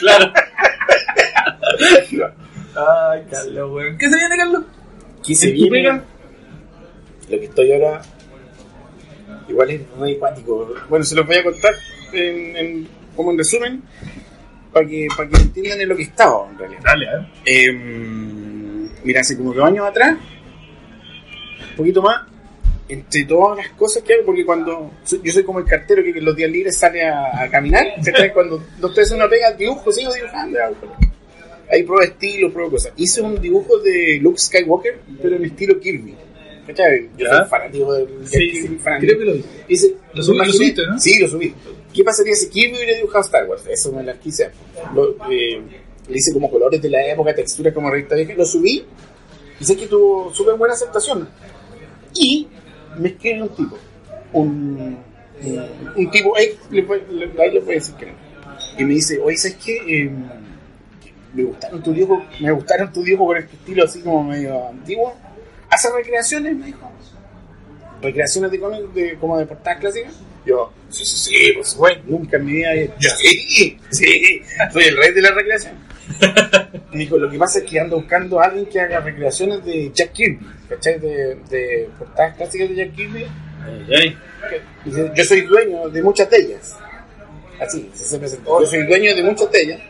Claro. 0.00 0.32
Ay, 2.76 3.22
Carlos, 3.30 3.70
weón. 3.72 3.98
¿Qué 3.98 4.08
se 4.10 4.16
viene, 4.16 4.36
Carlos? 4.36 4.62
¿Qué 5.24 5.34
se 5.34 5.48
¿En 5.50 5.54
tu 5.56 5.60
viene? 5.70 5.76
pega? 5.90 6.04
Lo 7.30 7.38
que 7.38 7.44
estoy 7.44 7.72
ahora. 7.72 8.02
Igual 9.48 9.70
es 9.70 9.80
muy 9.96 10.14
acuático. 10.16 10.74
Bueno, 10.88 11.04
se 11.04 11.14
los 11.14 11.26
voy 11.26 11.36
a 11.36 11.44
contar 11.44 11.74
en, 12.12 12.56
en- 12.56 12.88
como 13.16 13.30
en 13.32 13.38
resumen. 13.38 13.82
Para 14.72 14.86
que, 14.88 15.06
para 15.14 15.28
que 15.28 15.36
entiendan 15.36 15.80
en 15.82 15.88
lo 15.90 15.96
que 15.96 16.04
estaba, 16.04 16.48
en 16.50 16.58
realidad. 16.58 16.80
Dale, 16.82 17.08
a 17.08 17.12
ver. 17.16 17.26
Eh, 17.44 17.72
mira, 19.04 19.20
hace 19.20 19.36
como 19.36 19.52
dos 19.52 19.66
años 19.66 19.86
atrás, 19.86 20.16
un 21.70 21.76
poquito 21.76 22.00
más, 22.00 22.22
entre 22.88 23.24
todas 23.24 23.58
las 23.58 23.68
cosas 23.76 24.02
que 24.02 24.14
hago, 24.14 24.24
porque 24.24 24.46
cuando 24.46 24.90
yo 25.22 25.30
soy 25.32 25.44
como 25.44 25.58
el 25.58 25.66
cartero 25.66 26.02
que 26.02 26.10
en 26.10 26.24
los 26.24 26.34
días 26.34 26.50
libres 26.50 26.78
sale 26.78 27.06
a, 27.06 27.42
a 27.42 27.50
caminar, 27.50 27.84
¿cachai? 28.02 28.32
cuando 28.32 28.62
no 28.80 28.88
estoy 28.88 29.04
haciendo 29.04 29.26
una 29.26 29.30
pega, 29.30 29.52
dibujo, 29.52 29.92
sigo 29.92 30.10
dibujando. 30.14 30.58
hago 30.62 30.74
Ahí 31.72 31.82
pruebo 31.84 32.02
estilo, 32.02 32.52
pruebo 32.52 32.72
cosas. 32.72 32.92
Hice 32.96 33.22
un 33.22 33.40
dibujo 33.40 33.78
de 33.78 34.18
Luke 34.20 34.38
Skywalker, 34.38 35.00
pero 35.22 35.36
en 35.36 35.44
estilo 35.46 35.80
Kirby. 35.80 36.14
¿Cachai? 36.66 37.08
Yo 37.16 37.26
soy 37.28 37.44
fanático 37.48 37.92
del, 37.94 38.08
Sí, 38.26 38.38
Kirby, 38.50 38.68
sí, 38.68 38.78
fanático. 38.78 39.06
creo 39.12 39.18
que 39.18 39.24
lo 39.24 39.32
vi. 39.34 39.44
Hice- 39.68 39.94
Lo 40.14 40.22
subí- 40.22 40.46
lo 40.46 40.52
subiste, 40.52 40.82
¿no? 40.86 40.98
Sí, 41.00 41.18
lo 41.18 41.28
subí. 41.28 41.54
¿Qué 41.94 42.04
pasaría 42.04 42.34
si 42.34 42.48
Kirby 42.50 42.76
hubiera 42.76 42.96
dibujado 42.96 43.24
Star 43.24 43.48
Wars? 43.48 43.62
Eso 43.68 43.90
me 43.92 44.02
la 44.04 44.12
quise. 44.18 44.50
Lo, 44.94 45.16
eh, 45.30 45.60
le 46.08 46.16
hice 46.16 46.32
como 46.32 46.50
colores 46.50 46.80
de 46.82 46.90
la 46.90 47.04
época, 47.06 47.34
texturas 47.34 47.72
como 47.74 47.90
revista 47.90 48.14
vieja. 48.16 48.34
Lo 48.34 48.44
subí 48.44 48.84
y 49.58 49.64
sé 49.64 49.76
que 49.76 49.86
tuvo 49.86 50.32
súper 50.34 50.56
buena 50.56 50.74
aceptación. 50.74 51.28
Y 52.14 52.46
me 52.98 53.08
escribe 53.08 53.42
un 53.42 53.48
tipo. 53.56 53.78
Un, 54.34 54.98
un, 55.96 56.10
tipo, 56.10 56.36
ahí 56.36 56.50
le, 56.70 56.82
voy- 56.82 57.02
le- 57.10 57.26
le 57.26 57.60
voy 57.60 57.72
a 57.72 57.78
decir 57.78 57.94
que 57.96 58.06
no. 58.06 58.12
Y 58.78 58.84
me 58.84 58.94
dice, 58.94 59.18
oye, 59.20 59.36
¿sabes 59.36 59.56
qué? 59.64 59.76
Eh, 59.88 60.10
me 61.34 61.44
gustaron 61.44 61.82
tus 61.82 61.94
dibujos, 61.94 62.24
me 62.40 62.50
gustaron 62.52 62.92
tus 62.92 63.04
dibujos 63.04 63.34
con 63.34 63.42
este 63.44 63.56
estilo 63.56 63.84
así 63.84 64.00
como 64.00 64.22
medio 64.24 64.68
antiguo. 64.68 65.14
¿Hace 65.70 65.88
recreaciones? 65.92 66.54
Me 66.56 66.66
dijo. 66.66 66.90
Recreaciones 68.02 68.50
de 68.50 68.58
cómics, 68.60 68.94
de, 68.94 69.14
como 69.16 69.38
de 69.38 69.46
portadas 69.46 69.78
clásicas. 69.80 70.12
Yo, 70.44 70.72
sí, 70.90 71.04
sí, 71.04 71.16
sí, 71.16 71.52
pues 71.54 71.76
bueno, 71.76 72.02
nunca 72.06 72.36
en 72.36 72.44
mi 72.44 72.52
vida. 72.54 72.74
he- 72.74 72.90
Sí, 72.98 73.78
sí, 73.90 74.42
soy 74.72 74.84
el 74.84 74.96
rey 74.96 75.12
de 75.12 75.22
la 75.22 75.30
recreación. 75.30 75.74
Me 76.92 76.98
dijo, 76.98 77.16
lo 77.16 77.30
que 77.30 77.38
pasa 77.38 77.60
es 77.60 77.64
que 77.64 77.78
ando 77.78 77.96
buscando 77.96 78.40
a 78.40 78.46
alguien 78.46 78.66
que 78.66 78.80
haga 78.80 79.00
recreaciones 79.00 79.64
de 79.64 79.90
Jack 79.94 80.12
Kirby, 80.12 80.40
¿cachai? 80.68 80.98
De, 80.98 81.36
de 81.48 81.88
portadas 81.96 82.36
clásicas 82.36 82.68
de 82.70 82.74
Jack 82.74 82.92
Kirby. 82.94 83.26
Dice, 84.84 85.10
yo 85.14 85.24
soy 85.24 85.40
dueño 85.42 85.88
de 85.88 86.02
muchas 86.02 86.28
de 86.28 86.36
ellas. 86.38 86.76
Así, 87.60 87.88
así 87.94 88.04
se 88.04 88.18
presentó. 88.18 88.60
Yo 88.60 88.66
soy 88.66 88.84
dueño 88.86 89.14
de 89.14 89.22
muchas 89.22 89.50
de 89.52 89.62
ellas. 89.62 89.80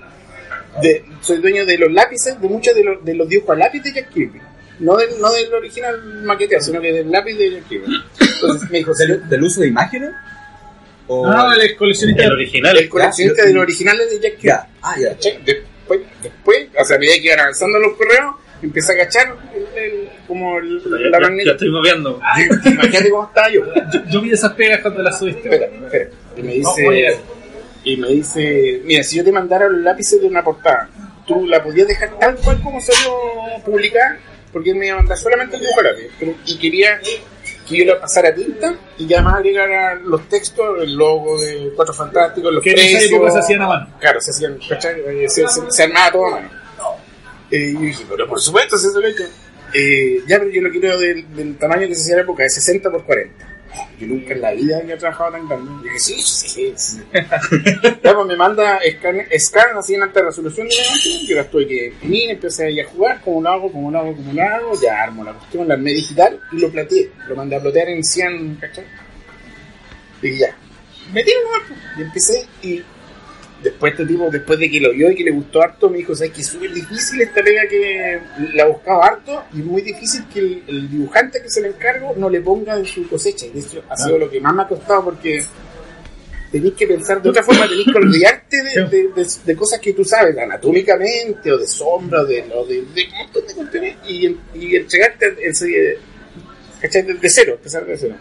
De, 0.81 1.05
soy 1.21 1.39
dueño 1.39 1.67
de 1.67 1.77
los 1.79 1.93
lápices, 1.93 2.41
de 2.41 2.49
muchos 2.49 2.75
de 2.75 2.83
los, 2.85 3.05
de 3.05 3.15
los 3.15 3.29
dibujos 3.29 3.57
a 3.57 3.59
lápiz 3.59 3.81
de 3.83 3.93
Jack 3.93 4.09
Kirby. 4.11 4.41
No 4.79 4.97
del, 4.97 5.11
no 5.21 5.31
del 5.33 5.53
original 5.53 6.03
maqueteado, 6.25 6.65
sino 6.65 6.81
que 6.81 6.93
del 6.93 7.11
lápiz 7.11 7.35
de 7.37 7.51
Jack 7.53 7.69
Kirby. 7.69 7.87
Entonces 8.21 8.71
me 8.71 8.79
dijo, 8.79 8.95
¿Del, 8.95 9.29
del 9.29 9.43
uso 9.43 9.61
de 9.61 9.69
imágenes? 9.69 10.11
O... 11.09 11.27
Ah, 11.27 11.55
el 11.61 11.77
coleccionista. 11.77 12.25
El 12.25 12.33
original. 12.33 12.77
el 12.79 12.89
coleccionista 12.89 13.45
de 13.45 13.53
los 13.53 13.63
originales 13.63 14.11
de 14.11 14.21
Jack 14.21 14.37
Kirby. 14.39 14.49
Ya, 14.49 14.69
ah, 14.83 14.95
ya. 14.99 15.11
Después, 15.45 16.01
después, 16.23 16.69
o 16.79 16.85
sea, 16.85 16.97
a 16.97 16.99
medida 16.99 17.15
que 17.17 17.27
iban 17.27 17.41
avanzando 17.41 17.79
los 17.79 17.97
correos, 17.97 18.35
empecé 18.63 18.93
a 18.93 18.97
cachar 19.05 19.37
el- 19.55 19.79
el- 19.83 20.09
como 20.27 20.59
el- 20.59 20.81
Ya, 20.83 21.19
la 21.19 21.29
ya- 21.29 21.45
ya 21.45 21.51
estoy 21.53 21.71
moviendo. 21.71 22.19
Imagínate 22.65 23.11
cómo 23.11 23.25
estaba 23.27 23.51
yo. 23.51 23.63
Yo, 23.93 24.01
yo 24.11 24.21
vi 24.23 24.31
esas 24.33 24.53
pegas 24.55 24.81
cuando 24.81 25.03
las 25.03 25.19
subiste. 25.19 25.49
Espera, 25.53 25.67
espera. 25.67 26.11
Y 26.37 26.43
me 26.43 26.59
No, 26.59 26.71
dice, 26.75 26.89
oye. 26.89 27.17
Y 27.85 27.97
me 27.97 28.09
dice, 28.09 28.81
mira, 28.85 29.03
si 29.03 29.17
yo 29.17 29.25
te 29.25 29.33
mandara 29.33 29.69
los 29.69 29.81
lápices 29.81 30.21
de 30.21 30.27
una 30.29 30.43
portada, 30.45 30.89
tú 31.27 31.47
la 31.47 31.63
podías 31.63 31.89
dejar 31.89 32.19
tal 32.19 32.37
cual 32.37 32.61
como 32.63 32.81
salió 32.81 33.13
publicada, 33.65 34.19
porque 34.53 34.71
él 34.71 34.77
me 34.77 34.87
iba 34.87 34.97
a 34.97 34.99
mandar 34.99 35.17
solamente 35.19 35.57
el 35.57 35.63
dibujo 35.63 35.83
lápiz, 35.83 36.07
pero- 36.19 36.35
y 36.47 36.59
quería 36.59 37.01
que 37.01 37.77
yo 37.79 37.85
le 37.87 37.95
pasara 37.97 38.29
a 38.31 38.35
tinta 38.35 38.75
y 38.99 39.07
que 39.07 39.15
además 39.15 39.35
agregara 39.37 39.95
los 39.95 40.29
textos, 40.29 40.83
el 40.83 40.95
logo 40.95 41.41
de 41.41 41.73
Cuatro 41.75 41.95
Fantásticos, 41.95 42.53
los 42.53 42.63
Que 42.63 42.73
precios. 42.73 43.05
época 43.05 43.31
se 43.31 43.39
hacían 43.39 43.63
a 43.63 43.67
mano. 43.69 43.89
Claro, 43.99 44.21
se 44.21 44.31
hacían, 44.31 44.59
¿cachai? 44.69 45.01
Eh, 45.01 45.29
Se, 45.29 45.47
se- 45.49 45.71
se 45.71 45.83
armaba 45.85 46.11
todo 46.13 46.27
a 46.27 46.31
mano. 46.33 46.51
Eh, 47.51 47.71
y 47.71 47.75
yo 47.75 47.81
dije, 47.81 48.05
pero 48.11 48.27
por 48.29 48.41
supuesto, 48.41 48.77
eso 48.77 48.99
lo 49.01 49.07
he 49.07 49.11
hecho. 49.11 49.25
Eh, 49.75 50.19
ya, 50.29 50.39
pero 50.39 50.51
yo 50.51 50.61
lo 50.63 50.71
quiero 50.71 50.99
del, 50.99 51.35
del 51.35 51.57
tamaño 51.57 51.87
que 51.89 51.95
se 51.95 52.03
hacía 52.03 52.13
en 52.15 52.17
la 52.19 52.23
época, 52.25 52.43
de 52.43 52.51
60 52.51 52.91
por 52.91 53.05
40. 53.05 53.47
Yo 53.99 54.07
nunca 54.07 54.33
en 54.33 54.41
la 54.41 54.51
vida 54.53 54.79
había 54.79 54.99
trabajado 54.99 55.33
tan 55.33 55.49
grande. 55.49 55.71
Y 55.81 55.85
dije, 55.85 55.99
sí, 55.99 56.23
sí, 56.23 56.73
sí. 56.77 57.03
ya, 58.03 58.15
pues 58.15 58.27
me 58.27 58.37
manda 58.37 58.81
scan, 58.99 59.23
scan 59.39 59.77
así 59.77 59.95
en 59.95 60.03
alta 60.03 60.23
resolución 60.23 60.69
de 60.69 60.75
la 60.75 60.87
imagen. 60.87 61.27
Yo 61.27 61.37
las 61.37 61.51
tuve 61.51 61.67
que 61.67 61.87
imprimir, 61.87 62.31
empecé 62.31 62.67
ahí 62.67 62.81
a 62.81 62.87
jugar, 62.87 63.21
como 63.23 63.41
lo 63.41 63.49
hago, 63.49 63.73
como 63.73 63.91
lo 63.91 63.99
hago, 63.99 64.17
como 64.17 64.33
lo 64.33 64.43
hago. 64.43 64.81
Ya 64.83 65.03
armo 65.03 65.25
la 65.25 65.33
cuestión, 65.35 65.69
la 65.69 65.75
armé 65.75 65.93
digital 65.93 66.41
y 66.53 66.59
lo 66.59 66.71
plateé. 66.71 67.11
Lo 67.29 67.37
mandé 67.37 67.57
a 67.57 67.61
plotear 67.61 67.89
en 67.89 68.03
100, 68.03 68.57
¿cachai? 68.57 68.85
Y 70.23 70.39
ya. 70.39 70.57
Metí 71.13 71.33
nomás, 71.45 71.69
pues. 71.69 71.81
Y 71.99 72.03
empecé 72.03 72.47
y 72.63 72.83
después 73.63 73.93
este 73.93 74.07
tipo, 74.07 74.29
después 74.31 74.59
de 74.59 74.71
que 74.71 74.81
lo 74.81 74.93
vio 74.93 75.11
y 75.11 75.15
que 75.15 75.25
le 75.25 75.31
gustó 75.31 75.63
harto, 75.63 75.89
me 75.89 75.99
dijo, 75.99 76.15
sabes 76.15 76.33
que 76.33 76.41
es 76.41 76.47
súper 76.49 76.73
difícil 76.73 77.21
esta 77.21 77.43
pega 77.43 77.63
que 77.69 78.21
la 78.55 78.67
buscaba 78.67 79.07
harto 79.07 79.45
y 79.53 79.59
muy 79.59 79.83
difícil 79.83 80.25
que 80.33 80.41
el, 80.41 80.63
el 80.67 80.91
dibujante 80.91 81.41
que 81.43 81.49
se 81.51 81.61
le 81.63 81.69
encargo 81.69 82.15
no 82.17 82.29
le 82.29 82.41
ponga 82.41 82.77
en 82.77 82.85
su 82.87 83.09
cosecha. 83.09 83.47
Y 83.47 83.51
de 83.51 83.61
hecho 83.61 83.83
ha 83.89 83.97
sido 83.97 84.19
lo 84.19 84.31
que 84.31 84.41
más 84.41 84.55
me 84.55 84.63
ha 84.63 84.69
costado 84.69 85.05
porque 85.05 85.45
tenéis 86.51 86.75
que 86.75 86.87
pensar 86.87 87.23
de 87.23 87.31
otra 87.31 87.43
forma, 87.43 87.67
tenéis 87.67 87.87
que 87.91 87.99
olvidarte 87.99 88.57
de, 88.63 88.85
de- 88.87 89.09
de- 89.15 89.27
de 89.47 89.57
cosas 89.57 89.81
que 89.81 89.93
tú 89.95 90.05
sabes, 90.05 90.37
anatómicamente, 90.37 91.51
o 91.51 91.57
de 91.59 91.67
sombra, 91.67 92.21
o 92.21 92.25
de, 92.27 92.45
o 92.55 92.65
de, 92.67 92.75
de 92.75 93.05
un 93.11 93.19
montón 93.19 93.47
de 93.47 93.55
cuestiones, 93.55 93.97
y, 94.07 94.27
y 94.55 94.77
entregarte 94.77 95.35
ese, 95.41 95.99
¿cachai? 96.81 97.03
de, 97.03 97.15
de 97.15 97.31
cero, 97.31 97.55
empezar 97.55 97.87
de 97.87 97.97
cero. 97.97 98.17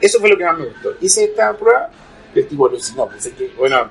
Eso 0.00 0.18
fue 0.20 0.28
lo 0.28 0.36
que 0.36 0.44
más 0.44 0.58
me 0.58 0.66
gustó. 0.66 0.94
Hice 1.00 1.24
esta 1.24 1.56
prueba, 1.56 1.90
y 2.34 2.40
el 2.40 2.46
tipo 2.46 2.66
alucinó, 2.68 3.08
pensé 3.08 3.30
que, 3.32 3.48
bueno, 3.56 3.90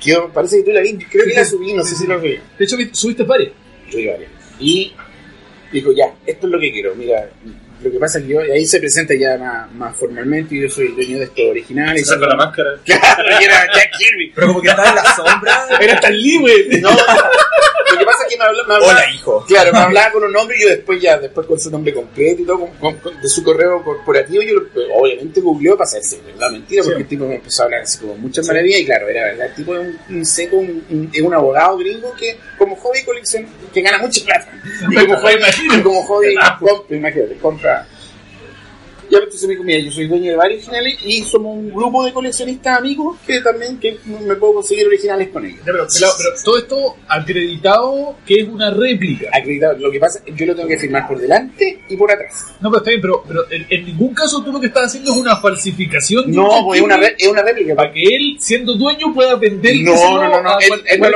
quedó- 0.00 0.32
parece 0.32 0.58
que 0.58 0.62
tú 0.64 0.70
la 0.72 0.80
vi, 0.80 0.96
creo 0.98 1.24
que 1.26 1.34
la 1.34 1.44
subí, 1.44 1.72
no 1.72 1.82
sé 1.84 1.94
si 1.96 2.06
la 2.06 2.18
subí. 2.18 2.38
De 2.58 2.64
hecho, 2.64 2.76
subiste 2.92 3.22
varias. 3.24 3.52
Yo 3.90 3.98
iba 3.98 4.16
bien. 4.16 4.30
Y 4.58 4.92
digo, 5.72 5.92
ya, 5.92 6.14
esto 6.26 6.46
es 6.46 6.52
lo 6.52 6.58
que 6.60 6.72
quiero. 6.72 6.94
Mira, 6.94 7.28
lo 7.82 7.90
que 7.90 7.98
pasa 7.98 8.18
es 8.18 8.24
que 8.24 8.30
yo, 8.32 8.44
y 8.44 8.50
ahí 8.50 8.66
se 8.66 8.78
presenta 8.80 9.14
ya 9.14 9.36
más, 9.36 9.70
más 9.74 9.96
formalmente, 9.96 10.54
y 10.54 10.62
yo 10.62 10.68
soy 10.70 10.86
el 10.86 10.94
dueño 10.96 11.18
de 11.18 11.24
estos 11.24 11.44
originales. 11.44 12.06
Se 12.06 12.14
saca 12.14 12.26
la 12.26 12.36
máscara. 12.36 12.70
Claro, 12.84 13.24
y 13.40 13.44
era 13.44 13.66
Jack 13.74 13.90
Kirby. 13.98 14.32
Pero 14.34 14.46
como 14.48 14.62
que 14.62 14.68
estaba 14.68 14.88
en 14.90 14.94
la 14.96 15.14
sombra. 15.14 15.66
Era 15.80 16.00
tan 16.00 16.16
libre. 16.20 16.80
No, 16.80 16.90
que 18.28 18.36
pasa 18.36 18.50
es 18.52 18.56
que 18.56 18.66
me 18.66 18.66
hablaba, 18.66 18.68
me 18.68 18.74
hablaba- 18.74 18.92
Hola, 18.92 19.14
hijo. 19.14 19.44
Claro, 19.46 19.72
me 19.72 19.78
hablaba 19.78 20.12
con 20.12 20.24
un 20.24 20.32
nombre 20.32 20.56
y 20.58 20.62
yo 20.62 20.68
después 20.68 21.00
ya, 21.00 21.18
después 21.18 21.46
con 21.46 21.58
su 21.60 21.70
nombre 21.70 21.92
completo 21.94 22.42
y 22.42 22.44
todo, 22.44 22.58
con- 22.60 22.70
con- 22.76 22.94
con- 22.98 23.20
de 23.20 23.28
su 23.28 23.42
correo 23.44 23.82
corporativo, 23.82 24.42
yo 24.42 24.54
lo- 24.54 24.66
obviamente 24.94 25.40
googleó 25.40 25.76
para 25.76 25.86
hacerse 25.88 26.20
la 26.38 26.50
mentira, 26.50 26.82
porque 26.82 26.96
Sí. 26.96 27.02
el 27.02 27.08
tipo 27.08 27.26
me 27.26 27.36
empezó 27.36 27.62
a 27.62 27.64
hablar 27.66 27.82
así 27.82 27.98
como 27.98 28.16
muchas 28.16 28.46
maravillas 28.46 28.80
y 28.80 28.86
claro, 28.86 29.08
era 29.08 29.24
verdad, 29.24 29.46
el 29.46 29.54
tipo 29.54 29.74
es 29.76 29.80
un, 30.08 30.16
un 30.16 30.24
seco, 30.26 30.56
un, 30.56 30.84
un- 30.90 31.10
es 31.12 31.20
un 31.22 31.34
abogado 31.34 31.76
gringo 31.78 32.12
que 32.14 32.38
como 32.58 32.76
hobby 32.76 33.02
colecciona, 33.04 33.48
que 33.72 33.82
gana 33.82 33.98
mucha 33.98 34.24
plata. 34.24 34.48
Y 34.90 34.94
como 35.06 35.16
hobby, 35.18 35.82
como 35.82 36.02
hobby 36.04 36.34
compra, 36.60 36.96
imagínate, 36.96 37.36
compra. 37.38 37.86
Ya 39.18 39.24
entonces 39.24 39.48
me 39.48 39.54
dijo, 39.54 39.64
mira, 39.64 39.78
yo 39.80 39.90
soy 39.90 40.06
dueño 40.06 40.30
de 40.30 40.36
varios 40.36 40.58
originales 40.68 40.98
y 41.04 41.22
somos 41.22 41.56
un 41.56 41.70
grupo 41.72 42.04
de 42.04 42.12
coleccionistas 42.12 42.78
amigos 42.78 43.16
que 43.26 43.40
también 43.40 43.78
que 43.78 43.98
me 44.06 44.34
puedo 44.36 44.54
conseguir 44.54 44.86
originales 44.86 45.28
con 45.28 45.44
ellos. 45.44 45.58
Ya, 45.60 45.72
pero, 45.72 45.86
pero- 45.92 46.10
pero 46.18 46.30
todo 46.44 46.58
esto 46.58 46.96
acreditado 47.08 48.16
que 48.26 48.40
es 48.40 48.48
una 48.48 48.70
réplica. 48.70 49.28
acreditado. 49.32 49.78
Lo 49.78 49.90
que 49.90 49.98
pasa, 50.00 50.20
yo 50.34 50.46
lo 50.46 50.54
tengo 50.54 50.68
que 50.68 50.78
firmar 50.78 51.06
por 51.08 51.18
delante 51.18 51.80
y 51.88 51.96
por 51.96 52.10
atrás. 52.10 52.46
No, 52.60 52.70
pero 52.70 52.78
está 52.78 52.90
bien, 52.90 53.00
pero, 53.00 53.22
pero 53.26 53.50
en, 53.50 53.66
en 53.70 53.86
ningún 53.86 54.14
caso 54.14 54.42
tú 54.42 54.52
lo 54.52 54.60
que 54.60 54.66
estás 54.68 54.86
haciendo 54.86 55.12
es 55.12 55.16
una 55.18 55.36
falsificación. 55.36 56.30
de 56.30 56.36
No, 56.36 56.60
un 56.60 56.64
pues 56.66 56.78
es 56.80 56.84
una, 56.84 56.96
re- 56.96 57.14
es 57.18 57.28
una 57.28 57.42
réplica. 57.42 57.74
Para 57.74 57.92
que 57.92 58.02
él, 58.02 58.36
siendo 58.40 58.74
dueño, 58.74 59.12
pueda 59.14 59.36
vender. 59.36 59.76
No, 59.82 59.92
no, 59.94 60.28
no, 60.28 60.42
no, 60.42 60.58
él, 60.60 60.68
cual- 60.68 60.82
él 60.86 61.00
no. 61.00 61.06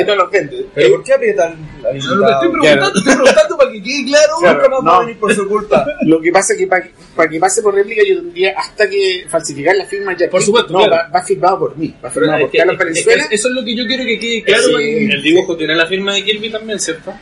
Él 0.00 0.06
no 0.06 0.14
los 0.16 0.30
vende. 0.30 0.66
¿Pero 0.74 0.90
por 0.90 1.02
qué 1.04 1.12
aprietan 1.14 1.56
la 1.82 1.92
No, 1.92 2.14
no, 2.16 2.26
te 2.26 2.32
estoy 2.32 2.48
preguntando, 2.50 2.98
estoy 2.98 3.14
preguntando 3.14 3.56
para 3.56 3.72
que 3.72 3.82
quede 3.82 4.04
claro. 4.06 4.32
Claro, 4.40 4.54
Nunca 4.58 4.68
más 4.70 4.78
va 4.80 4.84
no. 4.84 4.92
a 4.92 5.00
venir 5.00 5.18
por 5.18 5.34
su 5.34 5.48
culpa. 5.48 5.86
Lo 6.02 6.20
que 6.20 6.30
pasa 6.32 6.52
es 6.52 6.58
que 6.58 6.66
para 6.66 7.28
que 7.28 7.35
pase 7.40 7.62
por 7.62 7.74
réplica 7.74 8.02
yo 8.06 8.16
tendría 8.16 8.54
hasta 8.58 8.88
que 8.88 9.26
falsificar 9.28 9.74
la 9.76 9.84
firma 9.86 10.16
ya. 10.16 10.28
Por 10.30 10.42
supuesto, 10.42 10.72
No, 10.72 10.78
claro. 10.84 10.92
va, 11.12 11.18
va 11.20 11.24
firmado 11.24 11.58
por 11.58 11.76
mí. 11.76 11.94
Va 12.04 12.10
firmado 12.10 12.40
por 12.40 12.50
que- 12.50 12.58
Carlos 12.58 12.74
es 12.74 12.78
que- 12.78 12.84
Valenzuela. 12.84 13.22
Es 13.22 13.28
que 13.28 13.34
eso 13.36 13.48
es 13.48 13.54
lo 13.54 13.64
que 13.64 13.74
yo 13.76 13.86
quiero 13.86 14.04
que 14.04 14.18
quede 14.18 14.42
claro. 14.42 14.62
Sí. 14.64 14.74
que- 14.76 15.04
El 15.14 15.22
dibujo 15.22 15.56
tiene 15.56 15.74
la 15.74 15.86
firma 15.86 16.14
de 16.14 16.24
Kirby 16.24 16.50
también, 16.50 16.78
¿cierto? 16.80 17.12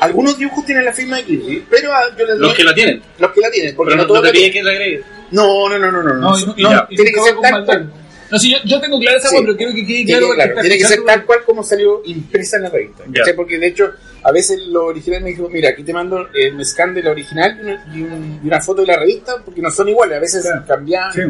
Algunos 0.00 0.36
dibujos 0.36 0.64
tienen 0.66 0.84
la 0.84 0.92
firma 0.92 1.16
de 1.18 1.24
Kirby, 1.24 1.64
pero 1.70 1.92
ah, 1.92 2.02
yo 2.18 2.26
les 2.26 2.38
doy 2.38 2.48
Los 2.48 2.54
que 2.56 2.64
la 2.64 2.74
tienen. 2.74 3.02
los 3.18 3.30
que 3.32 3.40
la 3.40 3.50
tienen. 3.50 3.76
Porque 3.76 3.90
Pero 3.92 4.02
no, 4.02 4.08
no, 4.08 4.14
no 4.14 4.20
te 4.20 4.26
la 4.28 4.32
pide 4.32 4.50
que 4.50 4.62
la 4.62 4.70
agregue. 4.72 5.02
No, 5.30 5.68
no, 5.68 5.78
no, 5.78 5.92
no, 5.92 6.02
no. 6.02 6.14
No, 6.14 6.36
no, 6.38 6.46
no- 6.56 6.86
tiene 6.88 7.12
que 7.12 7.20
ser 7.20 7.34
tal. 7.40 7.92
No, 8.32 8.38
sí, 8.38 8.50
yo, 8.50 8.56
yo 8.64 8.80
tengo 8.80 8.98
clara 8.98 9.18
esa 9.18 9.28
Sí. 9.28 9.36
pero 9.42 9.56
quiero 9.56 9.72
que 9.74 9.86
quede 9.86 10.04
Tiene, 10.06 10.20
claro. 10.34 10.50
está 10.50 10.60
tiene 10.62 10.78
que 10.78 10.84
ser 10.86 11.04
tal 11.04 11.24
cual 11.26 11.40
como 11.44 11.62
salió 11.62 12.00
impresa 12.06 12.56
en 12.56 12.62
la 12.62 12.70
revista. 12.70 13.04
Porque 13.36 13.58
de 13.58 13.66
hecho, 13.68 13.92
a 14.22 14.32
veces 14.32 14.58
los 14.68 14.84
originales 14.84 15.22
me 15.24 15.30
dijo, 15.30 15.48
mira, 15.50 15.68
aquí 15.70 15.82
te 15.84 15.92
mando 15.92 16.28
eh, 16.34 16.50
un 16.52 16.64
scan 16.64 16.94
de 16.94 17.02
la 17.02 17.10
original 17.10 17.58
y 17.58 17.62
una, 17.62 17.84
y 17.94 18.02
un- 18.02 18.40
y 18.42 18.46
una 18.46 18.60
foto 18.60 18.80
de 18.80 18.88
la 18.88 18.98
revista, 18.98 19.36
porque 19.44 19.60
no 19.60 19.70
son 19.70 19.88
iguales, 19.88 20.16
a 20.16 20.20
veces 20.20 20.42
Claro. 20.42 20.64
cambian. 20.66 21.12
Sí. 21.12 21.20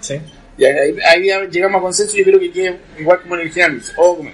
Sí. 0.00 0.20
Y 0.58 0.64
ahí, 0.64 0.96
ahí 1.08 1.48
llegamos 1.50 1.78
a 1.78 1.82
consenso 1.82 2.14
y 2.16 2.18
yo 2.20 2.24
creo 2.26 2.38
que 2.40 2.52
quede 2.52 2.78
igual 2.98 3.20
como 3.22 3.34
el 3.34 3.40
original. 3.42 3.80
O 3.96 4.16
como- 4.18 4.30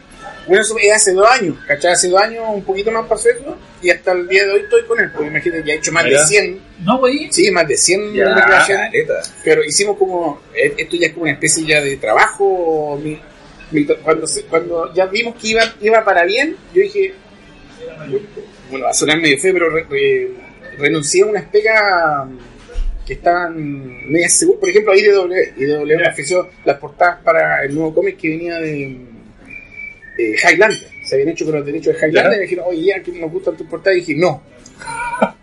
bueno, 0.48 0.62
eso 0.62 0.76
es 0.78 0.92
hace 0.92 1.12
dos 1.12 1.28
años, 1.30 1.56
¿cachai? 1.66 1.92
Hace 1.92 2.08
dos 2.08 2.20
años 2.20 2.44
un 2.52 2.64
poquito 2.64 2.90
más 2.90 3.02
para 3.06 3.14
hacerlo 3.20 3.56
y 3.80 3.90
hasta 3.90 4.12
el 4.12 4.26
día 4.26 4.44
de 4.46 4.52
hoy 4.52 4.60
estoy 4.62 4.82
con 4.84 4.98
él, 4.98 5.10
porque 5.12 5.28
imagínate, 5.28 5.64
ya 5.66 5.74
he 5.74 5.76
hecho 5.76 5.92
más 5.92 6.04
Mira. 6.04 6.20
de 6.20 6.26
100, 6.26 6.60
No, 6.84 6.98
güey. 6.98 7.28
sí, 7.30 7.50
más 7.52 7.68
de 7.68 7.76
100 7.76 8.14
Ya, 8.14 8.34
recreaciones. 8.34 8.86
Caleta. 8.90 9.14
Pero 9.44 9.62
hicimos 9.64 9.96
como, 9.98 10.40
eh, 10.54 10.74
esto 10.76 10.96
ya 10.96 11.06
es 11.06 11.12
como 11.12 11.22
una 11.24 11.32
especie 11.32 11.64
ya 11.66 11.80
de 11.80 11.96
trabajo. 11.98 12.98
mi- 13.02 13.20
mi- 13.70 13.84
cuando, 13.84 14.26
se- 14.26 14.42
cuando 14.44 14.92
ya 14.94 15.06
vimos 15.06 15.34
que 15.36 15.48
iba, 15.48 15.62
iba 15.82 16.04
para 16.04 16.24
bien, 16.24 16.56
yo 16.74 16.82
dije, 16.82 17.12
bueno, 18.70 18.84
va 18.86 18.90
a 18.90 18.94
sonar 18.94 19.18
medio 19.20 19.38
feo, 19.38 19.52
pero 19.52 19.70
re- 19.70 19.86
re- 19.88 20.30
renuncié 20.78 21.22
a 21.22 21.26
unas 21.26 21.44
pegas 21.46 22.28
que 23.06 23.14
estaban 23.14 24.10
medias 24.10 24.34
seguras. 24.34 24.60
Por 24.60 24.68
ejemplo, 24.68 24.94
IDW. 24.94 25.32
IDW 25.56 25.96
me 25.96 26.08
ofreció 26.08 26.48
las 26.64 26.78
portadas 26.78 27.18
para 27.22 27.64
el 27.64 27.74
nuevo 27.74 27.94
cómic 27.94 28.18
que 28.18 28.28
venía 28.28 28.56
de, 28.58 28.98
de 30.18 30.36
Highlander. 30.36 30.88
Se 31.04 31.14
habían 31.14 31.30
hecho 31.30 31.44
con 31.46 31.54
los 31.54 31.64
derechos 31.64 31.94
de 31.98 32.06
Highlander 32.08 32.32
y 32.34 32.36
me 32.36 32.42
dijeron, 32.42 32.64
oye, 32.68 32.82
ya 32.82 33.02
que 33.02 33.12
nos 33.12 33.30
gustan 33.32 33.56
tus 33.56 33.66
portadas. 33.66 33.96
Y 33.96 34.00
dije, 34.00 34.14
no. 34.16 34.42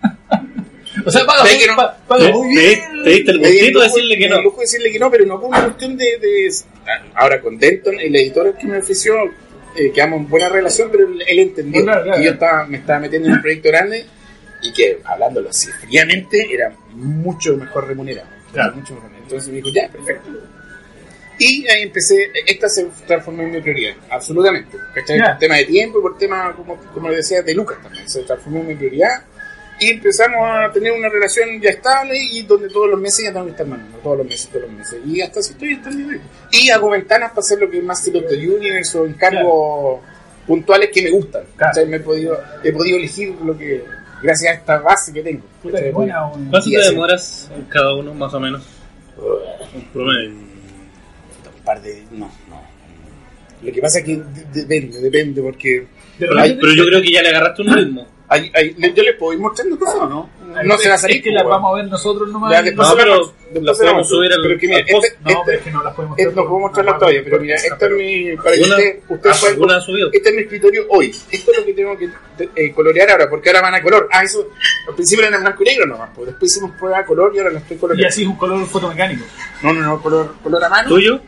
O 1.05 1.11
sea, 1.11 1.25
paga, 1.25 1.43
Ve 1.43 1.49
muy- 1.51 1.59
que 1.59 1.67
no- 1.67 1.75
pa- 1.75 1.97
paga 2.07 2.25
Te, 2.25 2.31
muy 2.33 2.47
bien. 2.55 2.79
te 3.03 3.09
diste 3.11 3.31
el 3.31 3.39
gustito 3.39 3.79
de 3.79 3.85
decirle 3.85 4.17
que 4.17 4.29
no. 4.29 4.41
lujo 4.41 4.61
decirle 4.61 4.91
que 4.91 4.97
no, 4.99 5.11
pero 5.11 5.25
no 5.25 5.39
por 5.39 5.49
una 5.49 5.63
cuestión 5.65 5.97
de, 5.97 6.05
de- 6.19 6.49
Ahora, 7.13 7.41
con 7.41 7.57
Denton, 7.59 7.99
el 7.99 8.15
editor 8.15 8.57
que 8.57 8.65
me 8.65 8.77
ofreció, 8.79 9.15
eh, 9.75 9.91
quedamos 9.93 10.21
en 10.21 10.29
buena 10.29 10.49
relación, 10.49 10.89
pero 10.91 11.05
él, 11.07 11.39
entendió 11.39 11.83
Claro, 11.83 12.03
claro. 12.03 12.17
que 12.17 12.25
yo 12.25 12.31
estaba, 12.31 12.65
me 12.65 12.77
estaba 12.77 12.99
metiendo 13.01 13.27
en 13.27 13.35
un 13.35 13.41
proyecto 13.41 13.69
grande 13.69 14.05
y 14.63 14.73
que, 14.73 14.99
hablándolo 15.03 15.49
así 15.49 15.67
fríamente, 15.85 16.47
era 16.51 16.73
mucho 16.93 17.55
mejor 17.57 17.87
remunerado. 17.87 18.27
Claro. 18.53 18.73
Mucho 18.75 18.93
mejor 18.95 19.09
remunerado. 19.11 19.23
Entonces 19.25 19.49
me 19.49 19.55
dijo, 19.57 19.69
ya, 19.69 19.89
perfecto. 19.89 20.29
Y 21.37 21.67
ahí 21.67 21.83
empecé, 21.83 22.31
esta 22.45 22.69
se 22.69 22.85
transformó 23.05 23.43
en 23.43 23.51
mi 23.51 23.61
prioridad, 23.61 23.95
absolutamente. 24.09 24.77
¿cachai? 24.93 25.17
Ya. 25.17 25.31
Por 25.31 25.39
tema 25.39 25.55
de 25.55 25.65
tiempo 25.65 25.99
y 25.99 26.01
por 26.01 26.17
tema, 26.17 26.53
como, 26.55 26.77
como 26.93 27.09
le 27.09 27.17
decía, 27.17 27.41
de 27.41 27.53
Lucas 27.53 27.77
también. 27.81 28.07
Se 28.09 28.23
transformó 28.23 28.59
en 28.59 28.67
mi 28.67 28.75
prioridad 28.75 29.23
y 29.79 29.89
empezamos 29.89 30.39
a 30.41 30.71
tener 30.71 30.93
una 30.93 31.09
relación 31.09 31.59
ya 31.61 31.69
estable 31.69 32.17
y 32.17 32.43
donde 32.43 32.69
todos 32.69 32.89
los 32.89 32.99
meses 32.99 33.25
ya 33.25 33.33
tengo 33.33 33.45
que 33.45 33.51
estar 33.51 33.67
mandando, 33.67 33.97
todos 33.97 34.19
los 34.19 34.27
meses, 34.27 34.47
todos 34.47 34.61
los 34.63 34.71
meses. 34.71 34.99
Y 35.05 35.21
hasta 35.21 35.39
así 35.41 35.51
estoy 35.51 35.73
hasta 35.73 35.89
el 35.89 35.97
día 35.97 36.07
de 36.07 36.13
hoy. 36.13 36.21
Y 36.51 36.69
hago 36.69 36.89
ventanas 36.89 37.31
para 37.31 37.41
hacer 37.41 37.59
lo 37.59 37.69
que 37.69 37.77
es 37.79 37.83
más 37.83 37.97
Master 37.99 38.23
of 38.23 38.29
the 38.29 38.49
Universe 38.49 38.97
o 38.97 39.05
encargos 39.05 39.99
puntuales 40.47 40.89
que 40.93 41.01
me 41.01 41.11
gustan. 41.11 41.43
Claro. 41.57 41.73
¿cachai? 41.73 41.87
Me 41.87 41.97
he 41.97 41.99
podido, 41.99 42.39
he 42.63 42.71
podido 42.71 42.97
elegir 42.97 43.35
lo 43.43 43.57
que, 43.57 43.83
gracias 44.23 44.53
a 44.53 44.55
esta 44.55 44.77
base 44.79 45.11
que 45.11 45.21
tengo. 45.21 45.43
¿Cuánto 45.61 46.69
te 46.69 46.79
demoras 46.89 47.51
en 47.53 47.63
cada 47.65 47.95
uno, 47.95 48.13
más 48.13 48.33
o 48.33 48.39
menos? 48.39 48.63
Un 49.17 49.85
promedio. 49.91 50.54
Par 51.65 51.81
de, 51.81 52.03
no, 52.11 52.31
no. 52.49 52.61
Lo 53.61 53.71
que 53.71 53.81
pasa 53.81 53.99
es 53.99 54.05
que 54.05 54.17
de- 54.17 54.45
depende, 54.61 54.99
depende, 54.99 55.41
porque 55.41 55.87
Pero, 56.19 56.33
repente- 56.35 56.57
pero 56.61 56.73
yo 56.73 56.85
creo 56.85 57.01
que 57.01 57.11
ya 57.11 57.21
le 57.23 57.29
agarraste 57.29 57.61
un 57.63 57.73
ritmo. 57.75 58.07
hay, 58.27 58.51
hay, 58.53 58.75
yo 58.93 59.03
les 59.03 59.15
puedo 59.15 59.33
ir 59.33 59.39
mostrando 59.39 59.77
cosas 59.79 59.95
o 59.95 60.07
no. 60.09 60.29
No 60.63 60.75
Es- 60.75 60.81
se 60.81 60.89
va 60.89 60.95
a 60.95 60.97
salir. 60.97 61.17
Es 61.17 61.23
que 61.23 61.29
pues, 61.31 61.41
las 61.41 61.49
vamos 61.49 61.73
a 61.73 61.75
ver 61.81 61.85
nosotros 61.91 62.29
nomás. 62.29 62.51
Ya, 62.51 62.61
y- 62.61 62.65
después 62.65 62.87
No, 62.87 62.95
pero 62.95 63.33
las 63.61 63.77
podemos 63.77 64.07
subir 64.07 64.31
al- 64.33 64.41
Pero 64.41 64.59
que 64.59 64.67
mira, 64.67 64.85
post. 64.91 65.05
este, 65.05 65.17
No, 65.23 65.29
este- 65.29 65.41
pero 65.45 65.57
es 65.57 65.63
que 65.63 65.71
no 65.71 65.83
las 65.83 65.93
podemos 65.95 66.19
este 66.19 66.35
no 66.35 66.47
puedo 66.47 66.59
mostrar 66.59 66.85
la 66.85 66.97
todavía, 66.97 67.21
pero 67.23 67.39
mira, 67.39 67.55
esto 67.55 67.85
es 67.85 67.91
mi. 67.91 68.35
Para 68.37 68.55
que 68.55 68.61
usted, 68.61 68.99
usted 69.09 69.29
ah, 69.29 69.35
pueda-. 69.57 70.09
Este 70.13 70.29
es 70.29 70.35
mi 70.35 70.41
escritorio 70.41 70.85
hoy. 70.89 71.07
Esto 71.31 71.51
es 71.51 71.57
lo 71.57 71.65
que 71.65 71.73
tengo 71.73 71.97
que 71.97 72.09
eh, 72.55 72.71
colorear 72.73 73.09
ahora, 73.11 73.29
porque 73.29 73.49
ahora 73.49 73.61
van 73.61 73.75
a 73.75 73.81
color. 73.81 74.07
Ah, 74.11 74.23
eso. 74.23 74.47
Al 74.87 74.95
principio 74.95 75.23
eran 75.25 75.35
en 75.35 75.41
blanco 75.41 75.63
y 75.63 75.65
negro 75.65 75.85
nomás, 75.87 76.09
pues 76.15 76.27
después 76.27 76.51
hicimos 76.51 76.71
prueba 76.77 76.99
de 76.99 77.05
color 77.05 77.31
y 77.33 77.39
ahora 77.39 77.51
lo 77.51 77.57
estoy 77.57 77.77
Y 77.77 77.79
coloreando. 77.79 78.09
así 78.09 78.21
es 78.21 78.27
un 78.27 78.35
color 78.37 78.65
fotomecánico. 78.67 79.25
No, 79.63 79.73
no, 79.73 79.81
no, 79.81 80.01
color, 80.01 80.35
color 80.43 80.63
a 80.63 80.69
mano, 80.69 80.89
¿Tuyo? 80.89 81.19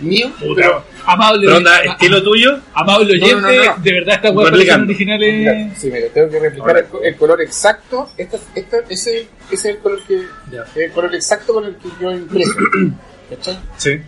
Mío, 0.00 0.30
Pero, 0.38 0.54
pero. 0.54 0.84
amable, 1.06 1.46
¿Pero 1.46 1.56
onda, 1.58 1.78
ama- 1.82 1.92
estilo 1.92 2.22
tuyo? 2.22 2.60
amable 2.74 3.12
oyente, 3.14 3.34
No, 3.34 3.40
no, 3.40 3.64
no, 3.76 3.82
de 3.82 3.92
verdad 3.92 4.14
estas 4.16 4.32
weas 4.34 4.50
Replicando. 4.50 4.86
parecen 4.86 5.06
Mira, 5.06 5.16
originales. 5.52 5.78
sí, 5.78 5.90
mira, 5.90 6.06
tengo 6.12 6.30
que 6.30 6.40
replicar 6.40 6.76
el, 6.78 6.86
el 7.04 7.16
color 7.16 7.42
exacto. 7.42 8.10
Esta, 8.18 8.38
esta, 8.54 8.76
ese, 8.88 9.18
ese 9.20 9.28
es 9.52 9.64
el 9.64 9.78
color 9.78 10.02
que. 10.06 10.22
Ya. 10.52 10.64
El 10.74 10.90
color 10.92 11.14
exacto 11.14 11.54
con 11.54 11.64
el 11.64 11.76
que 11.76 11.88
yo 12.00 12.12
impreso. 12.12 12.52
¿Cachai? 13.30 13.58
Sí. 13.78 14.00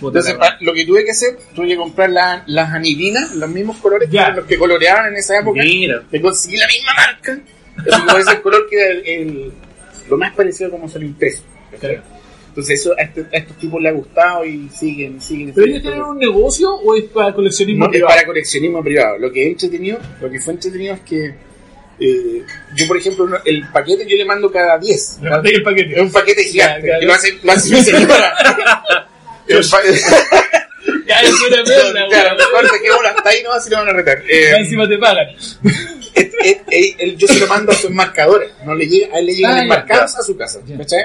Entonces, 0.00 0.34
pa- 0.34 0.56
lo 0.60 0.74
que 0.74 0.84
tuve 0.84 1.04
que 1.04 1.12
hacer, 1.12 1.38
tuve 1.54 1.68
que 1.68 1.76
comprar 1.76 2.10
la- 2.10 2.42
las 2.46 2.70
anidinas, 2.72 3.34
los 3.36 3.48
mismos 3.48 3.76
colores 3.78 4.10
que 4.10 4.18
los 4.34 4.44
que 4.46 4.58
coloreaban 4.58 5.06
en 5.12 5.16
esa 5.16 5.38
época. 5.38 5.62
Mira. 5.62 6.02
Me 6.10 6.20
conseguí 6.20 6.56
la 6.56 6.66
misma 6.66 6.92
marca. 6.96 7.38
Es 8.20 8.26
el 8.28 8.42
color 8.42 8.66
que 8.68 8.76
era 8.80 8.90
el, 8.90 9.06
el- 9.06 9.52
lo 10.10 10.18
más 10.18 10.34
parecido 10.34 10.68
a 10.68 10.70
como 10.72 10.88
se 10.88 10.98
lo 10.98 11.06
impreso. 11.06 11.42
¿cachai? 11.70 12.00
Entonces, 12.52 12.80
eso 12.80 12.92
a, 12.98 13.02
este- 13.02 13.24
a 13.32 13.38
estos 13.38 13.56
tipos 13.56 13.80
les 13.80 13.92
ha 13.92 13.94
gustado 13.96 14.44
y 14.44 14.68
siguen, 14.68 15.22
siguen. 15.22 15.52
¿Pero 15.54 15.66
ellos 15.68 15.80
tienen 15.80 16.02
un 16.02 16.18
negocio 16.18 16.74
o 16.74 16.94
es 16.94 17.04
para 17.04 17.32
coleccionismo 17.32 17.84
No, 17.84 17.86
es 17.86 17.92
privado? 17.92 18.14
para 18.14 18.26
coleccionismo 18.26 18.84
privado. 18.84 19.16
Lo 19.18 19.32
que 19.32 19.42
he 19.44 19.46
entretenido, 19.48 19.98
lo 20.20 20.30
que 20.30 20.38
fue 20.38 20.52
entretenido 20.52 20.92
es 20.94 21.00
que 21.00 21.34
eh, 21.98 22.42
yo, 22.76 22.86
por 22.88 22.96
ejemplo, 22.98 23.26
el 23.46 23.66
paquete 23.72 24.06
yo 24.06 24.16
le 24.18 24.24
mando 24.26 24.50
cada 24.52 24.76
10. 24.78 25.20
Le 25.22 25.30
mandé 25.30 25.50
el 25.54 25.62
paquete. 25.62 25.94
Es 25.94 26.00
un 26.02 26.12
paquete 26.12 26.44
gigante. 26.44 26.86
Ya, 26.88 26.92
ya, 26.94 26.98
que 26.98 27.02
ya. 27.02 27.06
lo 27.06 27.14
hace, 27.14 27.38
lo 27.42 27.52
hace 27.52 27.74
mi 27.74 27.82
señora. 27.82 28.34
El 31.20 31.26
Ya, 31.26 31.30
es 31.30 31.40
una 31.42 31.62
mierda, 31.62 32.08
Claro, 32.08 32.36
weón. 32.36 32.36
mejor 32.38 32.70
se 32.70 32.82
queda 32.82 33.14
ahí, 33.24 33.42
no, 33.42 33.52
así 33.52 33.70
lo 33.70 33.76
van 33.78 33.88
a 33.88 33.92
retar. 33.92 34.22
Eh, 34.28 34.54
encima 34.58 34.88
te 34.88 34.98
pagan. 34.98 35.26
es- 35.36 35.58
es- 36.14 36.56
es- 36.70 36.94
él- 36.98 37.16
yo 37.16 37.26
se 37.28 37.38
lo 37.38 37.46
mando 37.46 37.72
a 37.72 37.74
su 37.74 37.86
enmarcadora, 37.86 38.46
no 38.64 38.74
le 38.74 38.86
llega, 38.86 39.14
a 39.14 39.18
él 39.20 39.26
le 39.26 39.34
llegan 39.34 39.58
Ah, 39.58 39.62
enmarcados 39.62 40.16
a 40.16 40.22
su 40.22 40.36
casa. 40.36 40.58
¿cachai? 40.78 41.00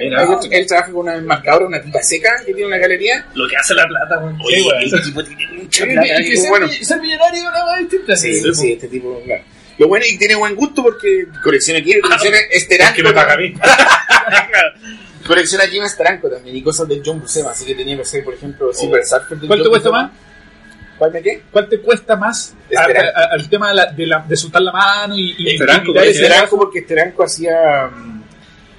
Él, 0.52 0.66
trabaja 0.68 0.92
con 0.92 1.02
una 1.02 1.16
enmarcadora, 1.16 1.66
una 1.68 1.82
tipa 1.82 2.02
seca 2.02 2.30
que 2.46 2.54
tiene 2.54 2.66
una 2.68 2.78
galería. 2.78 3.26
Lo 3.36 3.48
que 3.48 3.56
hace 3.56 3.74
la 3.74 3.88
plata, 3.88 4.20
weón. 4.20 4.38
Sí, 4.50 4.62
weón. 4.62 4.84
Ese 4.84 5.00
tipo 5.00 5.24
tiene 5.24 5.48
mucha 5.54 5.84
Es 5.86 5.94
plata, 5.94 6.08
que 6.18 6.28
y 6.34 6.38
ser, 6.38 6.50
bueno. 6.50 6.68
ser 6.68 7.00
millonario 7.02 7.42
es 7.44 7.50
una 7.64 7.78
distinta. 7.80 8.16
Sí, 8.16 8.36
sí. 8.42 8.54
sí, 8.54 8.72
este 8.74 8.88
tipo, 8.88 9.22
claro. 9.26 9.44
Lo 9.78 9.88
bueno 9.88 10.04
es 10.06 10.12
que 10.14 10.18
tiene 10.18 10.36
buen 10.36 10.56
gusto 10.56 10.82
porque 10.82 11.26
colecciona 11.44 11.80
aquí, 11.80 12.00
colecciona 12.00 12.38
Esteranco. 12.52 12.96
que 12.96 13.04
me 13.04 13.14
paga 13.14 13.34
a 13.34 13.38
mí. 13.38 13.54
Colecciona 15.28 15.64
aquí 15.66 15.78
Esteranco 15.80 16.30
también 16.30 16.56
y 16.56 16.62
cosas 16.64 16.88
del 16.88 17.02
John 17.06 17.20
Buscema, 17.20 17.52
así 17.52 17.66
que 17.66 17.76
tenía 17.76 17.98
que 17.98 18.06
ser, 18.06 18.24
por 18.24 18.34
ejemplo, 18.34 18.74
Silver 18.74 19.06
Surfer 19.06 19.38
del 19.38 19.48
¿Cuál 19.48 19.64
te 19.64 19.70
cuesta 19.70 19.92
más? 19.92 20.12
¿Cuál 20.98 21.12
de 21.14 21.22
qué? 21.22 21.44
¿Cuál 21.52 21.70
te 21.70 21.80
cuesta 21.80 22.16
más 22.16 22.56
a- 22.76 22.82
a- 22.82 23.26
al 23.34 23.50
tema 23.50 23.70
de, 23.70 23.76
la, 23.76 23.86
de, 23.92 24.08
la- 24.08 24.26
de 24.28 24.36
soltar 24.36 24.62
la 24.64 24.72
mano 24.72 25.16
y, 25.18 25.36
y 25.38 25.50
Esteranco, 25.52 25.86
imitar 25.92 26.04
¿qué 26.04 26.10
ese- 26.10 26.24
Esteranco 26.24 26.58
porque 26.58 26.80
Esteranco 26.80 27.24
hacía 27.24 27.88
mm, 27.88 28.22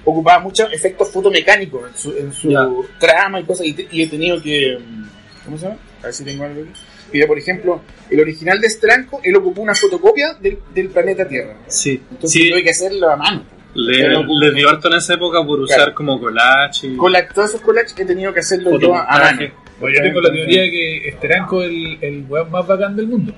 ocupaba 0.04 0.40
muchos 0.40 0.72
efectos 0.72 1.10
fotomecánicos 1.10 1.88
en 1.90 1.96
su, 1.96 2.16
en 2.16 2.32
su 2.32 2.86
trama 2.98 3.38
y 3.40 3.44
cosas 3.44 3.66
y, 3.66 3.72
te- 3.74 3.88
y 3.90 4.02
he 4.02 4.08
tenido 4.08 4.42
que 4.42 4.78
mm, 4.80 5.04
¿cómo 5.44 5.58
se 5.58 5.64
llama? 5.66 5.78
a 6.00 6.04
ver 6.06 6.14
si 6.14 6.24
tengo 6.24 6.44
algo 6.44 6.62
aquí 6.62 6.72
Mira, 7.10 7.26
por 7.26 7.38
ejemplo, 7.38 7.80
el 8.10 8.20
original 8.20 8.60
de 8.60 8.66
Esteranco, 8.66 9.20
él 9.24 9.34
ocupó 9.36 9.62
una 9.62 9.74
fotocopia 9.74 10.34
del, 10.34 10.58
del 10.74 10.88
planeta 10.90 11.26
Tierra. 11.26 11.56
Sí. 11.66 12.02
Entonces 12.10 12.30
Sí, 12.32 12.50
tuve 12.50 12.62
que 12.62 12.68
hacerlo 12.70 13.10
a 13.10 13.16
mano. 13.16 13.44
Le, 13.74 14.02
Pero- 14.02 14.24
dio 14.54 14.68
harto 14.68 14.88
en 14.88 14.94
esa 14.98 15.14
época 15.14 15.44
por 15.44 15.60
usar 15.60 15.76
Claro. 15.76 15.94
como 15.94 16.20
collage. 16.20 16.86
y- 16.88 16.96
Con 16.96 17.12
la- 17.12 17.28
todos 17.28 17.50
esos 17.50 17.60
collages 17.60 17.94
he 17.98 18.04
tenido 18.04 18.32
que 18.32 18.40
hacerlo 18.40 18.78
yo 18.78 18.94
a 18.94 19.04
mano. 19.18 19.42
Yo 19.42 20.02
tengo 20.02 20.20
la 20.20 20.32
teoría 20.32 20.62
de 20.62 20.70
que 20.70 21.08
Esteranco 21.08 21.62
es 21.62 21.68
el, 21.70 21.98
el 22.00 22.24
weón 22.28 22.50
más 22.50 22.66
bacán 22.66 22.96
del 22.96 23.06
mundo. 23.06 23.32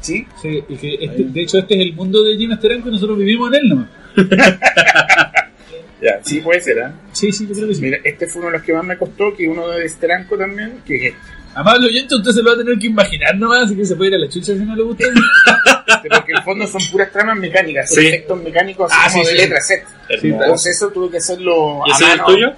¿Sí? 0.00 0.26
Sí, 0.42 0.62
y 0.68 0.76
que 0.76 0.94
este- 1.00 1.24
de 1.24 1.40
hecho 1.42 1.58
este 1.58 1.74
es 1.74 1.80
el 1.80 1.92
mundo 1.94 2.22
de 2.22 2.36
Jim 2.36 2.52
Esteranco 2.52 2.88
y 2.88 2.92
nosotros 2.92 3.16
vivimos 3.18 3.48
en 3.52 3.54
él 3.62 3.68
nomás. 3.68 3.88
Ya, 6.02 6.20
sí 6.22 6.40
puede 6.40 6.60
ser, 6.60 6.76
¿eh? 6.78 6.82
Sí, 7.12 7.32
sí, 7.32 7.46
yo 7.48 7.54
creo 7.54 7.68
que 7.68 7.74
sí. 7.76 7.80
Mira, 7.80 7.96
este 8.04 8.26
fue 8.26 8.40
uno 8.42 8.50
de 8.50 8.58
los 8.58 8.66
que 8.66 8.74
más 8.74 8.84
me 8.84 8.98
costó, 8.98 9.34
que 9.34 9.48
uno 9.48 9.68
de 9.68 9.86
Esteranco 9.86 10.36
también, 10.36 10.80
que 10.84 10.96
es 10.96 11.02
este. 11.14 11.18
Amable 11.54 11.86
oyente, 11.88 12.14
usted 12.16 12.30
se 12.32 12.42
lo 12.42 12.50
va 12.50 12.54
a 12.54 12.58
tener 12.58 12.78
que 12.78 12.86
imaginar 12.88 13.36
nomás, 13.36 13.64
así 13.64 13.76
que 13.76 13.84
se 13.84 13.94
puede 13.96 14.10
ir 14.10 14.16
a 14.16 14.18
la 14.18 14.28
chucha 14.28 14.46
si 14.54 14.58
no 14.64 14.74
le 14.74 14.82
gusta. 14.82 15.04
Porque 15.86 16.32
en 16.32 16.38
el 16.38 16.42
fondo 16.42 16.66
son 16.66 16.80
puras 16.90 17.10
tramas 17.12 17.36
mecánicas, 17.38 17.88
son 17.92 18.02
Sí. 18.02 18.08
efectos 18.08 18.42
mecánicos 18.42 18.90
Ah, 18.92 19.04
así 19.06 19.14
como 19.18 19.24
sí, 19.24 19.30
de 19.32 19.36
sí. 19.38 19.42
letra 19.44 19.60
set. 19.62 19.84
Entonces 20.08 20.76
eso 20.76 20.88
tuve 20.90 21.10
que 21.10 21.16
hacerlo 21.18 21.82
¿Y 21.86 21.90
a 21.90 21.94
ese 21.94 22.04
es 22.04 22.10
el 22.12 22.22
tuyo? 22.24 22.52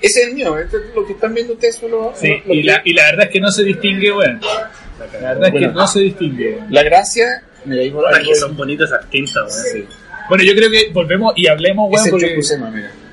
Ese 0.00 0.20
es 0.22 0.28
el 0.28 0.34
mío, 0.34 0.58
este 0.58 0.76
es 0.78 0.82
lo 0.94 1.06
que 1.06 1.12
están 1.12 1.32
viendo 1.34 1.52
ustedes 1.54 1.76
solo. 1.76 2.12
Sí, 2.16 2.28
lo 2.44 2.54
y 2.54 2.60
que- 2.62 2.66
la, 2.66 2.82
y 2.84 2.92
la 2.92 3.04
verdad 3.04 3.26
es 3.26 3.30
que 3.32 3.40
no 3.40 3.50
se 3.50 3.62
distingue, 3.64 4.12
weón. 4.12 4.40
La 4.40 5.06
verdad 5.06 5.46
es 5.46 5.52
que 5.52 5.58
Bueno. 5.58 5.72
no 5.72 5.86
se 5.86 6.00
distingue. 6.00 6.58
La 6.70 6.82
gracia, 6.82 7.42
mira, 7.64 7.82
ahí 7.82 7.90
ahí 8.14 8.24
que 8.26 8.34
son 8.34 8.56
bonitas 8.56 8.92
weón. 8.92 9.72
Sí. 9.72 9.84
Bueno, 10.28 10.44
yo 10.44 10.54
creo 10.54 10.70
que 10.70 10.90
volvemos 10.92 11.32
y 11.36 11.46
hablemos, 11.46 11.90
weón, 11.90 12.04
porque 12.10 12.26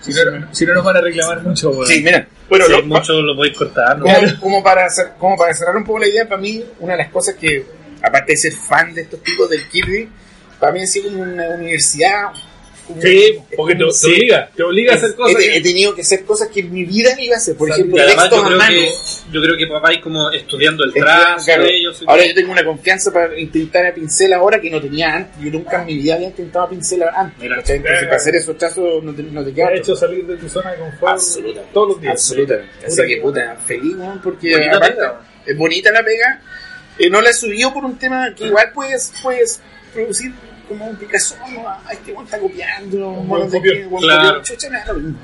si 0.02 0.12
no, 0.14 0.48
si 0.52 0.66
no 0.66 0.74
nos 0.74 0.84
van 0.86 0.98
a 0.98 1.02
reclamar 1.02 1.42
mucho, 1.44 1.72
weón. 1.72 1.88
Sí, 1.88 2.02
mira. 2.02 2.28
Bueno, 2.50 2.66
Sí, 2.66 2.72
lo- 2.72 2.84
mucho 2.84 3.14
lo 3.22 3.36
podéis 3.36 3.58
cortar. 3.58 3.98
¿no? 4.00 4.06
como, 4.06 4.40
como 4.40 4.64
para 4.64 4.86
hacer, 4.86 5.08
como 5.18 5.38
para 5.38 5.54
cerrar 5.54 5.76
un 5.78 5.84
poco 5.84 6.00
la 6.00 6.08
idea, 6.08 6.28
para 6.28 6.42
mí, 6.42 6.64
una 6.80 6.94
de 6.94 7.00
las 7.00 7.10
cosas 7.10 7.36
que, 7.36 7.66
aparte 8.02 8.32
de 8.34 8.38
ser 8.38 8.54
fan 8.54 8.94
de 8.94 9.02
estos 9.02 9.22
tipos 9.22 9.50
del 9.50 9.68
Kirby, 9.68 10.08
para 10.60 10.72
mí 10.72 10.82
ha 10.82 10.88
sido 10.88 11.10
una 11.12 11.48
universidad. 11.50 12.28
Como- 12.90 13.02
Sí, 13.02 13.40
porque 13.56 13.76
te, 13.76 13.86
te 13.86 13.92
Sí. 13.92 14.08
obliga, 14.14 14.50
te 14.56 14.64
obliga 14.64 14.94
a 14.94 14.96
hacer 14.98 15.16
cosas. 15.16 15.42
He, 15.42 15.62
tenido 15.62 15.96
que 15.96 16.02
hacer 16.02 16.26
cosas 16.26 16.50
que 16.50 16.60
en 16.60 16.74
mi 16.74 16.84
vida 16.86 17.16
no 17.16 17.22
iba 17.24 17.36
a 17.36 17.38
hacer. 17.38 17.56
Por 17.56 17.70
ejemplo, 17.70 17.96
Y 17.96 18.00
además 18.02 18.26
textos 18.30 18.40
yo 18.40 18.44
a 18.44 18.48
creo, 18.48 18.58
mano. 18.58 18.76
que, 18.76 18.92
yo 19.32 19.42
creo 19.42 19.58
que 19.58 19.68
papá 19.68 19.92
es 19.94 20.00
como 20.00 20.32
estudiando 20.32 20.84
el 20.84 20.90
Estudiando, 20.90 21.22
trazo 21.24 21.46
claro. 21.46 21.64
de 21.64 21.76
ellos. 21.76 22.04
Ahora 22.06 22.26
yo 22.26 22.34
tengo 22.34 22.52
una 22.52 22.66
confianza 22.66 23.12
para 23.14 23.40
intentar 23.40 23.86
a 23.86 23.94
pincel 23.94 24.34
ahora 24.34 24.60
que 24.60 24.70
no 24.70 24.82
tenía 24.82 25.16
antes. 25.16 25.44
Yo 25.44 25.52
nunca 25.52 25.80
en 25.82 25.86
mi 25.86 25.98
vida 25.98 26.16
había 26.16 26.28
intentado 26.28 26.66
a 26.66 26.70
pincel 26.70 27.04
antes. 27.04 27.40
Mira. 27.40 27.56
¿cachai? 27.58 27.78
Entonces, 27.78 28.04
para 28.04 28.16
hacer 28.18 28.36
esos 28.36 28.58
trazos 28.58 29.04
no 29.04 29.14
te, 29.14 29.24
no 29.24 29.42
te 29.44 29.50
te 29.50 29.56
queda 29.56 29.68
ha 29.70 29.76
hecho 29.76 29.96
salir 29.96 30.26
de 30.28 30.38
tu 30.38 30.50
zona 30.50 30.72
de 30.72 30.80
confort 30.80 31.14
Absolutamente. 31.14 31.70
todos 31.74 31.88
los 31.90 32.02
días. 32.02 32.14
Absolutamente. 32.14 32.72
Así 32.86 32.96
Puta 32.96 33.08
que 33.08 33.18
puta, 33.22 33.56
feliz, 33.66 33.96
porque 34.24 34.52
Bonita 34.52 34.78
aparte, 34.78 34.96
pega. 34.96 35.22
es 35.46 35.58
bonita 35.58 35.92
la 35.92 36.04
pega. 36.04 36.42
Eh, 37.00 37.10
no 37.10 37.22
la 37.22 37.30
he 37.30 37.34
subido 37.34 37.74
por 37.74 37.86
un 37.86 37.98
tema 37.98 38.34
que 38.36 38.46
igual 38.48 38.72
puedes, 38.74 39.14
puedes 39.24 39.62
producir 39.94 40.34
como 40.70 40.86
un 40.86 40.96
Picasso, 40.96 41.36
¿no? 41.52 41.68
Ah, 41.68 41.82
este 41.92 42.14
weón 42.14 42.24
está 42.26 42.40
copiando, 42.40 43.10
un 43.10 43.50
de 43.50 43.62
que, 43.62 43.88
Claro. 44.00 44.42
Chucha, 44.44 44.70
lo 44.88 44.94
mismo, 45.00 45.20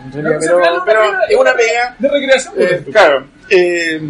pero, 0.85 1.11
es 1.29 1.37
una 1.37 1.53
pega. 1.55 1.95
De 1.97 2.09
recreación, 2.09 2.53
Eh, 2.57 2.83
claro, 2.91 3.27
eh, 3.49 4.01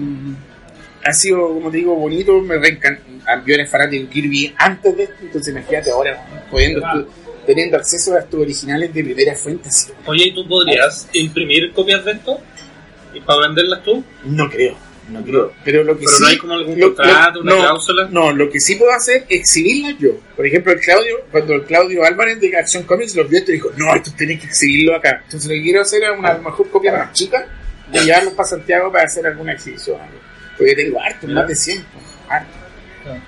ha 1.03 1.13
sido, 1.13 1.47
como 1.53 1.69
te 1.69 1.77
digo, 1.77 1.95
bonito. 1.95 2.41
Me 2.41 2.57
reencan... 2.57 2.99
Yo 3.45 3.53
era 3.55 3.65
fanático 3.67 4.03
de 4.03 4.09
Kirby 4.09 4.55
antes 4.57 4.97
de 4.97 5.03
esto, 5.03 5.15
entonces 5.21 5.53
imagínate 5.53 5.91
ahora, 5.91 6.25
pudiendo, 6.51 6.79
Claro. 6.79 7.07
teniendo 7.45 7.77
acceso 7.77 8.15
a 8.15 8.19
estos 8.19 8.39
originales 8.39 8.93
de 8.93 9.03
primera 9.03 9.36
fuente. 9.36 9.69
así, 9.69 9.91
Oye, 10.05 10.25
¿y 10.27 10.33
tú 10.36 10.47
podrías 10.47 11.07
imprimir 11.13 11.71
copias 11.73 12.03
de 12.05 12.11
esto? 12.13 12.39
¿Y 13.13 13.19
para 13.21 13.47
venderlas 13.47 13.83
tú? 13.83 14.03
No 14.25 14.49
creo, 14.49 14.75
no 15.10 15.24
creo. 15.24 15.53
Pero 15.64 15.84
lo 15.84 15.93
que 15.97 16.06
Pero 16.06 16.18
sí. 16.18 16.24
no 16.24 16.28
hay 16.30 16.38
como 16.38 16.53
algún 16.53 16.80
lo- 16.80 16.95
contrato, 16.95 17.36
lo- 17.36 17.41
una 17.43 17.56
no, 17.56 17.62
cláusula. 17.62 18.08
No, 18.12 18.32
lo 18.34 18.49
que 18.49 18.60
sí 18.60 18.76
puedo 18.76 18.91
hacer 18.91 19.26
es 19.30 19.39
exhibirlas 19.41 19.95
yo. 19.99 20.12
Por 20.36 20.45
ejemplo, 20.45 20.72
el 20.74 20.80
Claudio, 20.80 21.16
cuando 21.32 21.53
el 21.53 21.64
Claudio 21.64 22.03
Álvarez 22.03 22.39
de 22.41 22.58
Acción 22.58 22.84
Comics 22.84 23.16
los 23.16 23.30
vio, 23.30 23.43
te 23.45 23.51
dijo: 23.53 23.70
No, 23.78 23.93
esto 23.95 24.12
tenés 24.18 24.39
que 24.41 24.47
exhibirlo 24.47 24.95
acá. 24.95 25.22
Entonces, 25.26 25.49
lo 25.49 25.56
que 25.56 25.62
quiero 25.64 25.82
hacer 25.82 26.03
es 26.03 26.10
una 26.18 26.30
a 26.30 26.34
lo 26.38 26.41
mejor 26.43 26.70
copia 26.70 26.91
más 26.91 27.14
chica 27.14 27.47
y 27.93 27.99
llevarlos 27.99 28.34
para 28.34 28.47
Santiago 28.49 28.91
para 28.91 29.03
hacer 29.06 29.26
alguna 29.28 29.53
exhibición. 29.53 29.97
Porque 30.58 30.74
tengo 30.76 31.01
harto, 31.01 31.28
más 31.28 31.47
de 31.47 31.56
100. 31.56 31.84
pues, 31.93 32.06
harto. 32.30 32.53
Claro. 33.03 33.22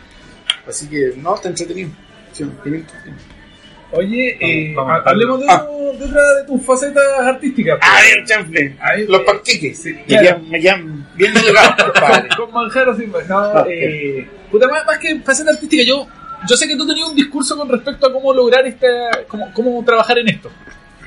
Así 0.67 0.87
que, 0.89 1.13
no, 1.17 1.35
está 1.35 1.49
entretenido. 1.49 1.89
Sí. 2.33 2.43
Oye, 3.91 4.37
eh, 4.41 4.73
Vamos, 4.75 4.89
vamos, 4.91 5.05
ha- 5.05 5.09
hablemos 5.09 5.39
de, 5.39 5.45
Ah. 5.49 5.65
de 5.97 6.05
otra 6.05 6.33
de 6.35 6.43
tus 6.45 6.61
facetas 6.65 7.03
artísticas. 7.21 7.79
A 7.81 7.91
pues. 8.01 8.15
ver, 8.15 8.25
chanfle. 8.25 8.75
Ahí, 8.81 9.07
Los 9.07 9.21
eh, 9.21 9.23
panqueques. 9.25 9.85
me, 9.85 10.03
claro. 10.03 10.23
quedan, 10.27 10.49
me 10.49 10.59
quedan 10.61 10.96
bien 11.17 11.33
delgados, 11.33 11.83
compadre. 11.93 12.29
Con 12.37 12.51
manjar 12.53 12.89
o 12.89 12.95
sin 12.95 13.11
manjar. 13.11 13.57
Ah, 13.57 13.65
eh, 13.69 14.27
puta, 14.51 14.67
más, 14.67 14.85
más 14.85 14.97
que 14.99 15.19
faceta 15.21 15.51
artística, 15.51 15.83
yo, 15.83 16.07
yo 16.49 16.55
sé 16.55 16.67
que 16.67 16.75
tú 16.77 16.85
tenías 16.87 17.07
un 17.09 17.15
discurso 17.15 17.57
con 17.57 17.67
respecto 17.69 18.07
a 18.07 18.13
cómo 18.13 18.33
lograr 18.33 18.65
esta, 18.67 18.87
cómo, 19.27 19.51
cómo 19.53 19.83
trabajar 19.83 20.17
en 20.19 20.29
esto. 20.29 20.49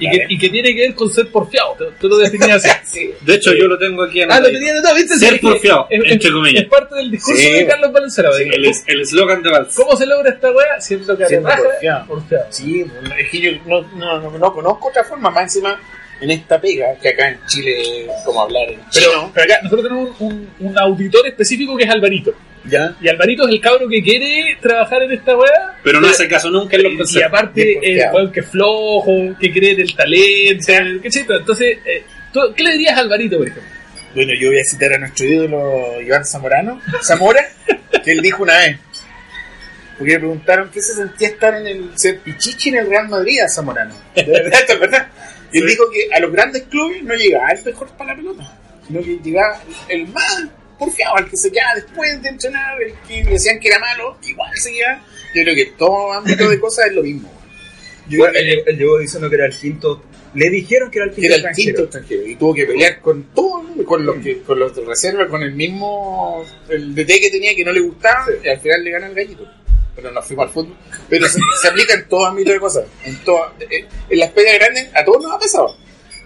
Y, 0.03 0.11
que, 0.11 0.25
y 0.31 0.39
que 0.39 0.49
tiene 0.49 0.75
que 0.75 0.81
ver 0.81 0.95
con 0.95 1.11
ser 1.11 1.31
porfiado. 1.31 1.77
Tú, 2.01 2.09
lo 2.09 2.17
definías 2.17 2.65
así. 2.65 2.71
Sí. 3.01 3.11
De 3.21 3.35
hecho, 3.35 3.53
yo 3.53 3.69
lo 3.69 3.77
tengo 3.79 4.03
aquí 4.03 4.23
en 4.23 4.33
Ah, 4.33 4.41
lo 4.41 4.49
todo, 4.49 4.95
¿viste? 4.95 5.19
Ser 5.19 5.35
Sí, 5.35 5.39
porfiado, 5.41 5.87
es- 5.91 6.03
es- 6.07 6.13
entre 6.13 6.33
comillas. 6.33 6.63
Es 6.63 6.69
parte 6.71 6.95
del 6.95 7.11
discurso 7.11 7.39
Sí, 7.41 7.53
de 7.53 7.67
Carlos 7.67 7.93
Valenzuela. 7.93 8.31
sí, 8.33 8.45
El 8.51 8.65
es- 8.65 8.85
el 8.87 9.01
eslogan 9.03 9.43
de 9.43 9.51
Vals. 9.51 9.75
¿Cómo 9.75 9.95
se 9.97 10.07
logra 10.07 10.31
esta 10.31 10.51
wea? 10.53 10.81
Siendo 10.81 11.19
que 11.19 11.27
Siendo 11.27 11.51
porfiado. 11.51 12.07
porfiado. 12.07 12.47
Sí, 12.49 12.87
es 13.19 13.31
que 13.31 13.41
yo 13.43 13.51
no, 13.67 13.83
no, 13.95 14.21
no, 14.23 14.39
no 14.39 14.53
conozco 14.55 14.89
otra 14.89 15.05
forma, 15.05 15.31
más 15.31 15.43
encima 15.43 15.79
en 16.21 16.31
esta 16.31 16.61
pega, 16.61 16.95
que 17.01 17.09
acá 17.09 17.29
en 17.31 17.39
Chile 17.47 18.05
es 18.05 18.11
como 18.25 18.43
hablar 18.43 18.69
en 18.71 18.81
Pero, 18.93 19.07
chino. 19.11 19.31
pero 19.35 19.45
acá 19.45 19.61
nosotros 19.63 19.89
tenemos 19.89 20.21
un, 20.21 20.51
un 20.61 20.79
auditor 20.79 21.27
específico 21.27 21.77
que 21.77 21.85
es 21.85 21.91
Alvarito. 21.91 22.33
¿Ya? 22.65 22.95
Y 23.01 23.09
Alvarito 23.09 23.49
es 23.49 23.55
el 23.55 23.61
cabro 23.61 23.89
que 23.89 24.03
quiere 24.03 24.57
trabajar 24.61 25.03
en 25.03 25.13
esta 25.13 25.35
wea. 25.35 25.79
Pero 25.83 25.99
no 26.01 26.09
hace 26.09 26.29
caso 26.29 26.51
nunca 26.51 26.77
en 26.77 26.99
los 26.99 27.15
Y 27.17 27.23
aparte, 27.23 27.65
Bien 27.81 28.01
el 28.15 28.31
que 28.33 28.41
es 28.41 28.47
flojo, 28.47 29.13
que 29.41 29.51
cree 29.51 29.71
en 29.73 29.81
el 29.81 29.97
talento, 29.97 30.67
¿cachai? 31.03 31.25
Entonces, 31.39 31.79
eh, 31.87 32.05
¿tú- 32.33 32.53
¿qué 32.55 32.63
le 32.63 32.73
dirías 32.73 32.97
a 32.99 33.01
Alvarito, 33.01 33.39
por 33.39 33.49
ejemplo? 33.49 33.71
Bueno, 34.15 34.33
yo 34.39 34.49
voy 34.51 34.61
a 34.61 34.65
citar 34.65 34.93
a 34.93 34.99
nuestro 34.99 35.25
ídolo 35.27 36.03
Iván 36.03 36.25
Zamorano, 36.27 36.81
Zamora, 37.03 37.41
que 38.05 38.13
él 38.13 38.21
dijo 38.21 38.43
una 38.43 38.59
vez, 38.59 38.77
porque 39.97 40.13
le 40.15 40.19
preguntaron 40.19 40.71
qué 40.71 40.83
se 40.83 40.95
sentía 40.95 41.29
estar 41.29 41.55
en 41.55 41.67
el 41.67 41.91
ser 41.99 42.19
pichichi 42.21 42.71
en 42.71 42.77
el 42.79 42.89
Real 42.91 43.09
Madrid 43.09 43.41
a 43.41 43.49
Zamorano. 43.49 43.95
De 44.15 44.23
verdad, 44.25 44.53
esto 44.61 44.73
es 44.75 44.81
verdad. 44.81 45.09
Y 45.53 45.59
él 45.59 45.67
dijo 45.67 45.85
que 45.91 46.15
a 46.15 46.21
los 46.21 46.33
grandes 46.33 46.63
clubes 46.65 47.03
no 47.03 47.15
llegaba 47.15 47.51
el 47.51 47.65
mejor 47.65 47.89
para 47.97 48.11
la 48.11 48.17
pelota, 48.17 48.59
sino 48.87 49.01
que 49.03 49.19
llegaba 49.23 49.61
el 49.89 50.09
más 50.09 50.45
porfiado, 50.79 51.19
el 51.19 51.29
que 51.29 51.37
se 51.37 51.53
quedaba 51.53 51.75
después 51.75 52.23
de 52.23 52.29
entrenar, 52.29 52.83
el 52.83 52.95
que 53.07 53.25
decían 53.25 53.61
que 53.61 53.69
era 53.69 53.79
malo, 53.79 54.19
igual 54.27 54.51
seguía. 54.57 55.03
Yo 55.35 55.43
creo 55.43 55.55
que 55.55 55.63
en 55.63 55.77
todo 55.77 56.13
ámbito 56.13 56.49
de 56.49 56.59
cosas 56.59 56.87
es 56.87 56.95
lo 56.95 57.03
mismo. 57.03 57.31
Yo 58.09 58.19
Bueno, 58.19 58.33
que 58.33 58.41
él, 58.41 58.63
él 58.67 58.79
llegó 58.79 58.99
diciendo 58.99 59.29
que 59.29 59.37
era 59.37 59.47
el 59.47 59.57
quinto. 59.57 60.03
Le 60.35 60.49
dijeron 60.51 60.91
que 60.91 60.99
era 60.99 61.07
el 61.07 61.13
quinto. 61.13 61.27
era 61.27 61.35
el 61.35 61.41
extranjero. 61.41 61.67
quinto 61.67 61.83
extranjero 61.83 62.27
y 62.27 62.37
tuvo 62.37 62.55
que 62.55 62.67
pelear 62.67 63.01
con 63.01 63.23
todo, 63.35 63.85
con 63.85 64.07
los 64.07 64.17
que, 64.17 64.43
con 64.43 64.59
los 64.59 64.75
de 64.75 64.85
reserva, 64.85 65.29
con 65.29 65.43
el 65.43 65.53
mismo 65.53 66.45
el 66.69 66.95
DT 66.95 67.21
que 67.21 67.31
tenía 67.31 67.55
que 67.55 67.65
no 67.65 67.73
le 67.73 67.81
gustaba 67.81 68.27
y 68.43 68.49
al 68.49 68.61
final 68.61 68.85
le 68.85 68.91
gana 68.91 69.07
el 69.07 69.15
gallito. 69.15 69.49
Pero 69.97 70.11
nos 70.13 70.25
fuimos 70.25 70.47
al 70.47 70.53
fútbol. 70.53 70.77
Pero 71.09 71.27
se, 71.27 71.41
se 71.61 71.69
aplica 71.69 71.95
en 71.95 72.09
todo 72.09 72.27
ámbito 72.27 72.53
de 72.53 72.61
cosas. 72.61 72.85
En, 73.05 73.17
todo, 73.25 73.53
eh, 73.61 73.87
en 74.09 74.19
las 74.19 74.31
pegas 74.31 74.55
grandes 74.59 74.89
a 74.95 75.05
todos 75.05 75.23
nos 75.23 75.33
ha 75.33 75.39
pasado. 75.39 75.77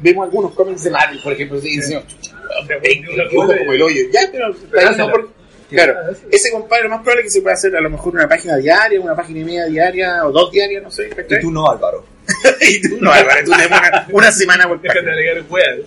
Vemos 0.00 0.24
algunos 0.24 0.52
cómics 0.54 0.84
de 0.84 0.90
Marvel, 0.90 1.20
por 1.22 1.32
ejemplo, 1.32 1.58
y 1.62 1.76
decimos, 1.76 2.06
"Chucha, 2.08 2.34
weón, 2.34 2.66
ven, 2.82 3.04
el 3.04 3.28
dibujo 3.30 3.56
como 3.58 3.72
el 3.72 3.82
hoyo. 3.82 4.02
Ya, 4.12 4.20
pero, 4.30 4.54
pero 4.70 4.92
no 4.92 5.10
por- 5.10 5.30
Claro, 5.70 5.94
ese 6.30 6.52
compadre 6.52 6.84
lo 6.84 6.90
más 6.90 7.00
probable 7.00 7.22
es 7.22 7.26
que 7.26 7.30
se 7.38 7.40
pueda 7.40 7.54
hacer 7.54 7.74
a 7.74 7.80
lo 7.80 7.90
mejor 7.90 8.14
una 8.14 8.28
página 8.28 8.56
diaria, 8.58 9.00
una 9.00 9.16
página 9.16 9.40
y 9.40 9.44
media 9.44 9.64
diaria 9.66 10.24
o 10.26 10.30
dos 10.30 10.52
diarias, 10.52 10.82
no 10.82 10.90
sé. 10.90 11.08
¿cachai? 11.08 11.38
Y 11.38 11.40
tú 11.40 11.50
no, 11.50 11.68
Álvaro. 11.68 12.04
y 12.60 12.80
tú 12.80 12.98
no, 13.00 13.10
Álvaro, 13.10 13.40
tú 13.44 13.50
tenés 13.50 13.66
una, 13.66 14.06
una 14.12 14.32
semana 14.32 14.68
por. 14.68 14.80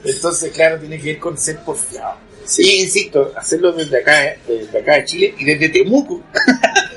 Entonces, 0.04 0.52
claro, 0.52 0.80
tiene 0.80 1.00
que 1.00 1.12
ir 1.12 1.20
con 1.20 1.38
ser 1.38 1.58
porfiado. 1.60 2.16
Sí, 2.44 2.82
insisto, 2.82 3.32
hacerlo 3.36 3.72
desde 3.72 4.00
acá, 4.00 4.26
eh, 4.26 4.40
desde 4.48 4.80
acá 4.80 4.94
de 4.96 5.06
Chile 5.06 5.36
y 5.38 5.46
desde 5.46 5.70
Temuco. 5.70 6.24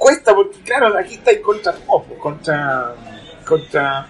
Cuesta 0.00 0.34
porque, 0.34 0.58
claro, 0.62 0.96
aquí 0.98 1.14
está 1.16 1.30
en 1.30 1.42
contra 1.42 1.74
contra, 2.18 2.94
contra. 3.46 4.06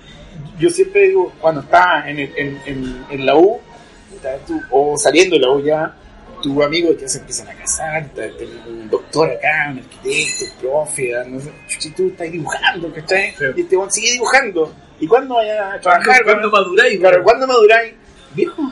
Yo 0.56 0.70
siempre 0.70 1.08
digo, 1.08 1.32
cuando 1.40 1.62
estaba 1.62 2.08
en, 2.08 2.20
el- 2.20 2.32
en, 2.36 2.62
en, 2.64 3.04
en 3.10 3.26
la 3.26 3.34
U, 3.34 3.58
tú- 4.46 4.62
o 4.70 4.96
saliendo 4.96 5.34
de 5.34 5.42
la 5.42 5.50
U 5.50 5.60
ya, 5.64 5.96
tu 6.42 6.62
amigo 6.62 6.92
ya 6.96 7.08
se 7.08 7.18
empiezan 7.18 7.48
a 7.48 7.54
casar, 7.54 8.08
un 8.68 8.88
doctor 8.88 9.30
acá, 9.32 9.70
un 9.72 9.78
arquitecto, 9.80 10.44
un 10.44 10.60
profe, 10.60 11.12
no 11.26 11.40
sé, 11.40 11.52
chuchi, 11.66 11.90
tú 11.90 12.06
estás 12.06 12.30
dibujando, 12.30 12.92
¿cachai? 12.94 13.32
Sí. 13.36 13.44
Y 13.56 13.60
este 13.62 13.76
sigue 13.90 14.12
dibujando. 14.12 14.72
¿Y 15.00 15.08
cuándo 15.08 15.34
vaya 15.34 15.72
a 15.74 15.80
trabajar? 15.80 16.22
¿Cuándo 16.24 16.50
maduráis? 16.50 17.00
Claro? 17.00 17.24
¿cuándo 17.24 17.46
maduráis? 17.48 17.94
Viejo, 18.34 18.62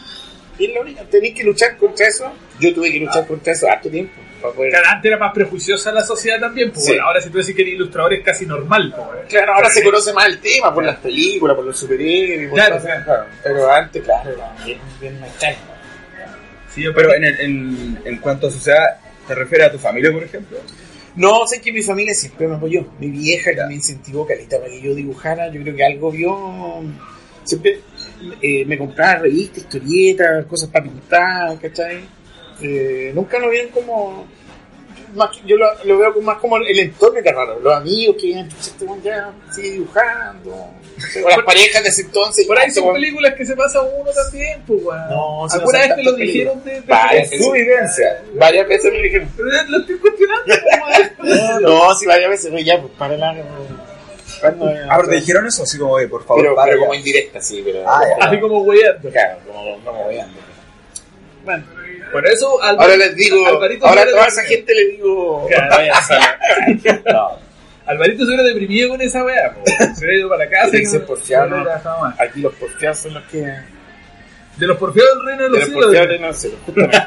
es 0.67 0.75
la 0.75 0.81
única. 0.81 1.03
Tenéis 1.05 1.35
que 1.35 1.45
luchar 1.45 1.77
contra 1.77 2.07
eso. 2.07 2.33
Yo 2.61 2.75
tuve 2.75 2.91
que 2.93 2.99
luchar 3.01 3.27
contra 3.27 3.53
eso 3.53 3.69
harto 3.71 3.89
tiempo. 3.91 4.13
Para 4.41 4.55
poder... 4.55 4.71
Claro, 4.71 4.87
antes 4.91 5.09
era 5.11 5.19
más 5.19 5.33
prejuiciosa 5.33 5.91
la 5.93 6.03
sociedad 6.05 6.39
también, 6.39 6.71
pues 6.71 6.85
Sí. 6.85 6.93
bueno, 6.93 7.07
ahora 7.07 7.21
si 7.21 7.29
tú 7.31 7.39
decís 7.39 7.55
que 7.57 7.63
eres 7.63 7.75
ilustrador 7.75 8.15
es 8.15 8.23
casi 8.25 8.47
normal, 8.47 8.95
pues. 8.97 9.27
Claro, 9.29 9.55
ahora 9.55 9.69
se 9.71 9.83
conoce 9.83 10.13
más 10.13 10.27
el 10.27 10.41
tema 10.41 10.73
por 10.73 10.85
las 10.85 10.97
películas, 10.99 11.57
por 11.57 11.65
los 11.65 11.79
superhéroes. 11.79 12.49
por 12.49 12.57
Claro, 12.59 12.77
todo 12.79 12.89
eso, 12.89 13.05
claro. 13.05 13.25
Pero 13.43 13.71
antes, 13.73 14.03
claro, 14.05 14.31
bien, 14.65 14.79
bien 15.01 15.21
machado. 15.21 15.57
Sí, 16.73 16.83
yo- 16.83 16.95
Pero 16.95 17.15
en, 17.15 17.25
el- 17.25 17.41
en, 17.41 17.99
en 18.05 18.17
cuanto 18.19 18.47
a 18.47 18.51
sociedad, 18.51 18.99
¿te 19.27 19.35
refieres 19.35 19.69
a 19.69 19.73
tu 19.73 19.79
familia, 19.79 20.13
por 20.13 20.23
ejemplo? 20.23 20.59
No, 21.17 21.45
sé 21.49 21.61
que 21.61 21.73
mi 21.73 21.83
familia 21.83 22.15
siempre 22.15 22.47
me 22.47 22.55
apoyó. 22.55 22.87
Mi 23.01 23.09
vieja 23.11 23.53
que 23.53 23.65
me 23.67 23.75
incentivó 23.75 24.25
calita 24.25 24.59
para 24.59 24.71
que 24.71 24.81
yo 24.81 24.95
dibujara. 24.95 25.49
Yo 25.51 25.61
creo 25.63 25.75
que 25.75 25.85
algo 25.85 26.13
vio. 26.13 26.85
Siempre 27.43 27.81
eh, 28.43 28.64
me 28.64 28.77
compraba 28.79 29.16
revistas, 29.21 29.59
historietas, 29.59 30.45
cosas 30.47 30.69
para 30.71 30.85
pintar, 30.85 31.59
¿cachai? 31.61 32.01
Eh, 32.62 33.12
nunca 33.14 33.39
lo 33.39 33.51
vieron 33.51 33.71
como. 33.71 34.27
Más, 35.14 35.31
que- 35.31 35.47
yo 35.47 35.57
lo, 35.57 35.66
lo 35.85 35.97
veo 35.99 36.12
como- 36.12 36.27
más 36.27 36.37
como 36.39 36.59
el 36.59 36.79
entorno 36.79 37.23
que 37.23 37.33
raro. 37.33 37.59
Los 37.61 37.73
amigos 37.75 38.16
que 38.21 38.45
"Chucha, 38.49 38.57
este 38.59 38.87
ya 39.03 39.31
sigue 39.55 39.71
dibujando. 39.73 40.51
O 41.25 41.29
las 41.29 41.39
parejas 41.45 41.83
de 41.85 41.89
ese 41.91 42.03
entonces. 42.03 42.45
Por 42.47 42.59
ahí 42.59 42.66
este 42.69 42.81
son 42.81 42.93
películas 42.93 43.35
que 43.35 43.47
se 43.47 43.55
pasa 43.55 43.81
uno 43.83 44.11
también, 44.12 44.61
pues, 44.66 44.83
weón. 44.83 44.99
No, 45.09 45.47
no 45.47 45.53
¿Alguna 45.53 45.79
vez 45.79 45.95
te 45.95 46.03
lo 46.03 46.12
dijeron 46.14 46.64
de, 46.64 46.73
de- 46.73 46.81
Varias 46.83 47.31
tu 47.31 47.53
vivencia. 47.53 48.23
Varias 48.35 48.69
veces 48.69 48.93
me 48.93 49.03
dijeron. 49.03 49.29
Pero 49.37 49.49
Lo 49.69 49.79
estoy 49.79 49.97
cuestionando, 49.99 50.55
weón. 51.23 51.62
No, 51.62 51.95
si 51.95 52.05
varias 52.07 52.31
veces, 52.31 52.64
ya, 52.64 52.81
pues 52.81 52.93
para 52.99 53.16
la. 53.16 53.33
Cuando, 53.33 53.88
Ah, 54.43 54.97
pero 54.97 55.09
te 55.09 55.14
dijeron 55.16 55.47
eso, 55.47 55.62
así 55.62 55.78
como, 55.78 55.93
oye, 55.93 56.09
por 56.09 56.24
favor, 56.24 56.43
pero, 56.43 56.55
para 56.55 56.68
pero 56.70 56.80
como 56.80 56.95
indirecta, 56.95 57.41
sí, 57.41 57.62
pero. 57.64 57.84
Ah, 57.89 58.03
ya. 58.18 58.26
Así 58.26 58.41
como 58.41 58.62
weyando. 58.62 59.11
Claro, 59.11 59.39
como, 59.47 59.78
como. 59.84 60.11
Bueno, 61.45 61.64
por 62.12 62.26
eso 62.26 62.61
Alvarito- 62.62 62.80
Ahora 62.82 62.97
les 62.97 63.16
digo, 63.16 63.47
Alvarito 63.47 63.86
ahora 63.86 64.03
a 64.03 64.07
toda 64.07 64.26
esa 64.26 64.43
gente 64.45 64.74
le 64.74 64.84
digo. 64.93 65.47
Claro, 65.49 65.76
vaya, 65.76 65.95
No, 67.12 67.39
Alvarito 67.86 68.18
se 68.24 68.28
hubiera 68.28 68.43
deprimido 68.45 68.89
con 68.91 69.01
esa 69.01 69.24
weá, 69.24 69.55
se 69.95 70.05
hubiera 70.05 70.18
ido 70.20 70.28
para 70.28 70.45
la 70.45 70.51
casa 70.51 70.76
y 70.76 70.99
porfiado, 71.01 71.49
no 71.49 71.64
aquí 72.18 72.41
los 72.41 72.55
porteados 72.55 72.99
son 72.99 73.14
los 73.14 73.24
que. 73.24 73.39
De 73.39 73.62
De 74.59 74.66
los 74.66 74.76
porfiados 74.78 75.16
del 75.18 75.26
reino 75.26 75.43
de 75.45 75.49
los 75.51 75.59
los 75.61 75.68
cielos. 75.68 75.84
porteados 75.84 76.20
no 76.20 76.32
sé, 76.32 76.51
justamente. 76.66 76.99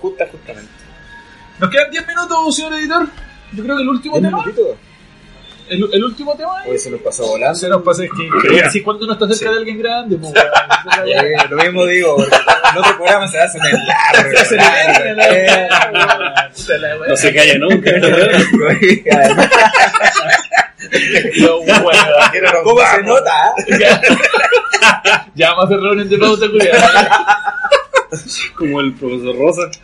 Justa, 0.00 0.26
justamente. 0.30 0.70
Nos 1.58 1.70
quedan 1.70 1.90
10 1.90 2.06
minutos, 2.08 2.56
señor 2.56 2.72
editor. 2.74 3.06
Yo 3.52 3.62
creo 3.64 3.76
que 3.76 3.82
el 3.82 3.88
último 3.88 4.16
¿Un 4.16 4.22
tema. 4.22 4.38
minutito? 4.38 4.76
El, 5.74 5.88
el 5.92 6.04
último 6.04 6.34
tema. 6.36 6.62
Oye, 6.66 6.78
se 6.78 6.90
nos 6.90 7.00
pasó 7.00 7.26
volando. 7.26 7.54
Se 7.58 7.68
nos 7.68 7.82
pasa 7.82 8.04
es 8.04 8.10
que, 8.10 8.28
así 8.62 8.82
cuando 8.82 9.04
uno 9.04 9.14
está 9.14 9.26
cerca 9.28 9.50
de 9.52 9.58
alguien 9.58 9.78
grande, 9.78 10.16
weón. 10.16 10.34
Eh, 11.06 11.32
lo 11.50 11.56
mismo 11.56 11.86
digo, 11.86 12.16
porque 12.16 12.36
en 12.36 12.78
otro 12.78 12.96
programa 12.96 13.26
se 13.28 13.38
el 13.38 13.44
la- 15.16 16.50
puta 16.54 16.78
la 16.78 16.96
weá. 16.98 17.08
No 17.08 17.16
se 17.16 17.34
calla 17.34 17.58
nunca. 17.58 17.90
¿Cómo 22.62 22.80
se 22.80 23.02
nota? 23.02 23.30
ah? 23.32 23.54
Ya 25.34 25.48
vamos 25.50 25.64
a 25.64 25.66
hacer 25.66 25.80
reunión 25.80 26.08
de 26.08 26.18
pauta. 26.18 26.46
Como 28.56 28.80
el 28.80 28.94
profesor 28.94 29.36
Rosa. 29.38 29.62
Ah, 29.70 29.78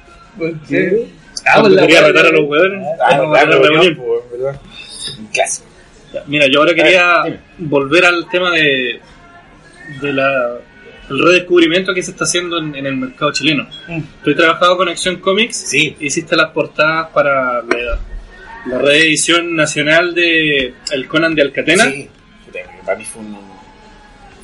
Cuando 1.54 1.62
pues 1.62 1.72
la 1.72 1.82
quería 1.82 2.02
retar 2.06 2.26
a 2.26 2.30
los 2.30 2.48
hueones. 2.48 2.86
Ah, 3.02 3.16
no, 3.16 3.34
a 3.34 3.38
hacer 3.38 3.48
claro, 3.48 3.62
la 3.62 3.68
reunión. 3.68 3.96
pues, 3.96 4.20
Mira, 6.26 6.46
yo 6.48 6.60
ahora 6.60 6.74
quería 6.74 7.22
volver 7.58 8.04
al 8.04 8.28
tema 8.28 8.50
de, 8.50 9.00
de 10.00 10.12
la, 10.12 10.56
el 11.08 11.22
redescubrimiento 11.24 11.94
que 11.94 12.02
se 12.02 12.10
está 12.12 12.24
haciendo 12.24 12.58
en, 12.58 12.74
en 12.74 12.86
el 12.86 12.96
mercado 12.96 13.32
chileno. 13.32 13.68
Tú 14.24 14.30
has 14.30 14.36
trabajado 14.36 14.76
con 14.76 14.88
Acción 14.88 15.16
Comics, 15.16 15.56
Sí. 15.56 15.96
hiciste 16.00 16.34
las 16.36 16.50
portadas 16.50 17.08
para 17.10 17.62
la, 17.62 17.98
la 18.66 18.78
reedición 18.78 19.54
nacional 19.54 20.14
de 20.14 20.74
El 20.92 21.06
Conan 21.08 21.34
de 21.34 21.42
Alcatena. 21.42 21.84
Sí, 21.84 22.08
para 22.84 22.98
mí 22.98 23.04
fue 23.04 23.22
un, 23.22 23.38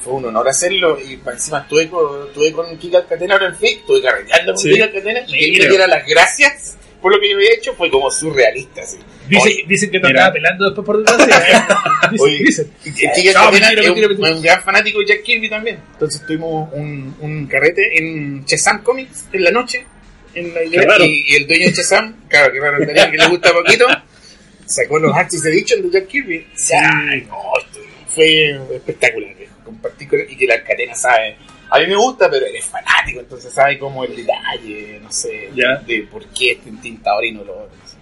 fue 0.03 0.12
un 0.14 0.25
honor 0.27 0.49
hacerlo 0.49 0.99
y 1.05 1.17
para 1.17 1.37
encima 1.37 1.59
estuve 1.61 1.89
con, 1.89 2.29
estuve 2.29 2.53
con 2.53 2.79
Kika 2.79 2.99
Alcatena 2.99 3.35
ahora 3.35 3.47
en 3.49 3.57
Facebook, 3.57 3.81
estuve 3.81 4.03
carreteando 4.03 4.53
con 4.55 4.62
Sí. 4.62 4.71
Kika 4.71 4.85
Alcatena 4.85 5.21
y 5.27 5.59
que 5.59 5.69
diera 5.69 5.87
las 5.89 6.07
gracias 6.07 6.79
por 7.07 7.14
lo 7.14 7.20
que 7.20 7.30
yo 7.30 7.36
había 7.36 7.54
hecho 7.54 7.72
fue 7.74 7.88
como 7.88 8.11
surrealista. 8.11 8.82
Así. 8.82 8.98
Dicen, 9.28 9.52
Oye, 9.52 9.64
dicen 9.68 9.90
que 9.92 10.00
te 10.00 10.09
andaba 10.09 10.32
pelando 10.32 10.64
después 10.64 10.84
por 10.84 11.04
desgracia. 11.04 11.68
Dicen, 12.11 12.26
Oye, 12.26 12.38
dicen. 12.38 12.72
es 12.82 14.30
un, 14.32 14.42
gran 14.42 14.61
fanático 14.64 14.98
de 14.98 15.07
Jack 15.07 15.22
Kirby 15.22 15.48
también. 15.48 15.78
Entonces 15.92 16.26
tuvimos 16.26 16.68
un, 16.72 17.14
un 17.20 17.46
carrete 17.46 17.96
en 17.96 18.44
Chesam 18.44 18.82
Comics 18.82 19.26
en 19.32 19.44
la 19.44 19.52
noche. 19.52 19.86
En 20.34 20.52
la 20.52 20.82
raro. 20.82 21.04
y, 21.04 21.26
y 21.28 21.36
el 21.36 21.46
dueño 21.46 21.66
de 21.66 21.74
Chesam, 21.74 22.16
claro, 22.28 22.52
que 22.52 22.59
raro, 22.59 22.78
que 22.84 23.16
le 23.16 23.28
gusta 23.28 23.52
poquito, 23.52 23.86
sacó 24.66 24.98
los 24.98 25.14
Archie 25.14 25.38
Edition 25.48 25.82
de 25.82 25.90
Jack 26.00 26.09
Kirby. 26.09 26.44
Ay, 26.72 27.24
no, 27.28 27.36
esto 27.61 27.78
fue 28.09 28.50
espectacular. 28.74 29.32
viejo. 29.36 29.54
Compartir 29.64 30.09
y 30.28 30.36
que 30.36 30.46
la 30.48 30.54
Alcatena 30.54 30.94
sabe. 30.96 31.36
A 31.71 31.79
mí 31.81 31.87
me 31.89 31.97
gusta, 31.97 32.31
pero 32.31 32.47
él 32.47 32.55
es 32.57 32.64
fanático, 32.67 33.21
entonces 33.21 33.53
sabe 33.53 33.79
como 33.79 34.05
el 34.05 34.14
detalle, 34.14 35.01
no 35.03 35.11
sé, 35.11 35.51
Ya. 35.55 35.77
de 35.87 36.07
por 36.11 36.25
qué 36.27 36.53
este 36.53 36.71
tintador 36.83 37.25
y 37.25 37.33
no 37.33 37.45
lo 37.45 37.53
otro. 37.64 37.77
no 37.83 37.89
sé. 37.89 37.97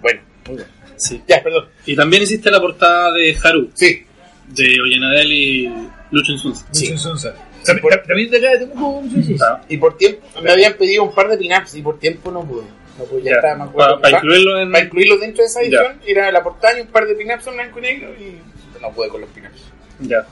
Bueno, 0.00 0.20
muy 0.46 0.56
bien. 0.56 0.68
Sí. 0.96 1.20
Ya, 1.26 1.42
perdón. 1.42 1.68
Y 1.86 1.96
también 1.96 2.22
hiciste 2.22 2.50
la 2.50 2.60
portada 2.60 3.12
de 3.12 3.36
Haru, 3.42 3.70
Sí, 3.74 4.04
de 4.48 4.80
Ollanadel 4.80 5.32
y 5.32 5.72
Lucho 6.12 6.32
Insunza. 6.32 6.66
Sí. 6.70 6.90
Mucho 6.90 6.98
Sonsa. 7.02 7.34
También 7.64 8.00
también 8.06 8.30
de 8.30 8.36
acá 8.38 8.50
de 8.50 8.58
Temuco, 8.66 9.00
Mucho 9.02 9.22
Sonsa. 9.26 9.62
y 9.68 9.76
por 9.78 9.96
tiempo 9.96 10.20
me 10.42 10.50
habían 10.52 10.74
pedido 10.74 11.04
un 11.04 11.14
par 11.14 11.28
de 11.28 11.36
pin-ups 11.38 11.74
y 11.76 11.82
por 11.82 11.98
tiempo 11.98 12.30
no 12.30 12.44
pude. 12.44 12.64
No 12.98 13.04
pude, 13.04 13.22
ya, 13.22 13.30
Ya, 13.30 13.36
estaba 13.36 13.56
más 13.56 13.68
Para 13.74 13.88
gordo 13.92 13.96
que 14.02 14.10
pa- 14.10 14.16
incluirlo 14.18 14.60
en. 14.60 14.70
Para 14.72 14.84
incluirlos 14.84 15.20
dentro 15.20 15.42
de 15.42 15.46
esa 15.48 15.60
Ya. 15.62 15.66
edición, 15.66 16.00
era 16.06 16.30
la 16.32 16.42
portada 16.42 16.78
y 16.78 16.82
un 16.82 16.88
par 16.88 17.06
de 17.06 17.14
pin-ups 17.14 17.46
en 17.48 17.54
blanco 17.54 17.78
y 17.78 17.82
negro 17.82 18.14
y 18.14 18.80
no 18.80 18.90
pude 18.92 19.08
con 19.08 19.20
los 19.22 19.30
pin-ups. 19.30 19.62
Ya. 20.00 20.26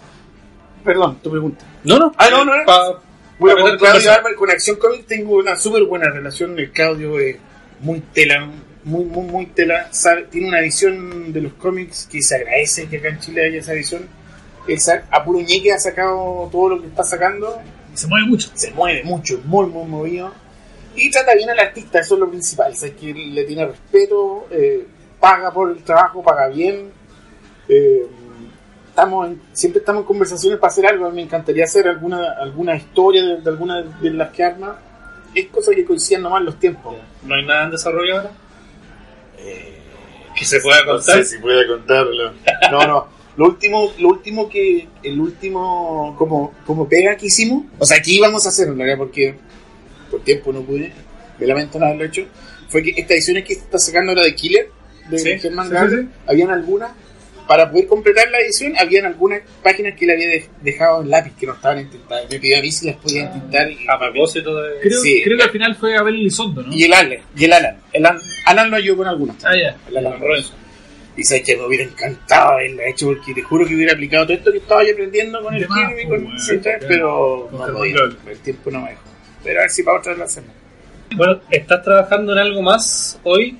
Perdón, 0.84 1.18
tu 1.22 1.30
pregunta. 1.30 1.64
No, 1.84 1.98
no. 1.98 2.12
Ah, 2.16 2.28
no, 2.30 2.44
no, 2.44 2.56
no. 2.56 2.64
Pa- 2.64 3.00
Bueno, 3.38 3.60
con 3.62 3.78
Claudio. 3.78 4.12
Armer, 4.12 4.34
con 4.34 4.50
Acción 4.50 4.76
Comic 4.76 5.06
tengo 5.06 5.36
una 5.36 5.56
súper 5.56 5.84
buena 5.84 6.10
relación. 6.10 6.58
El 6.58 6.70
Claudio 6.72 7.18
es 7.18 7.36
muy 7.80 8.00
tela, 8.12 8.48
muy, 8.84 9.04
muy, 9.04 9.24
muy 9.26 9.46
tela. 9.46 9.88
Sabe- 9.92 10.24
tiene 10.30 10.48
una 10.48 10.60
visión 10.60 11.32
de 11.32 11.40
los 11.42 11.52
cómics 11.54 12.06
que 12.10 12.20
se 12.22 12.36
agradece 12.36 12.88
que 12.88 12.98
acá 12.98 13.08
en 13.08 13.18
Chile 13.20 13.46
haya 13.46 13.58
esa 13.60 13.72
visión. 13.72 14.06
Él 14.68 14.78
sa- 14.78 15.04
a 15.10 15.24
puro 15.24 15.40
ñeque 15.40 15.72
ha 15.72 15.78
sacado 15.78 16.48
todo 16.52 16.68
lo 16.70 16.80
que 16.82 16.88
está 16.88 17.02
sacando. 17.02 17.60
Se 17.94 18.06
mueve 18.06 18.26
mucho. 18.26 18.50
Se 18.54 18.70
mueve 18.72 19.02
mucho, 19.04 19.34
es 19.38 19.44
muy, 19.44 19.66
muy 19.66 19.86
movido. 19.86 20.32
Y 20.96 21.10
trata 21.10 21.34
bien 21.34 21.48
al 21.50 21.58
artista, 21.60 22.00
eso 22.00 22.14
es 22.14 22.20
lo 22.20 22.28
principal. 22.28 22.72
Es 22.72 22.80
que 22.82 23.12
le 23.14 23.44
tiene 23.44 23.66
respeto, 23.66 24.46
eh, 24.50 24.86
paga 25.18 25.50
por 25.52 25.70
el 25.70 25.82
trabajo, 25.82 26.22
paga 26.22 26.48
bien. 26.48 26.90
Eh, 27.68 28.06
estamos 29.02 29.28
en- 29.28 29.40
siempre 29.52 29.80
estamos 29.80 30.00
en 30.02 30.06
conversaciones 30.06 30.58
para 30.58 30.70
hacer 30.72 30.86
algo. 30.86 31.10
Me 31.10 31.22
encantaría 31.22 31.64
hacer 31.64 31.88
alguna 31.88 32.32
alguna 32.40 32.76
historia 32.76 33.22
de, 33.24 33.40
de 33.40 33.50
alguna 33.50 33.82
de 33.82 34.10
las 34.10 34.30
que 34.30 34.44
arma. 34.44 34.78
Es 35.34 35.46
cosa 35.48 35.72
que 35.74 35.84
coinciden 35.84 36.22
nomás 36.22 36.42
los 36.42 36.58
tiempos. 36.58 36.96
¿No 37.22 37.34
hay 37.34 37.44
nada 37.46 37.64
en 37.64 37.70
desarrollo 37.70 38.16
ahora? 38.16 38.30
Eh, 39.38 39.78
Que 40.36 40.44
se 40.44 40.60
pueda 40.60 40.80
no 40.84 40.92
contar. 40.92 41.18
sé 41.18 41.24
si 41.24 41.38
puede 41.38 41.66
contarlo. 41.66 42.32
No, 42.70 42.86
no. 42.86 43.20
Lo 43.36 43.46
último, 43.46 43.90
lo 43.98 44.08
último 44.08 44.48
que, 44.48 44.86
el 45.02 45.18
último 45.20 46.14
como, 46.18 46.52
como 46.66 46.88
pega 46.88 47.16
que 47.16 47.26
hicimos, 47.26 47.64
o 47.78 47.86
sea, 47.86 48.02
que 48.02 48.10
íbamos 48.12 48.44
a 48.44 48.50
hacer 48.50 48.68
en 48.68 48.76
realidad 48.76 48.98
porque 48.98 49.34
por 50.10 50.20
tiempo 50.22 50.52
no 50.52 50.60
pude, 50.62 50.92
me 51.38 51.46
lamento 51.46 51.78
no 51.78 51.86
haberlo 51.86 52.04
hecho, 52.04 52.26
fue 52.68 52.82
que 52.82 52.90
esta 53.00 53.14
edición 53.14 53.42
que 53.42 53.54
está 53.54 53.78
sacando 53.78 54.10
ahora 54.12 54.24
de 54.24 54.34
Killer, 54.34 54.68
de 55.08 55.18
Sí, 55.18 55.38
Germán 55.38 55.70
sí, 55.70 56.08
habían 56.26 56.50
algunas, 56.50 56.90
para 57.50 57.68
poder 57.68 57.88
completar 57.88 58.30
la 58.30 58.38
edición, 58.38 58.74
habían 58.78 59.06
algunas 59.06 59.40
páginas 59.60 59.98
que 59.98 60.06
le 60.06 60.12
había 60.12 60.28
de- 60.28 60.48
dejado 60.62 61.02
en 61.02 61.10
lápiz 61.10 61.32
que 61.36 61.46
no 61.46 61.54
estaban 61.54 61.80
intentadas. 61.80 62.30
Me 62.30 62.38
pidió 62.38 62.58
a 62.58 62.60
mí 62.60 62.70
si 62.70 62.86
las 62.86 62.94
podía 62.94 63.22
intentar 63.22 63.68
y, 63.72 63.88
A 63.88 63.98
propósito 63.98 64.54
de. 64.62 64.78
Creo, 64.80 65.00
Sí. 65.02 65.20
creo 65.24 65.36
que 65.36 65.42
al 65.42 65.50
final 65.50 65.74
fue 65.74 65.96
Abel 65.96 66.14
Elizondo, 66.14 66.62
¿no? 66.62 66.72
y 66.72 66.84
el 66.84 66.92
Alan, 66.92 67.18
y 67.36 67.44
el 67.44 67.52
Alan. 67.52 67.76
El 67.92 68.06
Alan, 68.06 68.20
Alan 68.46 68.70
lo 68.70 68.76
ayudó 68.76 68.98
con 68.98 69.08
algunas. 69.08 69.44
Ah, 69.44 69.56
ya. 69.60 69.76
El 69.88 69.96
Alan 69.96 70.20
Robinson. 70.20 70.54
Y 71.16 71.24
sabes 71.24 71.42
que 71.42 71.56
me 71.56 71.66
hubiera 71.66 71.82
encantado 71.82 72.50
haberla 72.52 72.86
hecho 72.86 73.06
porque 73.06 73.34
te 73.34 73.42
juro 73.42 73.66
que 73.66 73.74
hubiera 73.74 73.94
aplicado 73.94 74.26
todo 74.26 74.36
esto 74.36 74.52
que 74.52 74.58
estaba 74.58 74.84
yo 74.84 74.92
aprendiendo 74.92 75.42
con 75.42 75.52
el 75.52 75.62
De 75.62 75.66
Kirby, 75.66 76.06
pues, 76.06 76.22
con 76.22 76.24
bueno, 76.32 76.62
claro. 76.62 76.86
pero 76.88 77.48
no 77.50 77.72
podía, 77.78 77.96
el 78.30 78.38
tiempo 78.38 78.70
no 78.70 78.80
me 78.82 78.90
dejó. 78.90 79.02
Pero 79.42 79.58
a 79.58 79.62
ver 79.62 79.70
si 79.70 79.82
para 79.82 79.98
otra 79.98 80.12
vez 80.12 80.18
lo 80.20 80.24
hacemos. 80.24 80.50
Bueno, 81.16 81.40
¿estás 81.50 81.82
trabajando 81.82 82.32
en 82.32 82.38
algo 82.38 82.62
más 82.62 83.18
hoy? 83.24 83.58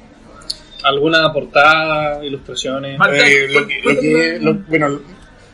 ¿Alguna 0.85 1.33
portada, 1.33 2.24
ilustraciones? 2.24 2.99
Eh, 3.12 3.49
lo 3.53 3.66
que- 3.66 3.81
lo 3.83 4.01
que- 4.01 4.39
lo- 4.41 4.55
bueno, 4.68 5.01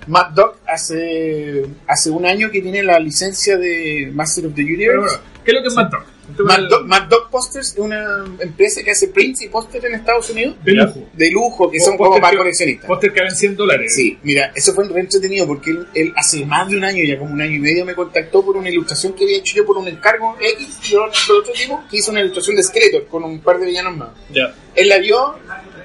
Mad 0.09 0.27
Dog 0.31 0.57
hace, 0.67 1.65
hace 1.87 2.11
un 2.11 2.25
año 2.27 2.51
que 2.51 2.63
tiene 2.63 2.83
la 2.83 2.99
licencia 2.99 3.57
de 3.57 4.11
Master 4.13 4.47
of 4.47 4.55
the 4.55 4.63
Universe. 4.63 4.99
bueno, 4.99 5.19
¿qué 5.45 5.51
es 5.51 5.55
lo 5.57 5.63
que 5.63 5.69
es 5.69 5.75
Mad 5.75 5.91
Dog? 5.91 6.05
Mad 6.45 6.69
Dog, 6.69 6.87
Mad 6.87 7.03
Dog 7.05 7.31
Posters 7.31 7.73
es 7.73 7.79
una 7.79 8.25
empresa 8.41 8.83
que 8.83 8.91
hace 8.91 9.09
prints 9.09 9.43
y 9.43 9.49
pósters 9.49 9.85
en 9.85 9.95
Estados 9.95 10.31
Unidos 10.31 10.57
De 10.63 10.73
lujo. 10.73 11.09
de 11.13 11.31
lujo, 11.31 11.71
que 11.71 11.81
son 11.81 11.97
como 11.97 12.21
para 12.21 12.37
coleccionistas. 12.37 12.87
Póster 12.87 13.13
que 13.13 13.21
valen 13.21 13.35
100 13.35 13.57
dólares. 13.57 13.95
Sí, 13.95 14.19
mira, 14.23 14.53
eso 14.55 14.73
fue 14.75 14.89
re 14.89 15.01
entretenido 15.01 15.47
porque 15.47 15.71
él, 15.71 15.87
él 15.95 16.13
hace 16.17 16.45
más 16.45 16.69
de 16.69 16.77
un 16.77 16.85
año, 16.85 17.05
ya 17.05 17.19
como 17.19 17.33
un 17.33 17.41
año 17.41 17.57
y 17.57 17.61
medio, 17.61 17.85
me 17.85 17.95
contactó 17.95 18.45
por 18.45 18.57
una 18.57 18.69
ilustración 18.69 19.15
que 19.15 19.25
había 19.25 19.39
hecho 19.39 19.57
yo 19.57 19.67
por 19.67 19.77
un 19.77 19.89
encargo 19.89 20.37
X 20.41 20.91
de 20.91 20.97
otro 20.99 21.39
otro 21.39 21.53
tipo, 21.53 21.83
que 21.91 21.99
hizo 21.99 22.11
una 22.11 22.21
ilustración 22.21 22.57
de 22.57 22.63
Skeletor 22.63 23.07
con 23.07 23.25
un 23.25 23.41
par 23.41 23.59
de 23.59 23.67
villanos 23.67 23.97
más. 23.97 24.09
Ya. 24.33 24.55
Él 24.75 24.89
la 24.89 24.99
vio, 24.99 25.37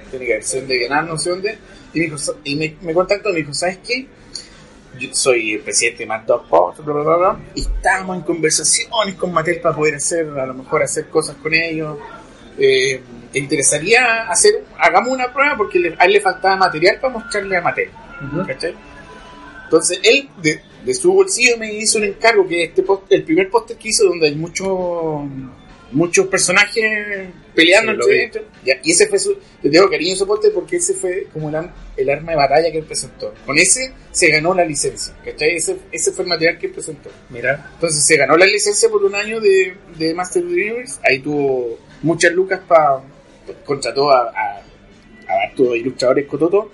tiene 0.10 0.26
que 0.26 0.42
sido 0.42 0.66
de 0.68 0.80
ganar, 0.80 1.06
no 1.06 1.18
sé 1.18 1.30
dónde, 1.30 1.58
y 1.94 2.00
me, 2.00 2.06
dijo, 2.06 2.18
y 2.44 2.56
me, 2.56 2.76
me 2.82 2.94
contactó 2.94 3.30
y 3.30 3.34
me 3.34 3.40
dijo, 3.40 3.54
¿sabes 3.54 3.80
qué? 3.86 4.08
Yo 5.02 5.10
soy 5.14 5.54
el 5.54 5.62
presidente 5.62 6.00
de 6.04 6.06
Mad 6.08 6.22
Dog 6.22 6.48
Post, 6.48 6.80
bla, 6.82 6.94
bla, 6.94 7.18
bla, 7.18 7.40
y 7.56 7.62
estábamos 7.62 8.18
en 8.18 8.22
conversaciones 8.24 9.16
con 9.16 9.34
Mattel 9.34 9.60
para 9.60 9.76
poder 9.76 9.96
hacer, 9.96 10.28
a 10.38 10.46
lo 10.46 10.54
mejor 10.54 10.84
hacer 10.84 11.08
cosas 11.10 11.36
con 11.42 11.54
ellos. 11.54 11.98
Eh, 12.60 13.02
¿Te 13.32 13.40
interesaría 13.40 14.30
hacer, 14.30 14.64
hagamos 14.78 15.12
una 15.14 15.34
prueba? 15.34 15.56
Porque 15.58 15.80
le- 15.80 15.96
a 15.98 16.06
él 16.06 16.14
le 16.14 16.22
faltaba 16.22 16.56
material 16.58 17.00
para 17.02 17.14
mostrarle 17.14 17.58
a 17.58 17.62
Mattel. 17.62 17.90
¿cachai? 18.46 18.76
Entonces 19.64 20.00
él, 20.04 20.30
de, 20.42 20.62
de 20.86 20.94
su 20.94 21.12
bolsillo, 21.14 21.58
me 21.58 21.74
hizo 21.74 21.98
un 21.98 22.04
encargo 22.04 22.48
que 22.48 22.66
este 22.66 22.84
post- 22.84 23.06
el 23.10 23.24
primer 23.24 23.50
póster 23.50 23.78
que 23.78 23.88
hizo, 23.90 24.04
donde 24.06 24.28
hay 24.28 24.36
muchos 24.36 24.68
muchos 25.92 26.28
personajes 26.28 27.30
peleando 27.54 27.92
Sí, 28.04 28.12
entre 28.12 28.42
ellos. 28.42 28.78
Y 28.84 28.92
ese 28.92 29.08
fue 29.08 29.20
su. 29.20 29.38
Le 29.62 29.70
tengo 29.70 29.90
cariño 29.90 30.14
ese 30.14 30.26
póster 30.26 30.52
porque 30.54 30.78
ese 30.78 30.94
fue 30.94 31.28
como 31.34 31.50
el, 31.50 31.70
el 31.98 32.10
arma 32.10 32.32
de 32.32 32.38
batalla 32.38 32.72
que 32.72 32.78
él 32.80 32.86
presentó. 32.86 33.34
Con 33.46 33.58
ese 33.58 33.94
se 34.12 34.30
ganó 34.30 34.54
la 34.54 34.66
licencia. 34.66 35.14
¿cachai? 35.24 35.56
Ese, 35.56 35.78
ese 35.92 36.12
fue 36.12 36.24
el 36.24 36.30
material 36.30 36.58
que 36.58 36.68
él 36.68 36.74
presentó. 36.74 37.10
Mira. 37.30 37.72
Entonces 37.74 38.06
se 38.06 38.18
ganó 38.18 38.38
la 38.38 38.46
licencia 38.46 38.90
por 38.90 39.04
un 39.04 39.16
año 39.16 39.40
de, 39.40 39.76
de 39.98 40.14
Master 40.14 40.44
of 40.44 40.50
the 40.50 40.56
Universe. 40.56 41.00
Ahí 41.04 41.20
tuvo 41.20 41.80
muchas 42.02 42.32
lucas 42.34 42.62
para. 42.68 43.02
Contrató 43.66 44.12
a, 44.12 44.30
a, 44.30 44.62
a 45.28 45.76
ilustradores 45.76 46.26
Cototo. 46.28 46.72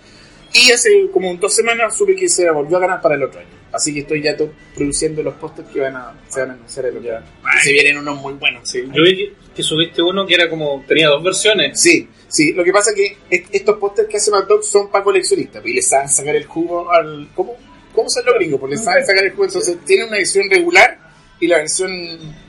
Y 0.53 0.71
hace 0.71 0.89
como 1.11 1.33
dos 1.35 1.53
semanas 1.53 1.95
supe 1.95 2.15
que 2.15 2.29
se 2.29 2.49
volvió 2.51 2.77
a 2.77 2.79
ganar 2.81 3.01
para 3.01 3.15
el 3.15 3.23
otro 3.23 3.39
año. 3.39 3.56
Así 3.77 3.93
que 3.93 4.01
estoy 4.01 4.21
ya 4.21 4.35
produciendo 4.75 5.23
los 5.23 5.33
pósters 5.35 5.67
que 5.69 5.79
van 5.79 5.95
a, 5.95 6.13
se 6.27 6.41
van 6.41 6.51
a 6.51 6.53
anunciar 6.53 6.85
el 6.87 6.97
otro. 6.97 7.09
Y 7.55 7.63
se 7.63 7.71
vienen 7.73 7.97
unos 7.97 8.17
muy 8.21 8.33
buenos. 8.33 8.69
Sí. 8.69 8.83
Yo 8.93 9.03
vi 9.03 9.33
que, 9.55 9.63
subiste 9.63 10.01
uno 10.01 10.25
que 10.27 10.35
era 10.35 10.49
como. 10.49 10.83
tenía 10.87 11.07
dos 11.07 11.23
versiones. 11.23 11.79
Sí, 11.79 12.07
sí, 12.27 12.51
lo 12.53 12.63
que 12.63 12.71
pasa 12.71 12.91
es 12.91 12.95
que 12.97 13.17
est- 13.29 13.47
estos 13.55 13.77
pósters 13.77 14.07
que 14.09 14.17
hace 14.17 14.29
Mad 14.31 14.43
Dog 14.45 14.63
son 14.63 14.89
para 14.91 15.03
coleccionistas 15.03 15.65
y 15.65 15.73
les 15.73 15.87
saben 15.87 16.09
sacar 16.09 16.35
el 16.35 16.45
jugo 16.45 16.91
al. 16.91 17.29
¿Cómo, 17.33 17.55
cómo 17.93 18.09
son 18.09 18.25
los 18.25 18.35
gringos? 18.35 18.59
Pues 18.59 18.71
les 18.71 18.83
saben 18.83 19.05
sacar 19.05 19.23
el 19.23 19.31
jugo. 19.31 19.45
Entonces 19.45 19.77
tienen 19.85 20.07
una 20.09 20.17
edición 20.17 20.49
regular 20.49 20.99
y 21.39 21.47
la 21.47 21.57
versión 21.57 21.91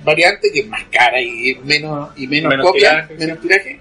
variante 0.05 0.51
que 0.51 0.61
es 0.61 0.67
más 0.67 0.83
cara 0.91 1.21
y 1.21 1.55
menos, 1.65 2.11
y 2.17 2.27
menos, 2.27 2.51
Menos 2.51 2.67
copia, 2.67 3.07
tiraje, 3.07 3.15
menos 3.27 3.41
tiraje 3.41 3.81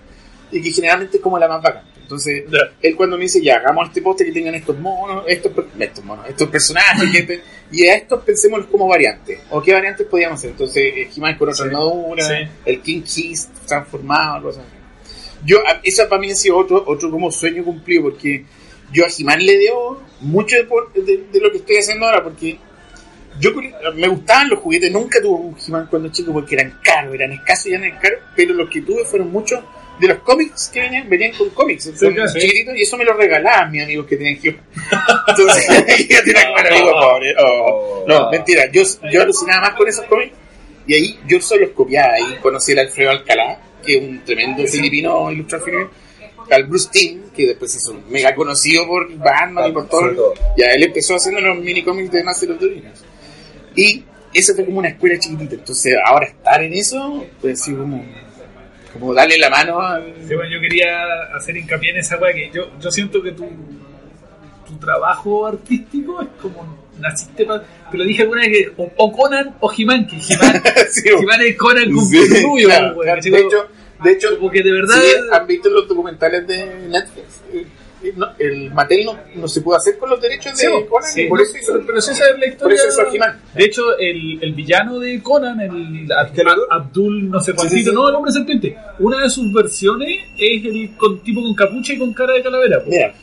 y 0.52 0.62
que 0.62 0.72
generalmente 0.72 1.18
es 1.18 1.24
como 1.24 1.38
la 1.40 1.48
más 1.48 1.62
bacana. 1.62 1.86
Entonces, 2.08 2.46
él 2.82 2.96
cuando 2.96 3.18
me 3.18 3.24
dice, 3.24 3.42
ya, 3.42 3.58
hagamos 3.58 3.90
este 3.90 4.02
póster 4.02 4.28
que 4.28 4.32
tengan 4.32 4.56
estos 4.56 4.80
monos, 4.80 5.26
estos, 5.28 5.52
estos 5.78 6.06
monos, 6.06 6.26
estos 6.30 6.48
personajes, 6.48 7.42
y 7.72 7.86
a 7.86 7.96
estos 7.96 8.24
pensémoslos 8.24 8.70
como 8.70 8.88
variantes. 8.88 9.42
¿O 9.50 9.62
qué 9.62 9.74
variantes 9.74 10.08
podíamos 10.08 10.40
hacer? 10.40 10.52
Entonces, 10.52 10.84
eh, 10.96 11.10
He-Man 11.14 11.38
con 11.38 11.50
otra 11.50 11.66
Sí. 11.66 11.70
armadura, 11.70 12.24
Sí. 12.26 12.34
el 12.66 12.82
King 12.82 13.02
Kiss 13.02 13.50
transformado, 13.68 14.44
cosas 14.44 14.64
así. 14.66 15.40
Yo, 15.46 15.58
a- 15.68 15.82
eso 15.84 16.08
para 16.08 16.22
mí 16.22 16.32
ha 16.32 16.36
sido 16.36 16.58
otro, 16.58 16.82
otro 16.88 17.12
como 17.12 17.30
sueño 17.30 17.66
cumplido, 17.66 18.04
porque 18.04 18.46
yo 18.94 19.04
a 19.04 19.10
He-Man 19.10 19.46
le 19.46 19.58
debo 19.58 20.02
mucho 20.22 20.56
de, 20.56 21.02
de- 21.02 21.26
de 21.30 21.40
lo 21.42 21.52
que 21.52 21.58
estoy 21.58 21.76
haciendo 21.76 22.06
ahora, 22.06 22.24
porque 22.24 22.58
yo 23.42 23.52
me 23.96 24.08
gustaban 24.08 24.50
los 24.50 24.60
juguetes, 24.60 24.92
nunca 24.94 25.22
tuve 25.22 25.38
un 25.42 25.58
He-Man 25.68 25.88
cuando 25.90 26.08
chico 26.10 26.32
porque 26.32 26.56
eran 26.56 26.80
caros, 26.82 27.14
eran 27.14 27.34
escasos 27.34 27.68
y 27.68 27.74
eran 27.74 27.92
caros, 28.00 28.20
pero 28.34 28.54
los 28.54 28.70
que 28.70 28.82
tuve 28.82 29.04
fueron 29.04 29.30
muchos 29.30 29.60
de 30.00 30.08
los 30.08 30.20
cómics 30.20 30.70
que 30.72 30.82
venían, 30.82 31.10
venían 31.10 31.32
con 31.34 31.50
cómics, 31.50 31.92
claro, 31.98 32.28
sí. 32.28 32.40
chiquititos, 32.40 32.78
y 32.78 32.82
eso 32.82 32.98
me 32.98 33.06
lo 33.06 33.14
regalaban 33.14 33.72
mis 33.72 33.84
amigos 33.84 34.06
que 34.06 34.18
tenían 34.18 34.40
He-Man. 34.42 34.62
Entonces, 35.28 35.68
yo 36.10 36.24
tenía 36.24 36.46
como 36.46 36.58
amigos 36.58 36.94
pobres. 36.94 37.36
Oh. 37.40 38.06
No, 38.08 38.32
mentira, 38.32 38.72
yo, 38.72 38.84
yo 39.12 39.22
alucinaba 39.22 39.62
más 39.62 39.74
con 39.76 39.88
esos 39.88 40.06
cómics, 40.06 40.34
y 40.86 40.94
ahí 40.94 41.20
yo 41.28 41.42
solo 41.42 41.66
los 41.66 41.72
copiaba, 41.72 42.14
ahí 42.14 42.38
conocí 42.42 42.74
al 42.74 42.80
Alfredo 42.80 43.12
Alcalá, 43.12 43.60
que 43.86 43.98
es 43.98 44.04
un 44.04 44.24
tremendo 44.24 44.66
filipino 44.66 45.32
ilustrador 45.32 45.66
filipino, 45.66 45.92
al 46.50 46.64
Bruce 46.66 46.90
Timm, 46.92 47.30
que 47.36 47.48
después 47.48 47.72
se 47.72 47.78
hizo 47.80 47.94
mega 48.10 48.34
conocido 48.34 48.88
por 48.88 49.14
Batman 49.18 49.70
y 49.70 49.74
por 49.74 49.88
todo. 49.88 50.02
Sobre 50.02 50.16
todo. 50.16 50.34
Ya 50.58 50.68
él 50.68 50.84
empezó 50.84 51.16
haciendo 51.16 51.42
los 51.42 51.58
mini 51.58 51.84
cómics 51.84 52.12
de 52.12 52.24
Master 52.24 52.52
of 52.52 52.60
the 52.60 52.66
Universe. 52.66 53.04
Y 53.76 54.04
eso 54.34 54.56
fue 54.56 54.66
como 54.66 54.80
una 54.80 54.90
escuela 54.90 55.20
chiquitita. 55.20 55.56
Entonces, 55.56 55.96
ahora 56.06 56.28
estar 56.28 56.64
en 56.64 56.74
eso, 56.74 57.26
pues 57.42 57.62
sí, 57.62 57.74
como, 57.74 58.06
como 58.94 59.14
darle 59.14 59.38
la 59.38 59.50
mano 59.50 59.80
al. 59.80 60.14
Sí, 60.28 60.36
bueno, 60.36 60.50
yo 60.52 60.60
quería 60.62 61.04
hacer 61.36 61.58
hincapié 61.58 61.92
en 61.92 61.98
esa 61.98 62.18
weá 62.18 62.34
que 62.34 62.50
yo, 62.54 62.72
yo 62.80 62.92
siento 62.92 63.22
que 63.22 63.32
tu, 63.32 63.48
tu 64.68 64.78
trabajo 64.80 65.48
artístico 65.48 66.22
es 66.22 66.28
como 66.42 66.78
naciste 67.00 67.46
para. 67.46 67.64
Te 67.92 67.98
lo 67.98 68.04
dije 68.04 68.24
alguna 68.24 68.42
vez 68.42 68.50
que 68.52 68.74
o, 68.78 68.92
o 68.98 69.12
Conan 69.12 69.56
o 69.60 69.72
He-Man, 69.76 70.08
que 70.08 70.16
He-Man, 70.16 70.62
Sí, 70.92 71.04
es 71.10 71.58
Conan 71.58 71.92
con 71.92 72.06
sí, 72.06 72.18
claro, 72.66 72.96
de 73.02 73.40
hecho, 73.40 73.68
de 74.04 74.12
hecho, 74.12 74.28
Porque 74.40 74.64
de 74.64 74.72
verdad. 74.72 74.96
si 74.96 75.36
han 75.36 75.48
visto 75.48 75.70
los 75.70 75.88
documentales 75.88 76.48
de 76.48 76.66
Netflix. 76.90 77.68
Eh, 78.04 78.14
no, 78.16 78.28
el 78.40 78.72
Mattel 78.72 79.06
no, 79.06 79.18
no 79.36 79.48
se 79.48 79.62
pudo 79.62 79.76
hacer 79.78 79.98
con 79.98 80.10
los 80.10 80.22
derechos 80.22 80.58
de 80.58 80.66
Sí, 80.66 80.72
Conan, 80.90 81.10
sí, 81.10 81.22
y 81.24 81.28
por 81.28 81.42
eso 81.42 81.58
hizo, 81.58 81.74
pero, 81.74 81.86
pero 81.88 82.00
esa 82.00 82.12
es 82.12 82.20
la 82.40 82.46
historia. 82.48 82.78
De 83.56 83.64
hecho, 83.66 83.98
el, 83.98 84.40
el 84.44 84.54
villano 84.54 85.00
de 85.00 85.22
Conan, 85.22 85.60
el. 85.62 86.08
Abdul 86.70 87.30
no 87.30 87.40
sé 87.40 87.54
cuántito, 87.54 87.92
no, 87.92 88.10
el 88.10 88.16
hombre 88.16 88.32
serpiente. 88.32 88.78
Una 89.00 89.22
de 89.22 89.30
sus 89.30 89.52
versiones 89.54 90.20
es 90.38 90.66
el 90.66 90.96
con, 90.98 91.20
tipo 91.24 91.42
con 91.42 91.54
capucha 91.56 91.94
y 91.94 91.98
con 91.98 92.14
cara 92.14 92.34
de 92.34 92.44
calavera. 92.44 92.80
po. 92.84 92.90
Mira, 92.90 93.14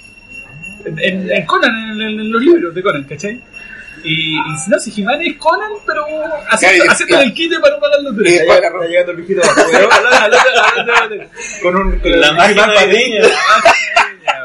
En, 0.86 1.30
en 1.30 1.46
Conan, 1.46 1.70
en- 2.00 2.20
en 2.20 2.32
los 2.32 2.42
libros 2.42 2.74
de 2.74 2.82
Conan, 2.82 3.04
¿cachai? 3.04 3.40
Y, 4.04 4.34
y 4.36 4.38
no, 4.68 4.78
si 4.78 5.00
He-Man 5.00 5.22
es 5.22 5.36
Conan, 5.38 5.72
pero 5.86 6.04
haciendo, 6.50 6.76
Claro, 6.84 6.92
haciendo 6.92 7.14
claro. 7.16 7.22
el 7.24 7.34
quite 7.34 7.58
para 7.58 7.74
no 7.74 7.80
pagar 7.80 8.00
los 8.02 8.12
Eh, 8.12 8.16
derechos. 8.18 8.40
Está 8.42 8.54
llegando- 8.54 8.78
está 8.82 8.88
llegando 8.90 9.10
el 9.12 9.16
viejito 9.16 9.40
de 9.40 9.48
afuera 9.48 9.88
con 11.62 11.76
un 11.76 11.98
con 12.00 12.20
La 12.20 12.32
máquina 12.32 12.66
de 12.66 13.32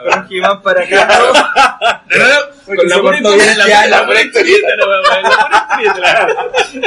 con 0.03 0.19
un 0.19 0.25
He-Man 0.29 0.61
para 0.61 0.83
acá. 0.83 1.07
No, 1.19 1.25
no, 1.25 1.33
no, 1.33 2.35
Porque 2.65 2.87
la 2.87 3.01
bien 3.01 3.15
historieta, 3.15 3.57
la 3.57 4.23
historieta, 4.23 4.39
historieta. 4.39 4.75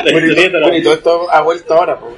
La 0.05 0.13
Bueno, 0.13 0.77
y, 0.77 0.83
todo 0.83 0.95
esto 0.95 1.31
ha 1.31 1.41
vuelto 1.43 1.75
ahora. 1.75 1.99
Pues. 1.99 2.15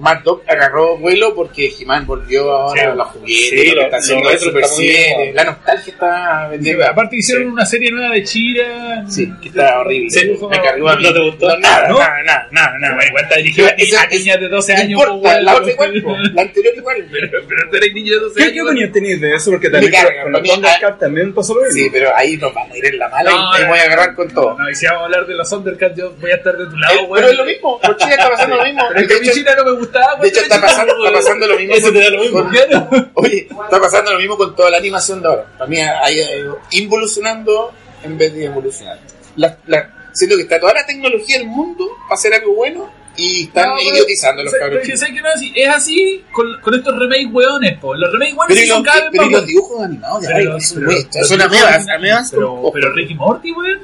Eh, 0.00 0.02
Mad 0.02 0.18
Dog 0.24 0.42
agarró 0.48 0.96
vuelo 0.98 1.34
porque 1.34 1.70
He-Man 1.78 2.06
volvió 2.06 2.50
ahora 2.50 2.80
Sí, 2.82 2.86
a 2.86 2.94
los 2.94 3.06
juguetes, 3.08 3.50
sí, 3.50 3.66
lo 3.66 3.74
que 3.74 3.84
está 3.84 3.96
haciendo 3.98 4.30
Super 4.38 4.62
está 4.64 4.74
muy 4.76 4.84
7, 4.86 5.14
bien. 5.22 5.34
la 5.36 5.44
nostalgia 5.44 5.92
está 5.92 6.44
Sí, 6.44 6.50
vendiendo. 6.50 6.86
aparte 6.86 7.16
hicieron 7.16 7.48
una 7.52 7.66
serie 7.66 7.90
nueva 7.90 8.14
de 8.14 8.24
Chira. 8.24 9.04
Sí, 9.08 9.32
que 9.42 9.48
está 9.48 9.80
horrible. 9.80 10.10
Sí, 10.10 10.32
me 10.50 10.60
cargó 10.62 10.88
a 10.88 10.96
mí. 10.96 11.02
¿No 11.04 11.12
te 11.12 11.20
gustó? 11.20 11.48
No, 11.48 11.56
nada, 11.58 11.88
¿No? 11.88 11.98
nada, 11.98 12.22
nada, 12.24 12.48
nada, 12.50 12.78
nada. 12.78 12.94
Bueno, 12.94 13.08
igual 13.08 13.24
está 13.24 13.36
dirigida 13.36 13.68
a 14.02 14.06
niñas 14.06 14.40
de 14.40 14.48
12 14.48 14.74
No 14.74 14.80
años. 14.80 15.00
po, 15.04 15.14
importa, 15.14 15.40
la 15.40 15.54
otra 15.56 15.72
igual, 15.72 16.02
la 16.34 16.42
anterior 16.42 16.74
igual. 16.76 16.96
Pero, 17.10 17.28
pero 17.48 17.70
tú 17.70 17.76
eres 17.76 17.92
niño 17.94 18.14
de 18.14 18.20
12 18.20 18.34
¿Qué, 18.36 18.42
años. 18.44 18.54
¿Qué 18.54 18.62
opinión 18.62 18.92
tenéis 18.92 19.20
de 19.20 19.34
eso? 19.34 19.50
Porque 19.50 19.68
también 19.70 19.92
con 20.22 20.32
los 20.32 20.42
Thundercats 20.42 20.98
también 20.98 21.34
pasó 21.34 21.54
lo 21.54 21.62
mismo. 21.62 21.74
Sí, 21.76 21.88
pero 21.92 22.14
ahí 22.16 22.36
nos 22.36 22.54
vamos 22.54 22.72
a 22.72 22.78
ir 22.78 22.86
en 22.86 22.98
la 22.98 23.08
mala 23.08 23.30
No, 23.30 23.36
y 23.56 23.60
te 23.60 23.66
voy 23.68 23.78
a 23.78 23.82
agarrar 23.82 24.14
con 24.14 24.28
todo. 24.28 24.58
No, 24.58 24.70
y 24.70 24.74
si 24.74 24.86
vamos 24.86 25.02
a 25.02 25.04
hablar 25.06 25.26
de 25.26 25.34
los 25.34 25.50
Thundercats, 25.50 25.96
yo 25.98 26.12
voy 26.20 26.30
a 26.30 26.34
estar 26.36 26.56
de 26.56 26.64
tu 26.66 26.76
Eh, 26.76 26.78
lado, 26.80 26.94
pero 26.96 27.08
weón. 27.10 27.24
es 27.30 27.36
lo 27.38 27.44
mismo, 27.44 27.80
con 27.80 27.96
China 27.96 28.10
está 28.14 28.30
pasando 28.30 28.56
lo 28.56 28.64
mismo. 28.64 28.82
Pero 28.88 29.00
es 29.00 29.08
De 29.08 29.14
que 29.14 29.14
a 29.18 29.20
mí 29.22 29.28
hecho, 29.28 29.36
China 29.38 29.50
no 29.56 29.64
me 29.64 29.80
gustaba. 29.90 30.20
de 30.22 30.28
hecho, 30.28 30.40
está 30.40 30.60
pasando, 30.60 30.96
está 31.04 31.12
pasando 31.18 31.46
lo 31.46 31.56
mismo. 31.58 31.74
Eso 31.74 31.92
te 31.92 32.00
da 32.00 32.10
lo 32.10 32.20
mismo. 32.22 32.42
con- 32.42 32.50
Claro. 32.50 32.88
Oye, 33.14 33.48
está 33.50 33.80
pasando 33.80 34.12
lo 34.12 34.18
mismo 34.18 34.36
con 34.36 34.54
toda 34.56 34.70
la 34.70 34.76
animación 34.78 35.20
de 35.22 35.28
ahora. 35.28 35.46
Para 35.58 35.68
mí 35.70 35.78
ha 35.80 36.10
ido 36.10 36.58
involucionando 36.72 37.72
en 38.02 38.18
vez 38.18 38.32
de 38.34 38.44
evolucionar. 38.46 38.98
La, 39.36 39.56
la- 39.66 40.10
siento 40.12 40.36
que 40.36 40.42
está 40.42 40.58
toda 40.60 40.74
la 40.74 40.86
tecnología 40.86 41.38
del 41.38 41.46
mundo 41.46 41.86
para 42.08 42.14
hacer 42.14 42.34
algo 42.34 42.54
bueno 42.54 42.92
y 43.16 43.44
están 43.44 43.68
No, 43.68 43.74
pero- 43.76 43.90
idiotizando 43.90 44.42
los 44.42 44.52
cabros 44.52 44.68
pero 44.82 44.82
que 44.82 45.20
no 45.20 45.28
es 45.28 45.34
así. 45.34 45.52
Es 45.54 45.68
así 45.68 46.24
con, 46.32 46.60
con 46.60 46.74
estos 46.74 46.98
remakes 46.98 47.28
weones, 47.32 47.78
po. 47.78 47.94
Los 47.94 48.12
remakes 48.12 48.34
weones 48.36 48.56
Pero, 48.56 48.60
sí 48.62 48.66
son 48.68 48.84
los, 48.84 48.94
cada 48.94 49.10
pero 49.10 49.22
más 49.24 49.32
los 49.32 49.46
dibujos 49.46 49.82
animados 49.84 50.22
de 50.22 50.28
Pero 50.28 50.52
los- 50.52 50.64
son 50.66 50.84
pero 50.84 51.44
amebas, 51.44 52.30
Pero, 52.30 52.70
pero 52.72 52.92
Ricky 52.92 53.14
Morty, 53.14 53.52
weón. 53.52 53.80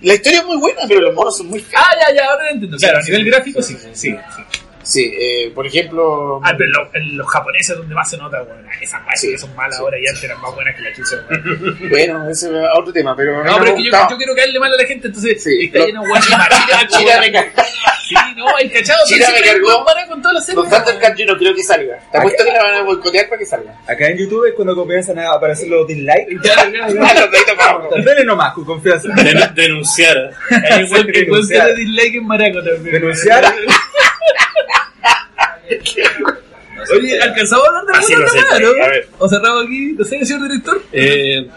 La 0.00 0.14
historia 0.14 0.38
es 0.40 0.46
muy 0.46 0.56
buena, 0.58 0.80
pero 0.86 1.00
los 1.00 1.14
monos 1.14 1.36
son 1.36 1.48
muy 1.48 1.58
feos. 1.60 1.82
Ah, 1.84 1.92
ya, 2.00 2.14
ya, 2.14 2.24
ahora 2.30 2.44
lo 2.44 2.50
entiendo. 2.50 2.76
Claro, 2.78 2.98
a 2.98 3.02
nivel 3.02 3.24
gráfico 3.24 3.60
sí. 3.62 3.76
Sí, 3.76 3.88
sí. 3.94 4.16
Sí, 4.88 5.14
eh, 5.20 5.50
por 5.54 5.66
ejemplo... 5.66 6.40
Ah, 6.42 6.54
pero 6.56 6.70
lo- 6.70 6.90
en 6.94 7.16
los 7.16 7.26
japoneses 7.28 7.76
donde 7.76 7.94
más 7.94 8.08
se 8.08 8.16
nota, 8.16 8.42
weón. 8.42 8.64
Ah, 8.66 8.72
Esas 8.80 9.04
weas 9.06 9.20
Sí, 9.20 9.30
que 9.32 9.38
son 9.38 9.54
malas 9.54 9.76
sí. 9.76 9.82
ahora 9.82 9.98
y 9.98 10.06
antes 10.06 10.24
eran 10.24 10.40
más 10.40 10.54
buenas 10.54 10.74
que 10.76 10.82
la 10.82 10.92
chucha, 10.94 11.16
weón. 11.28 11.78
Bueno, 11.90 12.30
ese 12.30 12.46
es 12.48 12.54
otro 12.74 12.92
tema, 12.92 13.14
pero... 13.14 13.44
No, 13.44 13.58
pero 13.58 13.70
es 13.70 13.76
que 13.76 13.84
yo, 13.84 13.90
yo 14.10 14.16
quiero 14.16 14.34
caerle 14.34 14.58
mal 14.58 14.72
a 14.72 14.76
la 14.76 14.84
gente, 14.84 15.08
entonces 15.08 15.42
Sí, 15.42 15.64
está 15.66 15.80
lleno 15.84 16.02
de 16.02 16.08
Chira 16.88 17.20
me 17.20 17.30
cargó. 17.32 17.50
Sí, 18.08 18.14
no, 18.36 18.56
hay 18.56 18.70
cachado. 18.70 18.98
Chira 19.06 19.28
me 19.30 19.42
cargó. 19.42 19.84
con 20.08 20.22
todas 20.22 20.34
las 20.36 20.46
series. 20.46 20.64
Los 20.64 20.70
Thundercats 20.84 21.18
yo 21.18 21.26
no 21.26 21.36
creo 21.36 21.54
que 21.54 21.62
salga. 21.62 21.98
Te 22.10 22.18
apuesto 22.18 22.44
que 22.44 22.50
la 22.52 22.62
van 22.62 22.74
a 22.76 22.82
boicotear 22.82 23.28
para 23.28 23.38
que 23.38 23.44
salga. 23.46 23.74
Acá 23.86 24.08
en 24.08 24.16
YouTube 24.16 24.46
es 24.46 24.54
cuando 24.54 24.74
comienzan 24.74 25.18
a 25.18 25.32
aparecer 25.32 25.68
los 25.68 25.86
dislikes. 25.86 26.36
Dale 26.42 28.24
nomás, 28.24 28.54
con 28.54 28.64
confianza. 28.64 29.08
Den- 29.14 29.54
denunciar. 29.54 30.30
Hay 30.70 30.88
que 30.88 31.20
Denunciar. 31.20 31.74
dislike 31.74 32.14
en 32.14 32.26
Maraco 32.26 32.62
también. 32.62 32.94
Denunciar. 32.94 33.54
Oye, 36.96 37.20
¿alcanzamos 37.20 37.64
a 37.64 37.68
hablar 37.68 37.84
de 37.86 37.92
Así 37.98 38.14
lo 38.14 38.28
sé, 38.28 38.38
no? 38.60 38.68
a 38.84 38.88
ver. 38.88 39.08
¿O 39.18 39.28
cerrado 39.28 39.60
aquí? 39.60 39.92
¿No 39.98 40.04
sé, 40.04 40.24
señor 40.24 40.48
director? 40.48 40.82
Eh, 40.92 41.48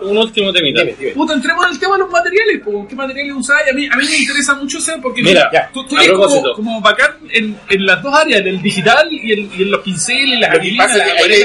un 0.00 0.18
último 0.18 0.52
temita. 0.52 0.80
Dime, 0.80 0.96
dime. 0.98 1.12
Puta, 1.12 1.32
entremos 1.34 1.64
en 1.66 1.72
el 1.74 1.78
tema 1.78 1.92
de 1.94 2.00
los 2.00 2.10
materiales, 2.10 2.60
po. 2.64 2.86
¿qué 2.88 2.96
materiales 2.96 3.36
usáis? 3.36 3.68
A 3.70 3.72
mí, 3.72 3.86
a 3.88 3.96
mí 3.96 4.04
me 4.10 4.16
interesa 4.16 4.54
mucho 4.54 4.80
saber 4.80 5.00
porque 5.00 5.22
Mira, 5.22 5.48
tú, 5.72 5.84
eres 5.96 6.10
como, 6.10 6.52
como 6.54 6.80
bacán 6.80 7.12
en, 7.30 7.56
en 7.70 7.86
las 7.86 8.02
dos 8.02 8.12
áreas, 8.12 8.40
en 8.40 8.48
el 8.48 8.60
digital 8.62 9.06
y 9.12 9.32
en, 9.32 9.50
y 9.56 9.62
en 9.62 9.70
los 9.70 9.80
pinceles, 9.82 10.38
y 10.38 10.40
las 10.40 10.52
Lo 10.54 10.60
que 10.60 10.68
ahí, 10.68 10.76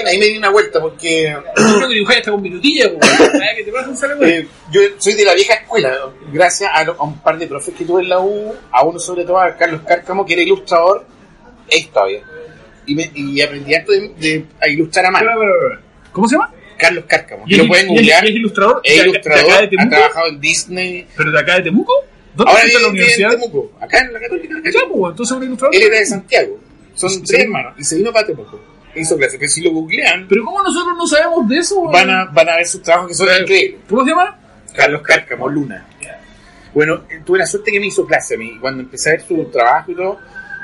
me- 0.04 0.10
ahí 0.10 0.18
me 0.18 0.26
di 0.26 0.38
una 0.40 0.49
vuelta 0.49 0.82
porque 0.82 1.36
Yo 1.56 1.76
creo 1.78 1.88
que 1.88 1.94
dibujáis 1.94 2.20
hasta 2.20 2.32
con 2.32 2.41
minutilla, 2.41 2.91
po. 2.91 2.99
¿Sabes 3.06 3.56
que 3.58 3.64
te 3.64 4.40
eh, 4.40 4.48
yo 4.72 4.82
soy 4.98 5.14
de 5.14 5.26
la 5.26 5.36
vieja 5.36 5.54
escuela. 5.54 5.95
Gracias 6.32 6.72
a, 6.74 6.84
lo- 6.84 6.94
a 6.99 7.04
un 7.04 7.20
par 7.20 7.38
de 7.38 7.45
profes 7.45 7.76
que 7.76 7.86
tuve 7.86 8.02
en 8.02 8.10
la 8.10 8.20
U, 8.20 8.56
a 8.72 8.84
uno 8.84 8.98
sobre 8.98 9.24
todo, 9.24 9.40
a 9.40 9.56
Carlos 9.56 9.82
Cárcamo, 9.88 10.26
que 10.26 10.34
era 10.34 10.41
ilustrador, 10.41 11.06
es 11.69 11.89
todavía. 11.91 12.22
Y, 12.85 12.95
me, 12.95 13.11
y 13.14 13.41
aprendí 13.41 13.73
harto 13.76 13.91
de, 13.91 14.10
de- 14.19 14.45
a 14.61 14.68
ilustrar 14.68 15.06
a 15.07 15.11
mano. 15.11 15.30
¿Cómo 16.11 16.27
se 16.27 16.35
llama? 16.35 16.52
Carlos 16.77 17.03
Cárcamo. 17.07 17.44
¿Y 17.48 17.56
lo 17.56 17.68
pueden 17.68 17.85
es- 17.88 17.91
googlear. 17.91 18.23
es 18.26 18.31
ilustrador? 18.31 18.81
Es 18.84 18.94
¿De 18.95 18.99
acá- 18.99 19.03
de 19.03 19.10
ilustrador, 19.10 19.41
acá 19.52 19.60
de 19.60 19.65
ha 19.65 19.69
Temuco? 19.69 19.89
trabajado 19.89 20.27
en 20.27 20.39
Disney. 20.41 21.07
¿Pero 21.18 21.31
de 21.31 21.39
acá 21.39 21.56
de 21.56 21.61
Temuco? 21.64 21.94
¿Dónde 22.35 22.52
Ahora 22.52 22.64
está 22.65 22.80
la 22.80 22.85
en 22.85 22.91
universidad? 22.91 23.30
Temuco, 23.31 23.72
acá 23.81 23.99
en 23.99 24.14
la 24.14 24.19
Católica. 24.19 24.56
Ya, 24.64 24.80
pues, 24.91 25.11
entonces 25.11 25.38
un 25.38 25.44
ilustrador. 25.44 25.76
Él 25.76 25.81
era 25.84 25.98
de 25.99 26.06
Santiago. 26.06 26.60
Son 26.94 27.10
Sí, 27.10 27.22
tres 27.23 27.39
sí. 27.39 27.41
hermanos. 27.45 27.73
Y 27.80 27.84
se 27.84 27.95
vino 27.98 28.14
para 28.14 28.27
Temuco. 28.27 28.60
Hizo 28.95 29.18
clases. 29.18 29.38
Pero 29.39 29.52
si 29.52 29.61
lo 29.61 29.72
googlean, 29.72 30.27
Pero 30.30 30.44
¿cómo 30.45 30.64
nosotros 30.64 30.95
no 30.98 31.06
sabemos 31.07 31.48
de 31.49 31.57
eso? 31.57 31.81
van 31.84 32.10
a, 32.10 32.26
van 32.26 32.49
a 32.49 32.56
ver 32.57 32.65
sus 32.68 32.81
trabajos 32.81 33.10
que 33.10 33.14
son 33.15 33.27
increíbles. 33.41 33.81
¿Cómo 33.89 34.03
se 34.03 34.10
llama? 34.11 34.39
Carlos 34.76 35.02
Cárcamo, 35.02 35.49
Luna. 35.49 35.85
Bueno, 36.73 37.03
eh, 37.10 37.22
tuve 37.26 37.39
la 37.39 37.45
suerte 37.48 37.72
que 37.72 37.80
me 37.80 37.88
hizo 37.88 38.06
clase 38.06 38.35
a 38.35 38.38
mí. 38.38 38.57
Cuando 38.60 38.84
empecé 38.84 39.10
a 39.10 39.11
ver 39.14 39.22
su 39.27 39.45
trabajo 39.45 39.91
y 39.91 39.95
todo, 39.95 40.19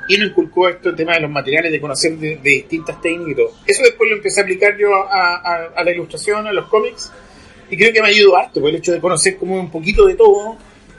y 0.07 0.17
nos 0.17 0.30
inculcó 0.30 0.67
esto, 0.69 0.89
el 0.89 0.95
tema 0.95 1.13
de 1.13 1.21
los 1.21 1.31
materiales, 1.31 1.71
de 1.71 1.80
conocer 1.81 2.13
de, 2.17 2.35
de 2.38 2.49
distintas 2.49 3.01
técnicas 3.01 3.31
y 3.31 3.35
todo. 3.35 3.51
Eso 3.65 3.84
después 3.84 4.09
lo 4.09 4.17
empecé 4.17 4.41
a 4.41 4.43
aplicar 4.43 4.77
yo 4.77 4.93
a, 4.95 5.35
a- 5.35 5.71
a 5.75 5.84
la 5.84 5.91
ilustración, 5.91 6.45
a 6.47 6.51
los 6.53 6.67
cómics, 6.67 7.11
y 7.69 7.77
creo 7.77 7.93
que 7.93 8.01
me 8.01 8.09
ayudó 8.09 8.38
harto, 8.38 8.59
por 8.59 8.69
el 8.69 8.75
hecho 8.77 8.91
de 8.91 8.99
conocer 8.99 9.38
como 9.38 9.59
un 9.59 9.71
poquito 9.71 10.05
de 10.05 10.15
todo. 10.15 10.57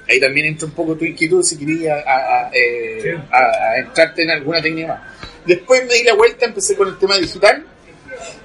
Ahí 0.08 0.20
también 0.20 0.46
entra 0.46 0.66
un 0.66 0.74
poco 0.74 0.94
tu 0.96 1.04
inquietud 1.04 1.42
si 1.42 1.56
querías 1.58 2.04
a, 2.06 2.16
a, 2.46 2.50
eh, 2.52 2.98
Sí. 3.02 3.08
a- 3.30 3.78
entrarte 3.78 4.22
en 4.22 4.30
alguna 4.30 4.60
técnica 4.60 4.88
más. 4.88 5.00
Después 5.46 5.86
me 5.86 5.94
di 5.94 6.04
la 6.04 6.14
vuelta, 6.14 6.46
empecé 6.46 6.76
con 6.76 6.88
el 6.88 6.98
tema 6.98 7.16
digital. 7.18 7.64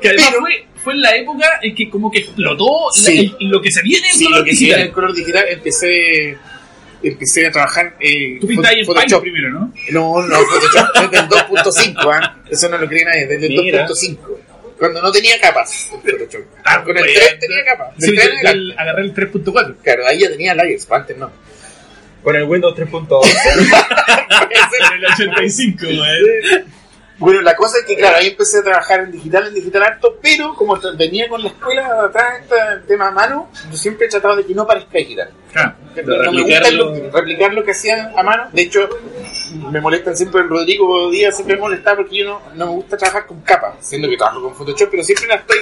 Que 0.01 0.09
además 0.09 0.27
Pero- 0.29 0.41
fue, 0.41 0.65
fue 0.83 0.93
en 0.93 1.01
la 1.01 1.15
época 1.15 1.45
en 1.61 1.75
que 1.75 1.89
como 1.89 2.09
que 2.11 2.19
explotó 2.19 2.65
la- 2.97 3.03
Sí. 3.03 3.35
el- 3.39 3.47
lo 3.49 3.61
que 3.61 3.71
se 3.71 3.81
viene 3.81 4.07
en 4.07 4.17
Sí, 4.17 4.23
color 4.25 4.39
lo 4.39 4.45
que 4.45 4.51
digital. 4.51 4.79
era 4.79 4.87
el 4.87 4.91
color 4.93 5.13
digital, 5.13 5.45
empecé, 5.49 6.37
empecé 7.03 7.47
a 7.47 7.51
trabajar. 7.51 7.95
Eh, 7.99 8.37
Tú 8.41 8.47
pintabas 8.47 8.77
en 8.77 8.85
Photoshop. 8.85 9.21
primero, 9.21 9.49
¿no? 9.51 9.73
No, 9.91 10.21
no, 10.21 10.35
Photoshop 10.39 10.87
desde 11.11 11.17
el 11.23 11.29
2.5, 11.29 12.11
¿ah? 12.13 12.37
Eso 12.49 12.69
no 12.69 12.77
lo 12.77 12.87
cree 12.87 13.05
nadie, 13.05 13.25
desde 13.27 13.45
el 13.47 13.53
Mira. 13.53 13.87
2.5. 13.87 14.17
Cuando 14.77 15.01
no 15.01 15.11
tenía 15.11 15.39
capas 15.41 15.89
el 16.05 16.11
Photoshop. 16.17 16.41
Ah, 16.63 16.83
Con 16.83 16.95
el 16.97 17.03
pues, 17.03 17.13
3 17.15 17.29
ya- 17.33 17.39
tenía 17.39 17.65
capas. 17.65 17.93
Sí, 17.99 18.05
Del 18.07 18.15
yo, 18.15 18.21
3 18.21 18.25
en 18.25 18.31
yo 18.31 18.47
adelante. 18.49 18.59
el- 18.73 18.79
agarré 18.79 19.01
el 19.03 19.13
3.4. 19.13 19.75
Claro, 19.83 20.07
ahí 20.07 20.19
ya 20.19 20.29
tenía 20.29 20.55
layers, 20.55 20.91
antes 20.91 21.17
no. 21.17 21.31
Con 22.23 22.35
el 22.35 22.43
Windows 22.43 22.75
3.2. 22.77 23.25
en 24.89 24.93
el 24.93 25.05
85, 25.05 25.85
güey. 25.85 26.63
Bueno, 27.19 27.41
la 27.41 27.55
cosa 27.55 27.79
es 27.79 27.85
que, 27.85 27.95
claro, 27.97 28.17
ahí 28.17 28.27
empecé 28.27 28.59
a 28.59 28.63
trabajar 28.63 29.01
en 29.01 29.11
digital, 29.11 29.47
en 29.47 29.53
digital 29.53 29.83
harto, 29.83 30.17
pero 30.21 30.55
como 30.55 30.77
venía 30.97 31.27
con 31.27 31.41
la 31.43 31.49
escuela 31.49 32.03
atrás, 32.05 32.41
este 32.41 32.55
tema 32.87 33.09
a 33.09 33.11
mano, 33.11 33.49
yo 33.69 33.77
siempre 33.77 34.07
he 34.07 34.09
tratado 34.09 34.37
de 34.37 34.45
que 34.45 34.53
no 34.55 34.65
parezca 34.65 34.97
digital. 34.97 35.29
De 35.95 36.03
no 36.03 36.31
me 36.31 36.43
gusta 36.43 36.71
lo- 36.71 37.11
replicar 37.11 37.53
lo 37.53 37.63
que 37.63 37.71
hacían 37.71 38.17
a 38.17 38.23
mano. 38.23 38.47
De 38.53 38.61
hecho, 38.61 38.87
me 39.71 39.81
molestan 39.81 40.15
siempre 40.15 40.41
el 40.41 40.49
Rodrigo 40.49 41.09
Díaz, 41.11 41.35
siempre 41.35 41.55
me 41.55 41.61
molesta 41.61 41.95
porque 41.95 42.17
yo 42.19 42.25
no, 42.25 42.41
no 42.55 42.65
me 42.67 42.71
gusta 42.71 42.95
trabajar 42.97 43.25
con 43.25 43.41
capas, 43.41 43.75
siendo 43.81 44.07
que 44.07 44.15
trabajo 44.15 44.41
con 44.41 44.55
Photoshop, 44.55 44.89
pero 44.89 45.03
siempre 45.03 45.27
la 45.27 45.35
estoy 45.35 45.57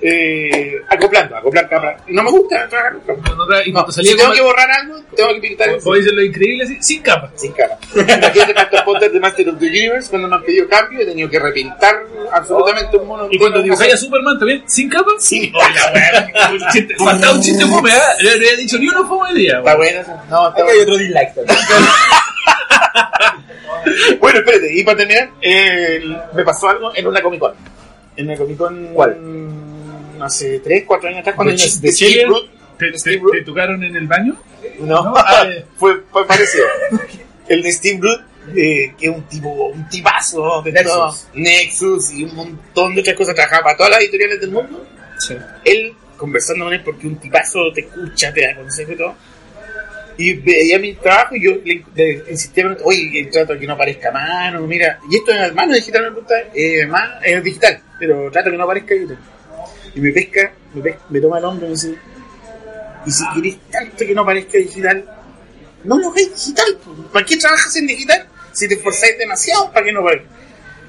eh, 0.00 0.76
acoplando, 0.88 1.36
acoplar. 1.36 1.96
Y 2.06 2.12
no 2.12 2.22
me 2.22 2.30
gusta 2.30 2.68
trabajar 2.68 2.98
con 3.04 3.16
y 3.66 3.72
No, 3.72 3.90
si 3.90 4.16
tengo 4.16 4.32
que 4.32 4.40
borrar 4.42 4.70
algo, 4.70 5.00
tengo 5.16 5.34
que 5.34 5.40
pintar 5.40 5.78
como 5.82 5.96
dicen 5.96 6.14
lo 6.16 6.22
increíble, 6.22 6.64
así, 6.64 6.78
sin 6.80 7.02
capa. 7.02 7.30
sin 7.34 7.52
capa. 7.52 7.78
Imagínate 7.94 8.54
tantos 8.54 8.82
pósters 8.82 9.12
de 9.12 9.20
Master 9.20 9.48
of 9.48 9.58
the 9.58 9.66
Universe 9.66 10.08
cuando 10.10 10.28
me 10.28 10.36
han 10.36 10.42
pedido 10.42 10.68
cambio, 10.68 11.00
he 11.00 11.06
tenido 11.06 11.28
que 11.28 11.38
repintar 11.38 11.96
absolutamente 12.32 12.96
un 12.96 13.06
mono. 13.08 13.28
Y 13.30 13.38
cuando 13.38 13.62
dibujáis 13.62 13.94
a 13.94 13.96
Superman 13.96 14.38
también, 14.38 14.62
sin 14.66 14.88
capa. 14.88 15.10
Sí. 15.18 15.52
Hola, 15.54 15.92
weón. 15.94 16.52
Un 16.62 16.68
chiste- 16.70 16.94
Faltaba 16.96 17.34
un 17.34 17.40
chiste 17.42 17.66
fome, 17.66 17.90
¿eh? 17.90 17.94
No 18.22 18.30
había 18.30 18.56
dicho 18.56 18.78
ni 18.78 18.88
uno 18.88 19.06
fome 19.06 19.32
de 19.32 19.38
día, 19.40 19.58
Está 19.58 19.76
bueno, 19.76 20.00
eso. 20.00 20.12
no, 20.30 20.48
está 20.48 20.62
Acá 20.62 20.72
hay 20.72 20.78
otro 20.80 20.96
dislike 20.96 21.34
también. 21.34 21.58
Bueno, 24.20 24.38
espérate, 24.40 24.72
y 24.74 24.82
para 24.82 24.96
terminar, 24.98 25.30
eh, 25.40 26.00
me 26.34 26.42
pasó 26.44 26.68
algo 26.68 26.90
en 26.94 27.06
una 27.06 27.22
Comic 27.22 27.40
Con. 27.40 27.52
En 28.16 28.26
una 28.26 28.36
Comic 28.36 28.56
Con. 28.56 28.86
¿Cuál? 28.92 29.16
Hace 30.22 30.60
3, 30.60 30.84
4 30.86 31.08
años 31.08 31.20
atrás, 31.20 31.34
cuando 31.36 31.52
¿De 31.52 31.58
de, 31.58 31.62
Ch- 31.64 31.80
de 31.80 31.88
de 31.88 31.94
Chile? 31.94 32.26
¿Te, 32.78 32.92
te, 32.92 33.20
te 33.32 33.42
tocaron 33.42 33.82
en 33.82 33.96
el 33.96 34.06
baño? 34.06 34.36
No, 34.80 35.02
No, 35.02 35.14
ah, 35.16 35.46
fue, 35.76 36.00
fue 36.10 36.26
parecido. 36.26 36.64
El 37.48 37.62
de 37.62 37.72
Steve 37.72 37.98
Root, 38.02 38.20
eh, 38.56 38.94
que 38.98 39.06
es 39.06 39.14
un 39.14 39.22
tipo, 39.24 39.48
un 39.50 39.88
tipazo 39.88 40.62
de 40.62 40.72
Nexus. 40.72 40.92
todo. 40.92 41.14
Nexus 41.34 42.12
y 42.12 42.24
un 42.24 42.34
montón 42.34 42.94
de 42.94 43.00
otras 43.00 43.16
cosas. 43.16 43.34
Trabajaba 43.34 43.64
para 43.64 43.76
todas 43.76 43.90
las 43.92 44.00
editoriales 44.00 44.40
del 44.40 44.50
mundo. 44.50 44.86
Él, 45.64 45.92
conversando 46.16 46.64
con 46.66 46.74
él, 46.74 46.82
porque 46.84 47.06
un 47.06 47.16
tipazo 47.16 47.72
te 47.74 47.80
escucha, 47.82 48.32
te 48.32 48.42
da 48.46 48.54
consejos 48.56 48.94
y 48.94 48.96
todo. 48.96 49.14
Y 50.16 50.34
veía 50.34 50.78
mi 50.80 50.94
trabajo 50.94 51.36
y 51.36 51.44
yo 51.44 51.52
le, 51.64 51.84
le 51.94 52.24
insistía, 52.30 52.64
oye, 52.82 53.20
el 53.20 53.30
trato 53.30 53.56
que 53.58 53.66
no 53.66 53.74
aparezca 53.74 54.10
mano, 54.10 54.60
mira. 54.66 54.98
Y 55.10 55.16
esto 55.16 55.32
es 55.32 55.40
a 55.50 55.54
mano 55.54 55.72
digital, 55.74 56.02
me 56.02 56.08
pregunta, 56.10 56.34
eh, 56.54 56.86
más, 56.86 57.22
es 57.24 57.42
digital, 57.44 57.80
pero 58.00 58.28
trato 58.30 58.50
que 58.50 58.56
no 58.56 58.64
aparezca 58.64 58.94
y 58.96 59.04
todo. 59.06 59.16
Y 59.94 60.00
me 60.00 60.12
pesca, 60.12 60.52
me, 60.74 60.82
pesca, 60.82 61.00
me 61.10 61.20
toma 61.20 61.38
el 61.38 61.44
hombro 61.44 61.66
y 61.66 61.68
me 61.70 61.74
dice, 61.74 61.94
y 63.06 63.10
si 63.10 63.24
querés 63.34 63.56
tanto 63.70 63.96
que 63.98 64.14
no 64.14 64.24
parezca 64.24 64.58
digital, 64.58 65.04
no 65.84 65.98
lo 65.98 66.10
hagáis 66.10 66.34
digital. 66.34 66.78
¿Para 67.12 67.24
qué 67.24 67.36
trabajas 67.36 67.74
en 67.76 67.86
digital? 67.86 68.26
Si 68.52 68.66
te 68.68 68.74
esforzáis 68.74 69.16
demasiado, 69.18 69.72
¿para 69.72 69.84
qué 69.86 69.92
no 69.92 70.02
parezca? 70.04 70.28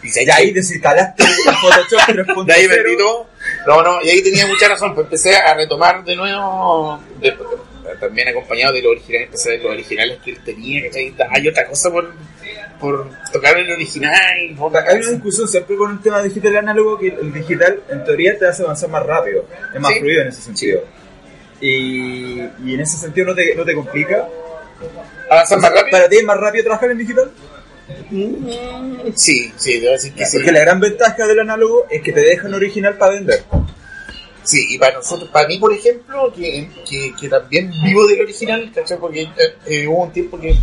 Y 0.01 0.25
Y 0.25 0.29
ahí 0.31 0.51
desinstalaste 0.51 1.23
Photoshop 1.25 1.99
3.0. 2.07 2.45
de 2.45 2.53
ahí 2.53 2.67
perdí 2.67 2.97
todo. 2.97 3.27
No, 3.67 3.83
no, 3.83 4.01
y 4.01 4.09
ahí 4.09 4.21
tenía 4.23 4.47
mucha 4.47 4.67
razón, 4.69 4.93
pues 4.95 5.05
empecé 5.05 5.35
a 5.35 5.53
retomar 5.53 6.03
de 6.03 6.15
nuevo, 6.15 7.01
de- 7.19 7.37
también 7.99 8.27
acompañado 8.29 8.73
de 8.73 8.81
lo 8.81 8.91
original, 8.91 9.23
empecé 9.23 9.49
a 9.49 9.51
ver 9.53 9.63
los 9.63 9.71
originales 9.73 10.19
que 10.23 10.31
él 10.31 10.43
tenía, 10.43 10.83
¿cachai? 10.85 11.13
Hay 11.31 11.47
otra 11.47 11.67
cosa 11.67 11.89
por, 11.91 12.13
por 12.79 13.09
tocar 13.31 13.57
el 13.57 13.71
original. 13.71 14.13
por- 14.57 14.75
Hay 14.77 14.97
una 14.99 15.11
discusión 15.11 15.47
siempre 15.47 15.75
con 15.75 15.91
el 15.91 15.99
tema 16.01 16.21
digital 16.23 16.53
y 16.53 16.57
análogo 16.57 16.97
que 16.99 17.07
el 17.09 17.33
digital 17.33 17.81
en 17.89 18.03
teoría 18.05 18.37
te 18.37 18.47
hace 18.47 18.63
avanzar 18.63 18.89
más 18.89 19.05
rápido, 19.05 19.45
es 19.73 19.79
más 19.81 19.93
Sí. 19.93 19.99
fluido 19.99 20.21
en 20.21 20.27
ese 20.29 20.41
sentido. 20.41 20.81
Y, 21.61 22.39
y 22.65 22.73
en 22.73 22.79
ese 22.79 22.97
sentido 22.97 23.27
no 23.27 23.35
te, 23.35 23.53
no 23.55 23.65
te 23.65 23.75
complica. 23.75 24.27
¿Avanzar 25.29 25.57
O 25.57 25.61
más 25.61 25.71
rápido? 25.71 25.91
¿Para 25.91 26.07
ti 26.09 26.17
es 26.17 26.23
más 26.23 26.37
rápido 26.37 26.63
trabajar 26.63 26.91
en 26.91 26.97
digital? 26.99 27.31
Sí, 29.15 29.51
sí, 29.57 29.79
debo 29.79 29.91
decir 29.93 30.13
que 30.13 30.25
sí. 30.25 30.37
Porque 30.37 30.51
la 30.51 30.59
gran 30.61 30.79
ventaja 30.79 31.27
del 31.27 31.39
análogo 31.39 31.85
es 31.89 32.01
que 32.01 32.13
te 32.13 32.21
dejan 32.21 32.53
original 32.53 32.97
para 32.97 33.13
vender. 33.15 33.43
Sí, 34.43 34.65
y 34.69 34.77
para 34.79 34.95
nosotros, 34.95 35.29
para 35.31 35.47
mí, 35.47 35.59
por 35.59 35.73
ejemplo, 35.73 36.31
que, 36.33 36.69
que, 36.89 37.13
que 37.19 37.29
también 37.29 37.71
vivo 37.83 38.07
del 38.07 38.21
original, 38.21 38.71
¿cachai? 38.73 38.97
Porque 38.97 39.23
eh, 39.23 39.29
eh, 39.67 39.87
hubo 39.87 40.03
un 40.05 40.11
tiempo 40.13 40.39
que, 40.39 40.55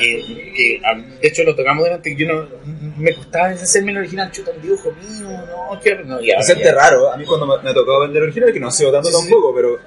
que, 0.00 0.52
que, 0.56 0.80
ah, 0.84 0.96
de 1.20 1.28
hecho, 1.28 1.44
lo 1.44 1.54
tocamos 1.54 1.84
delante, 1.84 2.16
que 2.16 2.24
yo 2.26 2.32
no, 2.32 2.48
me 2.98 3.14
costaba 3.14 3.48
hacerme 3.48 3.92
el 3.92 3.98
original, 3.98 4.30
chuta, 4.32 4.50
un 4.50 4.62
dibujo 4.62 4.90
mío, 4.92 5.28
no, 5.46 5.80
qué 5.80 5.94
no, 6.04 6.20
ya, 6.20 6.38
Hacerte 6.38 6.64
ya. 6.64 6.74
raro, 6.74 7.12
a 7.12 7.16
mí 7.16 7.24
cuando 7.24 7.46
me, 7.46 7.62
me 7.62 7.70
ha 7.70 7.74
tocado 7.74 8.00
vender 8.00 8.22
original, 8.22 8.52
que 8.52 8.60
no 8.60 8.68
ha 8.68 8.72
sido 8.72 8.90
tanto 8.90 9.08
Sí, 9.08 9.14
sí. 9.14 9.20
tampoco, 9.22 9.54
pero 9.54 9.78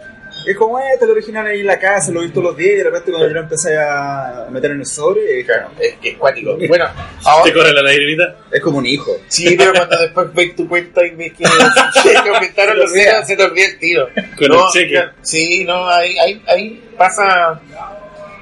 es 0.48 0.57
como, 0.57 0.77
eh, 0.80 0.84
este 0.94 1.06
es 1.06 1.10
el 1.10 1.11
original 1.11 1.45
ahí 1.48 1.60
en 1.61 1.68
la 1.68 1.80
casa, 1.80 2.11
lo 2.11 2.19
he 2.19 2.23
visto 2.23 2.41
los 2.41 2.57
días 2.57 2.72
y 2.73 2.76
de 2.77 2.84
repente 2.85 3.11
cuando 3.11 3.27
yo 3.30 3.34
lo 3.35 3.40
empecé 3.41 3.77
a 3.77 4.48
meter 4.52 4.72
en 4.72 4.80
el 4.81 4.85
sobre, 4.85 5.40
es, 5.40 5.45
Claro, 5.45 5.69
es, 5.80 5.95
es 6.03 6.18
cuático. 6.18 6.57
Bueno, 6.68 6.85
ahora, 7.23 7.44
Te 7.45 7.53
corre 7.53 7.72
la 7.72 7.81
lagrimita. 7.81 8.35
es 8.52 8.61
como 8.61 8.80
un 8.80 8.85
hijo. 8.85 9.11
sí, 9.27 9.56
pero 9.57 9.72
cuando 9.73 9.98
después 10.02 10.34
ves 10.34 10.56
tu 10.56 10.68
cuenta 10.68 11.06
y 11.06 11.11
ves 11.11 11.34
que, 11.34 11.44
que 12.23 12.30
aumentaron 12.30 12.77
los 12.77 12.91
días, 12.94 13.26
se 13.26 13.38
te 13.38 13.44
olvida 13.44 13.65
el 13.68 13.80
tiro. 13.80 14.10
Con 14.38 14.48
No, 14.49 14.65
el 14.65 14.72
cheque. 14.73 14.91
claro, 14.94 15.11
Sí, 15.22 15.64
no, 15.65 15.88
ahí, 15.88 16.18
ahí, 16.18 16.41
ahí 16.48 16.84
pasa 16.98 17.61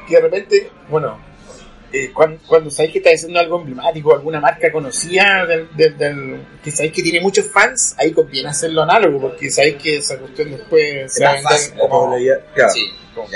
que 0.07 0.15
de 0.15 0.21
repente, 0.21 0.69
bueno, 0.89 1.19
eh, 1.93 2.11
cuando, 2.13 2.39
cuando 2.47 2.69
sabéis 2.69 2.93
que 2.93 2.99
estás 2.99 3.15
haciendo 3.15 3.39
algo 3.39 3.59
emblemático, 3.59 4.13
alguna 4.13 4.39
marca 4.39 4.71
conocida, 4.71 5.45
del, 5.45 5.67
del, 5.75 5.97
del- 5.97 6.37
que 6.63 6.71
sabéis 6.71 6.93
que 6.93 7.03
tiene 7.03 7.19
muchos 7.21 7.45
fans, 7.51 7.95
ahí 7.97 8.11
conviene 8.11 8.49
hacerlo 8.49 8.83
análogo, 8.83 9.19
porque 9.21 9.49
sabéis 9.49 9.75
que 9.75 9.97
esa 9.97 10.17
cuestión 10.17 10.51
después 10.51 11.11
se 11.13 11.23
va 11.23 11.31
a 11.31 11.35
Es 11.37 11.43
más 11.43 11.51
vender 11.53 11.59
fácil, 11.59 11.71
la 11.77 11.79
como- 11.89 12.01
probabilidad, 12.03 12.39
claro. 12.53 12.69
Sí, 12.71 12.91
como- 13.15 13.27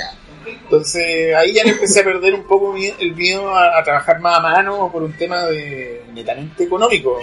Entonces 0.48 1.36
ahí 1.36 1.54
ya 1.54 1.64
le 1.64 1.72
empecé 1.72 2.02
a 2.02 2.04
perder 2.04 2.34
un 2.34 2.44
poco 2.48 2.72
mi- 2.74 2.94
el 3.00 3.16
miedo 3.16 3.50
a, 3.50 3.80
a 3.80 3.84
trabajar 3.84 4.20
más 4.20 4.38
a 4.38 4.42
mano 4.42 4.90
por 4.92 5.04
un 5.04 5.14
tema 5.14 5.46
de 5.48 6.02
netamente 6.14 6.64
económico. 6.64 7.20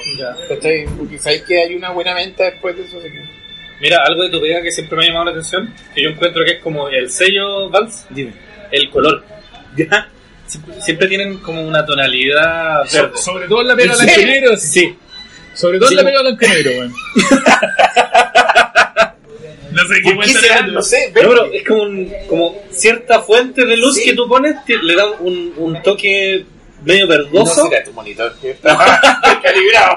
Porque 0.49 1.19
sabéis 1.19 1.43
que 1.43 1.61
hay 1.63 1.75
una 1.75 1.91
buena 1.91 2.15
venta 2.15 2.45
después 2.45 2.77
de 2.77 2.85
eso. 2.85 3.01
de 3.01 3.11
que- 3.13 3.43
Mira, 3.81 3.99
algo 4.05 4.23
de 4.25 4.31
tu 4.31 4.41
pega 4.41 4.63
que 4.63 4.71
siempre 4.71 4.97
me 4.97 5.05
ha 5.05 5.07
llamado 5.09 5.25
la 5.27 5.31
atención, 5.33 5.73
que 5.95 6.03
yo 6.03 6.11
encuentro 6.11 6.45
que 6.45 6.53
es 6.53 6.61
como 6.63 6.89
el 6.89 7.11
sello 7.11 7.71
Dime. 8.11 8.33
el 8.71 8.91
color. 8.91 9.25
¿Ya? 9.77 10.09
Siempre, 10.53 10.83
siempre 10.83 11.09
tienen 11.09 11.39
como 11.39 11.67
una 11.67 11.87
tonalidad 11.87 12.85
So- 12.87 13.03
verde. 13.05 13.17
sobre 13.19 13.49
todo 13.49 13.63
en 13.63 13.69
la 13.69 13.77
pega 13.77 13.93
¿En 13.95 13.99
blanco 14.05 14.21
negro. 14.23 14.57
sí. 14.59 14.69
Sí. 14.69 14.97
Sobre 15.55 15.79
todo 15.79 15.89
Sí. 15.89 15.95
en 15.95 16.05
la 16.05 16.11
pega 16.11 16.21
blanco 16.23 16.45
y 16.45 16.49
negro, 16.49 16.71
weón. 16.73 16.93
no 19.73 19.83
sé 19.89 20.03
qué 20.03 20.15
¿Por 20.15 20.25
qué 20.25 20.33
será? 20.33 20.63
No 20.67 20.83
sé. 20.83 21.07
No, 21.09 21.13
pero 21.15 21.45
es 21.53 21.65
como, 21.67 21.83
un- 21.85 22.13
como 22.29 22.63
cierta 22.71 23.21
fuente 23.21 23.65
de 23.65 23.77
luz 23.77 23.97
Sí. 23.97 24.05
que 24.05 24.13
tú 24.15 24.29
pones, 24.29 24.63
te- 24.67 24.77
le 24.83 24.95
da 24.95 25.07
un, 25.21 25.55
un 25.57 25.83
toque 25.83 26.45
medio 26.85 27.07
No 27.07 27.11
verdoso. 27.11 27.69
será 27.69 27.83
tu 27.85 27.93
monitor 27.93 28.35
que 28.41 28.51
está 28.51 28.77
calibrado. 29.43 29.97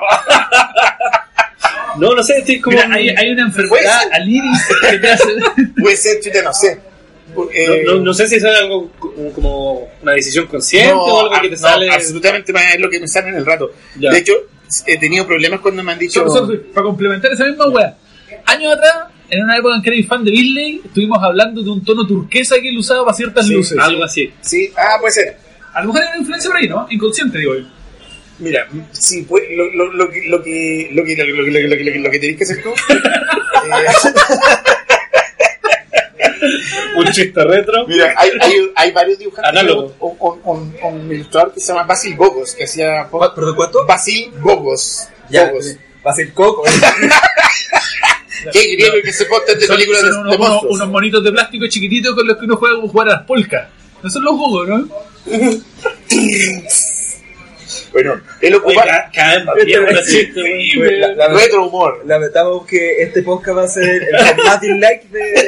No, 1.98 2.14
no 2.14 2.23
sé, 2.23 2.38
estoy 2.40 2.60
como... 2.61 2.77
Mira, 2.77 2.90
hay, 2.94 3.10
hay 3.10 3.32
una 3.32 3.44
enfermedad 3.44 4.02
al 4.11 4.30
iris 4.30 4.61
que 4.90 4.98
te 4.99 5.11
hace. 5.11 5.26
Puede 5.82 5.98
ser, 5.98 6.22
chuta, 6.22 6.41
no 6.44 6.53
sé. 6.53 6.80
Eh, 7.53 7.84
no, 7.86 7.94
no- 7.95 7.99
no 8.06 8.14
sé 8.14 8.28
si 8.28 8.36
es 8.36 8.44
algo 8.44 8.91
como, 9.34 9.88
una 10.02 10.14
decisión 10.14 10.48
consciente 10.48 10.91
no, 10.94 11.02
o 11.03 11.20
algo 11.22 11.41
que 11.41 11.49
te 11.49 11.56
no, 11.56 11.62
sale... 11.62 11.90
absolutamente 11.91 12.53
es 12.74 12.80
lo 12.80 12.90
que 12.90 12.99
me 12.99 13.07
sale 13.07 13.30
en 13.30 13.36
el 13.36 13.45
rato. 13.45 13.72
Ya. 13.99 14.12
De 14.12 14.20
hecho, 14.20 14.34
he 14.86 14.98
tenido 14.98 15.26
problemas 15.28 15.60
cuando 15.60 15.84
me 15.84 15.91
han 15.91 15.99
dicho. 15.99 16.26
Para 16.74 16.84
complementar 16.86 17.32
esa 17.32 17.45
misma 17.45 17.68
weá. 17.68 17.95
Años 18.45 18.74
atrás, 18.74 18.95
en 19.30 19.44
una 19.44 19.57
época 19.57 19.76
en 19.76 19.82
que 19.82 19.90
era 19.98 20.07
fan 20.07 20.24
de 20.24 20.32
Disney, 20.32 20.82
estuvimos 20.84 21.20
hablando 21.22 21.62
de 21.64 21.70
un 21.70 21.84
tono 21.84 22.06
turquesa 22.06 22.56
que 22.60 22.70
él 22.70 22.78
usaba 22.78 23.03
para 23.06 23.16
ciertas 23.18 23.48
Sí, 23.48 23.53
luces. 23.53 23.78
Algo 23.80 24.03
así. 24.03 24.32
Sí, 24.41 24.72
ah, 24.78 24.98
puede 24.99 25.14
ser. 25.14 25.38
A 25.74 25.82
lo 25.82 25.88
mejor 25.88 26.02
hay 26.03 26.07
una 26.10 26.18
influencia 26.20 26.49
por 26.49 26.57
ahí, 26.60 26.68
¿no? 26.68 26.88
Inconsciente, 26.90 27.38
digo 27.40 27.56
yo. 27.56 27.66
Mira, 28.38 28.68
sí, 28.91 29.26
pues, 29.28 29.44
lo, 29.52 29.66
lo, 29.72 29.94
lo, 29.94 30.10
que, 30.10 30.24
lo, 30.28 30.44
que, 30.44 30.90
lo, 30.91 31.03
que, 31.06 31.16
lo, 31.16 31.26
que, 31.26 31.32
lo, 31.32 31.45
que, 31.45 31.52
lo, 31.52 31.60
que, 31.78 31.84
lo, 31.86 31.94
que, 31.94 31.99
lo 31.99 32.12
que 32.12 32.20
tenés 32.20 32.38
que 32.38 32.44
hacer 32.44 32.62
tú. 32.64 32.70
eh, 32.94 33.86
Un 36.95 37.05
chiste 37.11 37.43
retro. 37.43 37.85
Mira, 37.88 38.13
hay, 38.17 38.30
hay, 38.41 38.72
hay 38.76 38.91
varios 38.91 39.19
dibujantes. 39.19 39.49
Análogo. 39.49 39.93
Un, 39.99 40.15
un, 40.19 40.41
un, 40.43 40.76
un 41.01 41.11
ilustrador 41.11 41.53
que 41.53 41.59
se 41.59 41.67
llama 41.67 41.84
Basil 41.84 42.15
Bogos, 42.15 42.53
que 42.55 42.63
hacía. 42.65 43.05
¿Cu- 43.09 43.19
¿Perdón, 43.35 43.55
cuánto? 43.55 43.85
Basil 43.85 44.31
Bogos. 44.39 45.07
Ya, 45.30 45.45
Bogos. 45.49 45.76
a 46.03 46.13
ser 46.13 46.34
coco. 46.34 46.63
Qué 48.51 48.73
griego 48.76 48.95
que 49.03 49.11
se 49.11 49.26
posta 49.26 49.55
de 49.55 49.65
Son, 49.65 49.76
películas 49.76 50.03
de, 50.03 50.09
unos, 50.09 50.35
unos, 50.38 50.63
unos 50.69 50.88
monitos 50.89 51.23
de 51.23 51.31
plástico 51.31 51.65
chiquititos 51.67 52.13
con 52.13 52.27
los 52.27 52.38
que 52.38 52.45
uno 52.45 52.57
juega 52.57 52.76
como 52.76 52.88
jugar 52.89 53.07
a 53.09 53.11
las 53.13 53.23
polcas. 53.23 53.69
No 54.03 54.09
son 54.09 54.23
los 54.23 54.34
jugos, 54.35 54.67
¿no? 54.67 54.88
Bueno, 57.91 58.22
bien 58.39 58.53
los 59.95 60.06
chistes, 60.06 60.43
güey. 60.76 60.99
La- 60.99 61.14
la- 61.15 61.27
retro 61.30 61.68
humor. 61.68 62.02
Lamentamos 62.06 62.65
que 62.65 63.02
este 63.03 63.22
podcast 63.23 63.57
va 63.57 63.64
a 63.64 63.68
ser 63.68 63.84
el 64.03 64.18
formato 64.35 64.68
like 64.80 65.07
de... 65.10 65.47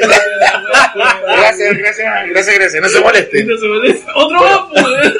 Gracias, 1.25 1.77
gracias, 1.77 2.29
gracias, 2.29 2.55
gracias. 2.55 2.81
No 2.83 2.89
se 2.89 2.99
moleste. 3.01 3.43
No 3.43 3.57
se 3.57 3.67
molesta. 3.67 4.11
Otro 4.15 4.39
más, 4.39 4.59
pues. 4.71 5.13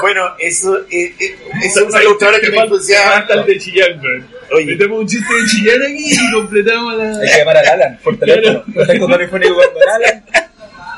Bueno, 0.00 0.34
eso, 0.38 0.76
eh, 0.90 1.14
eh, 1.18 1.36
eso 1.64 1.80
es 1.80 1.86
una 1.86 2.02
ilustradora 2.02 2.40
que 2.40 2.50
me 2.50 2.58
el 2.62 3.46
de 3.46 3.58
Chillán, 3.58 4.00
güey. 4.00 4.22
Oye. 4.54 4.66
Metemos 4.66 5.00
un 5.00 5.06
chiste 5.06 5.32
de 5.34 5.44
Chillán 5.46 5.82
aquí 5.82 6.06
y 6.12 6.32
completamos 6.32 6.96
la. 6.96 7.18
Hay 7.20 7.28
que 7.30 7.38
llamar 7.38 7.56
al 7.58 7.66
Alan 7.66 7.98
por 8.02 8.18
teléfono. 8.18 8.64
Telefónico 8.74 9.54
con 9.54 9.64
Don 9.74 9.88
Alan. 9.94 10.24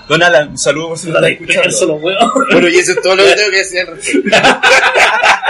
Don 0.09 0.23
Alan, 0.23 0.49
un 0.51 0.59
saludo 0.59 0.89
por 0.91 0.99
si 0.99 1.09
lo 1.11 1.19
está 1.19 1.87
los 1.87 2.03
huevos. 2.03 2.33
Bueno, 2.53 2.69
y 2.69 2.77
eso 2.77 2.93
es 2.93 3.01
todo 3.03 3.17
lo 3.17 3.25
que 3.25 3.35
tengo 3.35 3.51
que 3.51 3.57
decir 3.57 3.81
al 3.81 3.87
respecto. 3.89 4.37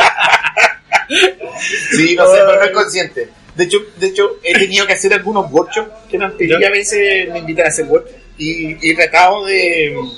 Sí, 1.97 2.15
no 2.17 2.27
sé, 2.27 2.39
pero 2.47 2.59
no 2.59 2.65
es 2.65 2.71
consciente. 2.71 3.29
De 3.57 3.65
hecho, 3.65 3.79
de 3.99 4.07
hecho, 4.09 4.39
he 4.43 4.59
tenido 4.59 4.87
que 4.87 4.95
hacer 4.95 5.13
algunos 5.15 5.51
workshops 5.51 5.91
que 6.11 6.19
me 6.19 6.25
han 6.25 6.37
pedido 6.37 6.59
Ya. 6.61 6.69
a 6.69 6.71
veces 6.71 7.29
me 7.33 7.39
invitan 7.39 7.67
a 7.67 7.69
hacer 7.69 7.85
workshops 7.87 8.17
y, 8.37 8.73
y 8.87 8.91
he 8.91 8.95
tratado 8.97 9.45
de 9.47 9.95
mm, 9.97 10.09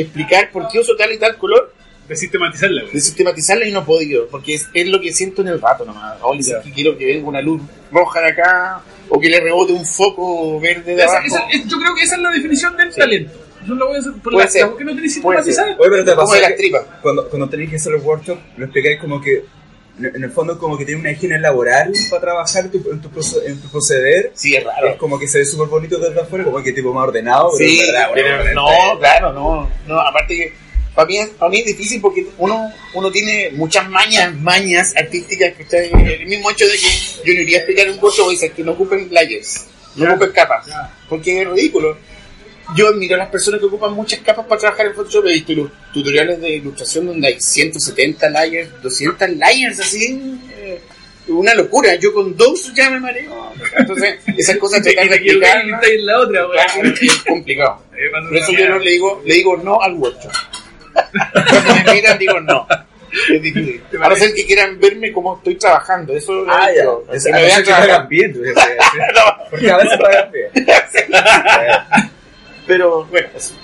explicar 0.00 0.50
por 0.50 0.68
qué 0.68 0.78
uso 0.78 0.96
tal 0.96 1.12
y 1.12 1.18
tal 1.18 1.36
color, 1.36 1.74
De 2.08 2.16
sistematizarla, 2.16 2.82
güey. 2.82 2.94
de 2.94 3.00
sistematizarla 3.00 3.66
y 3.66 3.72
no 3.72 3.80
he 3.80 3.84
podido, 3.84 4.26
porque 4.28 4.54
es, 4.54 4.68
es 4.72 4.86
lo 4.88 5.00
que 5.02 5.12
siento 5.12 5.42
en 5.42 5.48
el 5.48 5.60
rato 5.60 5.84
nomás. 5.84 6.16
Hoy 6.22 6.38
que 6.64 6.72
quiero 6.72 6.96
que 6.96 7.04
venga 7.04 7.28
una 7.28 7.42
luz 7.42 7.60
roja 7.92 8.20
de 8.22 8.28
acá 8.28 8.80
o 9.10 9.20
que 9.20 9.28
le 9.28 9.40
rebote 9.40 9.72
un 9.74 9.84
foco 9.84 10.58
verde 10.58 10.94
de 10.94 11.02
Esa- 11.02 11.12
abajo. 11.12 11.26
esa- 11.26 11.46
es- 11.50 11.66
yo 11.66 11.78
creo 11.78 11.94
que 11.94 12.02
esa 12.04 12.16
es 12.16 12.22
la 12.22 12.30
definición 12.30 12.74
del 12.76 12.94
talento. 12.94 13.32
Yo 13.66 13.74
lo 13.74 13.88
voy 13.88 13.96
a 13.96 13.98
hacer 13.98 14.12
por 14.22 14.32
Puede 14.32 14.46
la, 14.46 14.50
ser. 14.50 14.62
la- 14.62 14.68
¿Por 14.68 14.78
qué 14.78 14.84
no 14.84 14.94
tenéis 14.94 15.18
Puede 15.20 15.38
ser. 15.42 15.44
sistematizar? 15.52 15.80
Oye, 15.80 15.90
pero 15.90 16.04
te 16.26 16.34
de 16.36 16.40
las 16.42 16.56
tripas. 16.56 16.82
Cuando, 17.02 17.28
cuando 17.28 17.48
tenéis 17.50 17.68
que 17.70 17.76
hacer 17.76 17.92
el 17.94 18.00
workshop, 18.00 18.38
lo 18.56 18.64
explicáis 18.64 18.98
como 18.98 19.20
que 19.20 19.44
en 19.98 20.22
el 20.24 20.30
fondo 20.30 20.58
como 20.58 20.76
que 20.78 20.84
tiene 20.84 21.00
una 21.00 21.12
higiene 21.12 21.38
laboral 21.38 21.92
para 22.10 22.20
trabajar 22.22 22.64
en 22.66 22.70
tu, 22.70 22.90
en 22.90 23.00
tu, 23.00 23.08
proce- 23.10 23.44
en 23.46 23.60
tu 23.60 23.68
proceder. 23.68 24.32
Sí, 24.34 24.54
es 24.56 24.64
raro. 24.64 24.88
Es 24.88 24.96
como 24.96 25.18
que 25.18 25.26
se 25.28 25.38
ve 25.38 25.44
súper 25.44 25.68
bonito 25.68 25.98
desde 25.98 26.20
afuera, 26.20 26.44
como 26.44 26.62
que 26.62 26.72
tipo 26.72 26.92
más 26.92 27.08
ordenado, 27.08 27.50
pero 27.58 27.70
Sí, 27.70 27.80
verdad, 27.86 28.08
pero 28.14 28.36
bueno, 28.36 28.54
no, 28.54 28.98
claro, 28.98 29.32
no, 29.32 29.70
no, 29.86 30.00
aparte 30.00 30.34
que 30.36 30.52
para 30.94 31.06
mí, 31.06 31.18
es- 31.18 31.28
para 31.30 31.50
mí 31.50 31.58
es 31.60 31.66
difícil 31.66 32.00
porque 32.00 32.26
uno, 32.38 32.72
uno 32.94 33.10
tiene 33.12 33.50
muchas 33.52 33.88
mañas, 33.88 34.34
mañas 34.36 34.94
artísticas 34.96 35.54
que 35.54 35.62
está 35.62 35.78
en 35.82 35.98
el 36.06 36.26
mismo 36.26 36.50
hecho 36.50 36.64
de 36.66 36.72
que 36.72 36.88
yo 37.24 37.34
no 37.34 37.40
iría 37.40 37.58
a 37.58 37.60
explicar 37.60 37.88
un 37.90 37.98
curso 37.98 38.30
y 38.30 38.34
decir 38.34 38.52
que 38.52 38.62
no 38.64 38.72
ocupen 38.72 39.08
layers, 39.10 39.66
no 39.96 40.10
ocupen 40.10 40.32
capas, 40.32 40.66
porque 41.08 41.42
es 41.42 41.48
ridículo. 41.48 41.96
Yo 42.76 42.88
admiro 42.88 43.14
a 43.14 43.18
las 43.18 43.28
personas 43.28 43.60
que 43.60 43.66
ocupan 43.66 43.92
muchas 43.94 44.20
capas 44.20 44.44
para 44.46 44.60
trabajar 44.60 44.86
en 44.86 44.94
Photoshop. 44.94 45.26
He 45.26 45.32
visto 45.32 45.70
tutoriales 45.92 46.40
de 46.40 46.50
ilustración 46.50 47.06
donde 47.06 47.28
hay 47.28 47.40
170 47.40 48.28
layers, 48.30 48.70
200 48.82 49.30
layers, 49.30 49.80
así. 49.80 50.38
eh, 50.58 50.80
una 51.28 51.54
locura. 51.54 51.94
Yo 51.96 52.12
con 52.12 52.36
dos 52.36 52.72
ya 52.74 52.90
me 52.90 53.00
mareo. 53.00 53.52
Entonces, 53.76 54.16
esas 54.36 54.56
cosas 54.58 54.82
tratar 54.82 55.08
de 55.08 55.16
y 55.16 55.18
explicar 55.18 55.64
la 56.00 56.20
otra. 56.20 56.40
Claro, 56.52 56.94
es 57.00 57.16
complicado. 57.26 57.82
Por 58.28 58.36
eso 58.36 58.52
yo 58.52 58.68
no 58.68 58.78
le 58.78 58.90
digo, 58.90 59.22
le 59.24 59.34
digo 59.34 59.56
no 59.56 59.80
al 59.80 59.94
workshop. 59.94 60.32
Cuando 61.32 61.74
me 61.84 61.94
miran 61.94 62.18
digo 62.18 62.40
no. 62.40 62.66
A 64.02 64.08
no 64.10 64.16
ser 64.16 64.34
que 64.34 64.44
quieran 64.46 64.78
verme 64.78 65.10
como 65.12 65.36
estoy 65.38 65.54
trabajando. 65.56 66.14
Eso 66.14 66.44
Ah, 66.48 66.68
ya. 66.74 66.84
Es- 67.14 67.24
Que 67.24 67.30
a 67.30 67.32
me 67.32 67.42
vean 67.42 67.64
pagan 67.64 68.08
bien. 68.08 68.32
Porque 69.50 69.70
a 69.70 69.76
veces 69.78 69.98
pagan 70.00 70.30
bien. 70.32 70.66
Pero 72.68 73.04
bueno, 73.06 73.28
eso. 73.36 73.54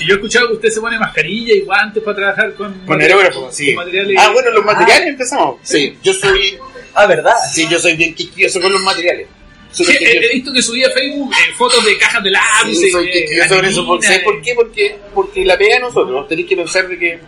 Y 0.00 0.06
yo 0.06 0.14
he 0.14 0.16
escuchado 0.16 0.48
que 0.48 0.54
usted 0.54 0.68
se 0.70 0.80
pone 0.80 0.98
mascarilla 0.98 1.54
y 1.54 1.60
guantes 1.62 2.02
para 2.02 2.16
trabajar 2.16 2.54
con, 2.54 2.72
con 2.86 3.00
aerógrafo, 3.00 3.50
sí. 3.50 3.72
materiales. 3.74 4.16
Ah, 4.20 4.30
bueno, 4.32 4.50
los 4.50 4.64
materiales 4.64 5.08
empezamos. 5.08 5.56
Sí, 5.62 5.96
yo 6.02 6.12
soy, 6.14 6.58
Ah, 6.94 7.06
¿verdad? 7.06 7.34
sí, 7.52 7.66
yo 7.70 7.78
soy 7.80 7.96
bien 7.96 8.14
quisquilloso 8.14 8.60
con 8.60 8.70
los 8.72 8.82
materiales. 8.82 9.26
Sí, 9.70 9.84
he, 9.88 10.34
visto 10.34 10.52
que 10.52 10.60
subía 10.62 10.86
a 10.88 10.90
Facebook 10.90 11.32
eh, 11.32 11.52
fotos 11.56 11.82
de 11.84 11.96
cajas 11.96 12.22
de 12.22 12.30
lápices. 12.30 12.78
Sí, 12.84 12.90
soy 12.90 13.08
eh, 13.08 13.12
quisquilloso 13.12 13.54
con 13.56 13.64
eso. 13.64 13.86
¿Por, 13.86 13.96
anilinas, 13.96 14.06
¿sabes 14.06 14.22
por 14.24 14.42
qué? 14.42 14.54
Porque, 14.54 14.96
porque 15.14 15.44
la 15.46 15.56
pega 15.56 15.76
de 15.76 15.80
nosotros, 15.80 16.28
tenéis 16.28 16.48
que 16.48 16.56
pensar 16.56 16.88
de 16.88 16.98
que 16.98 17.18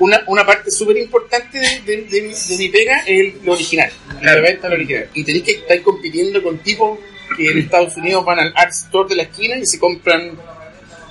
una, 0.00 0.22
una 0.26 0.44
parte 0.46 0.70
súper 0.70 0.96
importante 0.98 1.58
de, 1.58 1.80
de, 1.80 2.02
de 2.04 2.22
mi, 2.22 2.34
de 2.34 2.56
mi 2.58 2.68
pega 2.68 2.98
es 3.00 3.08
el- 3.08 3.34
lo 3.44 3.52
original, 3.52 3.90
la 4.22 4.34
venta 4.36 4.62
de 4.64 4.68
lo 4.68 4.74
original. 4.74 5.08
Y 5.14 5.24
tenéis 5.24 5.44
que 5.44 5.52
estar 5.52 5.80
compitiendo 5.82 6.42
con 6.42 6.58
tipos 6.58 6.98
que 7.38 7.50
en 7.50 7.58
Estados 7.58 7.96
Unidos 7.96 8.24
van 8.24 8.40
al 8.40 8.52
Art 8.56 8.72
Store 8.72 9.08
de 9.08 9.14
la 9.14 9.22
esquina 9.22 9.56
y 9.56 9.64
se 9.64 9.78
compran 9.78 10.32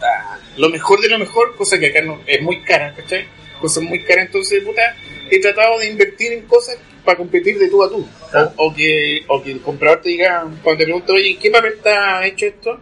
ah, 0.01 0.37
lo 0.57 0.69
mejor 0.69 0.99
de 0.99 1.09
lo 1.09 1.17
mejor, 1.17 1.55
cosa 1.55 1.79
que 1.79 1.87
acá 1.87 2.01
no, 2.01 2.21
es 2.27 2.41
muy 2.41 2.61
cara, 2.63 2.93
¿cachai? 2.93 3.25
Cosas 3.61 3.81
muy 3.83 4.03
caras, 4.03 4.25
entonces, 4.25 4.63
puta, 4.63 4.95
he 5.31 5.39
tratado 5.39 5.79
de 5.79 5.89
invertir 5.89 6.33
en 6.33 6.41
cosas 6.45 6.77
para 7.03 7.17
competir 7.17 7.57
de 7.57 7.69
tú 7.69 7.81
a 7.83 7.89
tú. 7.89 8.05
O, 8.57 8.67
o 8.67 8.73
que, 8.73 9.23
o 9.27 9.41
que 9.41 9.51
el 9.53 9.61
comprador 9.61 10.01
te 10.01 10.09
diga, 10.09 10.41
cuando 10.61 10.79
te 10.79 10.83
pregunto, 10.83 11.13
oye, 11.13 11.31
¿en 11.31 11.39
qué 11.39 11.49
papel 11.49 11.73
está 11.73 12.25
hecho 12.27 12.45
esto? 12.45 12.79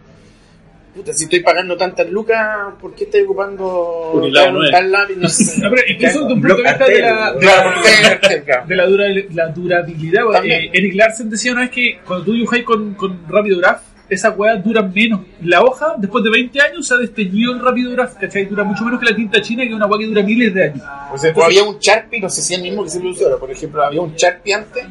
Puta, 0.96 1.12
si 1.12 1.24
estoy 1.24 1.40
pagando 1.40 1.76
tantas 1.76 2.08
lucas, 2.10 2.72
¿por 2.80 2.94
qué 2.94 3.04
estoy 3.04 3.20
ocupando 3.22 4.12
Un 4.14 4.32
tal- 4.32 4.90
lápiz? 4.90 5.16
No 5.16 5.28
sé. 5.28 5.60
No, 5.60 5.68
pero 5.70 5.82
incluso 5.88 6.20
desde 6.22 6.32
un 6.34 6.40
punto 6.40 6.56
de 6.56 6.62
vista 6.62 6.86
de 6.86 7.00
la, 7.00 7.32
de 7.34 7.46
la- 7.46 8.64
de 8.66 8.76
la, 8.76 8.86
dura, 8.86 9.04
la 9.34 9.48
durabilidad. 9.48 10.22
eh, 10.44 10.70
Eric 10.72 10.94
Larsen 10.94 11.28
decía 11.28 11.52
una 11.52 11.60
vez 11.62 11.70
que 11.70 11.98
cuando 12.06 12.24
tú 12.24 12.32
dibujáis 12.32 12.64
con, 12.64 12.94
con 12.94 13.20
Rápido 13.28 13.58
Graph, 13.58 13.82
esas 14.08 14.36
weas 14.38 14.62
duran 14.62 14.92
menos. 14.92 15.20
La 15.42 15.62
hoja, 15.62 15.94
después 15.98 16.22
de 16.22 16.30
20 16.30 16.60
años, 16.60 16.86
se 16.86 16.94
ha 16.94 16.96
desteñido 16.96 17.52
el 17.52 17.60
Rápido 17.60 17.90
Graph, 17.92 18.14
¿cachai? 18.14 18.44
Dura 18.44 18.64
mucho 18.64 18.84
menos 18.84 19.00
que 19.00 19.06
la 19.06 19.16
tinta 19.16 19.40
china, 19.40 19.62
que 19.62 19.70
es 19.70 19.74
una 19.74 19.86
wea 19.86 19.98
que 19.98 20.06
dura 20.06 20.22
miles 20.22 20.54
de 20.54 20.64
años. 20.64 20.82
O 21.12 21.18
sea, 21.18 21.32
había 21.44 21.62
un 21.64 21.78
Sharpie, 21.78 22.20
no 22.20 22.28
sé 22.28 22.42
si 22.42 22.54
es 22.54 22.58
el 22.58 22.64
mismo 22.64 22.84
que 22.84 22.90
se 22.90 23.00
produce 23.00 23.24
ahora, 23.24 23.36
por 23.36 23.50
ejemplo, 23.50 23.82
había 23.82 24.00
un 24.00 24.14
Sharpie 24.14 24.54
antes, 24.54 24.84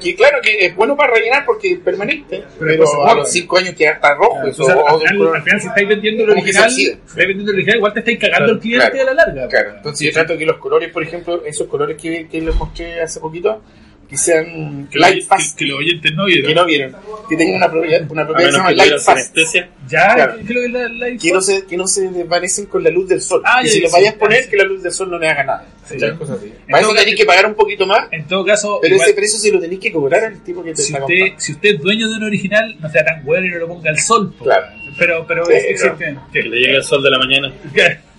que 0.00 0.14
claro 0.14 0.38
que 0.42 0.66
es 0.66 0.76
bueno 0.76 0.96
para 0.96 1.14
rellenar 1.14 1.44
porque 1.44 1.72
es 1.72 1.78
permanente, 1.80 2.44
pero, 2.58 2.86
se 2.86 2.96
a 3.02 3.14
los 3.14 3.30
5 3.30 3.58
años 3.58 3.74
queda 3.74 3.92
hasta 3.92 4.14
rojo. 4.14 4.46
eso, 4.46 4.62
O 4.62 4.66
sea, 4.66 4.74
al, 4.74 5.00
final, 5.00 5.34
al 5.34 5.42
final, 5.42 5.60
si 5.60 5.68
estáis 5.68 5.88
vendiendo 5.88 6.24
el 6.24 6.30
original, 6.30 6.68
estáis 6.68 6.98
vendiendo 7.14 7.52
el 7.52 7.56
original, 7.56 7.76
igual 7.76 7.92
te 7.92 7.98
estáis 8.00 8.18
cagando 8.18 8.52
al 8.52 8.60
cliente 8.60 8.90
claro. 8.90 9.02
a 9.02 9.14
la 9.14 9.24
larga. 9.24 9.48
Claro, 9.48 9.70
entonces 9.76 10.06
yo 10.06 10.12
trato 10.12 10.36
que 10.36 10.46
los 10.46 10.58
colores, 10.58 10.92
por 10.92 11.02
ejemplo, 11.02 11.42
esos 11.44 11.66
colores 11.68 11.96
que, 12.00 12.28
que 12.28 12.40
les 12.40 12.54
mostré 12.54 13.00
hace 13.00 13.20
poquito, 13.20 13.62
que 14.08 14.16
sean 14.16 14.88
Que, 14.90 14.98
light 14.98 15.16
los- 15.18 15.26
fast, 15.26 15.58
que, 15.58 15.64
que 15.64 15.70
los 15.70 15.78
oyentes 15.80 16.12
no 16.14 16.24
que 16.26 16.34
vieron. 16.36 16.54
no 16.54 16.64
vieron, 16.64 16.96
que 17.28 17.36
tengan 17.36 17.56
una 17.56 17.70
propiedad, 17.70 18.10
una 18.10 18.26
propiedad 18.26 18.48
que 18.48 18.52
se 18.52 18.58
llama 18.58 18.70
que 18.70 18.76
light 18.76 18.92
fast. 18.94 19.08
anestesia. 19.10 19.68
Ya, 19.88 20.14
Claro. 20.14 20.34
que 20.46 20.54
lo 20.54 20.60
de 20.62 20.68
la, 20.70 20.88
la 20.88 21.16
Que 21.18 21.32
no, 21.32 21.40
se, 21.42 21.64
que 21.66 21.76
no 21.76 21.86
se 21.86 22.08
desvanecen 22.10 22.66
con 22.66 22.82
la 22.84 22.90
luz 22.90 23.08
del 23.08 23.20
sol. 23.20 23.42
Ah, 23.44 23.58
que 23.62 23.68
ya, 23.68 23.72
si 23.74 23.80
sí, 23.80 23.86
vayas 23.92 24.14
a 24.14 24.18
poner, 24.18 24.48
que 24.48 24.56
la 24.56 24.64
luz 24.64 24.82
del 24.82 24.92
sol 24.92 25.10
no 25.10 25.18
le 25.18 25.28
haga 25.28 25.44
nada. 25.44 25.66
Sí. 25.88 25.94
Así. 25.96 26.04
En 26.04 26.10
Para 26.10 26.30
eso 26.32 26.88
todo 26.88 26.94
tenéis 26.94 26.94
caso- 26.96 27.16
que 27.16 27.24
pagar 27.24 27.46
un 27.46 27.54
poquito 27.54 27.86
más, 27.86 28.08
En 28.12 28.26
todo 28.26 28.44
caso, 28.44 28.78
pero 28.82 28.94
igual- 28.94 29.08
ese 29.08 29.16
precio 29.16 29.38
se 29.38 29.52
lo 29.52 29.60
tenéis 29.60 29.80
que 29.80 29.92
cobrar 29.92 30.24
al 30.24 30.42
tipo 30.42 30.62
que 30.62 30.70
te 30.72 30.76
si 30.82 30.92
está 30.92 31.04
usted, 31.04 31.14
comprando. 31.18 31.40
si 31.40 31.52
usted 31.52 31.68
es 31.74 31.80
dueño 31.80 32.08
de 32.10 32.16
un 32.16 32.22
original, 32.24 32.76
no 32.80 32.90
sea 32.90 33.04
tan 33.04 33.24
bueno 33.24 33.46
y 33.46 33.50
no 33.50 33.58
lo 33.58 33.68
ponga 33.68 33.90
al 33.90 33.98
sol. 33.98 34.32
po. 34.38 34.44
Claro. 34.44 34.66
Pero, 34.98 35.24
pero 35.28 35.44
Sí, 35.46 35.52
existe. 35.54 36.16
Que 36.32 36.42
le 36.42 36.56
llegue 36.60 36.76
el 36.76 36.82
sol 36.84 37.02
de 37.02 37.10
la 37.10 37.18
mañana. 37.18 37.52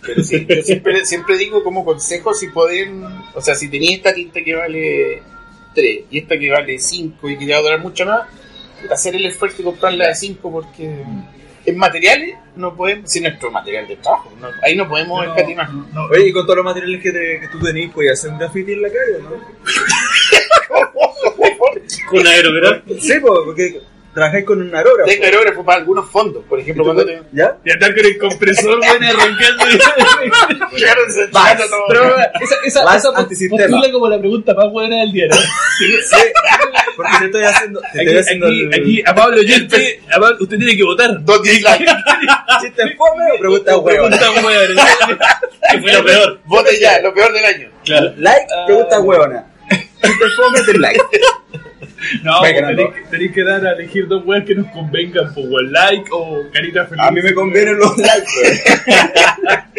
Pero 0.02 0.24
sí, 0.24 0.46
yo 0.48 0.62
siempre, 0.64 1.06
siempre 1.06 1.38
digo 1.38 1.62
como 1.64 1.84
consejo 1.84 2.34
si 2.34 2.48
pueden, 2.48 3.04
o 3.34 3.42
sea, 3.42 3.54
si 3.54 3.68
tenéis 3.68 3.98
esta 3.98 4.14
tinta 4.14 4.42
que 4.44 4.56
vale 4.56 5.22
3 5.74 6.00
y 6.10 6.20
esta 6.20 6.38
que 6.38 6.50
vale 6.52 6.80
5 6.80 7.30
y 7.30 7.38
que 7.38 7.46
te 7.46 7.52
va 7.54 7.60
a 7.60 7.62
durar 7.62 7.80
mucho 7.80 8.06
más, 8.06 8.24
hacer 8.92 9.16
el 9.16 9.26
esfuerzo 9.26 9.62
y 9.62 9.66
comprarla 9.66 10.08
de 10.08 10.16
5 10.16 10.52
porque 10.52 11.04
en 11.66 11.78
materiales 11.78 12.36
no 12.56 12.76
podemos, 12.76 13.12
si 13.12 13.20
nuestro 13.22 13.52
material 13.52 13.88
de 13.88 13.96
trabajo, 13.98 14.32
no- 14.40 14.48
ahí 14.64 14.76
no 14.76 14.88
podemos 14.88 15.26
No, 15.26 15.36
escatimar. 15.36 15.72
no, 15.74 15.88
no. 15.94 16.06
Oye, 16.06 16.30
y 16.30 16.32
con 16.32 16.44
todos 16.46 16.58
los 16.58 16.66
materiales 16.66 17.02
que, 17.02 17.12
te- 17.12 17.40
que 17.42 17.48
tú 17.52 17.60
tenés, 17.60 17.92
¿puedes 17.94 18.14
hacer 18.14 18.32
un 18.32 18.40
graffiti 18.40 18.72
en 18.74 18.82
la 18.82 18.88
calle 18.90 19.24
no? 19.24 19.30
Con 22.10 22.26
aerografo. 22.26 22.82
Sí, 23.00 23.14
po, 23.22 23.46
porque 23.46 23.82
trabajáis 24.14 24.46
con 24.46 24.62
un 24.62 24.74
aerógrafo. 24.76 25.10
Tengo 25.10 25.24
aerógrafo 25.26 25.64
para 25.66 25.80
algunos 25.80 26.10
fondos, 26.10 26.44
por 26.50 26.60
¿Y 26.60 26.64
ejemplo, 26.64 26.84
cuando 26.84 27.06
te... 27.06 27.22
¿Ya? 27.32 27.58
Y 27.64 27.72
andar 27.72 27.96
con 27.96 28.06
el 28.06 28.18
compresor, 28.18 28.78
bueno, 28.78 29.08
arrancando. 29.08 29.64
Claro, 30.76 31.02
se 31.10 31.26
Vas. 31.28 31.58
todo. 31.70 31.80
Pero 31.90 32.16
esa, 32.42 32.56
esa, 32.66 32.84
Más 32.86 32.98
esa 33.06 33.18
antisistema. 33.18 33.64
postula 33.68 33.92
como 33.94 34.10
la 34.10 34.20
pregunta 34.20 34.54
más 34.54 34.72
buena 34.72 34.98
del 34.98 35.12
día, 35.12 35.28
¿no? 35.30 35.36
Sí, 35.38 35.94
porque 36.96 37.12
te 37.20 37.26
estoy 37.26 37.44
haciendo, 37.44 37.80
te 37.82 37.88
Aquí, 37.88 38.00
estoy 38.00 38.18
haciendo 38.18 38.48
aquí, 38.48 38.62
el 38.62 38.74
aquí, 38.74 39.04
a 39.06 39.16
Pablo 39.16 39.38
Oyente, 39.40 40.02
a 40.12 40.20
Pablo- 40.20 40.38
usted 40.42 40.58
tiene 40.58 40.76
que 40.76 40.84
votar. 40.84 41.24
Dos 41.24 41.42
dislikes. 41.44 41.86
chiste 42.62 42.84
fome 42.98 43.24
o 43.36 43.40
pregunta 43.40 43.78
huevo. 43.78 43.86
Pregunta 44.10 44.42
buena. 44.42 44.88
Que 45.72 45.80
fue 45.82 45.94
lo 45.94 46.04
peor. 46.04 46.40
Vote 46.46 46.80
ya, 46.80 47.00
lo 47.02 47.14
peor 47.14 47.32
del 47.32 47.46
año. 47.46 47.70
Claro. 47.86 48.12
Like, 48.18 48.46
pregunta 48.66 49.00
huevona. 49.00 49.46
Chiste 49.70 50.26
fome, 50.36 50.62
te 50.64 50.78
like. 50.80 51.00
No, 52.24 52.42
tenéis 52.42 52.90
que, 52.94 53.02
tenéis 53.12 53.32
que 53.34 53.44
dar 53.44 53.66
a 53.66 53.72
elegir 53.74 54.08
dos 54.08 54.24
weas 54.26 54.46
que 54.46 54.56
nos 54.56 54.68
convengan, 54.72 55.34
por 55.34 55.48
buen 55.50 55.72
like 55.72 56.10
o 56.12 56.44
carita 56.54 56.86
feliz. 56.86 57.02
A 57.04 57.12
mí 57.12 57.22
me 57.22 57.34
convienen 57.34 57.78
los 57.78 57.98
likes, 57.98 58.32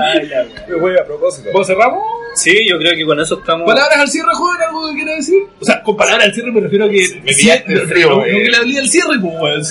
Ay, 0.00 0.26
la 0.28 0.42
wea. 0.42 0.66
Me 0.68 0.74
voy 0.76 0.96
a 0.98 1.04
propósito. 1.04 1.50
¿Vos 1.52 1.66
cerramos? 1.66 2.02
Sí, 2.34 2.66
yo 2.68 2.78
creo 2.78 2.94
que 2.94 3.04
con 3.04 3.20
eso 3.20 3.38
estamos. 3.40 3.66
¿Palabras 3.66 3.98
al 3.98 4.08
cierre, 4.08 4.28
joven? 4.32 4.56
¿Algo 4.66 4.88
que 4.88 4.94
quiera 4.94 5.14
decir? 5.14 5.42
O 5.60 5.64
sea, 5.64 5.82
con 5.82 5.96
palabras 5.96 6.26
al 6.28 6.34
cierre 6.34 6.52
me 6.52 6.60
refiero 6.60 6.84
a 6.86 6.88
que. 6.88 7.20
me 7.22 7.32
pillaste 7.34 7.74
no, 7.74 7.80
el 7.82 7.88
frío, 7.88 8.08
no, 8.10 8.16
no 8.16 8.22
que 8.24 8.48
le 8.48 8.56
hablé 8.56 8.78
al 8.78 8.88
cierre, 8.88 9.18
pues, 9.20 9.34
weón. 9.40 9.62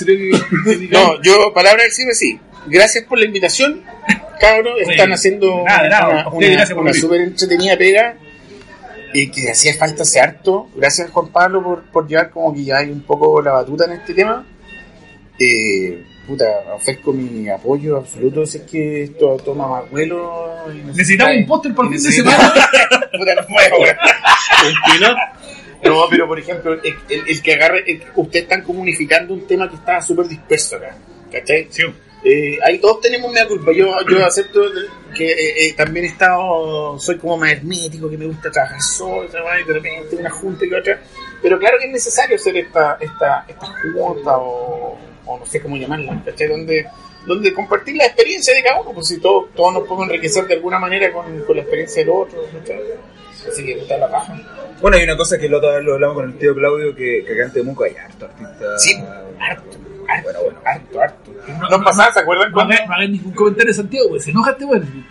Que. 0.64 0.88
No, 0.90 1.20
yo, 1.22 1.52
palabra 1.52 1.82
del 1.82 1.92
cine, 1.92 2.14
sí. 2.14 2.38
Gracias 2.66 3.04
por 3.04 3.18
la 3.18 3.24
invitación, 3.24 3.82
cabros. 4.40 4.78
Están 4.82 5.12
haciendo 5.12 5.64
Nada, 5.64 5.82
de 5.82 5.88
nada. 5.88 6.08
una, 6.28 6.28
una- 6.28 6.74
una 6.80 6.94
súper 6.94 7.20
entretenida 7.22 7.76
pega 7.76 8.14
y 9.14 9.30
que 9.30 9.50
hacía 9.50 9.74
falta 9.74 10.02
hace 10.02 10.20
harto. 10.20 10.68
Gracias, 10.76 11.10
Juan 11.10 11.28
Pablo, 11.28 11.62
por, 11.62 11.82
por 11.90 12.06
llevar 12.08 12.30
como 12.30 12.52
que 12.54 12.64
ya 12.64 12.78
hay 12.78 12.90
un 12.90 13.00
poco 13.02 13.40
la 13.42 13.52
batuta 13.52 13.84
en 13.86 13.92
este 13.92 14.14
tema. 14.14 14.44
Eh, 15.38 16.04
puta, 16.26 16.46
ofrezco 16.74 17.12
mi 17.12 17.48
apoyo 17.48 17.96
absoluto 17.96 18.44
si 18.44 18.58
es 18.58 18.64
que 18.64 19.02
esto 19.04 19.36
toma 19.44 19.68
más 19.68 19.90
vuelo. 19.90 20.56
y 20.74 20.78
Necesitamos 20.86 21.36
un 21.36 21.46
póster 21.46 21.74
por 21.74 21.86
y 21.86 21.88
fin 21.90 22.02
de 22.02 22.12
semana. 22.12 22.38
Puta, 23.18 23.34
no 23.34 23.46
pino. 24.92 25.08
No, 25.84 26.04
pero 26.10 26.26
por 26.26 26.38
ejemplo, 26.38 26.72
el, 26.74 26.80
el- 27.08 27.28
el 27.28 27.42
que 27.42 27.52
agarre, 27.54 27.84
el- 27.86 28.02
ustedes 28.16 28.42
están 28.44 28.62
como 28.62 28.80
unificando 28.82 29.32
un 29.32 29.46
tema 29.46 29.68
que 29.68 29.76
estaba 29.76 30.02
súper 30.02 30.26
disperso 30.26 30.76
acá. 30.76 30.96
¿Cachai? 31.30 31.68
Sí. 31.70 31.82
Eh, 32.24 32.58
ahí 32.64 32.78
todos 32.80 33.00
tenemos 33.00 33.32
mea 33.32 33.46
culpa. 33.46 33.72
Yo, 33.72 33.94
yo 34.10 34.26
acepto 34.26 34.60
que 35.16 35.30
eh, 35.30 35.66
eh, 35.66 35.72
también 35.74 36.04
he 36.04 36.08
estado, 36.08 36.98
soy 36.98 37.16
como 37.16 37.36
más 37.36 37.52
hermético, 37.52 38.10
que 38.10 38.18
me 38.18 38.26
gusta 38.26 38.50
trabajar 38.50 38.80
solo, 38.82 39.28
trabajar 39.28 39.60
y 39.60 39.64
de 39.64 39.72
repente 39.74 40.16
una 40.16 40.30
junta 40.30 40.66
y 40.66 40.74
otra. 40.74 41.00
Pero 41.40 41.58
claro 41.58 41.78
que 41.78 41.86
es 41.86 41.92
necesario 41.92 42.36
hacer 42.36 42.56
esta, 42.56 42.98
esta, 43.00 43.44
esta 43.46 43.66
junta 43.92 44.36
o, 44.38 44.98
o 45.26 45.38
no 45.38 45.46
sé 45.46 45.60
cómo 45.60 45.76
llamarla, 45.76 46.20
¿cachai? 46.24 46.48
Donde, 46.48 46.86
donde 47.26 47.54
compartir 47.54 47.94
la 47.96 48.06
experiencia 48.06 48.52
de 48.54 48.62
cada 48.62 48.80
uno, 48.80 48.92
pues 48.92 49.06
si 49.06 49.20
todos, 49.20 49.54
todos 49.54 49.74
nos 49.74 49.82
podemos 49.84 50.08
enriquecer 50.08 50.46
de 50.46 50.54
alguna 50.54 50.80
manera 50.80 51.12
con, 51.12 51.42
con 51.44 51.56
la 51.56 51.62
experiencia 51.62 52.02
del 52.02 52.10
otro, 52.10 52.42
¿cachai? 52.52 52.80
Así 53.48 53.64
que 53.64 53.78
está 53.78 53.96
la 53.96 54.10
paja. 54.10 54.36
Bueno, 54.80 54.96
hay 54.96 55.04
una 55.04 55.16
cosa 55.16 55.38
que 55.38 55.48
la 55.48 55.58
otra 55.58 55.76
vez 55.76 55.84
lo 55.84 55.94
hablamos 55.94 56.16
con 56.16 56.32
el 56.32 56.38
tío 56.38 56.54
Claudio, 56.54 56.94
que, 56.94 57.24
que 57.24 57.32
acá 57.32 57.44
en 57.44 57.52
Temuco 57.52 57.84
hay 57.84 57.94
harto 57.94 58.24
artista. 58.26 58.78
Sí, 58.78 58.96
harto, 59.40 59.78
harto, 60.08 60.22
Bueno, 60.24 60.38
bueno. 60.44 60.60
harto, 60.64 61.00
harto. 61.00 61.32
No, 61.60 61.68
Nos 61.68 61.84
pasaba, 61.84 62.12
¿se 62.12 62.20
acuerdan 62.20 62.48
No 62.48 62.54
cuando? 62.54 62.74
hagan, 62.74 62.88
no 62.88 63.08
ningún 63.08 63.32
comentario, 63.32 63.72
Santiago, 63.74 64.08
pues 64.10 64.24
se 64.24 64.30
enoja 64.30 64.50
este 64.52 64.64
weón. 64.64 65.04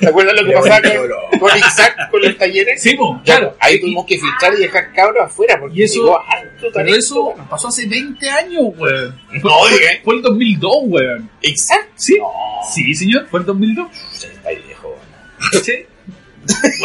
¿Se 0.00 0.08
acuerdan 0.08 0.36
lo 0.36 0.42
que 0.42 0.48
Pero 0.48 0.60
pasaba 0.62 0.80
bueno, 0.98 1.14
con, 1.30 1.38
con 1.40 1.58
Isaac 1.58 2.10
con 2.10 2.22
los 2.22 2.38
talleres? 2.38 2.82
Sí, 2.82 2.96
po, 2.96 3.20
Ya, 3.24 3.36
claro. 3.36 3.56
Ahí 3.60 3.74
Y- 3.76 3.80
tuvimos 3.80 4.06
que 4.06 4.18
filtrar 4.18 4.54
y 4.54 4.56
dejar 4.58 4.92
cabros 4.92 5.24
afuera 5.24 5.58
porque 5.60 5.78
Y 5.80 5.82
eso- 5.84 5.94
llegó 6.02 6.18
harto 6.18 6.48
Pero 6.60 6.72
talento, 6.72 6.98
eso 6.98 7.22
bueno. 7.24 7.46
pasó 7.50 7.68
hace 7.68 7.86
20 7.86 8.30
años, 8.30 8.62
weón. 8.76 9.20
No, 9.32 9.40
Fue, 9.40 9.52
oiga. 9.72 9.88
fue 10.04 10.14
el 10.16 10.22
2002, 10.22 10.74
weón. 10.84 11.30
Exacto. 11.42 11.90
¿Sí? 11.96 12.16
No. 12.18 12.26
Sí, 12.74 12.94
señor, 12.94 13.26
fue 13.30 13.40
el 13.40 13.46
2002. 13.46 13.88
Está 14.24 14.48
viejo. 14.50 14.96
¿Sí? 15.62 15.86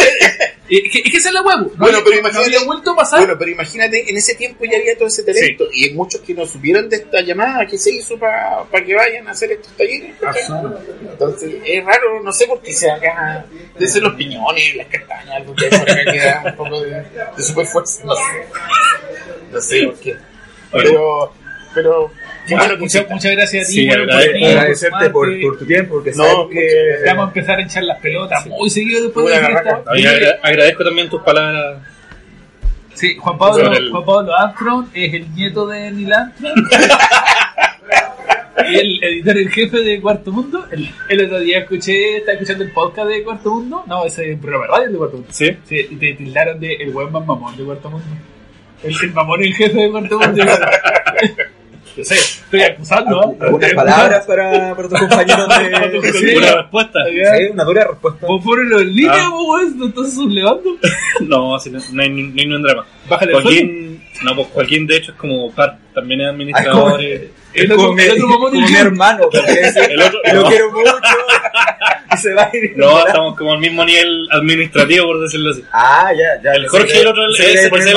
Bueno, 0.68 0.84
es 0.86 0.92
que, 0.92 1.00
es 1.06 1.12
que 1.12 1.18
esa 1.18 1.30
es 1.30 1.34
la 1.36 1.42
huevo. 1.44 1.72
No 1.76 1.78
Bueno, 1.78 2.00
pero 2.04 2.18
imagínate- 2.18 2.46
había 2.48 2.64
vuelto 2.66 2.92
a 2.92 2.96
pasar. 2.96 3.20
Bueno, 3.20 3.36
pero 3.38 3.52
imagínate, 3.52 4.10
en 4.10 4.18
ese 4.18 4.34
tiempo 4.34 4.66
ya 4.66 4.78
había 4.78 4.98
todo 4.98 5.08
ese 5.08 5.22
talento 5.24 5.66
y 5.72 5.86
hay 5.86 5.94
muchos 5.94 6.22
que 6.22 6.34
no 6.34 6.46
supieron 6.48 6.90
de 6.90 6.96
esta 6.98 7.22
llamada 7.22 7.68
que 7.68 7.78
se 7.78 7.92
hizo 7.94 8.18
para 8.18 8.66
que 8.84 8.96
vayan 8.96 9.28
a 9.28 9.32
hacer 9.32 9.52
estos 9.52 9.72
talleres. 9.78 10.16
Entonces, 11.02 11.56
es 11.64 11.86
raro, 11.86 12.22
no 12.24 12.34
sé 12.34 12.48
por 12.48 12.62
qué 12.64 12.74
se 12.74 12.90
acá, 12.90 13.46
de 13.78 13.88
ser 13.88 14.02
los 14.02 14.16
piñones, 14.16 14.76
las 14.76 14.88
castañas, 14.88 15.36
algo 15.36 15.56
que 15.56 15.68
por 15.68 15.82
acá 15.90 16.04
queda 16.12 16.44
un 16.48 16.56
poco 16.56 16.82
de, 16.82 16.90
de 17.38 17.44
super 17.44 17.66
fuerza, 17.68 18.04
no 18.04 18.16
sé. 18.16 18.22
No 19.52 19.62
sé 19.62 19.84
por 19.86 20.00
qué. 20.00 20.16
Pero, 20.72 21.34
pero 21.76 22.12
bueno 22.50 22.74
que 22.76 22.82
muchas, 23.10 23.32
gracias 23.32 23.66
a 23.66 23.68
ti, 23.68 23.74
Sí, 23.74 23.90
weón, 23.90 24.06
por 24.08 24.16
agradecerte 24.16 25.10
por, 25.10 25.28
tu 25.60 25.66
tiempo, 25.66 25.94
porque 25.96 26.12
No, 26.12 26.24
sabemos 26.24 26.50
que... 26.52 26.70
Te 27.04 27.08
vamos 27.10 27.24
a 27.26 27.28
empezar 27.28 27.58
a 27.58 27.62
hinchar 27.62 27.84
las 27.84 28.00
pelotas 28.00 28.46
muy 28.48 28.70
seguido 28.70 29.04
después 29.04 29.26
de. 29.28 29.34
Oye, 29.92 30.08
agra- 30.08 30.40
agradezco 30.44 30.84
también 30.84 31.10
tus 31.10 31.22
palabras. 31.22 31.80
Sí, 32.94 33.16
Juan 33.18 33.38
Pablo, 33.38 33.74
el- 33.74 33.92
Juan 33.92 34.06
Pablo 34.06 34.34
Armstrong 34.38 34.88
es 34.94 35.14
el 35.14 35.34
nieto 35.36 35.68
de 35.68 35.92
Neil 35.92 36.14
Armstrong. 36.14 36.54
y 38.70 38.76
el 38.80 39.04
editor 39.04 39.38
en 39.38 39.50
jefe 39.50 39.78
de 39.80 40.00
Cuarto 40.02 40.32
Mundo. 40.32 40.66
El, 40.72 40.90
el 41.10 41.26
otro 41.26 41.40
día 41.40 41.60
escuché, 41.60 42.18
estaba 42.18 42.34
escuchando 42.34 42.64
el 42.64 42.72
podcast 42.72 43.10
de 43.10 43.24
Cuarto 43.24 43.54
Mundo. 43.54 43.84
No, 43.88 44.06
ese 44.06 44.30
es 44.30 44.36
un 44.36 44.42
programa 44.42 44.66
de 44.68 44.72
radio 44.72 44.92
de 44.92 44.98
Cuarto 44.98 45.18
Mundo. 45.18 45.32
¿Sí? 45.34 45.58
Sí, 45.66 45.88
y 45.92 45.96
te 45.98 46.14
tildaron 46.14 46.60
de 46.60 46.74
el 46.76 46.92
buen 46.92 47.12
más 47.12 47.26
mamón 47.26 47.58
de 47.58 47.64
Cuarto 47.66 47.90
Mundo. 47.90 48.08
El, 48.84 48.96
el 49.04 49.14
mamón 49.14 49.44
en 49.44 49.54
jefe 49.54 49.78
de 49.78 49.92
Cuarto 49.92 50.20
Mundo. 50.20 50.44
Yo 51.98 52.04
sé, 52.04 52.16
estoy 52.16 52.62
acusando. 52.62 53.22
¿ah? 53.22 53.32
¿Algunas 53.46 53.70
Estoy 53.72 53.86
palabras 53.86 54.26
para, 54.26 54.76
para 54.76 54.90
tus 54.90 55.00
compañeros 55.00 55.48
de... 55.48 56.12
Sí. 56.20 56.36
¿Una 56.36 56.56
respuesta? 56.56 57.00
Sí, 57.10 57.44
una 57.54 57.64
dura 57.64 57.88
respuesta. 57.88 58.28
Vos 58.28 58.44
ponelo 58.44 58.80
en 58.82 58.96
línea, 58.96 59.14
Ah. 59.26 59.30
vos, 59.30 59.62
no 59.76 59.88
estás 59.88 60.14
sublevando. 60.14 60.72
No, 61.22 61.58
sí, 61.60 61.70
no, 61.70 61.80
no 61.94 62.02
hay, 62.04 62.10
no 62.10 62.18
hay 62.20 62.30
ningún 62.48 62.62
drama. 62.64 62.86
Bájale. 63.08 63.32
Joaquín, 63.34 64.04
no, 64.24 64.36
pues 64.36 64.48
Joaquín 64.54 64.88
de 64.88 64.98
hecho 64.98 65.12
es 65.14 65.18
como 65.18 65.52
par, 65.54 65.78
también 65.94 66.22
es 66.22 66.28
administrador. 66.30 67.02
eh, 67.02 67.30
El 67.54 67.66
Es 67.66 67.72
otro- 67.72 67.84
como 67.88 68.52
mi, 68.52 68.76
hermano, 68.76 69.24
porque 69.32 69.52
es- 69.62 69.76
El 69.78 70.02
otro- 70.02 70.20
lo 70.34 70.42
no. 70.42 70.48
quiero 70.50 70.72
mucho 70.72 70.92
y 72.14 72.18
se 72.18 72.34
va 72.34 72.44
a 72.44 72.58
ir. 72.58 72.74
No, 72.76 73.06
estamos 73.08 73.38
como 73.38 73.54
al 73.54 73.60
mismo 73.60 73.86
nivel 73.86 74.28
administrativo, 74.32 75.06
por 75.08 75.22
decirlo 75.22 75.52
así. 75.52 75.64
Ah, 75.72 76.10
ya, 76.14 76.42
ya. 76.44 76.52
El 76.56 76.68
Jorge 76.68 76.98
y 76.98 77.00
el 77.02 77.08
otro 77.08 77.24
el- 77.26 77.36
Se 77.36 77.70
poner 77.70 77.88
el. 77.88 77.96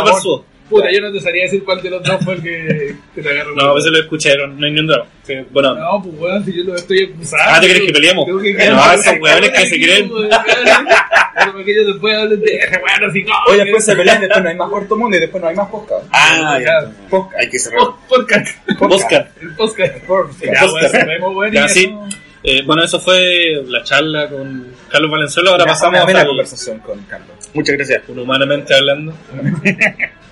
Puta, 0.68 0.90
yo 0.92 1.00
no 1.00 1.12
te 1.12 1.20
sabría 1.20 1.44
decir 1.44 1.64
cuál 1.64 1.80
de 1.82 1.90
los 1.90 2.02
dos 2.02 2.22
fue 2.24 2.34
el 2.34 2.42
que, 2.42 2.94
que 3.14 3.22
te 3.22 3.28
agarró. 3.30 3.54
No, 3.54 3.62
a 3.70 3.74
veces 3.74 3.90
lo 3.90 3.98
escuché, 4.00 4.36
no 4.36 4.46
no 4.48 4.66
hay 4.66 4.72
ningún 4.72 4.86
drama. 4.88 5.06
Sí, 5.22 5.34
bueno, 5.50 5.74
No, 5.74 6.02
pues 6.02 6.14
weón, 6.18 6.44
si 6.44 6.56
yo 6.56 6.64
lo 6.64 6.74
estoy 6.76 7.04
acusando. 7.14 7.44
Ah, 7.48 7.60
¿te 7.60 7.68
crees 7.68 7.82
que 7.86 7.92
peleamos? 7.92 8.26
Tengo 8.26 8.40
que 8.40 8.52
No, 8.52 8.92
esos 8.92 9.14
weones 9.20 9.50
que 9.50 9.66
se 9.66 9.76
creen. 9.80 10.10
Pero 10.10 11.52
porque 11.52 11.72
ellos 11.72 11.86
después 11.86 12.14
hablan 12.16 12.40
de 12.40 12.60
bueno, 12.80 13.06
así 13.08 13.24
como. 13.24 13.36
Oye, 13.48 13.64
después 13.64 13.84
se 13.84 13.96
pelean, 13.96 14.20
después 14.20 14.42
no 14.42 14.48
hay 14.50 14.56
más 14.56 14.68
corto 14.70 14.96
mundo 14.96 15.16
y 15.16 15.20
después 15.20 15.42
no 15.42 15.48
hay 15.48 15.56
más 15.56 15.68
podcast. 15.68 16.04
Ah, 16.12 16.58
ya. 16.60 16.90
Podcast. 17.08 17.40
Hay 17.42 17.48
que 17.50 17.58
cerrar. 17.58 17.80
Podcast. 18.08 18.48
Oscar. 18.80 19.30
El 19.40 19.54
podcast. 19.54 19.98
Podcast. 20.06 20.94
Weón, 21.20 21.36
weón, 21.36 21.68
sí. 21.68 21.84
eso- 21.84 22.08
Eh, 22.44 22.62
bueno, 22.64 22.84
eso 22.84 23.00
fue 23.00 23.62
la 23.66 23.82
charla 23.82 24.28
con 24.28 24.66
Carlos 24.88 25.10
Valenzuela. 25.10 25.50
Ahora 25.50 25.64
Una 25.64 25.72
pasamos 25.72 26.00
a 26.14 26.24
conversación 26.26 26.78
con 26.78 27.02
Carlos. 27.02 27.36
Muchas 27.52 27.76
gracias. 27.76 28.02
un 28.08 28.18
humanamente 28.20 28.74
hablando. 28.74 29.12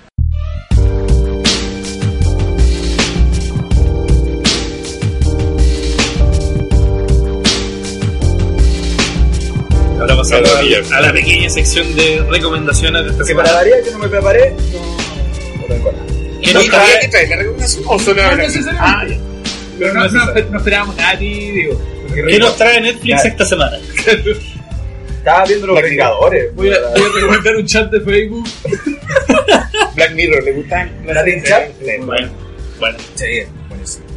Ahora 9.99 10.15
pasamos 10.17 10.49
a, 10.53 10.97
a 10.97 11.01
la 11.01 11.11
pequeña 11.13 11.49
sección 11.49 11.95
de 11.95 12.23
recomendaciones 12.29 13.03
de 13.03 13.09
esta 13.11 13.23
Que 13.25 13.33
para 13.35 13.47
semana. 13.49 13.53
variar 13.53 13.83
que 13.83 13.91
no 13.91 13.99
me 13.99 14.07
preparé, 14.09 14.51
no, 14.51 15.57
no 15.57 15.63
tengo 15.67 15.91
nada. 15.91 16.05
¿Qué 16.43 16.49
¿Y 16.51 16.53
nos 16.53 16.65
todavía 16.67 16.91
trae? 16.91 16.99
que 17.01 17.07
traes 17.07 17.29
la 17.29 17.35
recomendación 17.37 17.83
o 17.87 17.99
solo 17.99 18.21
No. 18.23 18.29
Ah, 18.79 19.05
ya. 19.07 19.17
Pero 19.79 19.93
no, 19.93 20.07
no, 20.09 20.25
no 20.51 20.57
esperábamos 20.57 20.95
nada 20.95 21.11
a 21.11 21.17
ti, 21.19 21.51
digo. 21.51 21.81
¿Qué 22.13 22.39
nos 22.39 22.57
trae 22.57 22.81
Netflix 22.81 23.23
Ya. 23.23 23.29
esta 23.29 23.45
semana? 23.45 23.77
Estaba 25.17 25.45
viendo 25.45 25.67
los 25.67 25.81
Vengadores. 25.81 26.55
Voy 26.55 26.71
a, 26.71 26.77
voy 26.95 27.01
a 27.01 27.15
recomendar 27.15 27.55
un 27.57 27.65
chat 27.65 27.91
de 27.91 27.99
Facebook. 28.01 28.47
Black 29.95 30.13
Mirror, 30.13 30.43
¿le 30.43 30.51
gustan? 30.53 30.91
¿La 31.05 31.23
de 31.23 31.43
chat? 31.43 31.69
Bueno, 32.05 32.29
bueno. 32.79 32.97
Sí, 33.15 33.25
buenísimo. 33.25 33.56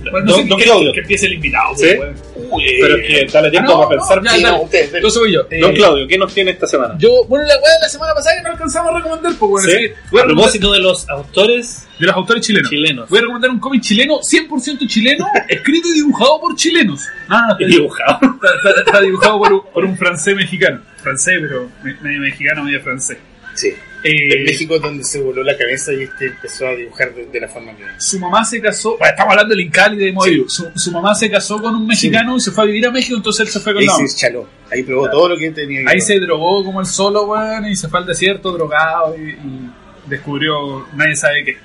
Don- 0.04 0.24
no 0.48 0.58
sé 0.58 0.64
Claudio. 0.64 0.92
que 0.92 1.00
empiece 1.00 1.26
el 1.26 1.32
invitado. 1.34 1.74
¿Sí? 1.76 1.88
pues. 1.96 2.10
Uy, 2.52 2.64
Pero 2.80 2.96
es 2.96 3.06
que 3.06 3.32
dale 3.32 3.50
tiempo 3.50 3.70
Ah, 3.70 3.74
no, 3.74 3.80
para 3.88 3.90
pensar. 4.00 4.18
no, 4.18 4.24
ya, 4.24 4.30
dale. 4.32 4.42
no, 4.42 4.62
ustedes, 4.62 4.94
Entonces 4.94 5.20
voy 5.20 5.32
yo. 5.32 5.40
Eh, 5.50 5.60
Don 5.60 5.74
Claudio, 5.74 6.08
¿qué 6.08 6.18
nos 6.18 6.34
tiene 6.34 6.50
esta 6.52 6.66
semana? 6.66 6.94
Yo, 6.98 7.24
bueno, 7.28 7.46
la 7.46 7.54
weá 7.54 7.72
de 7.74 7.80
la 7.82 7.88
semana 7.88 8.14
pasada 8.14 8.36
que 8.36 8.42
no 8.42 8.48
alcanzamos 8.50 8.92
a 8.92 8.96
recomendar, 8.98 9.32
pues 9.38 9.50
bueno, 9.50 9.68
¿Sí? 9.70 9.90
voy 10.10 10.20
a 10.20 10.24
propósito 10.24 10.72
de 10.72 10.78
los 10.80 11.08
autores 11.08 11.86
de 11.98 12.06
los 12.06 12.16
autores 12.16 12.44
chilenos. 12.46 12.70
chilenos 12.70 13.08
Voy 13.10 13.18
a 13.18 13.22
recomendar 13.22 13.50
un 13.50 13.60
cómic 13.60 13.82
chileno, 13.82 14.20
100% 14.22 14.86
chileno, 14.88 15.26
escrito 15.48 15.88
y 15.88 15.92
dibujado 15.94 16.40
por 16.40 16.56
chilenos. 16.56 17.02
No, 17.28 17.38
no, 17.40 17.46
no, 17.48 17.56
y 17.58 17.64
está, 17.64 17.76
dibujado. 17.76 18.18
está- 18.22 18.70
está- 18.70 18.80
está 18.86 19.00
dibujado 19.02 19.38
por 19.38 19.52
un, 19.52 19.62
por 19.72 19.84
un 19.84 19.96
francés 19.98 20.34
mexicano. 20.34 20.80
Francés, 21.02 21.34
pero 21.40 21.68
me- 21.82 21.94
medio 22.00 22.20
mexicano, 22.20 22.64
medio 22.64 22.80
francés. 22.80 23.18
Sí. 23.54 23.74
Eh, 24.02 24.38
En 24.38 24.44
México 24.44 24.76
es 24.76 24.82
donde 24.82 25.04
se 25.04 25.20
voló 25.20 25.42
la 25.42 25.56
cabeza 25.56 25.92
y 25.92 26.02
este 26.04 26.26
empezó 26.28 26.66
a 26.66 26.74
dibujar 26.74 27.14
de, 27.14 27.26
de 27.26 27.40
la 27.40 27.48
forma 27.48 27.76
que 27.76 27.84
su 27.98 28.18
mamá 28.18 28.44
se 28.44 28.60
casó, 28.60 28.96
bueno, 28.96 29.10
estamos 29.10 29.32
hablando 29.32 29.54
del 29.54 29.60
Incali 29.66 29.96
de 29.98 30.12
Moebius. 30.12 30.52
Su, 30.54 30.70
su 30.74 30.90
mamá 30.90 31.14
se 31.14 31.30
casó 31.30 31.60
con 31.60 31.74
un 31.74 31.86
mexicano 31.86 32.36
y 32.36 32.40
se 32.40 32.50
fue 32.50 32.64
a 32.64 32.66
vivir 32.66 32.86
a 32.86 32.90
México, 32.90 33.16
entonces 33.16 33.46
él 33.46 33.52
se 33.52 33.60
fue 33.60 33.72
con 33.74 33.80
Ahí 33.80 33.86
la 33.86 33.92
mamá. 33.92 34.08
se 34.08 34.16
chaló. 34.16 34.48
Ahí 34.70 34.82
probó 34.84 35.10
todo 35.10 35.28
lo 35.30 35.36
que 35.36 35.50
tenía 35.50 35.80
que 35.82 35.88
Ahí 35.88 35.96
probar. 35.98 36.00
se 36.00 36.20
drogó 36.20 36.64
como 36.64 36.80
el 36.80 36.86
solo, 36.86 37.24
weón, 37.26 37.66
y 37.66 37.76
se 37.76 37.88
fue 37.88 37.98
al 38.00 38.06
desierto 38.06 38.52
drogado 38.52 39.14
y, 39.18 39.30
y 39.30 39.70
descubrió 40.08 40.86
nadie 40.94 41.16
sabe 41.16 41.44
qué. 41.44 41.56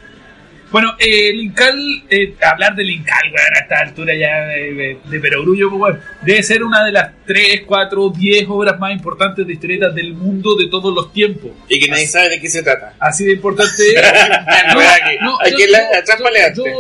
Bueno, 0.72 0.96
eh, 1.00 1.30
el 1.30 1.42
Incal, 1.42 2.04
eh, 2.10 2.36
hablar 2.42 2.76
del 2.76 2.90
Incal, 2.90 3.24
weón, 3.26 3.56
a 3.56 3.60
esta 3.60 3.80
altura 3.80 4.14
ya 4.16 4.48
de, 4.48 4.74
de, 4.74 4.98
de 5.06 5.20
perogrullo, 5.20 5.70
pues, 5.70 5.82
weón, 5.82 6.00
debe 6.24 6.44
ser 6.44 6.64
una 6.64 6.84
de 6.84 6.92
las 6.92 7.12
3, 7.26 7.62
4, 7.66 8.10
10 8.10 8.46
obras 8.50 8.80
más 8.80 8.92
importantes 8.92 9.46
de 9.46 9.54
historietas 9.54 9.94
del 9.96 10.14
mundo 10.14 10.56
de 10.56 10.68
todos 10.68 10.94
los 10.94 11.14
tiempos. 11.14 11.52
Y 11.70 11.80
que 11.80 11.88
nadie 11.88 12.08
sabe 12.08 12.30
de 12.30 12.42
qué 12.42 12.50
se 12.50 12.64
trata. 12.64 12.94
Así 13.00 13.26
de 13.26 13.34
importante 13.34 13.74
es. 13.96 15.22
No, 15.22 15.38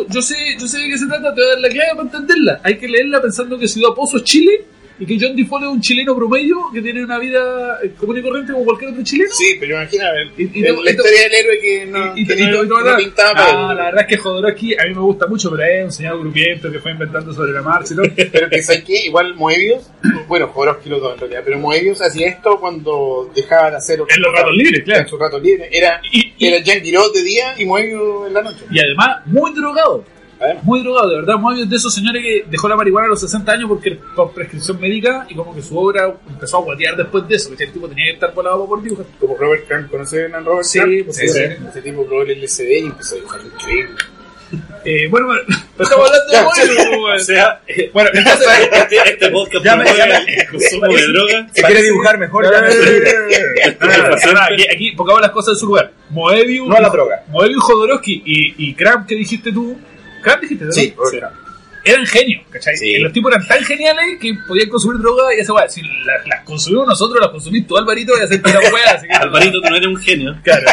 yo 0.10 0.22
sé, 0.22 0.36
yo 0.60 0.68
sé 0.68 0.80
de 0.80 0.88
qué 0.90 0.98
se 0.98 1.08
trata, 1.08 1.34
te 1.34 1.42
voy 1.42 1.46
a 1.46 1.54
dar 1.54 1.60
la 1.60 1.70
clave 1.70 1.90
para 1.92 2.04
entenderla. 2.04 2.60
Hay 2.64 2.78
que 2.78 2.88
leerla 2.88 3.22
pensando 3.22 3.58
que 3.58 3.68
Ciudad 3.68 3.94
Pozo 3.96 4.18
es 4.18 4.24
Chile 4.24 4.66
y 5.00 5.06
que 5.06 5.18
John 5.20 5.36
Default 5.36 5.64
es 5.66 5.70
un 5.70 5.82
chileno 5.82 6.16
promedio 6.16 6.58
que 6.74 6.82
tiene 6.82 7.04
una 7.04 7.20
vida 7.20 7.80
eh, 7.84 7.92
común 7.98 8.18
y 8.18 8.22
corriente 8.22 8.54
como 8.54 8.64
cualquier 8.66 8.92
otro 8.92 9.04
chileno. 9.04 9.30
Sí, 9.34 9.58
pero 9.60 9.76
imagina, 9.76 10.08
a 10.08 10.12
ver, 10.14 10.28
Y- 10.38 10.60
y- 10.60 10.66
el- 10.66 10.84
la 10.84 10.92
historia 10.92 11.22
del 11.24 11.34
héroe 11.34 11.60
que 11.60 11.86
no, 11.88 12.18
Y, 12.18 12.26
que 12.28 12.36
no- 12.36 12.64
no 12.64 12.98
pintaba 12.98 13.34
Ah, 13.36 13.74
la 13.74 13.84
verdad 13.86 14.02
es 14.02 14.08
que 14.08 14.18
Jodorowsky 14.18 14.74
a 14.76 14.84
mí 14.86 14.94
me 14.94 15.02
gusta 15.02 15.28
mucho, 15.28 15.52
pero 15.52 15.64
es 15.64 15.86
un 15.86 15.92
señor 15.92 16.20
grupiento 16.20 16.72
que 16.72 16.80
fue 16.80 16.92
inventando 16.92 17.34
sobre 17.34 17.52
la 17.52 17.62
marcha 17.62 17.94
y 17.94 17.98
todo. 17.98 18.06
Pero 18.32 18.50
que 18.50 18.64
sabes 18.64 18.84
que 18.84 19.06
igual 19.06 19.36
Moebius, 19.36 19.84
bueno, 20.28 20.48
Jodorowsky 20.48 20.90
los 20.90 21.02
dos 21.02 21.14
en 21.14 21.20
realidad, 21.20 21.42
pero 21.46 21.60
Moebius 21.60 22.02
hacía 22.02 22.28
esto 22.30 22.60
cuando 22.60 23.30
dejaba 23.36 23.72
de 23.72 23.78
hacer 23.78 24.00
En 24.00 24.22
los 24.22 24.32
ratos 24.34 24.56
libres, 24.56 24.80
en 24.80 24.86
claro. 24.86 25.08
sus 25.10 25.20
ratos 25.20 25.42
libres. 25.44 25.70
Era, 25.72 26.00
era 26.40 26.60
Jean 26.64 26.82
Giraud 26.82 27.14
de 27.14 27.24
día 27.24 27.54
y 27.58 27.66
Moebius 27.66 28.28
en 28.28 28.34
la 28.34 28.42
noche. 28.42 28.64
y 28.72 28.80
además, 28.80 29.18
muy 29.26 29.54
drogado. 29.54 30.04
Además. 30.40 30.64
Muy 30.64 30.82
drogado, 30.82 31.10
de 31.10 31.16
verdad, 31.16 31.36
muy 31.38 31.66
de 31.66 31.76
esos 31.76 31.94
señores 31.94 32.22
que 32.22 32.46
dejó 32.50 32.68
la 32.68 32.76
marihuana 32.76 33.08
a 33.08 33.10
los 33.12 33.22
60 33.22 33.52
años 33.52 33.70
porque 33.70 33.98
por 34.16 34.34
prescripción 34.34 34.80
médica 34.80 35.26
y 35.30 35.36
como 35.36 35.56
que 35.56 35.62
su 35.62 35.78
obra 35.78 36.14
empezó 36.30 36.58
a 36.58 36.62
guatear 36.62 36.98
después 36.98 37.28
de 37.28 37.36
eso, 37.36 37.56
que 37.56 37.64
el 37.64 37.72
tipo 37.72 37.88
tenía 37.88 38.06
que 38.06 38.12
estar 38.14 38.34
volado 38.34 38.66
por 38.68 38.82
dibujar. 38.84 39.06
Como 39.20 39.38
Robert 39.38 39.68
Crumb, 39.68 39.90
¿conocen 39.90 40.36
a 40.36 40.40
Robert 40.42 40.66
Sí, 40.66 40.80
Crumb? 40.80 41.06
pues 41.06 41.18
sí. 41.18 41.26
ese 41.26 41.82
tipo 41.82 42.06
probó 42.06 42.24
el 42.24 42.32
LCD 42.32 42.70
y 42.84 42.86
empezó 42.88 43.16
a 43.16 43.18
dibujar 43.18 43.42
increíble. 43.46 43.96
Eh, 44.88 45.08
bueno, 45.10 45.26
bueno, 45.26 45.42
estamos 45.80 46.08
hablando 46.08 46.32
de 46.32 46.44
Moebius, 46.44 47.16
O 47.16 47.20
sea, 47.26 47.62
eh, 47.68 47.90
Bueno, 47.92 48.12
entonces, 48.14 48.48
este, 48.72 48.96
este 49.10 49.30
podcast 49.32 49.66
Ya 49.66 49.76
me- 49.76 49.84
promueve 49.84 49.98
ya 49.98 50.20
me- 50.24 50.34
el 50.36 50.48
consumo 50.48 50.86
de 50.94 51.08
droga. 51.08 51.48
Si 51.52 51.64
quiere 51.64 51.82
dibujar 51.82 52.18
mejor, 52.20 52.46
ya 52.46 52.62
me 52.62 52.68
aquí, 54.54 54.68
aquí 54.72 54.92
pongamos 54.92 55.22
las 55.22 55.32
cosas 55.32 55.54
en 55.56 55.60
su 55.60 55.66
lugar. 55.66 55.92
Moebius, 56.12 56.68
No 56.68 56.76
a 56.76 56.82
la 56.82 56.90
droga. 56.90 57.24
Moebius, 57.30 57.64
Jodorowsky 57.64 58.22
y, 58.26 58.70
y 58.70 58.76
Crumb, 58.76 59.06
que 59.08 59.16
dijiste 59.16 59.52
tú. 59.52 59.78
Dijiste, 60.42 60.66
¿no? 60.66 60.72
Sí, 60.72 60.94
Sí. 61.12 61.20
Eran 61.88 62.04
genios, 62.08 62.42
¿cachai? 62.50 62.76
Sí. 62.78 62.98
Los 62.98 63.14
tipos 63.14 63.32
eran 63.32 63.48
tan 63.48 63.64
geniales 63.64 64.06
que 64.20 64.34
podían 64.48 64.70
consumir 64.70 65.00
droga 65.02 65.36
y 65.36 65.42
esa 65.42 65.54
weá. 65.54 65.70
Si 65.70 65.82
las, 65.84 66.26
las 66.28 66.42
consumimos 66.44 66.88
nosotros, 66.88 67.22
las 67.22 67.30
consumís 67.30 67.68
tú, 67.68 67.78
Alvarito, 67.78 68.14
y 68.20 68.24
hacer 68.24 68.42
una 68.44 68.60
weá. 68.60 69.02
Alvarito, 69.22 69.62
tú 69.62 69.70
no 69.70 69.76
eres 69.76 69.88
un 69.88 69.98
genio. 69.98 70.36
Claro. 70.44 70.66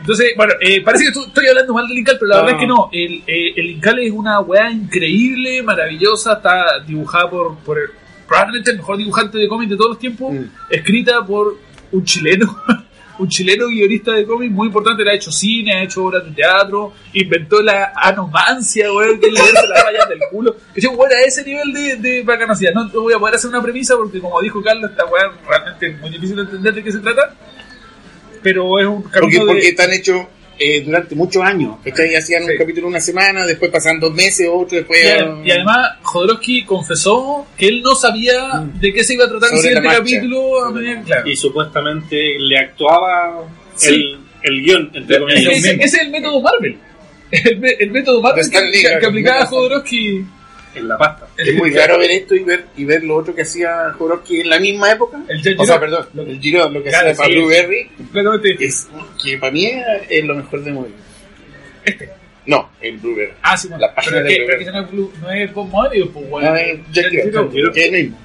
Entonces, 0.00 0.28
bueno, 0.38 0.54
eh, 0.62 0.80
parece 0.82 1.04
que 1.04 1.20
estoy 1.20 1.46
hablando 1.48 1.74
mal 1.74 1.86
del 1.86 1.98
Incal, 1.98 2.16
pero 2.18 2.28
la 2.30 2.36
No. 2.36 2.42
verdad 2.44 2.58
es 2.58 2.62
que 2.62 2.66
no. 2.66 2.88
El, 2.92 3.22
eh, 3.26 3.52
el 3.56 3.66
Incal 3.72 3.98
es 3.98 4.10
una 4.12 4.40
weá 4.40 4.70
increíble, 4.70 5.62
maravillosa, 5.62 6.34
está 6.34 6.80
dibujada 6.86 7.28
por, 7.28 7.58
por 7.58 7.78
el- 7.78 7.90
probablemente 8.26 8.70
el 8.70 8.76
mejor 8.78 8.96
dibujante 8.96 9.36
de 9.38 9.48
cómics 9.48 9.70
de 9.70 9.76
todos 9.76 9.90
los 9.90 9.98
tiempos, 9.98 10.32
Mm. 10.32 10.44
escrita 10.70 11.26
por 11.26 11.58
un 11.92 12.04
chileno, 12.04 12.56
un 13.18 13.28
chileno 13.28 13.68
guionista 13.68 14.12
de 14.12 14.24
cómics 14.26 14.52
muy 14.52 14.68
importante, 14.68 15.04
le 15.04 15.10
ha 15.10 15.14
hecho 15.14 15.32
cine, 15.32 15.74
ha 15.74 15.82
hecho 15.82 16.04
obras 16.04 16.24
de 16.24 16.30
teatro, 16.30 16.92
inventó 17.12 17.60
la 17.62 17.92
anomancia, 17.94 18.92
weón, 18.92 19.18
que 19.18 19.26
es 19.26 19.32
leerse 19.32 19.66
las 19.68 19.84
rayas 19.84 20.08
del 20.08 20.20
culo. 20.30 20.56
Que 20.74 20.80
yo, 20.80 20.92
weón, 20.92 21.12
a 21.12 21.20
ese 21.22 21.44
nivel 21.44 21.72
de, 21.72 21.96
de 21.96 22.22
bacanosidad. 22.22 22.72
No 22.72 22.88
voy 22.88 23.12
a 23.14 23.18
poder 23.18 23.34
hacer 23.34 23.50
una 23.50 23.62
premisa 23.62 23.96
porque, 23.96 24.20
como 24.20 24.40
dijo 24.40 24.62
Carlos, 24.62 24.90
esta 24.90 25.04
weá 25.06 25.30
realmente 25.48 25.86
es 25.88 26.00
muy 26.00 26.10
difícil 26.10 26.36
de 26.36 26.42
entender 26.42 26.74
de 26.74 26.84
qué 26.84 26.92
se 26.92 26.98
trata. 27.00 27.34
Pero 28.42 28.78
es 28.78 28.86
un 28.86 29.02
Porque, 29.02 29.18
camino 29.20 29.40
de... 29.40 29.46
porque 29.46 29.68
están 29.68 29.92
hechos 29.92 30.26
eh, 30.58 30.80
durante 30.82 31.14
muchos 31.14 31.42
años. 31.42 31.76
¿cachai? 31.84 32.14
Hacían 32.16 32.44
Sí. 32.44 32.50
un 32.52 32.58
capítulo 32.58 32.86
una 32.88 33.00
semana, 33.00 33.46
después 33.46 33.70
pasan 33.70 34.00
dos 34.00 34.12
meses, 34.14 34.48
otro, 34.52 34.76
después... 34.78 34.98
Y, 35.04 35.08
ad- 35.08 35.44
y 35.44 35.50
además, 35.50 35.90
Jodorowsky 36.02 36.64
confesó 36.64 37.46
que 37.56 37.68
él 37.68 37.82
no 37.82 37.94
sabía 37.94 38.64
de 38.80 38.92
qué 38.92 39.04
se 39.04 39.14
iba 39.14 39.24
a 39.24 39.28
tratar 39.28 39.50
el 39.52 39.58
siguiente 39.58 39.88
capítulo. 39.88 40.64
a 40.64 40.70
medida- 40.72 40.94
la 40.94 41.02
claro. 41.02 41.28
Y 41.28 41.36
supuestamente 41.36 42.16
le 42.38 42.58
actuaba 42.58 43.44
Sí. 43.76 43.88
el, 43.94 44.18
el 44.42 44.62
guion, 44.62 44.90
entre 44.94 45.18
comillas. 45.20 45.56
Ese, 45.56 45.70
ese 45.74 45.84
es 45.84 45.94
el 46.02 46.10
método 46.10 46.40
Marvel. 46.42 46.76
el, 47.30 47.90
método 47.90 48.20
Marvel 48.22 48.44
que, 48.50 48.80
que- 48.80 49.06
aplicaba 49.06 49.46
Jodorowsky. 49.46 50.24
En 50.78 50.88
la 50.88 50.96
pasta. 50.98 51.26
Es 51.36 51.54
muy 51.54 51.70
raro 51.70 51.98
ver 51.98 52.10
esto 52.10 52.34
y 52.34 52.44
ver, 52.44 52.64
y 52.76 52.84
ver 52.84 53.02
lo 53.04 53.16
otro 53.16 53.34
que 53.34 53.42
hacía 53.42 53.92
Jodorowsky 53.98 54.40
en 54.40 54.50
la 54.50 54.58
misma 54.60 54.92
época. 54.92 55.20
El 55.28 55.42
Jet 55.42 55.58
o 55.58 55.64
sea, 55.66 55.78
Giro. 55.78 55.80
perdón, 55.80 56.28
el 56.30 56.40
Giro, 56.40 56.68
lo 56.70 56.82
que 56.82 56.88
Claro, 56.90 57.10
hacía 57.10 57.16
para 57.16 57.28
sí. 57.28 57.34
Blueberry, 57.38 57.88
Completamente. 57.96 58.64
es, 58.64 58.88
que 59.22 59.38
para 59.38 59.52
mí 59.52 59.70
es, 60.08 60.24
lo 60.24 60.34
mejor 60.34 60.62
de 60.62 60.72
Moebius. 60.72 61.00
Este. 61.84 62.10
No, 62.46 62.70
el 62.80 62.96
Blueberry. 62.98 63.32
Ah, 63.42 63.56
sí, 63.56 63.68
bueno. 63.68 63.86
La 63.86 63.94
página 63.94 64.16
pero, 64.16 64.24
de 64.26 64.30
que, 64.30 64.38
Blueberry. 64.44 64.64
que 64.64 64.70
no 65.20 65.30
es, 65.32 65.48
no 65.48 65.54
Bob 65.54 65.68
Moebius, 65.68 66.08
pues, 66.14 66.28
bueno. 66.30 66.50
Ah, 66.52 66.60
es 66.60 66.78
Jack 66.92 67.10
Giro, 67.10 67.50
Giro. 67.50 67.72
que 67.72 67.80
es 67.80 67.86
el 67.86 67.92
mismo. 67.92 68.18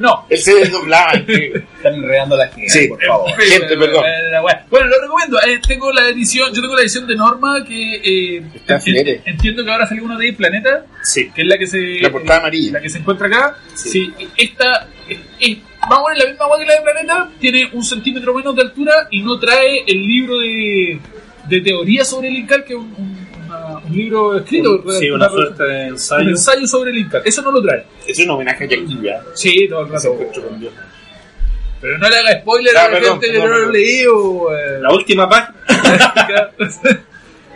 No. 0.00 0.24
Él 0.30 0.38
se 0.38 0.54
desdoblaba. 0.54 1.12
Están 1.76 1.94
enredando 1.94 2.36
la 2.36 2.48
gente, 2.48 2.68
Sí. 2.70 2.88
por 2.88 3.00
favor. 3.04 3.30
Eh, 3.30 3.44
Gente, 3.44 3.76
perdón. 3.76 4.04
eh. 4.06 4.64
Bueno, 4.70 4.86
lo 4.86 5.00
recomiendo. 5.02 5.38
Eh, 5.46 5.60
tengo 5.68 5.92
la 5.92 6.08
edición, 6.08 6.52
yo 6.54 6.60
tengo 6.62 6.74
la 6.74 6.80
edición 6.82 7.06
de 7.06 7.14
Norma 7.14 7.62
que 7.64 7.94
eh, 8.36 8.42
Está 8.54 8.74
en- 8.76 8.82
filete. 8.82 9.22
entiendo 9.26 9.62
que 9.64 9.70
ahora 9.70 9.86
salió 9.86 10.04
una 10.04 10.16
de 10.18 10.32
Planeta, 10.32 10.86
Sí. 11.02 11.30
que 11.34 11.42
es 11.42 11.46
la 11.46 11.58
que 11.58 11.66
se 11.66 11.78
La 12.00 12.10
portada 12.10 12.40
amarilla. 12.40 12.72
la 12.72 12.80
que 12.80 12.88
se 12.88 12.98
encuentra 12.98 13.26
acá. 13.26 13.56
Sí, 13.74 14.10
esta 14.36 14.88
es, 15.08 15.18
es- 15.38 15.58
vamos 15.88 16.08
a 16.08 16.14
ver 16.14 16.18
la 16.24 16.30
misma 16.30 16.44
agua 16.46 16.58
que 16.58 16.66
la 16.66 16.74
de 16.76 16.80
Planeta, 16.80 17.28
tiene 17.38 17.68
un 17.72 17.84
centímetro 17.84 18.34
menos 18.34 18.56
de 18.56 18.62
altura 18.62 19.06
y 19.10 19.22
no 19.22 19.38
trae 19.38 19.84
el 19.86 19.98
libro 20.06 20.38
de, 20.38 20.98
de 21.46 21.60
teoría 21.60 22.04
sobre 22.04 22.28
el 22.28 22.36
Incal, 22.38 22.64
que 22.64 22.72
es 22.72 22.78
un, 22.78 22.94
un 22.96 23.19
libro 23.92 24.36
escrito, 24.38 24.82
Sí, 24.98 25.10
una- 25.10 25.26
una 25.26 25.28
suerte 25.34 25.62
de 25.64 25.82
un 25.84 25.88
ensayo. 25.90 26.28
ensayo 26.30 26.66
sobre 26.66 26.90
el 26.90 26.98
Incal. 26.98 27.22
Eso 27.24 27.42
no 27.42 27.52
lo 27.52 27.62
trae. 27.62 27.84
Es 28.06 28.18
un 28.18 28.30
homenaje 28.30 28.64
a 28.64 28.68
Jack 28.68 28.86
Giro. 28.86 29.12
Sí, 29.34 29.66
todo 29.68 29.82
el 29.82 29.88
rato. 29.90 30.18
Pero 31.80 31.96
no 31.98 32.08
le 32.10 32.16
haga 32.16 32.40
spoiler 32.40 32.76
Ah, 32.76 32.84
a 32.84 32.88
la 32.90 32.98
perdón, 32.98 33.20
gente 33.20 33.32
que 33.32 33.38
no 33.38 33.46
lo 33.46 33.54
perdón. 33.54 33.72
leído. 33.72 34.56
eh. 34.58 34.80
La 34.80 34.92
última 34.92 35.28
página. 35.28 35.54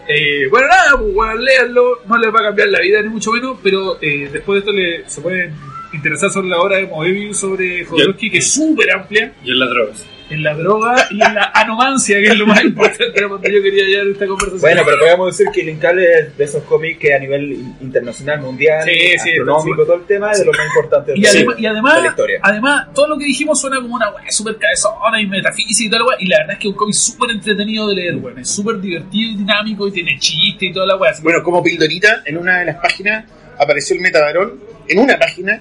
Eh, 0.07 0.49
bueno, 0.51 0.67
nada, 0.69 0.99
pues 0.99 1.15
bueno, 1.15 1.35
léanlo, 1.37 2.01
no 2.07 2.19
les 2.19 2.29
va 2.31 2.41
a 2.41 2.43
cambiar 2.43 2.69
la 2.69 2.79
vida 2.81 3.01
ni 3.01 3.09
mucho 3.09 3.33
menos, 3.33 3.57
pero 3.63 3.97
eh, 4.03 4.29
después 4.31 4.57
de 4.57 4.59
esto 4.59 4.73
le, 4.73 5.09
se 5.09 5.23
pueden 5.23 5.55
interesar 5.95 6.31
sobre 6.31 6.49
la 6.49 6.59
obra 6.61 6.77
de 6.77 6.87
Moebius 6.89 7.39
sobre 7.39 7.87
Jodorowsky, 7.87 8.31
que 8.31 8.37
es 8.37 8.53
súper 8.53 8.91
amplia, 8.91 9.33
Y 9.43 9.53
en 9.53 9.59
las 9.61 9.71
drogas. 9.71 10.07
En 10.31 10.43
la 10.43 10.55
droga 10.55 10.95
y 11.11 11.23
en 11.23 11.35
la 11.35 11.51
anomancia, 11.55 12.17
que 12.19 12.29
es 12.29 12.39
lo 12.39 12.47
más 12.47 12.65
importante 12.65 13.13
de 13.21 13.29
donde 13.29 13.53
yo 13.53 13.63
quería 13.63 13.85
llegar 13.85 14.07
esta 14.07 14.27
conversación. 14.27 14.61
Bueno, 14.63 14.83
pero 14.85 14.99
podríamos 14.99 15.37
decir 15.37 15.53
que 15.53 15.61
el 15.61 15.69
Incable 15.69 16.07
es 16.19 16.37
de 16.39 16.45
esos 16.45 16.63
cómics 16.65 16.99
que 16.99 17.13
a 17.15 17.19
nivel 17.19 17.53
in- 17.53 17.77
internacional, 17.83 18.41
mundial, 18.41 18.83
Sí, 18.85 19.19
sí, 19.23 19.31
astronómico, 19.31 19.85
todo 19.85 19.97
el 19.97 20.05
tema, 20.07 20.33
es 20.33 20.39
de 20.39 20.47
los 20.47 20.57
más 20.57 20.67
importantes 20.67 21.17
Y, 21.17 21.21
de, 21.21 21.29
además, 21.29 21.55
y 21.59 21.63
de 21.63 21.69
además, 21.69 22.03
la 22.03 22.09
historia. 22.09 22.39
además, 22.43 22.89
todo 22.95 23.09
lo 23.09 23.19
que 23.19 23.25
dijimos 23.27 23.61
suena 23.61 23.77
como 23.83 23.95
una 23.97 24.11
weá 24.11 24.31
súper 24.31 24.57
cabezona 24.57 25.21
y 25.21 25.27
metafísica 25.27 25.97
y 25.97 26.01
weá. 26.01 26.17
Y 26.19 26.27
la 26.27 26.39
verdad 26.39 26.53
es 26.55 26.59
que 26.59 26.69
es 26.69 26.73
un 26.73 26.79
cómic 26.79 26.95
súper 26.95 27.31
entretenido 27.31 27.89
de 27.89 27.95
leer, 27.95 28.17
weón. 28.17 28.39
Es 28.39 28.49
súper 28.51 28.81
divertido 28.81 29.31
y 29.33 29.37
dinámico 29.37 29.89
y 29.89 29.93
tiene 29.93 30.19
chiste 30.19 30.67
y 30.67 30.73
toda 30.73 30.87
la 30.87 30.97
weá. 30.97 31.13
Bueno, 31.23 31.43
como 31.43 31.63
pildorita, 31.63 32.23
en 32.25 32.39
una 32.39 32.61
de 32.61 32.65
las 32.65 32.77
páginas 32.77 33.27
apareció 33.59 33.95
el 33.97 34.01
metabarón, 34.03 34.59
en 34.89 34.99
una 34.99 35.19
página 35.19 35.61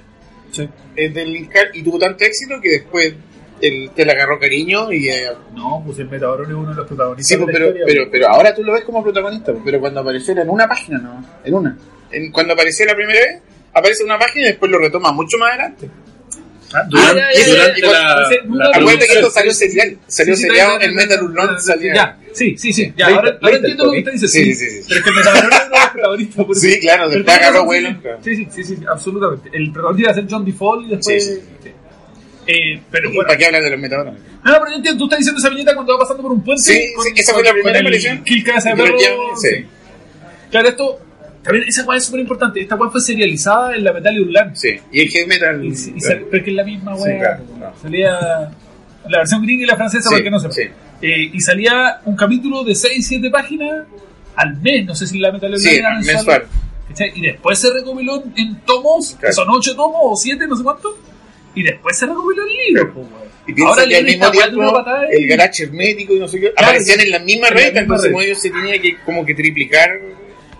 eh, 0.96 1.10
del 1.10 1.50
y 1.74 1.84
tuvo 1.84 1.98
tanto 2.00 2.24
éxito 2.24 2.56
que 2.62 2.70
después 2.70 3.14
él 3.68 3.92
te 3.96 4.06
le 4.06 4.12
agarró 4.12 4.40
cariño 4.40 4.92
y... 4.92 5.10
eh, 5.10 5.30
No, 5.56 5.82
pues 5.86 6.00
el 6.00 6.10
Metabarón 6.10 6.48
es 6.50 6.54
uno 6.56 6.70
de 6.70 6.76
los 6.76 6.88
protagonistas. 6.88 7.28
sí, 7.28 7.36
de 7.36 7.40
la 7.40 7.46
pues, 7.46 7.56
pero, 7.58 7.68
historia, 7.70 8.08
pero, 8.12 8.28
ahora 8.30 8.54
tú 8.56 8.64
lo 8.64 8.74
ves 8.74 8.84
como 8.84 9.04
protagonista, 9.04 9.52
pues, 9.52 9.64
pero 9.66 9.80
cuando 9.80 10.00
apareció 10.02 10.34
era 10.34 10.42
en 10.44 10.50
una 10.50 10.68
página, 10.68 10.98
no, 11.00 11.26
en 11.44 11.54
una. 11.54 11.78
En- 12.12 12.32
cuando 12.32 12.54
apareció 12.54 12.86
la 12.86 12.96
primera 12.96 13.20
vez, 13.20 13.42
aparece 13.74 14.04
en 14.04 14.10
una 14.10 14.20
página 14.20 14.46
y 14.46 14.48
después 14.50 14.70
lo 14.72 14.78
retoma 14.80 15.12
mucho 15.12 15.38
más 15.38 15.50
adelante. 15.52 15.90
Ah, 16.76 16.82
Durante, 16.90 17.20
ya, 17.20 17.30
ya, 17.34 17.46
ya, 17.46 17.54
durante 17.54 17.82
ya, 17.82 17.88
la, 17.92 18.70
la 18.70 18.78
Acuérdate 18.78 19.06
que 19.08 19.14
esto 19.14 19.30
salió 19.30 19.54
serial, 19.54 19.98
salió 20.08 20.36
Sí, 20.36 20.42
sí, 20.42 20.48
seriado 20.48 20.74
está- 20.74 20.86
en 20.86 20.96
Metal 20.96 21.24
Urlón, 21.24 21.60
salía... 21.62 21.94
Ya, 21.94 22.18
sí, 22.34 22.58
sí, 22.58 22.74
sí. 22.74 22.92
Ya, 22.98 23.08
ahora, 23.10 23.38
entiendo 23.40 23.86
lo 23.86 23.92
que 23.92 24.00
usted 24.00 24.12
dice. 24.14 24.28
Sí, 24.28 24.56
Sí, 24.56 24.70
sí. 24.82 24.86
Pero 24.88 24.98
es 25.00 25.04
que 25.04 25.10
el 25.12 25.16
Metabarón 25.16 25.54
es 25.54 25.60
uno 25.68 25.76
de 25.76 25.80
los 25.82 25.90
protagonistas. 25.92 26.46
por 26.46 26.52
eso. 26.58 26.62
Sí, 26.68 26.80
claro, 26.80 27.10
después 27.10 27.38
agarró 27.38 27.66
vuelo. 27.66 27.90
Sí, 28.24 28.48
sí, 28.50 28.64
sí, 28.64 28.78
absolutamente. 28.90 29.50
El 29.54 29.72
protagonista 29.72 30.02
iba 30.02 30.12
a 30.12 30.16
ser 30.16 30.26
John 30.28 30.46
Default 30.46 30.88
y 30.88 30.90
después. 30.96 31.40
Eh, 32.48 32.82
pero 32.92 33.10
¿Y 33.10 33.16
bueno. 33.16 33.28
¿Para 33.28 33.38
qué 33.38 33.46
hablar 33.46 33.64
de 33.64 33.70
los 33.72 33.80
metabarones? 33.80 34.22
No, 34.44 34.52
no, 34.52 34.58
pero 34.60 34.70
yo 34.72 34.76
entiendo, 34.78 34.98
tú 35.00 35.04
estás 35.06 35.20
diciendo 35.20 35.40
esa 35.40 35.50
viñeta 35.50 35.74
cuando 35.76 35.94
va 35.94 36.00
pasando 36.00 36.24
por 36.24 36.32
un 36.34 36.44
puente. 36.44 36.64
Sí, 36.64 36.74
sí, 36.74 37.12
esa 37.16 37.34
fue 37.34 37.44
la 37.44 37.52
primera 37.54 37.80
aparición. 37.80 38.22
Y 38.26 38.42
sí. 38.42 39.66
Claro, 40.52 40.70
esto. 40.70 41.00
También 41.44 41.66
esa 41.68 41.84
weá 41.84 41.98
es 41.98 42.06
súper 42.06 42.22
importante. 42.22 42.62
Esta 42.62 42.76
weá 42.76 42.90
fue 42.90 43.02
serializada 43.02 43.76
en 43.76 43.84
la 43.84 43.92
Metal 43.92 44.18
Urlan. 44.22 44.56
Sí, 44.56 44.80
y 44.94 45.02
el 45.02 45.10
heavy 45.10 45.28
metal... 45.28 45.62
Y, 45.66 45.68
y 45.70 45.74
sal- 46.00 46.24
pero 46.32 46.38
es 46.38 46.44
que 46.44 46.50
es 46.52 46.56
la 46.56 46.64
misma 46.64 46.96
weá. 46.96 47.04
Sí, 47.14 47.20
claro, 47.20 47.44
no. 47.60 47.82
Salía 47.82 48.12
la 49.10 49.18
versión 49.18 49.42
gringa 49.42 49.64
y 49.64 49.66
la 49.68 49.76
francesa, 49.76 50.08
Sí, 50.10 50.16
porque 50.16 50.30
no 50.32 50.40
sé. 50.40 50.52
sí. 50.54 50.62
Eh, 51.02 51.32
y 51.34 51.40
salía 51.42 52.00
un 52.06 52.16
capítulo 52.16 52.64
de 52.64 52.72
6-7 52.72 53.30
páginas 53.30 53.86
al 54.38 54.56
mes. 54.62 54.86
No 54.86 54.96
sé 54.96 55.06
si 55.06 55.20
la 55.20 55.34
Metal 55.34 55.50
Urlan 55.50 55.62
Sí, 55.62 55.76
era 55.76 56.00
mensual. 56.00 56.46
Y 57.14 57.22
después 57.22 57.60
se 57.60 57.74
recopiló 57.74 58.24
en, 58.38 58.62
tomos, 58.62 59.12
que 59.16 59.18
Claro. 59.20 59.36
son 59.36 59.50
8 59.50 59.76
tomos 59.76 60.00
o 60.02 60.16
7, 60.16 60.48
no 60.48 60.56
sé 60.56 60.64
cuánto. 60.64 60.98
Y 61.56 61.64
después 61.64 61.98
se 61.98 62.06
recopiló 62.06 62.44
pues, 62.94 63.08
weón. 63.08 63.24
Y 63.46 63.54
piensa 63.54 63.74
Ahora 63.74 63.86
que 63.88 63.98
al 63.98 64.06
mismo 64.06 64.32
tiempo 64.32 64.74
patada 64.74 65.06
y- 65.12 65.24
el 65.24 65.28
garage 65.30 65.64
hermético 65.64 66.14
y 66.16 66.20
no 66.20 66.28
sé 66.28 66.40
qué 66.40 66.52
Claro, 66.54 66.68
aparecían 66.70 67.00
sí. 67.00 67.06
en 67.06 67.12
la 67.12 67.20
misma 67.20 67.48
En 67.50 67.54
la 67.54 67.60
red, 67.60 67.66
misma 67.68 67.82
entonces 67.82 68.06
red. 68.06 68.12
Moebius 68.14 68.42
se 68.42 68.50
tenía 68.50 68.82
que 68.82 68.98
como 69.06 69.26
que 69.26 69.34
triplicar. 69.36 69.90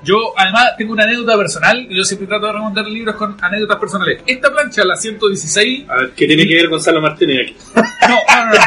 Yo, 0.04 0.34
además, 0.38 0.72
tengo 0.78 0.92
una 0.92 1.04
anécdota 1.06 1.38
personal. 1.38 1.88
Yo 1.90 2.04
siempre 2.04 2.28
trato 2.28 2.48
de 2.48 2.52
remontar 2.54 2.86
libros 2.88 3.16
con 3.16 3.38
anécdotas 3.42 3.78
personales. 3.78 4.20
Esta 4.28 4.52
plancha, 4.52 4.84
la 4.84 4.98
116, 4.98 5.86
A 5.90 5.96
ver, 5.96 6.12
¿qué 6.14 6.28
tiene 6.28 6.46
que 6.46 6.56
ver 6.56 6.68
Gonzalo 6.68 7.02
Martínez 7.02 7.38
aquí? 7.44 7.56
No, 8.10 8.16
no, 8.16 8.46
no. 8.48 8.52
no. 8.52 8.60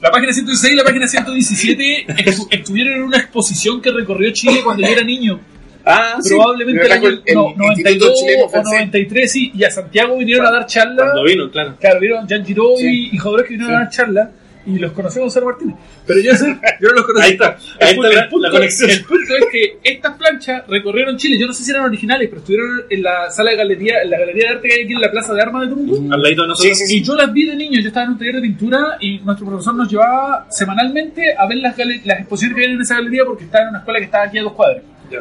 La 0.00 0.10
página 0.10 0.32
116 0.32 0.74
y 0.74 0.76
la 0.76 0.84
página 0.84 1.06
117 1.06 2.06
estu- 2.08 2.48
estuvieron 2.50 2.94
en 2.94 3.02
una 3.04 3.18
exposición 3.18 3.80
que 3.80 3.92
recorrió 3.92 4.30
Chile 4.32 4.60
cuando 4.64 4.82
yo 4.86 4.92
era 4.92 5.02
niño. 5.04 5.40
Ah, 5.88 6.18
Probablemente 6.28 6.82
el 6.82 6.88
Pero 6.88 6.94
año 6.94 7.08
el- 7.08 7.22
el 7.24 7.34
no, 7.34 7.48
Instituto 7.48 7.62
92 7.68 8.14
Chileno 8.20 8.44
o 8.44 8.48
Francés. 8.48 8.72
93, 8.80 9.32
sí. 9.32 9.52
Y 9.54 9.64
a 9.64 9.70
Santiago 9.70 10.18
vinieron 10.18 10.46
a 10.46 10.50
dar 10.50 10.66
charlas. 10.66 10.96
Cuando 11.12 11.24
vino, 11.24 11.50
claro. 11.50 11.76
Claro, 11.80 12.00
vieron 12.00 12.26
Jean 12.26 12.44
Giraud 12.44 12.76
Sí. 12.76 13.08
y, 13.12 13.14
y 13.14 13.18
Jodorowsky 13.18 13.54
vinieron 13.54 13.76
a 13.76 13.80
dar 13.84 13.90
charlas. 13.90 14.28
Y 14.68 14.80
los 14.80 14.90
conocí 14.90 15.20
a 15.20 15.22
Gonzalo 15.22 15.46
Martínez. 15.46 15.76
Pero 16.08 16.18
yo, 16.20 16.32
yo 16.32 16.88
no 16.88 16.94
los 16.94 17.04
conocí. 17.06 17.24
Ahí 17.26 17.32
está, 17.34 17.50
ahí 17.50 17.56
El 17.78 17.86
está 17.88 18.00
pu- 18.00 18.02
la- 18.14 18.20
el 18.22 18.28
punto, 18.28 18.46
la 18.48 18.50
conexión. 18.50 18.90
El 18.90 19.04
punto 19.04 19.36
es 19.36 19.44
que 19.52 19.78
estas 19.84 20.16
planchas 20.18 20.62
recorrieron 20.66 21.16
Chile. 21.16 21.38
Yo 21.38 21.46
no 21.46 21.52
sé 21.52 21.62
si 21.62 21.70
eran 21.70 21.84
originales, 21.84 22.28
pero 22.28 22.40
estuvieron 22.40 22.82
en 22.90 23.02
la 23.04 23.30
sala 23.30 23.52
de 23.52 23.56
galería, 23.58 24.02
en 24.02 24.10
la 24.10 24.18
galería 24.18 24.48
de 24.48 24.54
arte 24.56 24.66
que 24.68 24.74
hay 24.74 24.80
aquí 24.82 24.92
en 24.94 25.00
la 25.00 25.10
Plaza 25.12 25.34
de 25.34 25.40
Armas 25.42 25.62
de 25.62 25.68
Temuco. 25.76 26.12
Al 26.12 26.20
ladito 26.20 26.42
de 26.42 26.48
nosotros. 26.48 26.78
Sí, 26.78 26.84
sí, 26.84 26.96
Y 26.98 27.02
yo 27.04 27.14
las 27.14 27.32
vi 27.32 27.46
de 27.46 27.54
niño, 27.54 27.80
yo 27.80 27.86
estaba 27.86 28.06
en 28.06 28.12
un 28.14 28.18
taller 28.18 28.34
de 28.34 28.40
pintura 28.40 28.96
y 28.98 29.20
nuestro 29.20 29.46
profesor 29.46 29.76
nos 29.76 29.88
llevaba 29.88 30.48
semanalmente 30.50 31.32
a 31.38 31.46
ver 31.46 31.58
las, 31.58 31.78
las 32.04 32.18
exposiciones 32.18 32.56
que 32.56 32.64
había 32.64 32.74
en 32.74 32.82
esa 32.82 32.96
galería 32.96 33.24
porque 33.24 33.44
estaba 33.44 33.62
en 33.62 33.68
una 33.70 33.78
escuela 33.78 33.98
que 34.00 34.04
estaba 34.06 34.24
aquí 34.24 34.38
a 34.38 34.42
dos 34.42 34.52
cuadras. 34.54 34.82
Ya. 35.12 35.20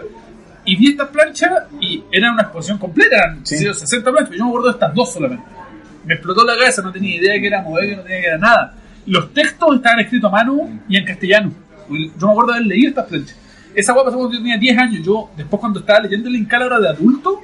Y 0.65 0.75
vi 0.75 0.87
estas 0.89 1.09
planchas 1.09 1.51
y 1.79 2.03
era 2.11 2.31
una 2.31 2.43
exposición 2.43 2.77
completa, 2.77 3.15
eran 3.17 3.45
Sí. 3.45 3.57
sí, 3.57 3.65
60 3.73 4.11
planchas, 4.11 4.29
pero 4.29 4.39
yo 4.39 4.43
me 4.45 4.49
acuerdo 4.49 4.67
de 4.67 4.73
estas 4.73 4.93
dos 4.93 5.13
solamente. 5.13 5.45
Me 6.05 6.13
explotó 6.15 6.43
la 6.43 6.57
cabeza, 6.57 6.81
no 6.81 6.91
tenía 6.91 7.15
idea 7.15 7.33
de 7.33 7.41
que 7.41 7.47
era 7.47 7.61
modelo, 7.61 7.97
no 7.97 8.03
tenía 8.03 8.21
que 8.21 8.27
era 8.27 8.37
nada. 8.37 8.73
Los 9.05 9.33
textos 9.33 9.75
estaban 9.75 9.99
escritos 9.99 10.27
a 10.27 10.31
mano 10.31 10.81
y 10.89 10.97
en 10.97 11.05
castellano. 11.05 11.51
Yo 11.89 12.27
me 12.27 12.31
acuerdo 12.31 12.51
de 12.51 12.57
haber 12.57 12.67
leído 12.67 12.89
estas 12.89 13.05
planchas. 13.05 13.37
Esa 13.75 13.93
guapa 13.93 14.07
pasó 14.07 14.17
cuando 14.17 14.33
yo 14.33 14.39
tenía 14.39 14.57
10 14.57 14.77
años. 14.77 15.05
Yo, 15.05 15.29
después 15.35 15.59
cuando 15.59 15.79
estaba 15.79 15.99
leyendo 15.99 16.29
el 16.29 16.35
Incal 16.37 16.63
ahora 16.63 16.79
de 16.79 16.89
adulto, 16.89 17.41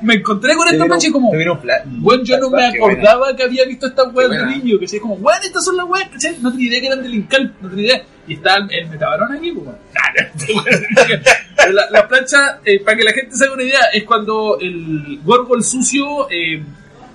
me 0.00 0.14
encontré 0.14 0.54
con 0.54 0.68
esta 0.68 0.84
plancha 0.84 1.08
y 1.08 1.12
como... 1.12 1.30
Bueno, 1.30 2.24
yo 2.24 2.38
no 2.38 2.50
me 2.50 2.66
acordaba 2.66 3.34
que 3.36 3.42
había 3.42 3.64
visto 3.66 3.86
estas 3.86 4.12
weas 4.14 4.30
de 4.30 4.46
niño, 4.46 4.78
que 4.78 5.00
como, 5.00 5.14
weón, 5.14 5.42
estas 5.42 5.64
son 5.64 5.76
las 5.76 5.86
weas, 5.86 6.08
¿cachai? 6.08 6.38
No 6.40 6.50
tenía 6.50 6.68
idea 6.68 6.80
que 6.80 6.86
eran 6.86 7.02
del 7.02 7.14
Incal, 7.14 7.54
no 7.60 7.68
tenía 7.68 7.84
idea. 7.84 8.02
Y 8.26 8.34
está 8.34 8.56
el, 8.56 8.88
metabarón 8.88 9.32
aquí, 9.32 9.52
pues, 9.52 9.66
la, 11.70 11.90
la 11.90 12.08
plancha, 12.08 12.60
eh, 12.64 12.80
para 12.80 12.96
que 12.96 13.04
la 13.04 13.12
gente 13.12 13.36
se 13.36 13.44
haga 13.44 13.54
una 13.54 13.62
idea, 13.62 13.80
es 13.92 14.04
cuando 14.04 14.58
el 14.60 15.20
Gorgol 15.22 15.62
sucio 15.62 16.28
eh, 16.30 16.62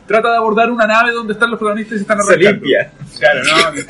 trata 0.08 0.32
de 0.32 0.38
abordar 0.38 0.72
una 0.72 0.86
nave 0.88 1.12
donde 1.12 1.34
están 1.34 1.50
los 1.52 1.60
protagonistas 1.60 1.96
y 1.96 1.98
se 1.98 2.02
están 2.04 2.22
Se 2.24 2.34
arrancando. 2.34 2.52
limpia. 2.66 2.92
Claro, 3.20 3.40
no. 3.44 3.80
eh, 3.82 3.86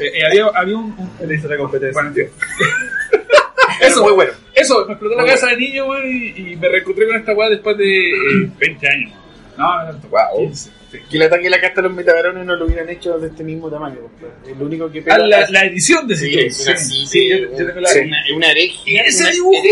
eh, 0.00 0.26
había, 0.26 0.46
había 0.54 0.76
un, 0.76 0.94
un- 1.20 1.28
Le 1.28 1.34
hizo 1.34 1.48
la 1.48 1.56
competencia. 1.56 2.02
Bueno, 2.02 2.16
eso, 3.80 4.02
muy 4.02 4.12
bueno. 4.12 4.32
Eso, 4.54 4.84
me 4.86 4.92
explotó 4.92 5.16
la 5.16 5.24
cabeza 5.24 5.46
de 5.48 5.56
niño, 5.56 5.86
weón, 5.86 6.06
y, 6.06 6.52
y 6.52 6.56
me 6.56 6.68
reencontré 6.68 7.06
con 7.06 7.16
esta 7.16 7.32
weá 7.32 7.48
después 7.50 7.76
de 7.76 8.10
eh, 8.10 8.50
20 8.58 8.88
años. 8.88 9.12
No, 9.56 9.84
no, 9.84 9.92
no, 9.92 9.98
Wow. 10.08 10.46
15. 10.48 10.70
Sí. 10.92 10.98
Que 11.10 11.16
el 11.16 11.22
ataque 11.24 11.46
y 11.46 11.50
la 11.50 11.60
casta 11.60 11.80
de 11.82 11.88
los 11.88 11.96
metabarones 11.96 12.44
no 12.46 12.56
lo 12.56 12.66
hubieran 12.66 12.88
hecho 12.88 13.18
de 13.18 13.28
este 13.28 13.42
mismo 13.44 13.70
tamaño. 13.70 13.96
pues, 14.20 14.32
El 14.56 14.62
único 14.62 14.90
que 14.90 15.00
Ah, 15.00 15.04
pega 15.04 15.18
la, 15.18 15.40
es- 15.42 15.50
la 15.50 15.64
edición 15.64 16.06
de 16.08 16.16
Sí, 16.16 16.26
ese 16.38 16.46
es 16.46 16.56
sí, 16.56 16.62
una- 16.70 16.76
sí, 16.78 17.06
sí, 17.06 17.28
yo, 17.28 17.36
yo 17.38 17.56
tengo 17.66 17.80
la- 17.80 17.90
una, 18.04 18.16
una 18.36 18.50
hereje. 18.50 19.00
Ese 19.06 19.22
una 19.22 19.30
dibujo- 19.32 19.62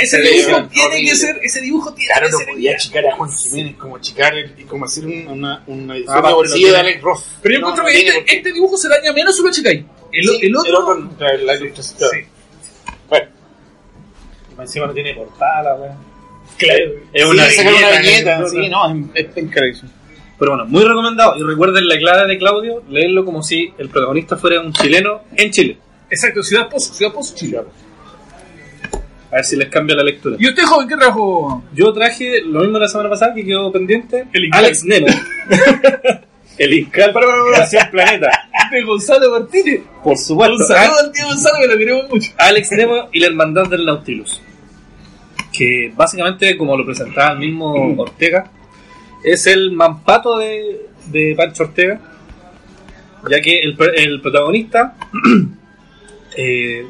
ese 0.00 0.20
dibujo 0.20 0.68
tiene 0.68 0.86
horrible. 0.88 1.10
que 1.10 1.16
ser, 1.16 1.40
ese 1.42 1.60
dibujo 1.60 1.94
tiene 1.94 2.12
Claro, 2.12 2.26
que 2.26 2.32
no 2.32 2.38
ser. 2.38 2.48
podía 2.48 2.72
achicar 2.74 3.06
a 3.06 3.16
Juan 3.16 3.30
Jiménez 3.32 3.76
como 3.76 3.96
achicar 3.96 4.34
el- 4.36 4.54
y 4.58 4.64
como 4.64 4.84
hacer 4.84 5.06
un- 5.06 5.28
una, 5.28 5.64
una 5.66 5.96
edición 5.96 6.16
Ah, 6.24 6.32
de 6.44 6.76
Alex 6.76 7.02
Ross. 7.02 7.24
Pero 7.42 7.54
yo 7.54 7.60
No, 7.60 7.66
encuentro 7.68 7.84
no 7.84 7.90
que 7.90 8.08
este, 8.18 8.36
este 8.36 8.52
dibujo 8.52 8.76
se 8.76 8.88
daña 8.88 9.12
menos 9.12 9.36
si 9.36 9.42
lo 9.42 9.50
checáis. 9.50 9.82
El, 10.12 10.22
Sí, 10.28 10.38
el 10.42 10.56
otro. 10.56 11.10
claro, 11.18 11.38
la 11.38 11.54
ilustración. 11.54 12.10
Sí. 12.12 12.18
Bueno, 13.08 13.26
Encima 14.58 14.86
no 14.86 14.92
tiene 14.94 15.14
portada, 15.14 15.62
la 15.62 15.74
wea. 15.76 15.96
Claro. 16.56 16.84
Es 17.12 17.24
una 17.24 17.46
viñeta, 17.46 18.48
sí, 18.48 18.68
no, 18.68 19.10
es, 19.14 19.26
es. 19.26 19.82
Pero 20.38 20.52
bueno, 20.52 20.66
muy 20.66 20.84
recomendado. 20.84 21.36
Y 21.36 21.42
recuerden 21.42 21.88
la 21.88 21.98
clave 21.98 22.28
de 22.28 22.38
Claudio, 22.38 22.82
leerlo 22.88 23.24
como 23.24 23.42
si 23.42 23.72
el 23.76 23.88
protagonista 23.88 24.36
fuera 24.36 24.60
un 24.60 24.72
chileno 24.72 25.22
en 25.36 25.50
Chile. 25.50 25.78
Exacto, 26.10 26.42
Ciudad 26.42 26.68
Pozo, 26.68 26.94
Ciudad 26.94 27.12
Pozo, 27.12 27.34
Chile. 27.34 27.60
A 29.30 29.36
ver 29.36 29.44
si 29.44 29.56
les 29.56 29.68
cambia 29.68 29.94
la 29.94 30.02
lectura. 30.02 30.36
¿Y 30.38 30.48
usted, 30.48 30.62
joven, 30.64 30.88
qué 30.88 30.96
trajo? 30.96 31.62
Yo 31.74 31.92
traje 31.92 32.40
lo 32.42 32.60
mismo 32.60 32.78
la 32.78 32.88
semana 32.88 33.10
pasada 33.10 33.34
que 33.34 33.44
quedó 33.44 33.70
pendiente. 33.70 34.26
El 34.32 34.46
Incal. 34.46 34.64
Alex 34.64 34.84
Nemo. 34.84 35.06
el 36.58 36.72
Incal 36.72 37.12
para 37.12 37.26
planeta. 37.90 38.30
De 38.70 38.82
Gonzalo 38.82 39.30
Martínez. 39.30 39.82
Por 40.02 40.16
supuesto. 40.16 40.54
Un 40.56 40.64
saludo 40.64 40.98
al 41.00 41.12
tío 41.12 41.26
Gonzalo, 41.26 41.58
que 41.60 41.66
lo 41.66 41.78
queremos 41.78 42.10
mucho. 42.10 42.30
Alex 42.38 42.72
Nemo 42.72 43.08
y 43.12 43.20
la 43.20 43.26
hermandad 43.26 43.66
del 43.66 43.84
Nautilus. 43.84 44.40
Que 45.52 45.92
básicamente, 45.94 46.56
como 46.56 46.76
lo 46.76 46.86
presentaba 46.86 47.32
el 47.32 47.38
mismo 47.38 47.94
Ortega, 47.98 48.50
es 49.22 49.46
el 49.46 49.72
mampato 49.72 50.38
de, 50.38 50.86
de 51.06 51.34
Pancho 51.36 51.64
Ortega. 51.64 52.00
Ya 53.28 53.40
que 53.40 53.60
el, 53.60 53.76
el 53.96 54.20
protagonista 54.20 54.96
eh, 56.36 56.84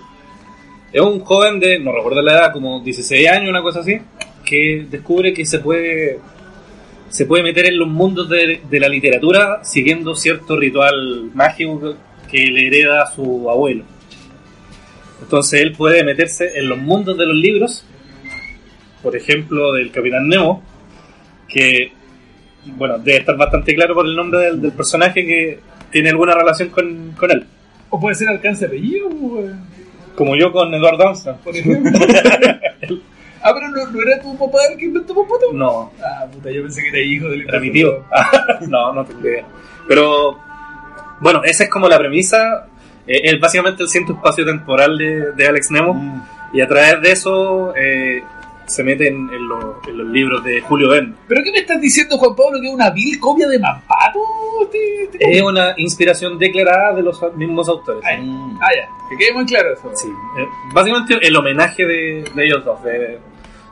es 0.93 1.01
un 1.01 1.21
joven 1.21 1.59
de, 1.59 1.79
no 1.79 1.93
recuerdo 1.93 2.23
la 2.23 2.33
edad, 2.33 2.53
como 2.53 2.81
16 2.81 3.29
años, 3.29 3.49
una 3.49 3.63
cosa 3.63 3.81
así, 3.81 3.99
que 4.45 4.87
descubre 4.91 5.33
que 5.33 5.45
se 5.45 5.59
puede 5.59 6.19
se 7.09 7.25
puede 7.25 7.43
meter 7.43 7.65
en 7.65 7.79
los 7.79 7.89
mundos 7.89 8.29
de, 8.29 8.61
de 8.69 8.81
la 8.81 8.89
literatura 8.89 9.65
siguiendo 9.65 10.15
cierto 10.15 10.57
ritual 10.57 11.31
mágico 11.33 11.97
que 12.31 12.47
le 12.49 12.67
hereda 12.67 13.03
a 13.03 13.11
su 13.11 13.49
abuelo. 13.49 13.85
Entonces 15.23 15.63
él 15.63 15.73
puede 15.73 16.05
meterse 16.05 16.59
en 16.59 16.69
los 16.69 16.79
mundos 16.79 17.17
de 17.19 17.27
los 17.27 17.37
libros, 17.37 17.85
por 19.03 19.17
ejemplo, 19.17 19.73
del 19.73 19.91
Capitán 19.91 20.29
Nemo, 20.29 20.63
que, 21.49 21.93
bueno, 22.67 22.99
debe 22.99 23.19
estar 23.19 23.37
bastante 23.37 23.75
claro 23.75 23.95
por 23.95 24.07
el 24.07 24.15
nombre 24.17 24.41
del, 24.41 24.61
del 24.61 24.73
personaje 24.73 25.25
que 25.25 25.61
tiene 25.91 26.11
alguna 26.11 26.35
relación 26.35 26.69
con, 26.69 27.13
con 27.13 27.31
él. 27.31 27.47
O 27.91 27.99
puede 27.99 28.15
ser 28.15 28.29
alcance 28.29 28.67
de 28.67 28.77
apellido, 28.77 29.09
pues, 29.09 29.53
Como 30.15 30.37
yo 30.37 30.53
con 30.53 30.73
Edward 30.75 31.01
Armstrong. 31.01 31.39
por 31.39 31.57
ejemplo. 31.57 31.91
ah, 33.43 33.55
pero 33.55 33.69
no, 33.71 33.87
no 33.91 34.03
era 34.03 34.21
tu 34.21 34.37
papá 34.37 34.59
el 34.71 34.77
que 34.79 34.85
inventó 34.87 35.15
Papato. 35.15 35.53
No, 35.55 35.93
Ah, 36.03 36.27
puta, 36.31 36.51
yo 36.51 36.63
pensé 36.63 36.83
que 36.83 36.89
era 36.89 37.01
hijo 37.01 37.29
del 37.29 37.49
era 37.49 37.61
mi 37.61 37.71
tío. 37.71 38.05
no, 38.69 38.93
no 38.93 39.05
tengo 39.05 39.21
idea. 39.21 39.45
Pero, 39.87 40.39
bueno, 41.21 41.43
esa 41.45 41.65
es 41.65 41.71
como 41.71 41.89
la 41.89 41.99
premisa. 41.99 42.67
Eh, 43.07 43.21
es 43.25 43.41
básicamente 43.41 43.83
el 43.83 43.89
ciento 43.89 44.13
espacio 44.13 44.45
temporal 44.45 44.99
de, 44.99 45.33
de 45.33 45.47
Alex 45.49 45.71
Nemo. 45.71 46.27
Y 46.53 46.61
a 46.61 46.69
través 46.69 47.01
de 47.01 47.13
eso 47.13 47.75
eh, 47.77 48.23
se 48.69 48.85
mete 48.85 49.09
en, 49.09 49.29
en 49.33 49.49
los- 49.49 49.77
en 49.89 49.99
los 49.99 50.07
libros 50.09 50.45
de 50.45 50.61
Julio 50.61 50.89
Verne. 50.91 51.15
¿Pero 51.27 51.43
qué 51.43 51.51
me 51.53 51.59
estás 51.59 51.81
diciendo, 51.81 52.17
Juan 52.19 52.37
Pablo, 52.37 52.61
que 52.61 52.69
es 52.69 52.75
una 52.75 52.91
vil 52.91 53.19
copia 53.19 53.49
de 53.49 53.59
Mampato? 53.59 54.19
Este- 54.63 55.05
este- 55.05 55.37
Es 55.39 55.43
una 55.43 55.75
inspiración 55.77 56.39
declarada 56.39 56.95
de 56.95 57.03
los 57.03 57.21
mismos 57.37 57.69
autores. 57.69 58.03
Ah, 58.05 58.17
ya. 58.17 58.23
Ah, 58.61 58.69
ya. 58.77 58.89
Que 59.11 59.17
quede 59.17 59.33
muy 59.33 59.45
claro 59.47 59.73
eso. 59.73 59.91
Sí, 59.95 60.09
eh, 60.09 60.47
básicamente 60.73 61.19
el 61.27 61.35
homenaje 61.37 61.85
de, 61.85 62.25
de 62.35 62.45
ellos 62.45 62.65
dos, 62.65 62.83
de, 62.85 63.19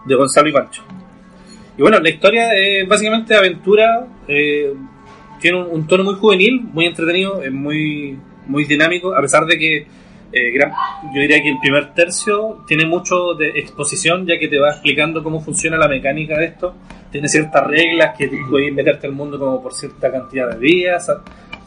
de 0.05 0.15
Gonzalo 0.15 0.49
y 0.49 0.53
Pancho. 0.53 0.83
Y 1.79 1.83
bueno, 1.83 1.99
la 2.01 2.09
historia 2.09 2.55
es 2.55 2.89
básicamente 2.89 3.35
aventura, 3.35 4.07
eh, 4.29 4.73
tiene 5.41 5.59
un, 5.61 5.67
un 5.71 5.87
tono 5.87 6.05
muy 6.05 6.15
juvenil, 6.15 6.63
muy 6.73 6.87
entretenido, 6.87 7.43
es 7.43 7.53
muy, 7.53 8.19
muy 8.47 8.65
dinámico, 8.65 9.15
a 9.15 9.21
pesar 9.21 9.45
de 9.45 9.59
que 9.59 9.87
eh, 10.33 10.51
gran- 10.51 10.73
yo 11.15 11.21
diría 11.21 11.43
que 11.43 11.51
el 11.51 11.59
primer 11.61 11.95
tercio 11.95 12.65
tiene 12.67 12.85
mucho 12.87 13.35
de 13.35 13.51
exposición, 13.51 14.27
ya 14.27 14.39
que 14.39 14.49
te 14.49 14.59
va 14.59 14.71
explicando 14.71 15.23
cómo 15.23 15.41
funciona 15.41 15.77
la 15.77 15.89
mecánica 15.89 16.37
de 16.39 16.47
esto. 16.47 16.75
Tiene 17.11 17.29
ciertas 17.29 17.67
reglas 17.67 18.17
que 18.19 18.29
puedes 18.51 18.73
meterte 18.73 19.07
al 19.07 19.13
mundo 19.13 19.39
como 19.39 19.63
por 19.63 19.73
cierta 19.73 20.11
cantidad 20.11 20.51
de 20.51 20.59
días, 20.59 21.11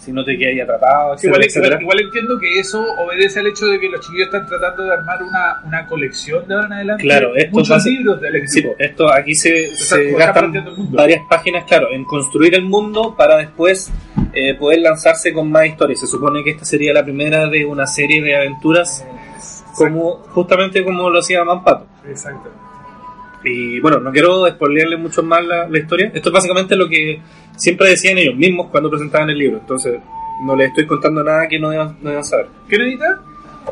si 0.09 0.13
no 0.15 0.23
te 0.23 0.37
quedas 0.37 0.63
atrapado, 0.63 1.15
Igual, 1.21 1.43
etcétera, 1.43 1.67
igual- 1.75 1.81
igual 1.81 1.99
entiendo 2.01 2.39
que 2.39 2.59
eso 2.59 2.83
obedece 2.97 3.39
al 3.39 3.47
hecho 3.47 3.67
de 3.67 3.79
que 3.79 3.89
los 3.89 4.01
chiquillos 4.01 4.25
están 4.25 4.47
tratando 4.47 4.83
de 4.83 4.93
armar 4.93 5.21
una, 5.23 5.61
una 5.65 5.85
colección 5.87 6.47
de 6.47 6.55
ahora 6.55 6.65
en 6.67 6.73
adelante. 6.73 7.03
Claro, 7.03 7.35
esto 7.35 7.51
muchos 7.51 7.85
libros 7.85 8.19
Sí, 8.47 8.65
aquí 9.13 9.35
se, 9.35 9.69
gastan 10.17 10.53
varias 10.91 11.21
páginas, 11.29 11.65
claro, 11.65 11.91
en 11.91 12.03
construir 12.05 12.55
el 12.55 12.63
mundo 12.63 13.15
para 13.15 13.37
después 13.37 13.91
eh, 14.33 14.55
poder 14.55 14.79
lanzarse 14.79 15.31
con 15.31 15.51
más 15.51 15.67
historias. 15.67 15.99
Se 15.99 16.07
supone 16.07 16.43
que 16.43 16.51
esta 16.51 16.65
sería 16.65 16.91
la 16.93 17.03
primera 17.03 17.47
de 17.47 17.65
una 17.65 17.85
serie 17.85 18.21
de 18.21 18.35
aventuras, 18.35 19.05
como 19.75 20.17
justamente 20.29 20.83
como 20.83 21.09
lo 21.09 21.19
hacía 21.19 21.43
Mampato. 21.43 21.85
Exacto. 22.07 22.49
Y 23.43 23.79
bueno, 23.79 23.99
no 23.99 24.11
quiero 24.11 24.47
spoilearle 24.49 24.97
mucho 24.97 25.23
más 25.23 25.43
la, 25.45 25.67
la 25.67 25.79
historia. 25.79 26.11
Esto 26.13 26.29
es 26.29 26.33
básicamente 26.33 26.75
lo 26.75 26.87
que 26.89 27.21
siempre 27.55 27.89
decían 27.89 28.17
ellos 28.17 28.35
mismos 28.35 28.67
cuando 28.69 28.89
presentaban 28.89 29.29
el 29.29 29.37
libro. 29.37 29.59
Entonces, 29.59 29.99
no 30.43 30.55
les 30.55 30.69
estoy 30.69 30.85
contando 30.87 31.23
nada 31.23 31.47
que 31.47 31.59
no 31.59 31.69
deban, 31.69 31.97
no 32.01 32.09
deban 32.09 32.23
saber. 32.23 32.47
¿Qué 32.67 32.77
necesitas? 32.77 33.19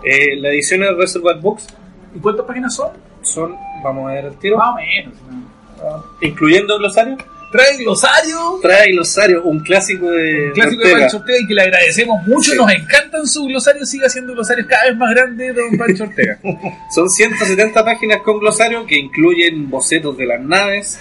Eh, 0.04 0.36
la 0.38 0.50
edición 0.50 0.82
de 0.82 0.94
Reservoir 0.94 1.40
Books 1.40 1.68
¿Y 2.16 2.20
cuántas 2.20 2.46
páginas 2.46 2.76
son? 2.76 2.92
son, 3.22 3.56
vamos 3.84 4.10
a 4.10 4.14
ver 4.14 4.26
el 4.26 4.38
tiro, 4.38 4.58
Más 4.58 4.70
o 4.70 4.76
menos. 4.76 5.14
¿no? 5.30 6.04
incluyendo 6.22 6.78
glosario. 6.78 7.18
Trae 7.52 7.78
glosario. 7.78 8.60
Trae 8.62 8.92
glosario, 8.92 9.44
un 9.44 9.60
clásico 9.62 10.10
de 10.12 10.48
Un 10.48 10.52
clásico 10.52 10.82
de 10.84 10.88
Ortega. 10.90 11.00
Pancho 11.08 11.18
Ortega 11.18 11.38
y 11.42 11.48
que 11.48 11.54
le 11.54 11.62
agradecemos 11.62 12.28
mucho. 12.28 12.52
Sí. 12.52 12.58
Nos 12.58 12.72
encantan 12.72 13.26
su 13.28 13.46
glosario. 13.46 13.86
Sigue 13.86 14.06
haciendo 14.06 14.34
glosarios 14.34 14.68
cada 14.68 14.86
vez 14.86 14.98
más 14.98 15.10
grandes, 15.16 15.56
don 15.56 15.78
Pancho 15.78 16.04
Ortega. 16.04 16.40
Son 16.94 17.10
170 17.10 17.86
páginas 17.86 18.18
con 18.22 18.40
glosario 18.40 18.86
que 18.86 18.98
incluyen 18.98 19.70
bocetos 19.70 20.18
de 20.18 20.26
las 20.26 20.42
naves 20.42 21.00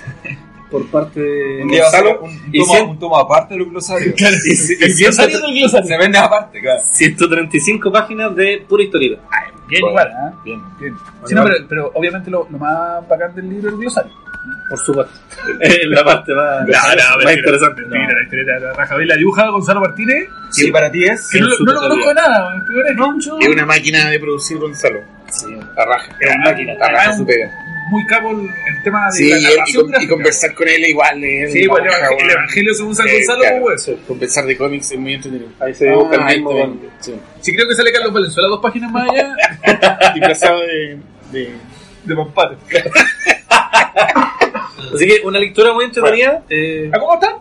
por 0.71 0.85
parte 0.89 1.21
de 1.21 1.63
Un 1.63 1.69
Gonzalo 1.69 2.21
un, 2.23 2.31
un 2.31 2.51
y 2.53 2.61
cien- 2.61 2.91
un 2.91 2.99
tomo 2.99 3.17
aparte 3.19 3.55
de 3.55 3.61
los 3.61 3.71
glosarios. 3.71 4.15
y, 4.19 4.23
y 4.23 4.85
El 4.85 4.95
glosario 4.97 5.41
del 5.41 5.55
glosario. 5.59 5.87
Se 5.89 5.97
vende 5.99 6.19
aparte, 6.19 6.61
claro. 6.61 6.81
135 6.93 7.91
páginas 7.93 8.35
de 8.37 8.65
pura 8.69 8.83
historia. 8.85 9.19
Bien 9.69 9.81
Bueno, 9.81 9.89
igual, 9.91 10.09
¿ah? 10.13 10.41
Bien. 10.45 10.63
Bien. 10.79 10.95
Sí, 11.27 11.35
no, 11.35 11.43
pero, 11.45 11.57
pero 11.69 11.91
obviamente 11.95 12.31
lo, 12.31 12.47
lo 12.49 12.57
más 12.59 13.07
bacán 13.09 13.35
del 13.35 13.49
libro 13.49 13.69
es 13.69 13.75
el 13.75 13.81
glosario. 13.81 14.13
Por 14.69 14.79
supuesto. 14.79 15.13
Es 15.61 15.79
la 15.87 16.03
parte 16.05 16.35
más, 16.35 16.67
más 16.69 17.17
mentira, 17.19 17.33
interesante. 17.35 17.83
Mentira, 17.83 18.15
la 18.15 18.23
historieta 18.25 18.53
de 18.55 18.61
la 18.61 18.73
raja. 18.73 18.97
¿La 18.99 19.17
dibuja 19.17 19.49
Gonzalo 19.49 19.81
Martínez? 19.81 20.29
Sí, 20.51 20.71
para 20.71 20.91
ti 20.91 21.05
es. 21.05 21.29
Que 21.31 21.41
no, 21.41 21.47
en 21.47 21.65
no 21.65 21.73
lo 21.73 21.81
conozco 21.81 22.09
de 22.09 22.15
nada. 22.15 22.55
vez 22.57 22.65
que 22.87 22.91
escucho. 22.93 23.39
Es 23.41 23.49
una 23.49 23.67
máquina 23.67 24.11
de 24.11 24.19
producir 24.19 24.59
Gonzalo. 24.59 25.01
Sí. 25.31 25.47
La 25.77 25.85
raja. 25.85 26.17
Es 26.21 26.35
una 26.35 26.45
máquina. 26.51 26.75
La 26.75 26.89
raja 26.89 27.13
su 27.17 27.27
pega. 27.27 27.51
Muy 27.89 28.05
capo 28.07 28.33
el, 28.33 28.41
el 28.41 28.83
tema 28.83 29.07
de 29.07 29.13
Sí, 29.13 29.31
la 29.31 29.37
y, 29.37 29.41
y 29.41 29.45
narración 29.45 29.93
con- 29.93 30.03
y 30.03 30.09
conversar 30.09 30.55
con 30.55 30.69
él 30.69 30.85
igual. 30.89 31.23
Es 31.23 31.53
Sí, 31.53 31.69
pues, 31.69 31.85
el, 31.85 32.25
el 32.25 32.31
evangelio 32.33 32.75
según 32.75 32.97
San 32.97 33.07
Eh, 33.07 33.13
Gonzalo, 33.19 33.41
claro. 33.43 33.61
pues. 33.63 33.91
Conversar 34.09 34.47
de 34.47 34.57
cómics 34.57 34.91
es 34.91 34.99
muy 34.99 35.15
entretenido. 35.15 35.49
Ahí 35.61 35.73
se 35.75 35.89
Ah, 35.89 35.93
dibuja 35.93 36.15
el 36.17 36.25
mismo. 36.25 36.81
sí. 36.99 37.15
Sí, 37.41 37.55
creo 37.55 37.69
que 37.69 37.75
sale 37.77 37.93
Carlos 37.93 38.13
Valenzuela 38.13 38.49
dos 38.49 38.61
páginas 38.61 38.91
más 38.91 39.09
allá 39.09 39.33
Disfrazado 40.15 40.61
de, 40.63 40.99
de 41.31 41.55
de 42.07 42.17
Pampate. 42.17 42.57
Así 44.95 45.07
que 45.07 45.21
una 45.25 45.39
lectura 45.39 45.73
muy 45.73 45.85
entretenida. 45.87 46.43
Eh, 46.49 46.91
¿A 46.93 46.99
cómo 46.99 47.15
están? 47.15 47.35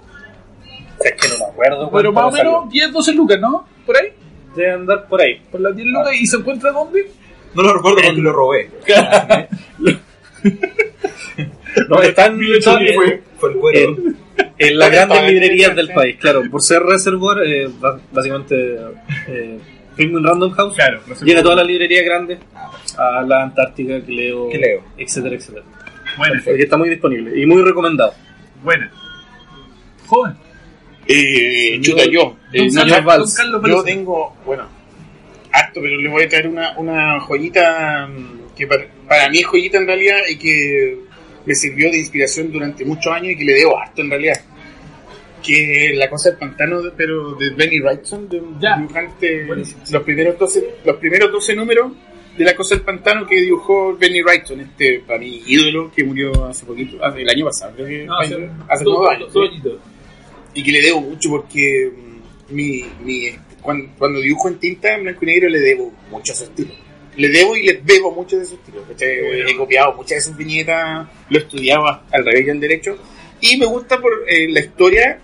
es 1.04 1.12
que 1.14 1.28
no 1.30 1.38
me 1.38 1.46
acuerdo. 1.52 1.92
Pero 1.92 2.12
más 2.12 2.26
o 2.26 2.32
menos 2.32 2.70
10, 2.70 2.92
12 2.92 3.14
lucas, 3.14 3.40
¿no? 3.40 3.68
Por 3.86 3.98
ahí. 3.98 4.08
Debe 4.56 4.72
andar 4.72 5.08
por 5.08 5.22
ahí. 5.22 5.42
Por 5.52 5.62
las 5.62 5.76
10 5.76 5.88
lucas. 5.88 6.14
¿Y 6.20 6.26
se 6.26 6.38
encuentra 6.38 6.72
dónde? 6.72 7.12
No 7.54 7.64
lo 7.64 7.74
recuerdo 7.76 7.98
porque 8.04 8.22
lo 8.22 8.34
robé. 8.34 8.70
No, 11.90 12.02
están 12.02 12.40
fue, 12.96 13.22
fue 13.38 13.52
el 13.52 13.58
cuero. 13.58 13.80
en, 13.98 14.18
en 14.58 14.80
las 14.80 14.92
grandes 14.92 15.24
librerías 15.32 15.76
del 15.76 15.90
país, 15.90 16.18
claro. 16.18 16.44
Por 16.50 16.62
ser 16.62 16.82
Reservoir, 16.84 17.40
eh, 17.46 17.70
básicamente 18.12 18.78
eh, 19.28 19.60
Penguin 19.96 20.24
Random 20.24 20.52
House 20.52 20.76
Claro. 20.76 21.02
no 21.08 21.16
llega 21.26 21.40
a 21.40 21.44
todas 21.44 21.58
las 21.60 21.68
librerías 21.68 22.06
grandes, 22.06 22.40
a 22.98 23.22
la 23.22 23.44
Antártica, 23.44 24.04
que 24.06 24.12
leo, 24.12 24.50
Que 24.50 24.58
leo. 24.58 24.84
etcétera, 24.98 25.36
etcétera. 25.36 25.66
Buena, 26.18 26.42
Porque 26.46 26.64
está 26.64 26.78
muy 26.78 26.90
disponible 26.90 27.40
y 27.42 27.46
muy 27.46 27.62
recomendado. 27.64 28.14
buena. 28.64 28.92
Joven. 30.08 30.34
Eh, 31.08 31.80
chuta, 31.82 32.04
yo. 32.10 32.36
Eh, 32.52 32.68
no, 32.72 32.82
Carlos- 32.82 33.04
Valls, 33.06 33.38
yo 33.68 33.84
tengo, 33.84 34.36
bueno, 34.46 34.68
harto, 35.52 35.80
pero 35.82 35.98
le 35.98 36.10
voy 36.10 36.24
a 36.24 36.30
traer 36.30 36.48
una, 36.48 36.78
una 36.78 37.20
joyita 37.20 38.08
mm, 38.08 38.56
que 38.56 38.66
para, 38.68 38.86
para 39.08 39.30
mí 39.30 39.40
es 39.40 39.46
joyita 39.46 39.78
en 39.78 39.88
realidad 39.88 40.18
y 40.30 40.38
que 40.38 40.98
me 41.46 41.54
sirvió 41.54 41.92
de 41.92 41.98
inspiración 42.00 42.52
durante 42.52 42.84
muchos 42.86 43.14
años 43.14 43.34
y 43.34 43.38
que 43.38 43.46
le 43.46 43.54
debo 43.54 43.78
harto 43.80 44.02
en 44.02 44.10
realidad. 44.10 44.42
Que 45.46 45.92
es 45.92 45.98
la 45.98 46.10
cosa 46.10 46.30
del 46.30 46.40
pantano, 46.40 46.82
de- 46.82 46.92
pero 46.92 47.36
de 47.36 47.50
Benny 47.52 47.80
Wrightson, 47.80 48.28
de 48.30 48.40
un 48.40 48.60
Ya. 48.60 48.78
dibujante, 48.78 49.46
Buenísimo. 49.46 49.82
los 49.92 50.04
primeros 50.04 50.40
12, 50.40 50.70
los 50.86 50.96
primeros 50.98 51.32
12 51.32 51.56
números 51.56 51.92
de 52.38 52.44
la 52.44 52.56
cosa 52.56 52.76
del 52.76 52.84
pantano 52.84 53.26
que 53.28 53.40
dibujó 53.42 53.96
Benny 53.96 54.22
Wrightson, 54.24 54.60
este 54.62 55.02
para 55.06 55.20
mí 55.20 55.42
ídolo 55.46 55.92
que 55.96 56.04
murió 56.04 56.46
hace 56.46 56.66
poquito, 56.66 57.04
hace 57.04 57.22
el 57.22 57.30
año 57.30 57.46
pasado, 57.46 57.74
creo 57.76 57.88
que 57.88 58.06
No, 58.06 58.20
hace, 58.20 58.34
hace, 58.36 58.50
hace 58.70 58.84
como 58.84 59.00
dos 59.00 59.10
años. 59.10 59.34
y 60.54 60.64
que 60.64 60.72
le 60.72 60.82
debo 60.82 61.02
mucho 61.02 61.30
porque 61.30 61.92
mm, 61.96 62.54
mi, 62.56 62.86
mi, 63.04 63.30
cuando, 63.62 63.88
cuando 63.98 64.20
dibujo 64.20 64.48
en 64.50 64.60
tinta 64.60 64.96
en 64.96 65.04
blanco 65.04 65.20
y 65.24 65.26
negro 65.28 65.50
le 65.50 65.60
debo 65.60 65.94
mucho 66.12 66.34
a 66.34 66.36
su 66.36 66.44
estilo. 66.46 66.72
Le 67.18 67.30
debo 67.30 67.56
y 67.56 67.64
les 67.68 67.86
bebo 67.86 68.12
mucho 68.12 68.38
de 68.38 68.46
su 68.46 68.56
estilo. 68.56 68.84
Bueno. 68.84 68.96
He 69.50 69.56
copiado 69.56 69.94
muchas 69.94 70.18
de 70.18 70.22
sus 70.22 70.36
viñetas, 70.38 71.08
lo 71.30 71.38
he 71.38 71.42
estudiado 71.42 71.88
a- 71.88 72.04
al 72.12 72.26
revés 72.26 72.48
y 72.48 72.50
al 72.50 72.60
derecho. 72.60 72.98
Y 73.42 73.58
me 73.58 73.66
gusta 73.66 74.00
por 74.02 74.12
eh, 74.28 74.48
la 74.50 74.60
historia 74.60 75.20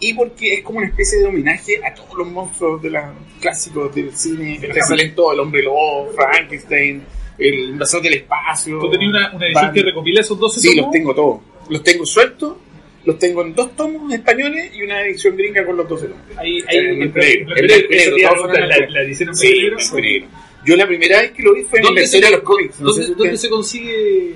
y 0.00 0.14
porque 0.14 0.54
es 0.54 0.62
como 0.62 0.78
una 0.78 0.88
especie 0.88 1.18
de 1.18 1.26
homenaje 1.26 1.80
a 1.84 1.94
todos 1.94 2.18
los 2.18 2.28
monstruos 2.28 2.82
de 2.82 2.90
la, 2.90 3.14
clásicos 3.40 3.94
del 3.94 4.14
cine. 4.16 4.58
Te 4.58 4.82
salen 4.82 5.14
todo, 5.14 5.32
el 5.32 5.40
hombre 5.40 5.62
lobo, 5.62 6.10
Frankenstein, 6.14 7.02
el 7.38 7.54
invasor 7.70 8.02
del 8.02 8.14
espacio. 8.14 8.78
¿Tú 8.78 8.90
tenías 8.90 9.10
una, 9.10 9.34
una 9.34 9.46
edición 9.46 9.64
Van- 9.66 9.74
que 9.74 9.82
recopila 9.82 10.20
esos 10.20 10.38
12 10.38 10.60
Sí, 10.60 10.74
los 10.76 10.90
tengo 10.90 11.14
todos. 11.14 11.40
Los 11.68 11.82
tengo 11.82 12.06
sueltos, 12.06 12.56
los 13.04 13.18
tengo 13.18 13.42
en 13.42 13.54
dos 13.54 13.74
tomos 13.76 14.12
españoles 14.12 14.72
y 14.74 14.82
una 14.82 15.02
edición 15.02 15.36
gringa 15.36 15.64
con 15.64 15.76
los 15.76 15.88
12 15.88 16.06
tomos. 16.08 16.22
Ahí, 16.36 16.62
ahí, 16.68 16.76
en 16.78 17.12
son 17.12 18.56
en 18.56 18.68
la, 18.68 19.02
edición 19.02 19.28
en 19.30 19.34
Sí. 19.34 20.24
Yo 20.64 20.76
la 20.76 20.86
primera 20.86 21.20
vez 21.20 21.32
que 21.32 21.42
lo 21.42 21.54
vi 21.54 21.62
fue 21.62 21.78
en 21.78 21.84
la 21.84 21.88
¿Dónde 21.88 22.00
se, 22.00 22.16
historia 22.16 22.30
de 22.30 22.36
los 22.36 22.44
cómics. 22.44 22.80
No 22.80 22.92
¿dónde, 22.92 23.36
se 23.36 23.50
consigue 23.50 24.34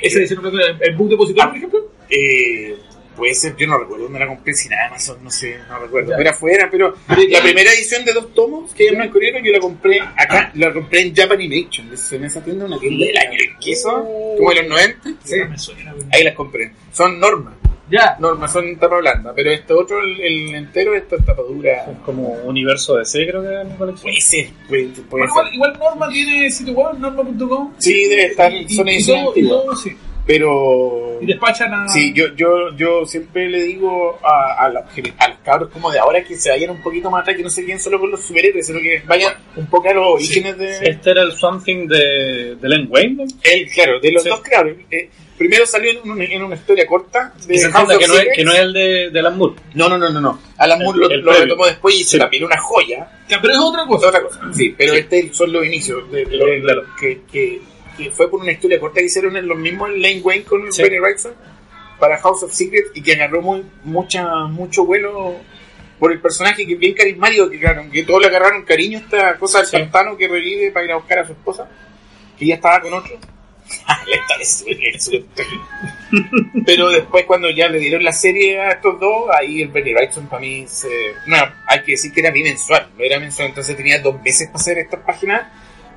esa 0.00 0.18
edición 0.20 0.40
en 0.80 0.96
Book 0.96 1.10
Depository, 1.10 1.48
por 1.48 1.56
ejemplo? 1.56 1.90
Eh, 2.08 2.74
puede 3.18 3.34
ser, 3.34 3.54
yo 3.56 3.66
no 3.66 3.76
recuerdo 3.78 4.04
dónde 4.04 4.18
la 4.20 4.26
compré, 4.28 4.54
si 4.54 4.68
nada 4.70 4.88
más, 4.90 5.14
no 5.22 5.30
sé, 5.30 5.58
no 5.68 5.78
recuerdo. 5.78 6.10
Ya. 6.12 6.16
Pero 6.16 6.30
afuera, 6.30 6.68
pero 6.70 6.94
la 7.08 7.42
primera 7.42 7.70
edición 7.72 8.04
de 8.06 8.12
dos 8.14 8.32
tomos 8.32 8.72
que 8.72 8.84
hay 8.84 8.88
en 8.90 8.94
blanco 8.96 9.18
y 9.18 9.20
negro, 9.26 9.40
yo 9.44 9.52
la 9.52 9.60
compré 9.60 10.00
acá, 10.00 10.50
la 10.54 10.72
compré 10.72 11.02
en 11.02 11.14
Japanimation, 11.14 11.88
en 12.12 12.24
esa 12.24 12.42
tienda, 12.42 12.64
una 12.64 12.78
tienda 12.78 13.04
del 13.06 13.18
año 13.18 13.38
del 13.38 13.58
queso, 13.58 13.90
como 14.38 14.50
de 14.50 14.62
los 14.62 14.68
90. 14.68 15.10
Sí. 15.24 15.34
Me 15.50 15.58
suena, 15.58 15.92
güey. 15.92 16.06
Ahí 16.12 16.24
las 16.24 16.34
compré. 16.34 16.72
Son 16.92 17.18
normas, 17.20 17.54
Ya. 17.90 18.16
normas, 18.20 18.52
son 18.52 18.76
tapa 18.78 18.98
blanda, 18.98 19.32
pero 19.34 19.50
este 19.50 19.72
otro, 19.72 20.00
el, 20.00 20.20
el 20.20 20.54
entero, 20.54 20.94
esta 20.94 21.16
es 21.16 21.24
tapa 21.24 21.42
dura. 21.42 21.84
Es 21.90 21.98
como 22.04 22.28
universo 22.44 22.96
de 22.96 23.04
C, 23.04 23.26
creo 23.26 23.42
que 23.42 23.60
es 23.62 23.66
mi 23.66 23.76
colección. 23.76 24.02
Puede 24.12 24.20
ser, 24.20 24.46
puede, 24.68 24.84
puede 24.88 25.26
Bueno, 25.26 25.34
ser. 25.34 25.54
igual, 25.54 25.74
igual 25.74 25.78
Norma 25.78 26.08
tiene 26.10 26.50
sitio 26.50 26.74
web, 26.74 26.98
norma.com. 26.98 27.74
Sí, 27.78 28.06
debe 28.08 28.26
estar, 28.26 28.52
Y- 28.52 28.68
son 28.68 28.88
y 28.88 28.92
ediciones 28.92 29.24
todo- 29.24 29.32
y 29.36 29.40
antiguas. 29.40 29.64
todo, 29.64 29.76
sí. 29.76 29.96
Pero. 30.28 31.18
Y 31.22 31.26
despachan 31.26 31.72
a. 31.72 31.88
Sí, 31.88 32.12
yo, 32.14 32.26
yo, 32.36 32.76
yo 32.76 33.04
siempre 33.06 33.48
le 33.48 33.62
digo 33.62 34.18
a, 34.22 34.66
a, 34.66 34.68
los, 34.68 34.82
a 35.18 35.28
los 35.28 35.38
cabros 35.38 35.70
como 35.70 35.90
de 35.90 35.98
ahora 35.98 36.22
que 36.22 36.36
se 36.36 36.50
vayan 36.50 36.70
un 36.70 36.82
poquito 36.82 37.10
más 37.10 37.22
atrás, 37.22 37.36
que 37.38 37.42
no 37.42 37.48
se 37.50 37.64
queden 37.64 37.80
solo 37.80 37.98
con 37.98 38.10
los 38.10 38.20
superhéroes, 38.20 38.66
sino 38.66 38.78
que 38.78 39.02
vayan 39.06 39.32
un 39.56 39.66
poco 39.66 39.88
a 39.88 39.94
los 39.94 40.06
orígenes 40.16 40.58
de... 40.58 40.70
Este 40.90 41.10
era 41.10 41.22
el 41.22 41.32
Something 41.32 41.88
de, 41.88 42.56
de 42.60 42.68
Len 42.68 42.86
Wayne. 42.90 43.24
Él, 43.42 43.68
claro, 43.74 43.98
de 44.00 44.12
los 44.12 44.22
Sí. 44.22 44.28
dos 44.28 44.40
creadores. 44.42 44.76
Eh, 44.90 45.08
primero 45.38 45.64
salió 45.66 45.90
en, 45.92 46.10
un- 46.10 46.20
en 46.22 46.42
una 46.42 46.54
historia 46.56 46.86
corta 46.86 47.32
de 47.46 47.54
Que 47.54 47.68
no, 48.06 48.14
es, 48.18 48.28
que 48.36 48.44
no 48.44 48.52
es 48.52 48.58
el 48.60 48.72
de, 48.74 49.10
de 49.10 49.18
Alan 49.20 49.38
Moore. 49.38 49.54
no, 49.74 49.88
no, 49.88 49.96
no, 49.96 50.10
no, 50.10 50.20
no. 50.20 50.38
Alan 50.58 50.78
Moore 50.80 50.98
lo, 50.98 51.10
El 51.10 51.20
lo 51.22 51.32
retomó 51.32 51.64
después 51.66 51.94
y 51.94 52.04
se 52.04 52.10
Sí. 52.10 52.18
también 52.18 52.44
una 52.44 52.58
joya. 52.60 53.08
Ya, 53.30 53.40
pero 53.40 53.54
es 53.54 53.58
otra 53.60 53.82
Es 53.82 53.88
cosa. 53.88 54.08
otra 54.08 54.22
cosa. 54.22 54.40
Sí, 54.52 54.74
pero 54.76 54.92
este 54.92 55.32
son 55.32 55.52
los 55.54 55.64
inicios 55.64 56.10
de, 56.12 56.26
de 56.26 56.36
Sí, 56.38 56.60
claro. 56.62 56.82
que, 57.00 57.20
que, 57.32 57.60
que 57.98 58.10
fue 58.10 58.30
por 58.30 58.40
una 58.40 58.52
historia 58.52 58.80
corta 58.80 59.00
que 59.00 59.06
hicieron 59.06 59.36
en 59.36 59.46
los 59.46 59.58
mismos 59.58 59.90
en 59.90 60.00
Lane 60.00 60.20
Wayne 60.22 60.44
con 60.44 60.72
Sí. 60.72 60.82
Benny 60.82 60.98
Wrightson 61.00 61.32
para 61.98 62.16
House 62.18 62.44
of 62.44 62.52
Secrets 62.52 62.90
y 62.94 63.02
que 63.02 63.12
agarró 63.12 63.42
muy, 63.42 63.62
mucha, 63.84 64.24
mucho 64.46 64.86
vuelo 64.86 65.34
por 65.98 66.12
el 66.12 66.20
personaje 66.20 66.64
que 66.64 66.74
es 66.74 66.78
bien 66.78 66.94
carismático, 66.94 67.50
que, 67.50 67.58
claro, 67.58 67.84
que 67.92 68.04
todos 68.04 68.20
le 68.22 68.28
agarraron 68.28 68.62
cariño 68.64 68.98
a 68.98 69.02
esta 69.02 69.36
cosa 69.36 69.58
del 69.58 69.66
Sí. 69.66 69.76
pantano 69.78 70.16
que 70.16 70.28
revive 70.28 70.70
para 70.70 70.86
ir 70.86 70.92
a 70.92 70.96
buscar 70.96 71.18
a 71.18 71.26
su 71.26 71.32
esposa, 71.32 71.68
que 72.38 72.46
ya 72.46 72.54
estaba 72.54 72.80
con 72.80 72.94
otro. 72.94 73.18
Pero 76.66 76.90
después 76.90 77.24
cuando 77.26 77.50
ya 77.50 77.68
le 77.68 77.78
dieron 77.78 78.02
la 78.04 78.12
serie 78.12 78.60
a 78.60 78.70
estos 78.72 78.98
dos, 79.00 79.24
ahí 79.36 79.62
el 79.62 79.68
Benny 79.68 79.92
Wrightson 79.92 80.28
para 80.28 80.40
mí 80.40 80.64
se... 80.66 80.88
No, 81.26 81.36
hay 81.66 81.82
que 81.82 81.92
decir 81.92 82.12
que 82.12 82.20
era 82.20 82.30
bimensual, 82.30 82.88
no 82.96 83.04
era 83.04 83.18
mensual, 83.18 83.48
entonces 83.48 83.76
tenía 83.76 84.00
dos 84.00 84.20
meses 84.22 84.48
para 84.48 84.58
hacer 84.58 84.78
estas 84.78 85.00
páginas 85.00 85.42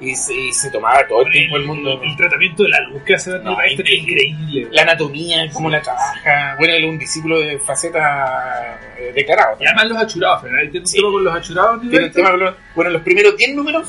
y 0.01 0.15
se, 0.15 0.33
y 0.33 0.51
se 0.51 0.69
tomaba 0.71 1.07
todo 1.07 1.21
el 1.25 1.31
tiempo 1.31 1.57
el 1.57 1.65
mundo. 1.65 2.01
El 2.03 2.15
tratamiento 2.17 2.63
de 2.63 2.69
la 2.69 2.79
luz 2.89 3.03
que 3.03 3.13
hace 3.15 3.29
No, 3.39 3.55
Wrightson 3.55 3.85
es 3.87 3.93
increíble. 3.93 4.67
La 4.71 4.81
anatomía, 4.81 5.49
cómo 5.53 5.69
la 5.69 5.81
trabaja. 5.81 6.55
Bueno, 6.57 6.73
él 6.73 6.83
es 6.85 6.89
un 6.89 6.97
discípulo 6.99 7.39
de 7.39 7.59
faceta 7.59 8.79
eh, 8.97 9.11
declarado. 9.15 9.57
Y 9.59 9.65
además 9.65 9.85
los 9.89 9.97
achurados, 9.99 10.43
¿verdad? 10.43 10.59
Tiene 10.71 10.79
un 10.79 10.87
Sí. 10.87 10.97
tema 10.97 11.11
con 11.11 11.23
los 11.23 11.35
achurados. 11.35 11.81
Tiene 11.81 12.05
el 12.05 12.11
tema 12.11 12.31
con 12.31 12.39
los- 12.39 12.55
bueno, 12.75 12.91
los 12.91 13.01
primeros 13.03 13.37
10 13.37 13.55
números, 13.55 13.87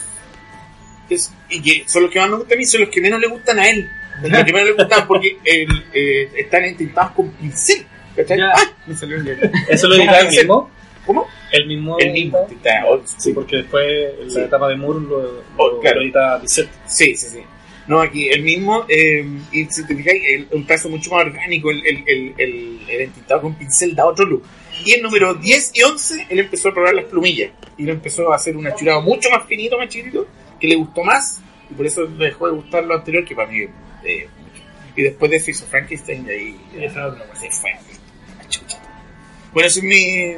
es- 1.10 1.32
y 1.48 1.62
que 1.62 1.88
son 1.88 2.02
los 2.02 2.10
que 2.10 2.20
más 2.20 2.28
me 2.30 2.36
gustan 2.36 2.56
a 2.56 2.58
mí, 2.58 2.64
son 2.66 2.80
los 2.82 2.90
que 2.90 3.00
menos 3.00 3.20
le 3.20 3.26
gustan 3.28 3.58
a 3.58 3.68
él. 3.70 3.90
Los 4.22 4.44
que 4.44 4.52
menos 4.52 4.68
le 4.68 4.72
gustan 4.74 5.06
porque 5.06 5.38
el, 5.44 5.84
eh, 5.94 6.30
están 6.36 6.64
entintados 6.64 7.12
con 7.12 7.30
pincel. 7.32 7.86
¿Cachai? 8.14 8.38
Ya. 8.38 8.52
¡Ah! 8.54 8.70
Me 8.86 8.94
salió 8.94 9.16
el. 9.16 9.50
¿Eso 9.70 9.88
lo 9.88 9.94
edita 9.94 10.18
el 10.20 10.30
Sí. 10.30 10.38
mismo? 10.40 10.70
¿Cómo? 11.06 11.26
El 11.50 11.66
mismo. 11.66 11.98
El 11.98 12.12
mismo. 12.12 12.46
Old 12.88 13.06
Sí, 13.18 13.32
porque 13.32 13.56
después 13.56 13.84
en 14.20 14.28
la 14.28 14.32
Sí. 14.34 14.40
etapa 14.40 14.68
de 14.68 14.76
Moore 14.76 15.00
lo, 15.00 15.42
Oh, 15.56 15.68
lo- 15.68 15.80
claro. 15.80 15.96
lo 15.96 16.02
edita 16.02 16.38
Bissett. 16.38 16.68
Sí, 16.86 17.14
sí, 17.16 17.26
sí. 17.28 17.40
No, 17.88 18.00
aquí 18.00 18.28
el 18.28 18.42
mismo, 18.42 18.84
eh, 18.88 19.26
y 19.50 19.64
si 19.64 19.84
te 19.84 19.96
fijáis, 19.96 20.22
el- 20.28 20.48
un 20.52 20.64
trazo 20.64 20.88
mucho 20.88 21.10
más 21.10 21.26
orgánico, 21.26 21.70
el, 21.72 21.84
el, 21.84 22.04
el, 22.06 22.80
el, 22.88 23.00
entintado 23.02 23.42
con 23.42 23.54
pincel 23.56 23.94
da 23.96 24.06
otro 24.06 24.24
look. 24.24 24.44
Y 24.84 24.92
el 24.92 25.02
número 25.02 25.34
10 25.34 25.72
y 25.74 25.82
11, 25.82 26.26
él 26.30 26.38
empezó 26.38 26.68
a 26.68 26.74
probar 26.74 26.94
las 26.94 27.04
plumillas. 27.06 27.50
Y 27.76 27.82
lo 27.84 27.92
empezó 27.92 28.32
a 28.32 28.36
hacer 28.36 28.56
un 28.56 28.66
achurado 28.68 29.02
mucho 29.02 29.28
más 29.30 29.44
finito, 29.46 29.76
más 29.76 29.88
chiquitito, 29.88 30.26
que 30.60 30.68
le 30.68 30.76
gustó 30.76 31.02
más. 31.02 31.40
Y 31.70 31.74
por 31.74 31.84
eso 31.86 32.06
dejó 32.06 32.46
de 32.46 32.52
gustar 32.52 32.84
lo 32.84 32.94
anterior, 32.94 33.24
que 33.24 33.34
para 33.34 33.48
mí, 33.50 33.62
eh, 34.04 34.28
mucho. 34.38 34.62
Y 34.96 35.02
después 35.02 35.30
de 35.30 35.36
eso 35.38 35.50
hizo 35.50 35.66
Frankenstein, 35.66 36.24
y 36.26 36.30
ahí 36.30 36.56
Y 36.78 36.84
esa 36.84 37.08
otra 37.08 37.26
se 37.34 37.50
fue. 37.50 37.70
la 38.38 38.48
chucha. 38.48 38.78
Bueno, 39.52 39.66
esa 39.68 39.80
es 39.80 39.84
mi, 39.84 40.34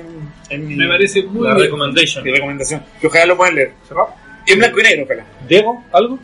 es 0.50 0.58
mi, 0.60 0.74
Me 0.76 0.88
parece 0.88 1.22
muy 1.24 1.46
La 1.46 1.54
bien. 1.54 1.66
recommendation. 1.66 2.24
mi 2.24 2.30
recomendación. 2.32 2.82
Que 3.00 3.06
ojalá 3.06 3.26
lo 3.26 3.36
puedan 3.36 3.54
leer. 3.54 3.72
¿Cerrado? 3.86 4.14
Y 4.46 4.52
en 4.52 4.58
blanco 4.58 4.80
y 4.80 4.82
negro, 4.82 5.04
ojalá. 5.04 5.24
Diego, 5.48 5.84
¿algo? 5.92 6.18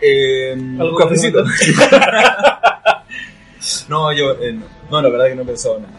Eh, 0.00 0.52
¿Algo 0.78 0.96
un 0.96 1.02
cafecito. 1.02 1.44
no, 3.88 4.12
yo, 4.12 4.32
eh, 4.40 4.52
no. 4.52 4.66
no, 4.90 5.02
la 5.02 5.08
verdad 5.08 5.26
que 5.28 5.34
no 5.34 5.42
he 5.42 5.46
pensado 5.46 5.78
nada. 5.80 5.92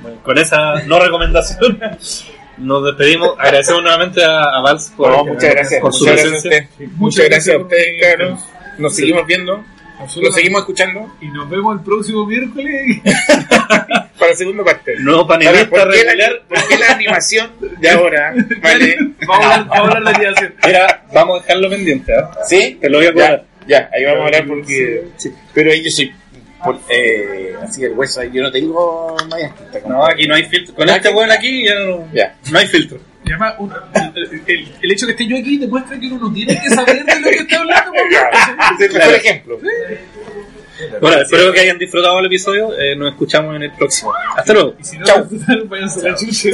Bueno, 0.00 0.18
con 0.22 0.38
esa 0.38 0.82
no 0.84 0.98
recomendación 1.00 1.80
nos 2.58 2.84
despedimos. 2.84 3.30
Agradecemos 3.38 3.82
nuevamente 3.82 4.24
a, 4.24 4.42
a 4.44 4.60
Vals 4.60 4.92
por, 4.96 5.10
No, 5.10 5.24
muchas 5.24 5.50
gracias. 5.50 5.80
por 5.80 5.92
su 5.92 6.04
muchas 6.04 6.16
gracias 6.22 6.44
a 6.44 6.48
presencia. 6.48 6.68
usted. 6.72 6.86
Muchas 6.96 7.24
gracias 7.28 7.56
a 7.56 7.58
ustedes, 7.58 8.02
cabros. 8.02 8.40
Nos 8.78 8.94
seguimos 8.96 9.26
viendo. 9.26 9.64
Nos 10.00 10.34
seguimos 10.34 10.60
escuchando 10.60 11.12
Y 11.20 11.26
nos 11.28 11.48
vemos 11.50 11.76
el 11.78 11.84
próximo 11.84 12.24
miércoles. 12.26 13.00
para 14.18 14.30
la 14.30 14.36
segunda 14.36 14.64
parte. 14.64 14.94
Nuevo 15.00 15.20
Ahora, 15.22 15.28
panelista 15.38 15.68
¿por, 15.70 15.90
qué 15.90 16.04
la, 16.04 16.28
por 16.48 16.68
qué 16.68 16.78
la 16.78 16.92
animación 16.94 17.50
de 17.80 17.90
ahora? 17.90 18.34
¿Vale? 18.62 18.96
vamos, 19.26 19.46
a 19.46 19.54
hablar, 19.54 19.68
vamos 19.68 19.94
a 19.94 19.96
hablar 19.98 20.02
de 20.04 20.10
animación. 20.26 20.54
Mira, 20.66 21.04
vamos 21.12 21.38
a 21.38 21.42
dejarlo 21.42 21.70
pendiente, 21.70 22.12
¿ah? 22.14 22.30
¿Sí? 22.46 22.78
Te 22.80 22.88
lo 22.90 22.98
voy 22.98 23.06
a 23.06 23.10
Ya, 23.10 23.14
cobrar. 23.14 23.44
ya, 23.66 23.90
ahí 23.92 24.04
vamos 24.04 24.20
a 24.20 24.24
hablar 24.26 24.46
porque... 24.46 25.04
sí. 25.16 25.32
Pero 25.54 25.70
ahí 25.72 25.84
yo 25.84 25.90
soy... 25.90 26.12
por- 26.64 26.80
eh, 26.88 27.54
así 27.62 27.84
el 27.84 27.92
hueso, 27.92 28.22
yo 28.24 28.42
no 28.42 28.50
tengo 28.50 29.16
No, 29.88 30.04
aquí 30.06 30.26
no 30.26 30.34
hay 30.34 30.44
filtro. 30.44 30.74
Con 30.74 30.88
este 30.88 31.08
weón 31.10 31.30
aquí 31.30 31.64
ya 31.64 31.74
no, 31.80 32.08
Ya. 32.12 32.34
no 32.50 32.58
hay 32.58 32.66
filtro. 32.66 32.98
Y 33.28 33.32
además, 33.32 33.54
un- 33.58 33.72
el, 34.14 34.42
el- 34.46 34.68
el 34.82 34.92
hecho 34.92 35.06
de 35.06 35.14
que 35.14 35.22
esté 35.24 35.34
yo 35.34 35.38
aquí 35.38 35.58
demuestra 35.58 36.00
que 36.00 36.06
uno 36.06 36.18
no 36.28 36.32
tiene 36.32 36.58
que 36.60 36.68
saber 36.74 37.04
de 37.04 37.20
lo 37.20 37.28
que 37.28 37.36
está 37.36 37.58
hablando. 37.60 37.92
Es 38.80 38.80
el 38.88 38.92
mejor 38.94 39.14
ejemplo. 39.14 39.58
Bueno, 41.00 41.22
espero 41.22 41.52
que 41.52 41.60
hayan 41.60 41.76
disfrutado 41.76 42.18
el 42.20 42.26
episodio. 42.26 42.78
Eh, 42.78 42.94
nos 42.96 43.10
escuchamos 43.12 43.56
en 43.56 43.62
el 43.64 43.72
próximo. 43.72 44.12
Hasta 44.36 44.52
luego. 44.52 44.74
Y 44.80 44.84
si 44.84 44.96
no, 44.98 45.04
Chau. 45.06 45.26
vayan 45.66 45.88
a 45.88 45.96
la 46.08 46.14
chucha. 46.14 46.48